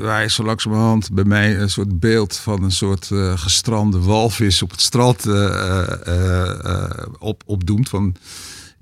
waar 0.00 0.22
je 0.22 0.30
zo 0.30 0.44
langzamerhand 0.44 1.12
bij 1.12 1.24
mij 1.24 1.58
een 1.58 1.70
soort 1.70 2.00
beeld 2.00 2.36
van 2.36 2.62
een 2.62 2.70
soort 2.72 3.10
eh, 3.10 3.38
gestrande 3.38 3.98
walvis 3.98 4.62
op 4.62 4.70
het 4.70 4.80
strand 4.80 5.26
eh, 5.26 6.90
op, 7.18 7.42
opdoemt. 7.46 7.88
Van, 7.88 8.14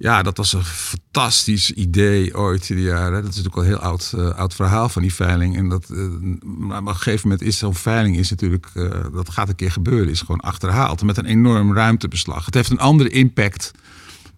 ja, 0.05 0.22
dat 0.22 0.36
was 0.36 0.52
een 0.52 0.64
fantastisch 0.64 1.70
idee 1.70 2.36
ooit 2.36 2.70
in 2.70 2.76
de 2.76 2.82
jaren. 2.82 3.22
Dat 3.22 3.34
is 3.34 3.36
natuurlijk 3.36 3.57
al 3.57 3.62
een 3.62 3.68
heel 3.68 3.78
oud, 3.78 4.12
eh, 4.16 4.34
oud 4.34 4.55
verhaal 4.55 4.88
van 4.88 5.02
die 5.02 5.14
veiling. 5.14 5.57
En 5.57 5.68
dat, 5.68 5.90
eh, 5.90 5.98
maar 6.42 6.80
op 6.80 6.86
een 6.86 6.94
gegeven 6.94 7.28
moment 7.28 7.46
is 7.46 7.59
zo'n 7.59 7.74
veiling 7.74 8.16
is 8.16 8.30
natuurlijk, 8.30 8.70
eh, 8.74 8.90
dat 9.12 9.30
gaat 9.30 9.48
een 9.48 9.55
keer 9.55 9.70
gebeuren, 9.70 10.09
is 10.09 10.20
gewoon 10.20 10.40
achterhaald. 10.40 11.02
Met 11.02 11.16
een 11.16 11.24
enorm 11.24 11.74
ruimtebeslag. 11.74 12.44
Het 12.44 12.55
heeft 12.55 12.70
een 12.70 12.78
andere 12.78 13.09
impact 13.09 13.70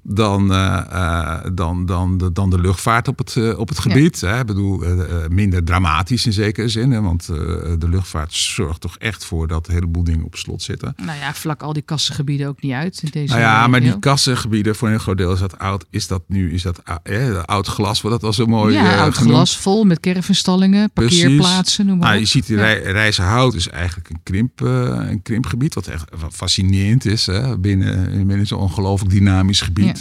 dan, 0.09 0.53
eh, 0.53 0.77
eh, 0.91 1.39
dan, 1.55 1.87
dan, 1.87 2.19
de, 2.19 2.33
dan 2.33 2.51
de 2.51 2.61
luchtvaart 2.61 3.09
op 3.09 3.19
het, 3.19 3.37
eh, 3.37 3.59
op 3.59 3.69
het 3.69 3.77
Ja. 3.77 3.83
gebied. 3.83 4.21
Hè? 4.21 4.41
Ik 4.41 4.47
bedoel, 4.47 4.83
minder 5.31 5.65
dramatisch 5.65 6.27
in 6.27 6.33
zekere 6.33 6.69
zin. 6.69 6.91
Hè? 6.91 7.01
Want 7.01 7.27
de 7.27 7.87
luchtvaart 7.89 8.35
zorgt 8.35 8.81
toch 8.81 8.97
echt 8.99 9.25
voor 9.25 9.49
dat 9.49 9.67
een 9.69 9.75
heleboel 9.75 10.05
dingen 10.05 10.25
op 10.25 10.37
slot 10.37 10.63
zitten. 10.63 10.95
Nou 11.05 11.19
ja, 11.19 11.35
vlak 11.35 11.63
al 11.63 11.73
die 11.73 11.83
kassengebieden 11.83 12.49
ook 12.49 12.63
niet 12.63 12.73
uit. 12.73 13.01
In 13.03 13.09
deze 13.13 13.27
Nou 13.33 13.41
ja, 13.41 13.67
maar 13.67 13.81
die 13.81 13.99
kassengebieden, 13.99 14.77
voor 14.77 14.89
een 14.89 15.01
groot 15.01 15.17
deel 15.19 15.33
is 15.33 15.39
dat 15.41 15.59
oud. 15.59 15.85
Is 15.91 16.07
dat 16.07 16.23
nu, 16.29 16.53
is 16.53 16.63
dat 16.63 16.81
ou- 16.85 16.99
eh, 17.03 17.43
oud 17.43 17.67
glas, 17.67 18.01
wat 18.01 18.11
dat 18.13 18.23
was 18.23 18.37
zo 18.37 18.47
mooi 18.47 18.75
ja, 18.75 18.99
oud 18.99 19.15
genoemd. 19.15 19.35
glas 19.35 19.57
vol 19.57 19.85
met 19.85 20.01
caravanstallingen, 20.01 20.91
Precies. 20.93 21.21
parkeerplaatsen, 21.21 21.87
noem 21.87 21.99
maar 21.99 22.09
Nou, 22.09 22.21
je 22.21 22.27
ziet, 22.27 22.47
die 22.47 22.57
Ja. 22.57 22.63
rij, 22.63 22.83
Rijzenhout 22.83 23.55
is 23.55 23.69
eigenlijk 23.69 24.11
een, 24.11 24.21
krimp, 24.23 24.61
een 24.61 25.23
krimpgebied, 25.23 25.75
wat 25.75 25.87
echt 25.87 26.05
fascinerend 26.33 27.05
is 27.05 27.27
hè, 27.27 27.59
binnen, 27.59 28.27
binnen 28.27 28.47
zo'n 28.47 28.59
ongelooflijk 28.59 29.11
dynamisch 29.11 29.61
gebied. 29.61 29.96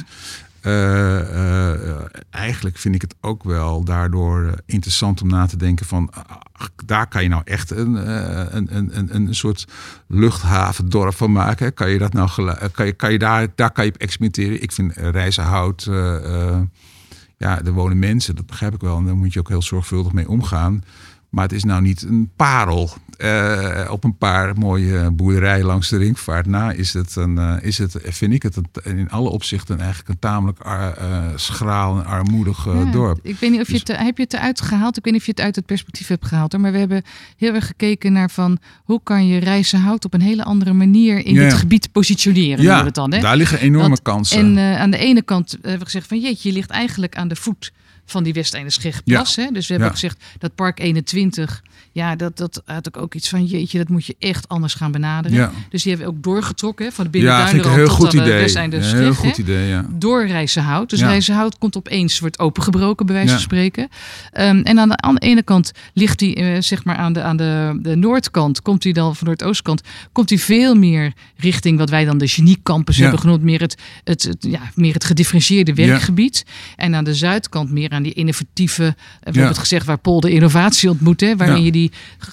Eh, 0.61 1.19
eh, 1.89 2.05
eigenlijk 2.29 2.77
vind 2.77 2.95
ik 2.95 3.01
het 3.01 3.15
ook 3.21 3.43
wel 3.43 3.83
daardoor 3.83 4.45
eh, 4.45 4.53
interessant 4.65 5.21
om 5.21 5.27
na 5.27 5.45
te 5.45 5.57
denken 5.57 5.85
van 5.85 6.09
ach, 6.51 6.69
daar 6.85 7.07
kan 7.07 7.23
je 7.23 7.29
nou 7.29 7.41
echt 7.45 7.71
een, 7.71 7.93
een, 8.55 8.97
een, 8.97 9.15
een, 9.15 9.35
soort 9.35 9.65
luchthavendorp 10.07 11.15
van 11.15 11.31
maken. 11.31 11.73
Kan 11.73 11.89
je 11.89 11.97
dat 11.97 12.13
nou 12.13 12.29
kan 12.71 12.85
je, 12.85 12.91
kan 12.91 13.11
je 13.11 13.19
daar, 13.19 13.47
daar 13.55 13.71
kan 13.71 13.85
je 13.85 13.91
op 13.91 13.97
experimenteren. 13.97 14.61
Ik 14.61 14.71
vind 14.71 14.93
Rijzenhout, 14.95 15.85
eh, 15.85 16.49
eh, 16.49 16.61
ja, 17.37 17.61
er 17.63 17.71
wonen 17.71 17.99
mensen, 17.99 18.35
dat 18.35 18.45
begrijp 18.45 18.73
ik 18.73 18.81
wel. 18.81 18.97
En 18.97 19.05
daar 19.05 19.15
moet 19.15 19.33
je 19.33 19.39
ook 19.39 19.49
heel 19.49 19.61
zorgvuldig 19.61 20.13
mee 20.13 20.29
omgaan. 20.29 20.83
Maar 21.35 21.43
het 21.43 21.53
is 21.53 21.63
nou 21.63 21.81
niet 21.81 22.01
een 22.01 22.29
parel. 22.35 22.89
Eh, 23.17 23.87
op 23.91 24.03
een 24.03 24.17
paar 24.17 24.57
mooie 24.57 25.11
boerderijen 25.11 25.65
langs 25.65 25.89
de 25.89 25.97
ringvaart 25.97 26.45
na 26.45 26.71
is 26.71 26.93
het, 26.93 27.15
een, 27.15 27.37
eh, 27.37 27.53
is 27.61 27.77
het 27.77 27.95
vind 28.01 28.33
ik 28.33 28.43
het 28.43 28.55
een- 28.55 28.97
in 28.97 29.09
alle 29.09 29.29
opzichten 29.29 29.77
eigenlijk 29.79 30.09
een 30.09 30.19
tamelijk 30.19 30.59
ar- 30.59 30.97
eh, 30.97 31.23
schraal 31.35 31.97
en 31.99 32.05
armoedig 32.05 32.65
Ja, 32.65 32.91
dorp. 32.91 33.19
Ik 33.23 33.35
weet 33.39 33.51
niet 33.51 33.59
of 33.61 33.67
je 33.67 33.73
Dus- 33.73 33.81
het, 33.87 33.97
heb 33.97 34.17
je 34.17 34.23
het 34.23 34.33
eruit 34.33 34.61
gehaald? 34.61 34.97
Ik 34.97 35.03
weet 35.03 35.13
niet 35.13 35.21
of 35.21 35.27
je 35.27 35.33
het 35.35 35.41
uit 35.45 35.55
het 35.55 35.65
perspectief 35.65 36.07
hebt 36.07 36.25
gehaald. 36.25 36.51
Hoor. 36.51 36.61
Maar 36.61 36.71
we 36.71 36.77
hebben 36.77 37.01
heel 37.37 37.53
erg 37.53 37.65
gekeken 37.67 38.13
naar 38.13 38.29
van 38.29 38.57
hoe 38.83 38.99
kan 39.03 39.27
je 39.27 39.39
Rijzenhout 39.39 40.05
op 40.05 40.13
een 40.13 40.21
hele 40.21 40.43
andere 40.43 40.73
manier 40.73 41.25
in 41.25 41.33
Ja. 41.33 41.41
dit 41.43 41.53
gebied 41.53 41.91
positioneren. 41.91 42.63
het 42.85 42.95
dan, 42.95 43.13
hè? 43.13 43.19
daar 43.19 43.37
liggen 43.37 43.59
enorme 43.59 43.87
Want- 43.87 44.01
kansen. 44.01 44.57
En 44.57 44.77
aan 44.79 44.89
de 44.91 44.97
ene 44.97 45.21
kant 45.21 45.51
hebben 45.51 45.79
we 45.79 45.85
gezegd 45.85 46.07
van 46.07 46.19
jeetje, 46.19 46.49
je 46.49 46.55
ligt 46.55 46.69
eigenlijk 46.69 47.15
aan 47.15 47.27
de 47.27 47.35
voet 47.35 47.71
van 48.05 48.23
die 48.23 48.33
Westeinde-Schegplas. 48.33 49.35
hè? 49.35 49.47
Dus 49.51 49.67
we 49.67 49.73
hebben 49.73 49.77
Ja. 49.77 49.85
ook 49.95 49.99
gezegd 49.99 50.23
dat 50.37 50.55
park 50.55 50.79
21, 50.79 51.63
ja, 51.95 52.15
dat, 52.15 52.37
dat 52.37 52.61
had 52.65 52.87
ik 52.87 52.97
ook 52.97 53.13
iets 53.13 53.29
van 53.29 53.45
jeetje, 53.45 53.77
dat 53.77 53.89
moet 53.89 54.05
je 54.05 54.15
echt 54.19 54.47
anders 54.49 54.73
gaan 54.73 54.91
benaderen. 54.91 55.37
ja, 55.37 55.51
Dus 55.69 55.83
die 55.83 55.91
hebben 55.95 56.09
ook 56.13 56.23
doorgetrokken 56.23 56.85
hè, 56.85 56.91
van 56.91 57.07
de 57.11 57.19
ja 57.19 57.47
vind 57.47 57.65
ik 57.65 57.65
een 57.65 57.71
binnenduinrand 57.71 57.75
heel 57.75 57.85
tot 57.85 57.95
goed 57.95 58.19
aan 58.19 58.25
de 58.25 58.31
idee. 58.31 58.79
Een 58.79 58.83
Scheg. 58.83 58.99
heel 58.99 59.07
hè 59.09 59.13
goed 59.13 59.37
idee, 59.37 59.67
ja. 59.67 59.85
door 59.89 60.25
Rijzenhout. 60.27 60.89
Dus 60.89 60.99
Ja. 60.99 61.07
Rijzenhout 61.07 61.57
komt 61.57 61.77
opeens, 61.77 62.19
wordt 62.19 62.39
opengebroken, 62.39 63.05
bij 63.05 63.15
wijze 63.15 63.29
Ja. 63.29 63.33
van 63.35 63.43
spreken. 63.43 63.87
Ehm, 64.31 64.59
en 64.61 64.79
aan 64.79 64.89
de, 64.89 64.97
aan 64.97 65.15
de 65.15 65.21
ene 65.21 65.43
kant 65.43 65.71
ligt 65.93 66.19
hij, 66.19 66.35
eh, 66.55 66.61
zeg 66.61 66.83
maar 66.83 66.95
aan 66.95 67.13
de, 67.13 67.21
aan 67.21 67.37
de, 67.37 67.79
de 67.81 67.95
noordkant, 67.95 68.61
komt 68.61 68.83
hij 68.83 68.91
dan 68.93 69.15
van 69.15 69.27
noordoostkant, 69.27 69.81
komt 70.11 70.29
hij 70.29 70.39
veel 70.39 70.75
meer 70.75 71.13
richting 71.37 71.77
wat 71.77 71.89
wij 71.89 72.05
dan 72.05 72.17
de 72.17 72.27
geniecampus 72.27 72.95
Ja. 72.95 73.01
hebben 73.01 73.19
genoemd, 73.19 73.41
meer 73.41 73.61
het, 73.61 73.77
het, 74.03 74.23
het, 74.23 74.37
ja, 74.49 74.59
meer 74.75 74.93
het 74.93 75.03
gedifferentieerde 75.03 75.71
Ja. 75.75 75.87
werkgebied. 75.87 76.45
En 76.75 76.95
aan 76.95 77.03
de 77.03 77.13
zuidkant 77.13 77.71
meer 77.71 77.89
aan 77.89 78.03
die 78.03 78.13
innovatieve, 78.13 78.83
eh, 78.83 78.89
we 78.89 78.95
Ja. 79.23 79.31
hebben 79.31 79.47
het 79.47 79.57
gezegd, 79.57 79.85
waar 79.85 79.97
Pol 79.97 80.19
de 80.19 80.29
innovatie 80.31 80.89
ontmoet, 80.89 81.21
hè, 81.21 81.35
waarin 81.35 81.57
Ja. 81.57 81.63
je 81.65 81.71
die, 81.71 81.84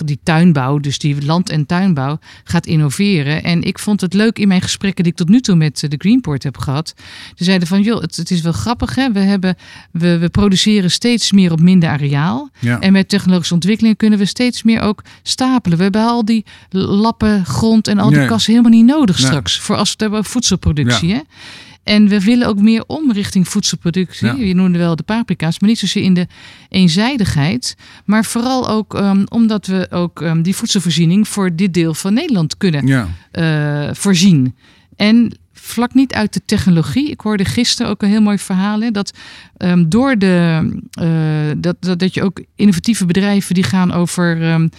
die 0.05 0.19
tuinbouw, 0.23 0.79
dus 0.79 0.99
die 0.99 1.25
land- 1.25 1.51
en 1.51 1.67
tuinbouw, 1.67 2.19
gaat 2.45 2.67
innoveren. 2.67 3.43
En 3.43 3.63
ik 3.63 3.79
vond 3.79 4.01
het 4.01 4.15
leuk 4.15 4.39
in 4.39 4.49
mijn 4.49 4.61
gesprekken 4.63 5.03
die 5.05 5.13
ik 5.13 5.19
tot 5.19 5.29
nu 5.29 5.41
toe 5.41 5.55
met 5.57 5.83
eh, 5.83 5.91
de 5.91 5.97
Greenport 5.99 6.43
heb 6.43 6.59
gehad. 6.59 6.95
Ze 7.35 7.45
zeiden 7.45 7.69
van, 7.69 7.83
joh, 7.83 8.01
het, 8.01 8.17
het 8.17 8.31
is 8.31 8.41
wel 8.41 8.53
grappig, 8.53 8.95
hè? 8.95 9.13
We, 9.13 9.21
hebben, 9.21 9.57
we, 9.91 10.19
we 10.19 10.29
produceren 10.29 10.91
steeds 10.91 11.33
meer 11.33 11.53
op 11.53 11.61
minder 11.61 11.89
areaal. 11.89 12.51
Ja. 12.59 12.81
En 12.81 12.93
met 12.93 13.09
technologische 13.09 13.55
ontwikkeling 13.55 13.97
kunnen 13.97 14.19
we 14.19 14.25
steeds 14.25 14.63
meer 14.63 14.81
ook 14.81 15.03
stapelen. 15.23 15.77
We 15.77 15.83
hebben 15.83 16.03
al 16.07 16.25
die 16.25 16.45
lappen 16.71 17.47
grond 17.47 17.89
en 17.89 17.99
al 17.99 18.09
die 18.09 18.19
Nee. 18.19 18.27
kassen 18.27 18.53
helemaal 18.53 18.79
niet 18.79 18.87
nodig 18.87 19.17
Nee. 19.19 19.27
straks. 19.27 19.59
Voor 19.61 19.77
als 19.77 19.87
we 19.87 19.93
het 19.93 20.01
hebben 20.01 20.25
voedselproductie. 20.25 21.13
Hè? 21.13 21.21
En 21.83 22.09
we 22.09 22.21
willen 22.21 22.47
ook 22.47 22.61
meer 22.61 22.85
om 22.87 23.13
richting 23.13 23.49
voedselproductie. 23.49 24.27
Ja. 24.27 24.35
Je 24.35 24.55
noemde 24.55 24.79
wel 24.79 24.97
de 24.97 25.03
paprika's, 25.03 25.61
maar 25.61 25.69
niet 25.69 25.79
zozeer 25.79 26.03
in 26.03 26.15
de 26.15 26.27
eenzijdigheid. 26.69 27.77
Maar 28.05 28.25
vooral 28.25 28.69
ook 28.69 28.95
ehm, 28.95 29.25
omdat 29.29 29.67
we 29.67 29.87
ook 29.91 30.23
ehm, 30.23 30.43
die 30.43 30.57
voedselvoorziening 30.57 31.29
voor 31.29 31.57
dit 31.57 31.75
deel 31.75 31.95
van 31.95 32.15
Nederland 32.15 32.57
kunnen 32.57 32.87
ja. 32.87 33.09
eh, 33.31 33.95
voorzien. 33.95 34.57
En 34.97 35.39
vlak 35.53 35.95
niet 35.95 36.13
uit 36.13 36.33
de 36.33 36.43
technologie. 36.45 37.11
Ik 37.11 37.21
hoorde 37.21 37.45
gisteren 37.45 37.91
ook 37.91 38.03
een 38.03 38.09
heel 38.09 38.23
mooi 38.23 38.39
verhaal. 38.39 38.81
Hè, 38.81 38.91
dat 38.91 39.13
ehm, 39.57 39.89
door 39.89 40.19
de 40.19 40.69
eh, 40.91 41.51
dat, 41.57 41.77
dat, 41.81 41.99
dat 41.99 42.15
je 42.15 42.23
ook 42.23 42.43
innovatieve 42.57 43.07
bedrijven 43.07 43.55
die 43.55 43.65
gaan 43.65 43.93
over. 43.93 44.71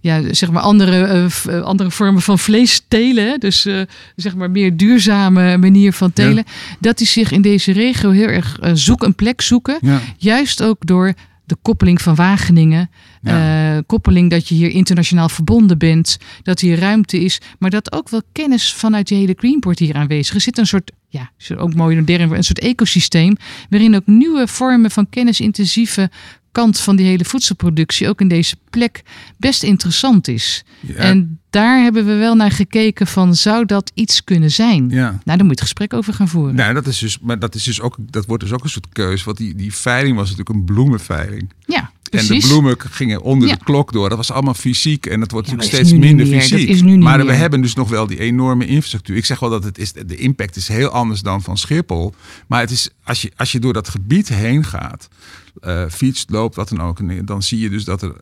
Ja, 0.00 0.34
zeg 0.34 0.50
maar 0.50 0.62
andere, 0.62 1.04
eh, 1.04 1.24
eh, 1.24 1.62
andere 1.62 1.90
vormen 1.90 2.22
van 2.22 2.38
vlees 2.38 2.82
telen. 2.88 3.40
Dus 3.40 3.66
eh, 3.66 3.80
zeg 4.16 4.34
maar 4.34 4.50
meer 4.50 4.76
duurzame 4.76 5.56
manier 5.56 5.92
van 5.92 6.12
telen. 6.12 6.44
Dat 6.80 6.98
die 6.98 7.06
zich 7.06 7.30
in 7.30 7.42
deze 7.42 7.72
regio 7.72 8.10
heel 8.10 8.28
erg 8.28 8.58
zoek 8.72 9.02
een 9.02 9.14
plek 9.14 9.40
zoeken. 9.40 9.78
ja. 9.80 10.00
Juist 10.16 10.62
ook 10.62 10.86
door 10.86 11.12
de 11.44 11.56
koppeling 11.62 12.02
van 12.02 12.14
Wageningen. 12.14 12.90
Ja. 13.22 13.82
koppeling 13.86 14.30
dat 14.30 14.48
je 14.48 14.54
hier 14.54 14.70
internationaal 14.70 15.28
verbonden 15.28 15.78
bent. 15.78 16.18
Dat 16.42 16.60
hier 16.60 16.78
ruimte 16.78 17.20
is. 17.20 17.40
Maar 17.58 17.70
dat 17.70 17.92
ook 17.92 18.08
wel 18.08 18.22
kennis 18.32 18.74
vanuit 18.74 19.08
je 19.08 19.14
hele 19.14 19.34
Greenport 19.36 19.78
hier 19.78 19.94
aanwezig 19.94 20.28
is. 20.28 20.34
Er 20.34 20.40
zit 20.40 20.58
een 20.58 20.66
soort, 20.66 20.92
ja, 21.08 21.30
is 21.38 21.56
ook 21.56 21.74
mooi 21.74 21.96
modern, 21.96 22.32
een 22.32 22.44
soort 22.44 22.58
ecosysteem. 22.58 23.36
Waarin 23.70 23.96
ook 23.96 24.06
nieuwe 24.06 24.48
vormen 24.48 24.90
van 24.90 25.08
kennisintensieve 25.10 26.10
kant 26.58 26.80
van 26.80 26.96
die 26.96 27.06
hele 27.06 27.24
voedselproductie 27.24 28.08
ook 28.08 28.20
in 28.20 28.28
deze 28.28 28.56
plek 28.70 29.02
best 29.36 29.62
interessant 29.62 30.28
is. 30.28 30.64
Ja. 30.80 30.94
En 30.94 31.40
daar 31.50 31.82
hebben 31.82 32.06
we 32.06 32.14
wel 32.14 32.34
naar 32.34 32.50
gekeken 32.50 33.06
van 33.06 33.34
zou 33.34 33.64
dat 33.64 33.90
iets 33.94 34.24
kunnen 34.24 34.50
zijn? 34.50 34.88
ja. 34.90 35.08
Nou, 35.10 35.20
daar 35.24 35.36
moet 35.36 35.44
je 35.44 35.50
het 35.50 35.60
gesprek 35.60 35.92
over 35.92 36.14
gaan 36.14 36.28
voeren. 36.28 36.54
Nou, 36.54 36.74
dat 36.74 36.86
is 36.86 36.98
dus, 36.98 37.18
maar 37.18 37.38
dat 37.38 37.54
is 37.54 37.64
dus 37.64 37.80
ook, 37.80 37.96
dat 38.00 38.26
wordt 38.26 38.42
dus 38.42 38.52
ook 38.52 38.64
een 38.64 38.70
soort 38.70 38.88
keus. 38.92 39.24
Want 39.24 39.36
die, 39.36 39.54
die 39.54 39.74
veiling 39.74 40.16
was 40.16 40.30
natuurlijk 40.30 40.56
een 40.56 40.64
bloemenveiling. 40.64 41.52
Ja, 41.66 41.90
En 42.10 42.26
de 42.26 42.38
bloemen 42.38 42.76
gingen 42.78 43.22
onder 43.22 43.48
Ja. 43.48 43.54
de 43.54 43.64
klok 43.64 43.92
door. 43.92 44.08
Dat 44.08 44.18
was 44.18 44.30
allemaal 44.32 44.54
fysiek. 44.54 45.06
En 45.06 45.20
dat 45.20 45.30
wordt 45.30 45.48
Ja, 45.48 45.54
natuurlijk 45.54 45.84
steeds 45.86 45.98
minder 46.00 46.26
meer. 46.26 46.38
Dat 46.40 46.48
fysiek. 46.48 46.68
is 46.68 46.82
nu 46.82 46.90
niet 46.90 47.00
maar 47.00 47.18
we 47.18 47.24
meer. 47.24 47.36
hebben 47.36 47.60
dus 47.60 47.74
nog 47.74 47.88
wel 47.88 48.06
die 48.06 48.18
enorme 48.18 48.66
infrastructuur. 48.66 49.16
Ik 49.16 49.24
zeg 49.24 49.40
wel 49.40 49.50
dat 49.50 49.64
het 49.64 49.78
is, 49.78 49.92
de 49.92 50.16
impact 50.16 50.56
is 50.56 50.68
heel 50.68 50.88
anders 50.88 51.20
dan 51.20 51.42
van 51.42 51.56
Schiphol. 51.58 52.14
Maar 52.46 52.60
het 52.60 52.70
is, 52.70 52.90
als, 53.04 53.22
je, 53.22 53.32
als 53.36 53.52
je 53.52 53.58
door 53.58 53.72
dat 53.72 53.88
gebied 53.88 54.28
heen 54.28 54.64
gaat, 54.64 55.08
eh 55.60 55.84
fietst, 55.90 56.30
loopt, 56.30 56.56
wat 56.56 56.68
dan 56.68 56.80
ook. 56.82 56.98
en 57.00 57.24
Dan 57.24 57.42
zie 57.42 57.58
je 57.60 57.70
dus 57.70 57.84
dat 57.84 58.02
er 58.02 58.12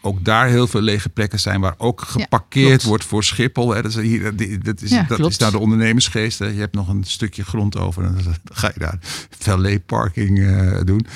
ook 0.00 0.24
daar 0.24 0.48
heel 0.48 0.66
veel 0.66 0.80
lege 0.80 1.08
plekken 1.08 1.40
zijn 1.40 1.60
waar 1.60 1.74
ook 1.78 2.00
geparkeerd 2.00 2.82
wordt 2.82 3.04
voor 3.04 3.24
Schiphol. 3.24 3.74
Hè. 3.74 3.82
Dat 3.82 3.90
is, 3.90 3.96
hier, 4.02 4.36
die- 4.36 4.58
dat 4.58 4.82
is, 4.82 4.90
Ja, 4.90 5.04
dat 5.08 5.16
klopt. 5.16 5.32
is 5.32 5.38
nou 5.38 5.52
de 5.52 5.58
ondernemersgeest. 5.58 6.38
Hè. 6.38 6.46
Je 6.46 6.58
hebt 6.60 6.74
nog 6.74 6.88
een 6.88 7.04
stukje 7.04 7.44
grond 7.44 7.76
over 7.78 8.04
en 8.04 8.14
dan 8.24 8.34
ga 8.52 8.70
je 8.74 8.80
daar 8.80 8.98
valet 9.38 9.86
parking 9.86 10.38
eh, 10.42 10.80
doen. 10.84 11.06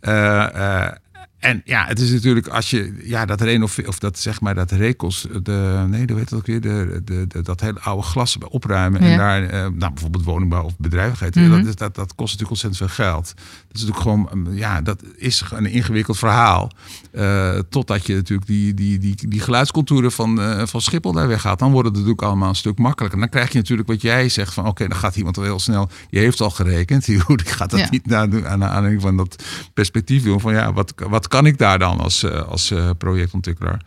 Eh, 0.00 0.84
eh, 0.84 0.92
en 1.38 1.62
ja, 1.64 1.84
het 1.86 2.00
is 2.00 2.10
natuurlijk 2.10 2.48
als 2.48 2.70
je 2.70 2.96
ja, 3.02 3.24
dat 3.26 3.40
renov 3.40 3.78
of 3.86 3.98
dat 3.98 4.18
zeg 4.18 4.40
maar 4.40 4.54
dat 4.54 4.70
rekels, 4.70 5.26
de, 5.42 5.84
nee, 5.88 6.04
hoe 6.06 6.18
heet 6.18 6.28
dat 6.28 6.38
ook 6.38 6.46
weer, 6.46 6.60
de, 6.60 7.00
de, 7.04 7.26
de, 7.26 7.42
dat 7.42 7.60
hele 7.60 7.80
oude 7.80 8.02
glas 8.02 8.38
opruimen 8.48 9.00
en 9.00 9.18
daar, 9.18 9.42
uh, 9.42 9.50
nou, 9.50 9.92
bijvoorbeeld 9.92 10.24
woningbouw 10.24 10.64
of 10.64 10.76
bedrijvigheid, 10.78 11.34
Mhm. 11.34 11.64
dat, 11.64 11.78
dat, 11.78 11.94
dat 11.94 12.14
kost 12.14 12.38
natuurlijk 12.38 12.50
ontzettend 12.50 12.76
veel 12.76 13.04
geld. 13.04 13.34
Dat 13.36 13.76
is 13.76 13.84
natuurlijk 13.84 14.00
gewoon, 14.00 14.28
um, 14.32 14.54
ja, 14.56 14.80
dat 14.82 15.02
is 15.16 15.44
een 15.50 15.66
ingewikkeld 15.66 16.18
verhaal. 16.18 16.70
Uh, 17.12 17.58
totdat 17.68 18.06
je 18.06 18.14
natuurlijk 18.14 18.46
die, 18.48 18.74
die, 18.74 18.98
die, 18.98 19.28
die 19.28 19.40
geluidscontouren 19.40 20.12
van, 20.12 20.40
uh, 20.40 20.62
van 20.66 20.80
Schiphol 20.80 21.12
daar 21.12 21.28
weggaat, 21.28 21.58
dan 21.58 21.70
wordt 21.72 21.86
het 21.86 21.94
natuurlijk 21.96 22.22
allemaal 22.22 22.48
een 22.48 22.54
stuk 22.54 22.78
makkelijker. 22.78 23.20
Dan 23.20 23.28
krijg 23.28 23.52
je 23.52 23.58
natuurlijk 23.58 23.88
wat 23.88 24.02
jij 24.02 24.28
zegt 24.28 24.54
van, 24.54 24.66
oké, 24.66 24.88
dan 24.88 24.98
gaat 24.98 25.16
iemand 25.16 25.36
wel 25.36 25.44
heel 25.44 25.58
snel, 25.58 25.88
je 26.10 26.18
heeft 26.18 26.40
al 26.40 26.50
gerekend, 26.50 27.04
die 27.06 27.20
gaat 27.44 27.70
dat 27.70 27.80
Ja. 27.80 27.86
niet 27.90 28.06
naar 28.06 28.46
aan, 28.46 28.64
aan, 28.64 29.00
van 29.00 29.16
dat 29.16 29.42
perspectief 29.74 30.22
doen 30.22 30.40
van, 30.40 30.52
ja, 30.52 30.72
wat, 30.72 30.92
wat 31.08 31.25
kan 31.28 31.46
ik 31.46 31.58
daar 31.58 31.78
dan 31.78 32.00
als, 32.00 32.22
uh, 32.22 32.42
als 32.48 32.70
uh, 32.70 32.90
projectontwikkelaar? 32.98 33.80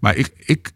Maar 0.00 0.16
ik, 0.16 0.30
ik, 0.44 0.72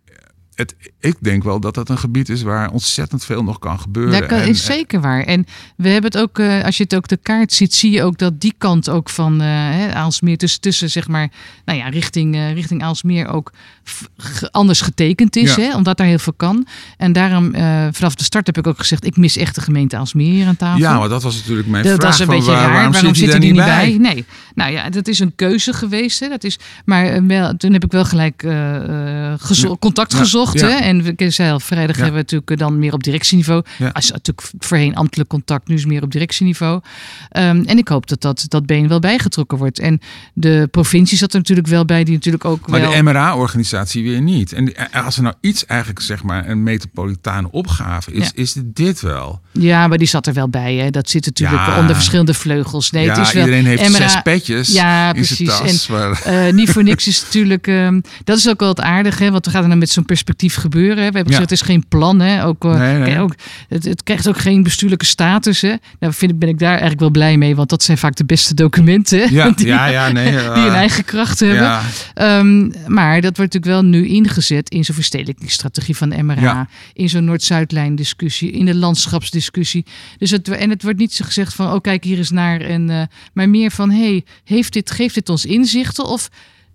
het, 0.54 0.74
ik 1.00 1.16
denk 1.20 1.42
wel 1.42 1.60
dat 1.60 1.74
dat 1.74 1.88
een 1.88 1.98
gebied 1.98 2.28
is 2.28 2.42
waar 2.42 2.70
ontzettend 2.70 3.24
veel 3.24 3.42
nog 3.42 3.58
kan 3.58 3.80
gebeuren. 3.80 4.20
Dat 4.20 4.28
kan, 4.28 4.38
En- 4.38 4.48
is 4.48 4.64
zeker 4.64 5.00
waar. 5.00 5.22
En 5.22 5.46
we 5.76 5.88
hebben 5.88 6.10
het 6.10 6.20
ook, 6.20 6.38
eh, 6.38 6.64
als 6.64 6.76
je 6.76 6.82
het 6.82 6.94
ook 6.94 7.08
de 7.08 7.16
kaart 7.16 7.52
ziet, 7.52 7.74
zie 7.74 7.90
je 7.90 8.02
ook 8.02 8.18
dat 8.18 8.40
die 8.40 8.54
kant 8.58 8.90
ook 8.90 9.10
van 9.10 9.40
eh 9.40 9.46
hè, 9.50 9.94
Aalsmeer, 9.94 10.36
tussen, 10.36 10.60
tussen 10.60 10.90
zeg 10.90 11.08
maar, 11.08 11.28
nou 11.64 11.78
ja, 11.78 11.88
richting, 11.88 12.34
eh, 12.34 12.52
richting 12.52 12.82
Aalsmeer 12.82 13.28
ook 13.28 13.52
anders 14.50 14.80
getekend 14.80 15.36
is, 15.36 15.54
Ja. 15.54 15.62
hè, 15.62 15.74
omdat 15.76 15.96
daar 15.96 16.06
heel 16.06 16.18
veel 16.18 16.32
kan. 16.36 16.66
En 16.96 17.12
daarom, 17.12 17.54
eh, 17.54 17.86
vanaf 17.90 18.14
de 18.14 18.24
start 18.24 18.46
heb 18.46 18.58
ik 18.58 18.66
ook 18.66 18.78
gezegd, 18.78 19.06
ik 19.06 19.16
mis 19.16 19.36
echt 19.36 19.54
de 19.54 19.60
gemeente 19.60 19.96
Aalsmeer 19.96 20.32
hier 20.32 20.46
aan 20.46 20.56
tafel. 20.56 20.78
Ja, 20.80 20.98
maar 20.98 21.08
dat 21.08 21.22
was 21.22 21.36
natuurlijk 21.36 21.68
mijn 21.68 21.84
Dat, 21.84 21.92
vraag. 21.94 22.04
dat 22.04 22.14
is 22.14 22.20
een 22.20 22.26
van 22.26 22.34
beetje 22.36 22.50
waar- 22.52 22.60
raar. 22.62 22.72
Waarom, 22.72 22.92
Waarom, 22.92 23.14
zit 23.14 23.24
hij 23.26 23.34
er 23.34 23.40
niet 23.40 23.54
bij? 23.54 23.96
Nee. 24.00 24.24
Nou 24.54 24.72
ja, 24.72 24.90
dat 24.90 25.08
is 25.08 25.18
een 25.18 25.32
keuze 25.36 25.72
geweest. 25.72 26.20
Hè. 26.20 26.28
Dat 26.28 26.44
is, 26.44 26.58
maar 26.84 27.04
eh, 27.06 27.22
wel, 27.26 27.56
toen 27.56 27.72
heb 27.72 27.84
ik 27.84 27.92
wel 27.92 28.04
gelijk 28.04 28.42
eh, 28.42 29.32
eh, 29.32 29.34
gezo- 29.38 29.76
contact 29.76 30.12
Ja. 30.12 30.18
gezocht. 30.18 30.60
Ja. 30.60 30.68
Hè. 30.68 30.74
En 30.74 31.06
ik 31.16 31.32
zei 31.32 31.50
al, 31.52 31.60
vrijdag 31.60 31.96
hebben 31.96 32.14
we 32.14 32.20
natuurlijk 32.20 32.58
dan 32.58 32.78
meer 32.78 32.92
op 32.92 33.02
directieniveau. 33.02 33.62
Als 33.92 34.10
natuurlijk 34.10 34.50
voorheen 34.58 34.94
ambtelijk 34.94 35.28
contact, 35.28 35.68
nu 35.68 35.74
is 35.74 35.86
meer 35.86 36.02
op 36.02 36.12
directieniveau. 36.12 36.80
Ehm, 37.28 37.62
en 37.66 37.78
ik 37.78 37.88
hoop 37.88 38.06
dat, 38.08 38.20
dat 38.20 38.44
dat 38.48 38.66
been 38.66 38.88
wel 38.88 38.98
bijgetrokken 39.00 39.58
wordt. 39.58 39.78
En 39.78 40.00
de 40.34 40.68
provincie 40.70 41.18
zat 41.18 41.32
er 41.32 41.38
natuurlijk 41.38 41.68
wel 41.68 41.84
bij, 41.84 42.04
die 42.04 42.14
natuurlijk 42.14 42.44
ook 42.44 42.68
Maar 42.68 42.80
wel... 42.80 42.90
de 42.90 43.02
MRA-organisatie 43.02 44.02
weer 44.02 44.20
niet. 44.22 44.52
En 44.52 44.72
als 44.92 45.16
er 45.16 45.22
nou 45.22 45.34
iets 45.40 45.66
eigenlijk, 45.66 46.00
zeg 46.00 46.22
maar, 46.22 46.48
een 46.48 46.62
metropolitane 46.62 47.50
opgave 47.50 48.12
is, 48.12 48.30
is 48.34 48.56
dit 48.64 49.00
wel. 49.00 49.40
Ja, 49.52 49.86
maar 49.86 49.98
die 49.98 50.06
zat 50.08 50.26
er 50.26 50.32
wel 50.32 50.48
bij. 50.48 50.74
Hè. 50.74 50.90
Dat 50.90 51.10
zit 51.10 51.24
natuurlijk 51.26 51.66
Ja. 51.66 51.78
onder 51.78 51.94
verschillende 51.94 52.34
vleugels. 52.34 52.90
Nee, 52.90 53.04
ja, 53.04 53.18
het 53.18 53.26
is 53.26 53.32
wel 53.32 53.42
iedereen 53.44 53.66
heeft 53.66 53.94
zes 53.94 54.22
petjes 54.22 54.72
Ja, 54.72 55.12
precies. 55.12 55.86
maar- 55.88 56.22
Eh, 56.24 56.52
niet 56.52 56.70
voor 56.70 56.82
niks 56.82 57.06
is 57.06 57.22
natuurlijk. 57.22 57.66
ehm, 57.66 58.00
dat 58.24 58.38
is 58.38 58.48
ook 58.48 58.60
wel 58.60 58.68
het 58.68 58.80
aardige. 58.80 59.24
Hè, 59.24 59.30
wat 59.30 59.48
gaat 59.48 59.62
er 59.62 59.68
nou 59.68 59.78
met 59.78 59.90
zo'n 59.90 60.04
perspectief 60.04 60.54
gebeuren? 60.54 60.96
Hè? 61.04 61.10
We 61.10 61.16
hebben 61.16 61.32
Ja. 61.32 61.38
gezegd, 61.38 61.50
het 61.50 61.60
is 61.60 61.66
geen 61.66 61.84
plan. 61.88 62.20
Hè? 62.20 62.44
Ook, 62.44 62.64
eh, 62.64 62.78
Nee, 62.78 62.94
nee. 62.98 63.04
kijk, 63.08 63.20
ook, 63.20 63.34
het, 63.68 63.84
het 63.84 64.02
krijgt 64.02 64.28
ook 64.28 64.38
geen 64.38 64.62
bestuurlijke 64.62 65.04
status. 65.04 65.60
Hè? 65.60 65.74
Nou, 66.00 66.12
vind, 66.12 66.30
ik- 66.32 66.38
ben 66.38 66.48
ik 66.48 66.58
daar 66.58 66.70
eigenlijk 66.70 67.00
wel 67.00 67.10
blij 67.10 67.36
mee. 67.36 67.56
Want 67.56 67.68
dat 67.68 67.82
zijn 67.82 67.98
vaak 67.98 68.16
de 68.16 68.24
beste 68.24 68.54
documenten. 68.54 69.32
ja, 69.32 69.50
die, 69.56 69.66
ja, 69.66 69.86
ja, 69.86 70.12
nee. 70.12 70.30
die 70.30 70.38
eh, 70.40 70.64
een 70.64 70.72
eigen 70.74 71.04
kracht 71.04 71.40
hebben. 71.40 71.78
Ehm, 72.14 72.66
maar 72.86 73.20
dat 73.20 73.36
wordt 73.36 73.52
natuurlijk 73.54 73.82
wel 73.82 73.82
nu 73.84 74.06
ingezet 74.08 74.70
in 74.70 74.84
zo'n 74.84 74.94
verstedelijkingsstrategie 74.94 75.96
van 75.96 76.08
de 76.08 76.22
MRA. 76.22 76.68
In 76.92 77.08
zo'n 77.08 77.24
Noord-Zuidlijn 77.24 77.94
discussie. 77.94 78.50
In 78.50 78.64
de 78.64 78.74
landschapsdiscussie. 78.74 79.38
Dus 80.18 80.30
het, 80.30 80.48
en 80.48 80.70
het 80.70 80.82
wordt 80.82 80.98
niet 80.98 81.12
zo 81.12 81.24
gezegd 81.24 81.54
van, 81.54 81.72
oh 81.72 81.80
kijk 81.80 82.04
hier 82.04 82.18
eens 82.18 82.30
naar. 82.30 82.60
En, 82.60 82.90
eh, 82.90 83.02
maar 83.32 83.48
meer 83.48 83.70
van, 83.70 83.90
hey, 83.90 84.24
heeft 84.44 84.72
dit, 84.72 84.90
geeft 84.90 85.14
dit 85.14 85.28
ons 85.28 85.44
inzichten? 85.44 86.04
Of 86.04 86.28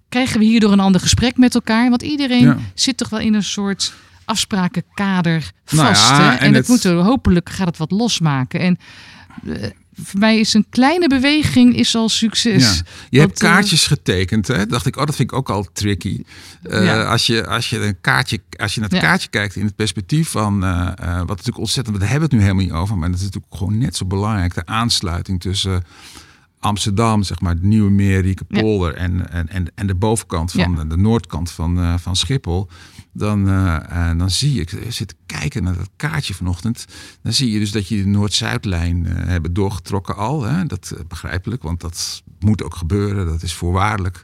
krijgen 0.10 0.40
we 0.40 0.46
hierdoor 0.46 0.72
een 0.72 0.80
ander 0.80 1.02
gesprek 1.02 1.38
met 1.38 1.56
elkaar? 1.56 1.90
Want 1.90 2.02
iedereen 2.02 2.44
Ja. 2.46 2.58
zit 2.74 2.98
toch 2.98 3.10
wel 3.10 3.20
in 3.20 3.34
een 3.34 3.44
soort 3.44 3.94
afsprakenkader 4.26 5.52
Nou 5.72 5.88
vast. 5.88 6.10
ja, 6.10 6.22
hè? 6.22 6.30
en 6.32 6.40
En, 6.40 6.46
het 6.48 6.56
het- 6.56 6.68
moet 6.68 6.84
er, 6.84 6.96
hopelijk 6.96 7.50
gaat 7.50 7.68
het 7.68 7.78
wat 7.78 7.92
losmaken. 7.92 8.60
En 8.60 8.78
eh, 9.48 9.70
voor 10.04 10.20
mij 10.20 10.40
is 10.40 10.54
een 10.54 10.66
kleine 10.70 11.08
beweging 11.08 11.76
is 11.76 11.96
al 11.96 12.10
succes. 12.10 12.64
Ja. 12.64 12.84
Je 13.10 13.20
hebt 13.20 13.40
Want, 13.40 13.44
eh, 13.44 13.50
kaartjes 13.50 13.88
getekend, 13.88 14.48
hè? 14.48 14.66
Dacht 14.66 14.86
ik, 14.86 14.98
oh, 14.98 15.06
dat 15.06 15.16
vind 15.16 15.32
ik 15.32 15.38
ook 15.38 15.50
al 15.50 15.68
tricky. 15.74 16.22
Eh, 16.64 16.86
Ja. 16.86 17.04
als, 17.04 17.26
je, 17.28 17.48
als, 17.48 17.70
je 17.70 17.86
een 17.86 18.02
kaartje, 18.02 18.40
als 18.58 18.74
je 18.74 18.80
naar 18.80 18.90
het 18.90 19.02
Ja. 19.02 19.06
kaartje 19.08 19.30
kijkt 19.30 19.56
in 19.56 19.66
het 19.66 19.76
perspectief 19.76 20.30
van, 20.30 20.64
eh, 20.64 21.18
wat 21.18 21.28
natuurlijk 21.28 21.58
ontzettend, 21.58 22.00
daar 22.00 22.10
hebben 22.10 22.30
we 22.30 22.36
het 22.36 22.44
nu 22.44 22.50
helemaal 22.52 22.64
niet 22.76 22.82
over, 22.84 22.98
maar 22.98 23.10
dat 23.10 23.18
is 23.20 23.26
natuurlijk 23.26 23.56
gewoon 23.56 23.78
net 23.78 23.96
zo 23.96 24.06
belangrijk, 24.06 24.54
de 24.54 24.66
aansluiting 24.66 25.42
tussen 25.42 25.84
Amsterdam, 26.66 27.24
zeg 27.24 27.40
maar, 27.40 27.54
het 27.54 27.64
Nieuwe 27.64 27.90
Meer, 27.92 28.22
Riekenpolder 28.22 28.94
en, 28.96 29.30
en, 29.32 29.50
en, 29.50 29.72
en 29.76 29.88
de 29.88 29.96
bovenkant 29.96 30.52
van 30.52 30.76
Ja. 30.76 30.84
de, 30.84 30.98
noordkant 30.98 31.52
van, 31.52 31.80
eh, 31.80 31.94
van 31.98 32.16
Schiphol. 32.16 32.68
Dan, 33.14 33.50
eh, 33.50 34.08
en 34.10 34.18
dan 34.18 34.30
zie 34.30 34.54
je, 34.54 34.62
ik 34.62 34.72
zit 34.90 35.16
kijken 35.26 35.64
naar 35.64 35.76
dat 35.78 35.90
kaartje 35.96 36.34
vanochtend. 36.34 36.86
Dan 37.22 37.34
zie 37.34 37.52
je 37.52 37.60
dus 37.60 37.72
dat 37.72 37.88
je 37.88 37.98
de 37.98 38.08
Noord-Zuidlijn 38.08 39.06
eh, 39.06 39.14
hebben 39.28 39.54
doorgetrokken 39.54 40.16
al. 40.16 40.44
Hè? 40.44 40.66
Dat 40.66 40.94
eh, 40.98 41.06
begrijpelijk, 41.08 41.64
want 41.64 41.82
dat 41.82 42.24
moet 42.40 42.64
ook 42.64 42.76
gebeuren. 42.76 43.26
Dat 43.26 43.44
is 43.44 43.54
voorwaardelijk. 43.54 44.24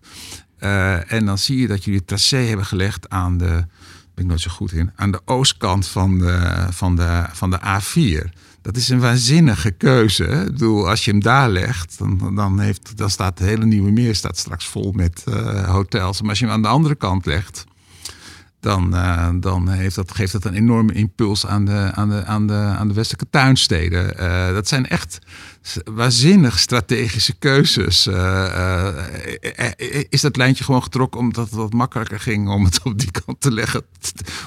Eh, 0.57 1.11
en 1.11 1.25
dan 1.25 1.37
zie 1.37 1.57
je 1.57 1.67
dat 1.67 1.83
jullie 1.83 1.99
het 1.99 2.07
tracé 2.07 2.37
hebben 2.37 2.65
gelegd 2.65 3.09
aan 3.09 3.37
de, 3.37 3.45
ben 4.13 4.23
ik 4.23 4.25
nooit 4.25 4.41
zo 4.41 4.51
goed 4.51 4.71
in, 4.71 4.91
aan 4.95 5.11
de 5.11 5.21
oostkant 5.25 5.87
van 5.87 6.17
de, 6.17 6.65
van 6.69 6.95
de, 6.95 7.25
van 7.33 7.49
de 7.49 7.59
A4. 7.59 8.29
Dat 8.61 8.75
is 8.75 8.89
een 8.89 8.99
waanzinnige 8.99 9.71
keuze. 9.71 10.23
Ik 10.23 10.45
bedoel, 10.45 10.89
als 10.89 11.05
je 11.05 11.11
hem 11.11 11.21
daar 11.21 11.49
legt, 11.49 11.97
dan, 11.97 12.35
dan, 12.35 12.59
heeft, 12.59 12.97
dan 12.97 13.09
staat 13.09 13.39
het 13.39 13.47
hele 13.47 13.65
Nieuwe 13.65 13.91
Meer 13.91 14.15
staat 14.15 14.37
straks 14.37 14.67
vol 14.67 14.91
met 14.91 15.23
eh, 15.27 15.69
hotels. 15.69 16.21
Maar 16.21 16.29
als 16.29 16.39
je 16.39 16.45
hem 16.45 16.53
aan 16.53 16.61
de 16.61 16.67
andere 16.67 16.95
kant 16.95 17.25
legt, 17.25 17.65
dan, 18.61 18.95
eh, 18.95 19.29
dan 19.39 19.69
heeft 19.69 19.95
dat, 19.95 20.11
geeft 20.11 20.31
dat 20.31 20.45
een 20.45 20.53
enorme 20.53 20.93
impuls 20.93 21.45
aan 21.45 21.65
de, 21.65 21.91
aan 21.93 22.09
de, 22.09 22.25
aan 22.25 22.47
de, 22.47 22.53
aan 22.53 22.87
de 22.87 22.93
westelijke 22.93 23.29
tuinsteden. 23.29 24.17
Eh, 24.17 24.53
dat 24.53 24.67
zijn 24.67 24.87
echt 24.87 25.19
waanzinnig 25.83 26.59
strategische 26.59 27.33
keuzes. 27.39 28.07
Eh, 28.07 28.87
is 30.09 30.21
dat 30.21 30.37
lijntje 30.37 30.63
gewoon 30.63 30.83
getrokken 30.83 31.19
omdat 31.19 31.45
het 31.45 31.53
wat 31.55 31.73
makkelijker 31.73 32.19
ging 32.19 32.49
om 32.49 32.65
het 32.65 32.79
op 32.83 32.99
die 32.99 33.11
kant 33.11 33.41
te 33.41 33.51
leggen? 33.51 33.83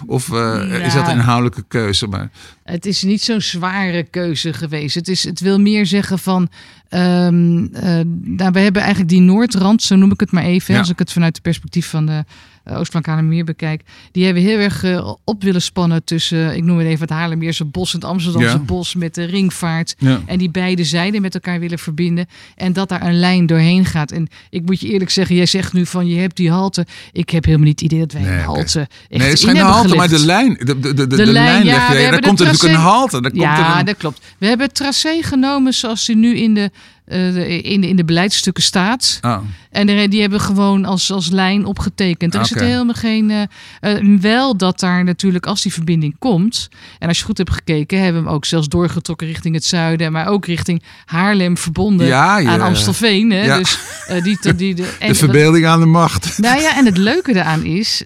Of 0.06 0.28
is 0.68 0.94
dat 0.94 1.06
een 1.08 1.14
inhoudelijke 1.14 1.64
keuze? 1.68 2.06
Maar, 2.06 2.30
Het 2.64 2.86
is 2.86 3.02
niet 3.02 3.22
zo'n 3.22 3.40
zware 3.40 4.02
keuze 4.02 4.52
geweest. 4.52 4.94
Het, 4.94 5.08
is, 5.08 5.24
het 5.24 5.40
wil 5.40 5.60
meer 5.60 5.86
zeggen 5.86 6.18
van. 6.18 6.48
ehm, 6.88 7.64
eh, 7.64 8.00
nou, 8.22 8.52
we 8.52 8.60
hebben 8.60 8.82
eigenlijk 8.82 9.10
die 9.10 9.20
Noordrand, 9.20 9.82
zo 9.82 9.96
noem 9.96 10.12
ik 10.12 10.20
het 10.20 10.30
maar 10.32 10.44
even. 10.44 10.74
Ja. 10.74 10.80
Als 10.80 10.88
ik 10.90 10.98
het 10.98 11.12
vanuit 11.12 11.34
de 11.34 11.40
perspectief 11.40 11.88
van 11.90 12.06
de 12.06 12.24
uh, 12.64 12.78
Oostflank 12.78 13.22
meer 13.22 13.44
bekijk. 13.44 13.82
Die 14.12 14.24
hebben 14.24 14.42
heel 14.42 14.58
erg 14.58 14.84
eh, 14.84 15.12
op 15.24 15.42
willen 15.42 15.62
spannen 15.62 16.04
tussen, 16.04 16.56
ik 16.56 16.64
noem 16.64 16.78
het 16.78 16.86
even 16.86 17.00
het 17.00 17.10
Haarlemmeerse 17.10 17.64
bos 17.64 17.92
en 17.94 17.98
het 18.00 18.08
Amsterdamse 18.08 18.48
Ja. 18.48 18.58
bos 18.62 18.94
met 18.94 19.14
de 19.14 19.24
ringvaart. 19.24 19.94
ja. 19.98 20.20
En 20.26 20.38
die 20.38 20.50
beide 20.50 20.84
zijden 20.84 21.22
met 21.22 21.34
elkaar 21.34 21.60
willen 21.60 21.78
verbinden. 21.78 22.26
En 22.56 22.72
dat 22.72 22.88
daar 22.88 23.02
een 23.02 23.18
lijn 23.18 23.46
doorheen 23.46 23.84
gaat. 23.84 24.10
En 24.10 24.28
ik 24.50 24.62
moet 24.64 24.80
je 24.80 24.88
eerlijk 24.88 25.10
zeggen, 25.10 25.36
jij 25.36 25.46
zegt 25.46 25.72
nu 25.72 25.86
van 25.86 26.06
je 26.06 26.20
hebt 26.20 26.36
die 26.36 26.50
halte. 26.50 26.86
Ik 27.12 27.30
heb 27.30 27.44
helemaal 27.44 27.66
niet 27.66 27.80
het 27.80 27.92
idee 27.92 28.06
dat 28.06 28.12
wij 28.12 28.22
Nee, 28.22 28.32
een 28.32 28.44
halte 28.44 28.80
echt 28.80 28.90
Nee, 29.08 29.20
het 29.28 29.38
is 29.38 29.44
geen 29.44 29.56
halte, 29.56 29.94
maar 29.96 30.08
de 30.08 30.24
lijn. 30.24 30.54
De, 30.54 30.64
de, 30.64 30.78
de, 30.94 31.06
de, 31.06 31.16
De 31.16 31.26
lijn, 31.26 31.64
ja, 31.64 31.92
Daar 31.92 32.10
de 32.10 32.20
komt 32.20 32.40
er 32.40 32.46
natuurlijk 32.46 32.74
een 32.74 32.80
halte. 32.80 33.20
Daar 33.20 33.30
komt 33.30 33.42
Ja, 33.42 33.72
er 33.74 33.78
een, 33.78 33.84
dat 33.84 33.96
klopt. 33.96 34.20
We 34.38 34.46
hebben 34.46 34.66
het 34.66 34.74
tracé 34.74 35.22
genomen 35.22 35.74
zoals 35.74 36.06
die 36.06 36.16
nu 36.16 36.36
in 36.36 36.54
de, 36.54 36.70
eh, 37.04 37.32
de, 37.32 37.60
in 37.60 37.80
de, 37.80 37.88
in 37.88 37.96
de 37.96 38.04
beleidsstukken 38.04 38.62
staat. 38.62 39.18
Oh, 39.22 39.38
En 39.70 40.10
die 40.10 40.20
hebben 40.20 40.40
gewoon 40.40 40.84
als, 40.84 41.10
als 41.10 41.30
lijn 41.30 41.64
opgetekend. 41.64 42.34
Er 42.34 42.40
is 42.40 42.50
Oké. 42.50 42.58
het 42.60 42.68
helemaal 42.68 42.94
geen. 42.94 43.30
eh, 43.30 43.42
eh, 43.80 44.20
wel 44.20 44.56
dat 44.56 44.80
daar 44.80 45.04
natuurlijk, 45.04 45.46
als 45.46 45.62
die 45.62 45.72
verbinding 45.72 46.16
komt. 46.18 46.68
En 46.98 47.08
als 47.08 47.18
je 47.18 47.24
goed 47.24 47.38
hebt 47.38 47.52
gekeken, 47.52 48.02
hebben 48.02 48.22
we 48.22 48.26
hem 48.28 48.36
ook 48.36 48.44
zelfs 48.44 48.68
doorgetrokken 48.68 49.26
richting 49.26 49.54
het 49.54 49.64
zuiden. 49.64 50.12
Maar 50.12 50.26
ook 50.26 50.46
richting 50.46 50.82
Haarlem 51.04 51.56
verbonden 51.56 52.06
Ja, 52.06 52.44
aan 52.44 52.60
Amstelveen. 52.60 53.30
Hè? 53.30 53.44
ja. 53.44 53.58
Dus 53.58 53.78
eh, 54.08 54.22
die, 54.22 54.38
die, 54.40 54.54
die, 54.54 54.74
de, 54.74 54.96
en 55.00 55.08
de 55.08 55.14
verbeelding 55.14 55.66
aan 55.66 55.80
de 55.80 55.86
macht. 55.86 56.38
nou 56.38 56.60
ja, 56.60 56.76
en 56.76 56.84
het 56.84 56.96
leuke 56.96 57.32
daaraan 57.32 57.64
is. 57.64 58.04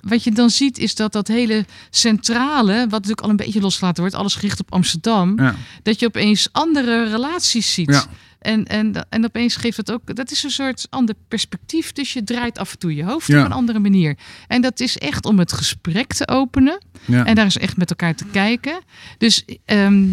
Wat 0.00 0.24
je 0.24 0.30
dan 0.32 0.50
ziet, 0.50 0.78
is 0.78 0.94
dat 0.94 1.12
dat 1.12 1.28
hele 1.28 1.64
centrale, 1.90 2.74
wat 2.80 2.90
natuurlijk 2.90 3.20
al 3.20 3.30
een 3.30 3.36
beetje 3.36 3.60
losgelaten 3.60 4.02
wordt, 4.02 4.16
alles 4.16 4.34
gericht 4.34 4.60
op 4.60 4.72
Amsterdam, 4.72 5.40
Ja. 5.40 5.54
dat 5.82 6.00
je 6.00 6.06
opeens 6.06 6.48
andere 6.52 7.08
relaties 7.08 7.74
ziet. 7.74 7.90
Ja. 7.90 8.04
En, 8.38 8.64
en, 8.66 9.06
en 9.08 9.24
opeens 9.24 9.56
geeft 9.56 9.76
het 9.76 9.92
ook, 9.92 10.16
dat 10.16 10.30
is 10.30 10.42
een 10.42 10.50
soort 10.50 10.86
ander 10.90 11.14
perspectief. 11.28 11.92
Dus 11.92 12.12
je 12.12 12.24
draait 12.24 12.58
af 12.58 12.72
en 12.72 12.78
toe 12.78 12.94
je 12.94 13.04
hoofd 13.04 13.26
Ja. 13.26 13.38
op 13.40 13.44
een 13.46 13.52
andere 13.52 13.78
manier. 13.78 14.16
En 14.46 14.60
dat 14.62 14.80
is 14.80 14.98
echt 14.98 15.24
om 15.24 15.38
het 15.38 15.52
gesprek 15.52 16.12
te 16.12 16.28
openen. 16.28 16.82
En 17.06 17.34
daar 17.34 17.46
is 17.46 17.58
echt 17.58 17.76
met 17.76 17.90
elkaar 17.90 18.14
te 18.14 18.24
kijken. 18.24 18.80
Dus 19.18 19.44
ehm, 19.64 20.06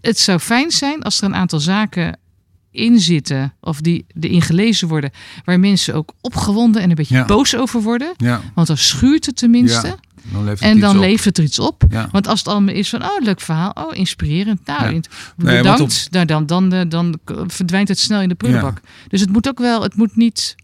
het 0.00 0.18
zou 0.18 0.38
fijn 0.38 0.70
zijn 0.70 1.02
als 1.02 1.18
er 1.20 1.24
een 1.24 1.34
aantal 1.34 1.60
zaken 1.60 2.18
in 2.70 3.00
zitten, 3.00 3.54
of 3.60 3.80
die 3.80 4.06
erin 4.20 4.42
gelezen 4.42 4.88
worden, 4.88 5.10
waar 5.44 5.60
mensen 5.60 5.94
ook 5.94 6.12
opgewonden 6.20 6.82
en 6.82 6.88
een 6.88 6.94
beetje 6.94 7.14
Ja. 7.16 7.24
boos 7.24 7.56
over 7.56 7.82
worden. 7.82 8.12
Ja, 8.16 8.40
Want 8.54 8.66
dan 8.66 8.76
schuurt 8.76 9.26
het 9.26 9.36
tenminste. 9.36 9.86
Ja, 9.86 9.96
dan 10.32 10.44
levert 10.44 10.60
het 10.60 10.68
en 10.70 10.80
dan 10.80 10.96
op. 10.96 11.02
levert 11.02 11.38
er 11.38 11.44
iets 11.44 11.58
op. 11.58 11.82
Ja. 11.90 12.08
Want 12.12 12.26
als 12.26 12.38
het 12.38 12.48
allemaal 12.48 12.74
is 12.74 12.88
van, 12.88 13.02
oh, 13.02 13.20
leuk 13.20 13.40
verhaal, 13.40 13.70
oh, 13.74 13.96
inspirerend, 13.96 14.66
nou, 14.66 14.90
Nee, 14.92 15.00
bedankt, 15.36 15.78
want 15.78 16.08
nou, 16.10 16.24
dan, 16.26 16.46
dan, 16.46 16.68
dan, 16.68 16.88
dan 16.88 17.18
verdwijnt 17.46 17.88
het 17.88 17.98
snel 17.98 18.20
in 18.20 18.28
de 18.28 18.34
prullenbak. 18.34 18.80
Dus 19.08 19.20
het 19.20 19.32
moet 19.32 19.48
ook 19.48 19.58
wel, 19.58 19.82
het 19.82 19.96
moet 19.96 20.16
niet 20.16 20.54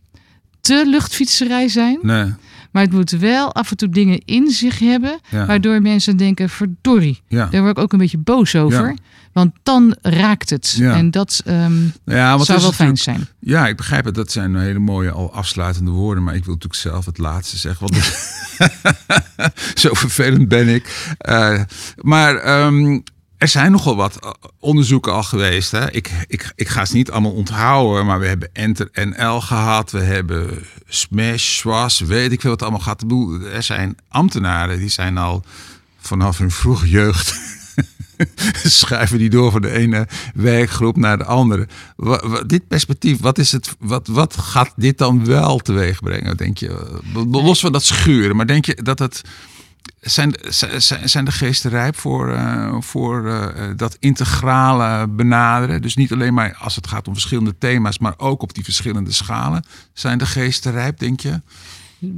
te 0.61 0.83
luchtfietserij 0.87 1.69
zijn, 1.69 1.99
Nee, 2.03 2.33
maar 2.77 2.85
het 2.85 2.95
moet 2.95 3.11
wel 3.11 3.55
af 3.55 3.71
en 3.71 3.77
toe 3.77 3.89
dingen 3.89 4.23
in 4.25 4.51
zich 4.51 4.79
hebben, 4.79 5.21
ja. 5.31 5.47
waardoor 5.47 5.83
mensen 5.83 6.17
denken, 6.17 6.49
verdorie, 6.49 7.23
ja. 7.29 7.47
daar 7.47 7.61
word 7.61 7.77
ik 7.77 7.83
ook 7.83 7.93
een 7.93 7.99
beetje 7.99 8.19
boos 8.19 8.57
over. 8.57 8.89
Ja. 8.89 8.95
Want 9.33 9.53
dan 9.63 9.97
raakt 10.03 10.51
het. 10.51 10.79
En 10.81 11.11
dat 11.11 11.43
ja, 12.05 12.35
want 12.35 12.45
zou 12.45 12.61
wel 12.61 12.73
fijn 12.73 12.97
zijn. 12.97 13.27
Ja, 13.39 13.67
ik 13.67 13.77
begrijp 13.77 14.05
het. 14.05 14.15
Dat 14.15 14.33
zijn 14.33 14.57
hele 14.57 14.79
mooie 14.79 15.11
al 15.11 15.33
afsluitende 15.33 15.91
woorden. 15.91 16.25
Maar 16.25 16.35
ik 16.35 16.45
wil 16.45 16.55
natuurlijk 16.55 16.81
zelf 16.81 17.07
het 17.07 17.19
laatste 17.19 17.57
zeggen. 17.57 17.89
Want 17.89 18.05
zo 19.83 19.95
vervelend 19.95 20.49
ben 20.49 20.69
ik. 20.69 21.15
Eh, 21.19 21.61
maar 21.97 22.37
ehm, 22.37 23.01
er 23.39 23.49
zijn 23.49 23.73
nogal 23.73 23.97
wat 23.97 24.17
eh, 24.25 24.31
onderzoeken 24.59 25.13
al 25.13 25.23
geweest. 25.23 25.71
Hè? 25.71 25.91
Ik, 25.93 26.11
ik, 26.27 26.53
ik 26.55 26.69
ga 26.69 26.85
ze 26.85 26.95
niet 26.97 27.11
allemaal 27.11 27.33
onthouden. 27.33 28.07
Maar 28.07 28.21
we 28.21 28.27
hebben 28.27 28.49
Enter 28.53 28.89
NL 28.93 29.41
gehad. 29.41 29.91
We 29.91 30.01
hebben 30.01 30.65
Smash, 30.89 31.57
Swas. 31.57 32.01
Weet 32.01 32.33
ik 32.33 32.41
veel 32.41 32.51
wat 32.51 32.63
allemaal 32.63 32.95
bedoel, 32.99 33.41
Er 33.41 33.63
zijn 33.63 33.97
ambtenaren 34.09 34.79
die 34.79 34.89
zijn 34.89 35.19
al 35.19 35.45
vanaf 35.99 36.39
hun 36.39 36.51
vroege 36.51 36.89
jeugd 36.89 37.35
schuiven 38.65 39.19
die 39.19 39.31
door 39.31 39.51
van 39.51 39.61
de 39.63 39.71
ene 39.71 40.09
werkgroep 40.35 40.97
naar 40.97 41.19
de 41.19 41.25
andere. 41.25 41.69
Wa- 41.97 42.29
wa- 42.29 42.43
dit 42.43 42.69
perspectief, 42.69 43.21
wat, 43.21 43.39
is 43.39 43.53
het, 43.53 43.75
wat, 43.79 44.07
wat 44.07 44.37
gaat 44.37 44.73
dit 44.77 44.99
dan 44.99 45.25
wel 45.25 45.59
teweeg 45.59 46.01
brengen, 46.01 46.37
denk 46.37 46.59
je? 46.59 47.01
Los 47.31 47.61
van 47.61 47.73
dat 47.73 47.85
schuren, 47.85 48.37
maar 48.37 48.47
denk 48.47 48.65
je 48.65 48.75
dat 48.83 48.99
het... 48.99 49.23
Zijn, 50.01 50.35
zijn, 50.49 51.09
zijn 51.09 51.25
de 51.25 51.33
geesten 51.33 51.71
rijp 51.71 51.97
voor, 51.97 52.33
eh, 52.33 52.77
voor 52.81 53.29
eh, 53.29 53.65
dat 53.77 53.97
integrale 54.01 55.09
benaderen? 55.09 55.83
Dus 55.83 55.97
niet 55.97 56.13
alleen 56.13 56.35
maar 56.35 56.57
als 56.59 56.77
het 56.77 56.87
gaat 56.87 57.07
om 57.09 57.13
verschillende 57.13 57.59
thema's, 57.59 57.99
maar 57.99 58.15
ook 58.17 58.43
op 58.43 58.55
die 58.55 58.65
verschillende 58.65 59.13
schalen. 59.13 59.65
Zijn 59.93 60.19
de 60.19 60.27
geesten 60.27 60.73
rijp, 60.73 60.99
denk 60.99 61.21
je? 61.21 61.41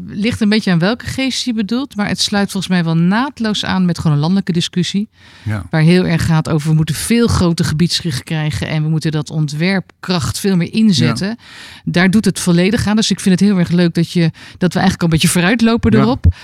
Ligt 0.07 0.41
een 0.41 0.49
beetje 0.49 0.71
aan 0.71 0.79
welke 0.79 1.07
geest 1.07 1.45
je 1.45 1.55
bedoelt, 1.55 1.97
maar 1.97 2.09
het 2.09 2.21
sluit 2.21 2.51
volgens 2.51 2.73
mij 2.73 2.85
wel 2.85 2.97
naadloos 2.97 3.65
aan 3.65 3.85
met 3.85 3.99
gewoon 3.99 4.13
een 4.13 4.19
landelijke 4.19 4.53
discussie. 4.53 5.09
Ja. 5.43 5.67
Waar 5.71 5.81
heel 5.81 6.05
erg 6.07 6.27
gaat 6.27 6.49
over 6.49 6.69
we 6.69 6.75
moeten 6.75 6.95
veel 6.95 7.27
groter 7.27 7.65
gebiedsgericht 7.65 8.25
krijgen 8.25 8.69
en 8.69 8.83
we 8.83 8.89
moeten 8.89 9.11
dat 9.11 9.31
ontwerpkracht 9.31 10.39
veel 10.39 10.57
meer 10.57 10.73
inzetten. 10.73 11.39
Daar 11.85 12.11
doet 12.11 12.25
het 12.25 12.41
volledig 12.41 12.87
aan. 12.87 12.97
Dus 12.97 13.11
ik 13.11 13.21
vind 13.21 13.41
het 13.41 13.49
heel 13.49 13.59
erg 13.59 13.71
leuk 13.71 13.95
dat, 13.95 14.13
je, 14.13 14.31
dat 14.59 14.73
we 14.73 14.79
eigenlijk 14.79 15.01
al 15.01 15.05
een 15.05 15.13
beetje 15.13 15.29
vooruitlopen 15.29 15.93
Ja. 15.93 15.99
erop. 15.99 16.35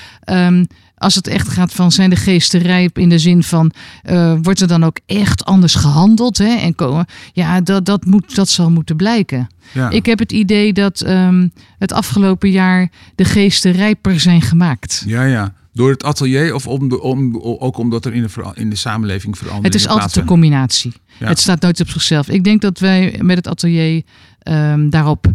Als 1.05 1.15
het 1.15 1.27
echt 1.27 1.49
gaat 1.49 1.73
van 1.73 1.93
zijn 1.93 2.11
de 2.11 2.17
geesten 2.17 2.61
rijp 2.61 2.99
in 2.99 3.09
de 3.09 3.19
zin 3.19 3.43
van 3.43 3.73
eh, 4.03 4.35
wordt 4.43 4.61
er 4.61 4.69
dan 4.69 4.85
ook 4.85 4.99
echt 5.07 5.45
anders 5.45 5.75
gehandeld 5.75 6.39
hè? 6.39 6.57
en 6.57 6.75
komen 6.75 7.07
ja 7.33 7.61
dat, 7.61 7.85
dat, 7.85 8.05
moet, 8.05 8.35
dat 8.35 8.49
zal 8.49 8.71
moeten 8.71 8.97
blijken. 8.97 9.49
Ja. 9.73 9.91
Ik 9.91 10.07
heb 10.07 10.19
het 10.19 10.33
idee 10.33 10.73
dat 10.73 11.01
ehm, 11.01 11.49
het 11.79 11.93
afgelopen 11.93 12.51
jaar 12.51 12.91
de 13.15 13.25
geesten 13.25 13.73
rijper 13.73 14.21
zijn 14.21 14.43
gemaakt. 14.43 15.05
Ja, 15.07 15.25
ja. 15.25 15.53
Door 15.73 15.91
het 15.91 16.05
atelier 16.05 16.55
of 16.55 16.67
om 16.67 16.89
de, 16.89 17.01
om, 17.01 17.37
ook 17.41 17.79
omdat 17.79 18.05
er 18.05 18.15
in 18.15 18.23
de, 18.23 18.51
in 18.55 18.71
de 18.71 18.77
samenleving 18.77 19.39
veranderingen 19.39 19.73
Het 19.73 19.81
is 19.81 19.89
altijd 19.89 20.17
een 20.17 20.25
combinatie. 20.25 20.93
Ja. 21.19 21.29
Het 21.29 21.39
staat 21.39 21.61
nooit 21.61 21.81
op 21.81 21.89
zichzelf. 21.89 22.29
Ik 22.29 22.45
denk 22.45 22.61
dat 22.61 22.79
wij 22.79 23.19
met 23.23 23.37
het 23.37 23.49
atelier 23.49 24.03
ehm, 24.39 24.91
daarop 24.91 25.27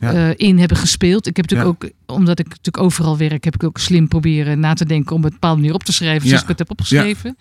Ja. 0.00 0.12
eh, 0.12 0.30
in 0.36 0.58
hebben 0.58 0.76
gespeeld. 0.76 1.26
Ik 1.26 1.36
heb 1.36 1.50
natuurlijk 1.50 1.82
Ja. 1.82 1.88
ook, 1.88 2.16
omdat 2.18 2.38
ik 2.38 2.48
natuurlijk 2.48 2.78
overal 2.84 3.16
werk, 3.16 3.44
heb 3.44 3.54
ik 3.54 3.64
ook 3.64 3.78
slim 3.78 4.08
proberen 4.08 4.60
na 4.60 4.74
te 4.74 4.84
denken 4.84 5.16
om 5.16 5.22
het 5.24 5.32
bepaalde 5.32 5.60
manier 5.60 5.74
op 5.74 5.82
te 5.84 5.92
schrijven, 5.92 6.28
zoals 6.28 6.42
ik 6.42 6.48
het 6.48 6.58
heb 6.58 6.70
opgeschreven. 6.70 7.36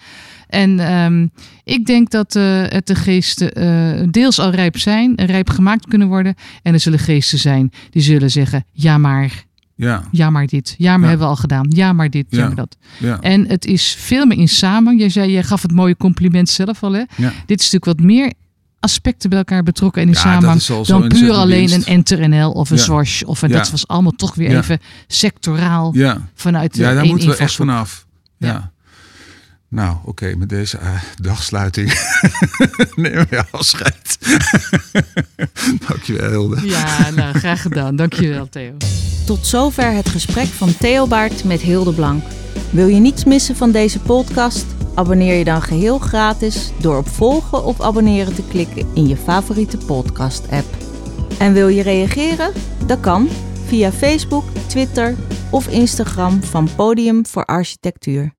En 0.48 0.80
ehm, 0.80 1.28
ik 1.64 1.86
denk 1.86 2.10
dat 2.10 2.36
eh, 2.36 2.44
het 2.68 2.88
de 2.88 2.96
geesten 2.96 3.54
eh, 3.54 4.08
deels 4.12 4.40
al 4.40 4.52
rijp 4.52 4.78
zijn, 4.78 5.14
rijp 5.16 5.50
gemaakt 5.50 5.88
kunnen 5.88 6.08
worden. 6.08 6.36
En 6.64 6.74
er 6.74 6.80
zullen 6.80 7.00
geesten 7.00 7.40
zijn 7.40 7.72
die 7.90 8.02
zullen 8.02 8.32
zeggen: 8.32 8.66
ja, 8.72 8.98
maar, 8.98 9.48
Ja, 9.76 10.04
ja, 10.12 10.30
maar 10.30 10.46
dit. 10.48 10.76
Ja, 10.78 10.92
maar 10.92 11.02
Ja. 11.02 11.08
hebben 11.08 11.26
we 11.28 11.34
al 11.34 11.40
gedaan. 11.40 11.66
Ja, 11.70 11.94
maar 11.94 12.10
dit. 12.10 12.26
Ja, 12.30 12.46
maar 12.46 12.56
dat. 12.56 12.78
ja. 12.98 13.20
En 13.22 13.48
het 13.48 13.66
is 13.66 13.96
veel 14.00 14.26
meer 14.26 14.38
in 14.38 14.48
samen. 14.48 14.98
Jij, 14.98 15.10
zei, 15.10 15.32
jij 15.32 15.44
gaf 15.44 15.62
het 15.62 15.72
mooie 15.72 15.98
compliment 15.98 16.50
zelf 16.50 16.84
al. 16.84 16.92
Hè? 16.94 17.04
Dit 17.46 17.60
is 17.60 17.72
natuurlijk 17.72 17.86
wat 17.86 18.00
meer 18.00 18.34
aspecten 18.80 19.30
bij 19.30 19.38
elkaar 19.40 19.64
betrokken 19.64 20.02
en 20.02 20.08
in 20.08 20.14
Ja, 20.14 20.20
dat 20.24 20.32
samenhang 20.32 20.86
dan 20.88 21.08
puur 21.08 21.32
alleen 21.34 21.68
dienst. 21.68 21.76
een 21.88 21.94
Enter 21.94 22.30
NL 22.30 22.52
of 22.52 22.70
een 22.70 22.78
Ja. 22.78 22.84
Swash. 22.84 23.22
Of 23.22 23.42
een, 23.42 23.50
Ja. 23.50 23.58
Dat 23.58 23.72
was 23.72 23.88
allemaal 23.88 24.12
toch 24.12 24.36
weer 24.36 24.52
Ja. 24.52 24.58
even 24.58 24.80
sectoraal 25.08 25.92
ja. 25.94 26.30
vanuit 26.36 26.74
de 26.74 26.82
ja 26.82 26.94
daar 26.94 27.02
één 27.02 27.10
moeten 27.10 27.30
we 27.30 27.36
echt 27.36 27.56
vanaf. 27.56 28.06
Ja. 28.38 28.48
Ja. 28.48 28.72
Nou, 29.72 29.98
oké, 30.06 30.36
met 30.38 30.50
deze 30.50 30.78
eh, 30.78 30.90
dagsluiting 31.22 31.94
nemen 32.96 33.28
we 33.30 33.44
afscheid. 33.52 34.18
Dankjewel, 35.88 36.30
Hilde. 36.30 36.68
Ja, 36.68 37.10
nou, 37.10 37.40
graag 37.40 37.62
gedaan. 37.62 37.96
Dankjewel, 37.96 38.50
Theo. 38.50 38.72
Tot 39.26 39.48
zover 39.48 39.92
het 39.92 40.10
gesprek 40.10 40.48
van 40.48 40.78
Theo 40.78 41.08
Baart 41.08 41.44
met 41.44 41.62
Hilde 41.62 41.94
Blank. 41.94 42.24
Wil 42.70 42.88
je 42.88 43.00
niets 43.00 43.24
missen 43.24 43.56
van 43.56 43.72
deze 43.72 44.00
podcast? 44.00 44.66
Abonneer 44.94 45.36
je 45.36 45.44
dan 45.44 45.62
geheel 45.62 46.00
gratis 46.00 46.72
door 46.80 46.98
op 46.98 47.08
volgen 47.08 47.64
of 47.64 47.82
abonneren 47.82 48.36
te 48.36 48.48
klikken 48.48 48.88
in 48.94 49.08
je 49.08 49.18
favoriete 49.18 49.78
podcast-app. 49.78 50.66
En 51.40 51.54
wil 51.54 51.68
je 51.68 51.82
reageren? 51.82 52.54
Dat 52.86 53.00
kan 53.00 53.28
via 53.66 53.92
Facebook, 53.92 54.44
Twitter 54.68 55.16
of 55.52 55.68
Instagram 55.68 56.44
van 56.44 56.70
Podium 56.76 57.26
voor 57.26 57.46
Architectuur. 57.46 58.39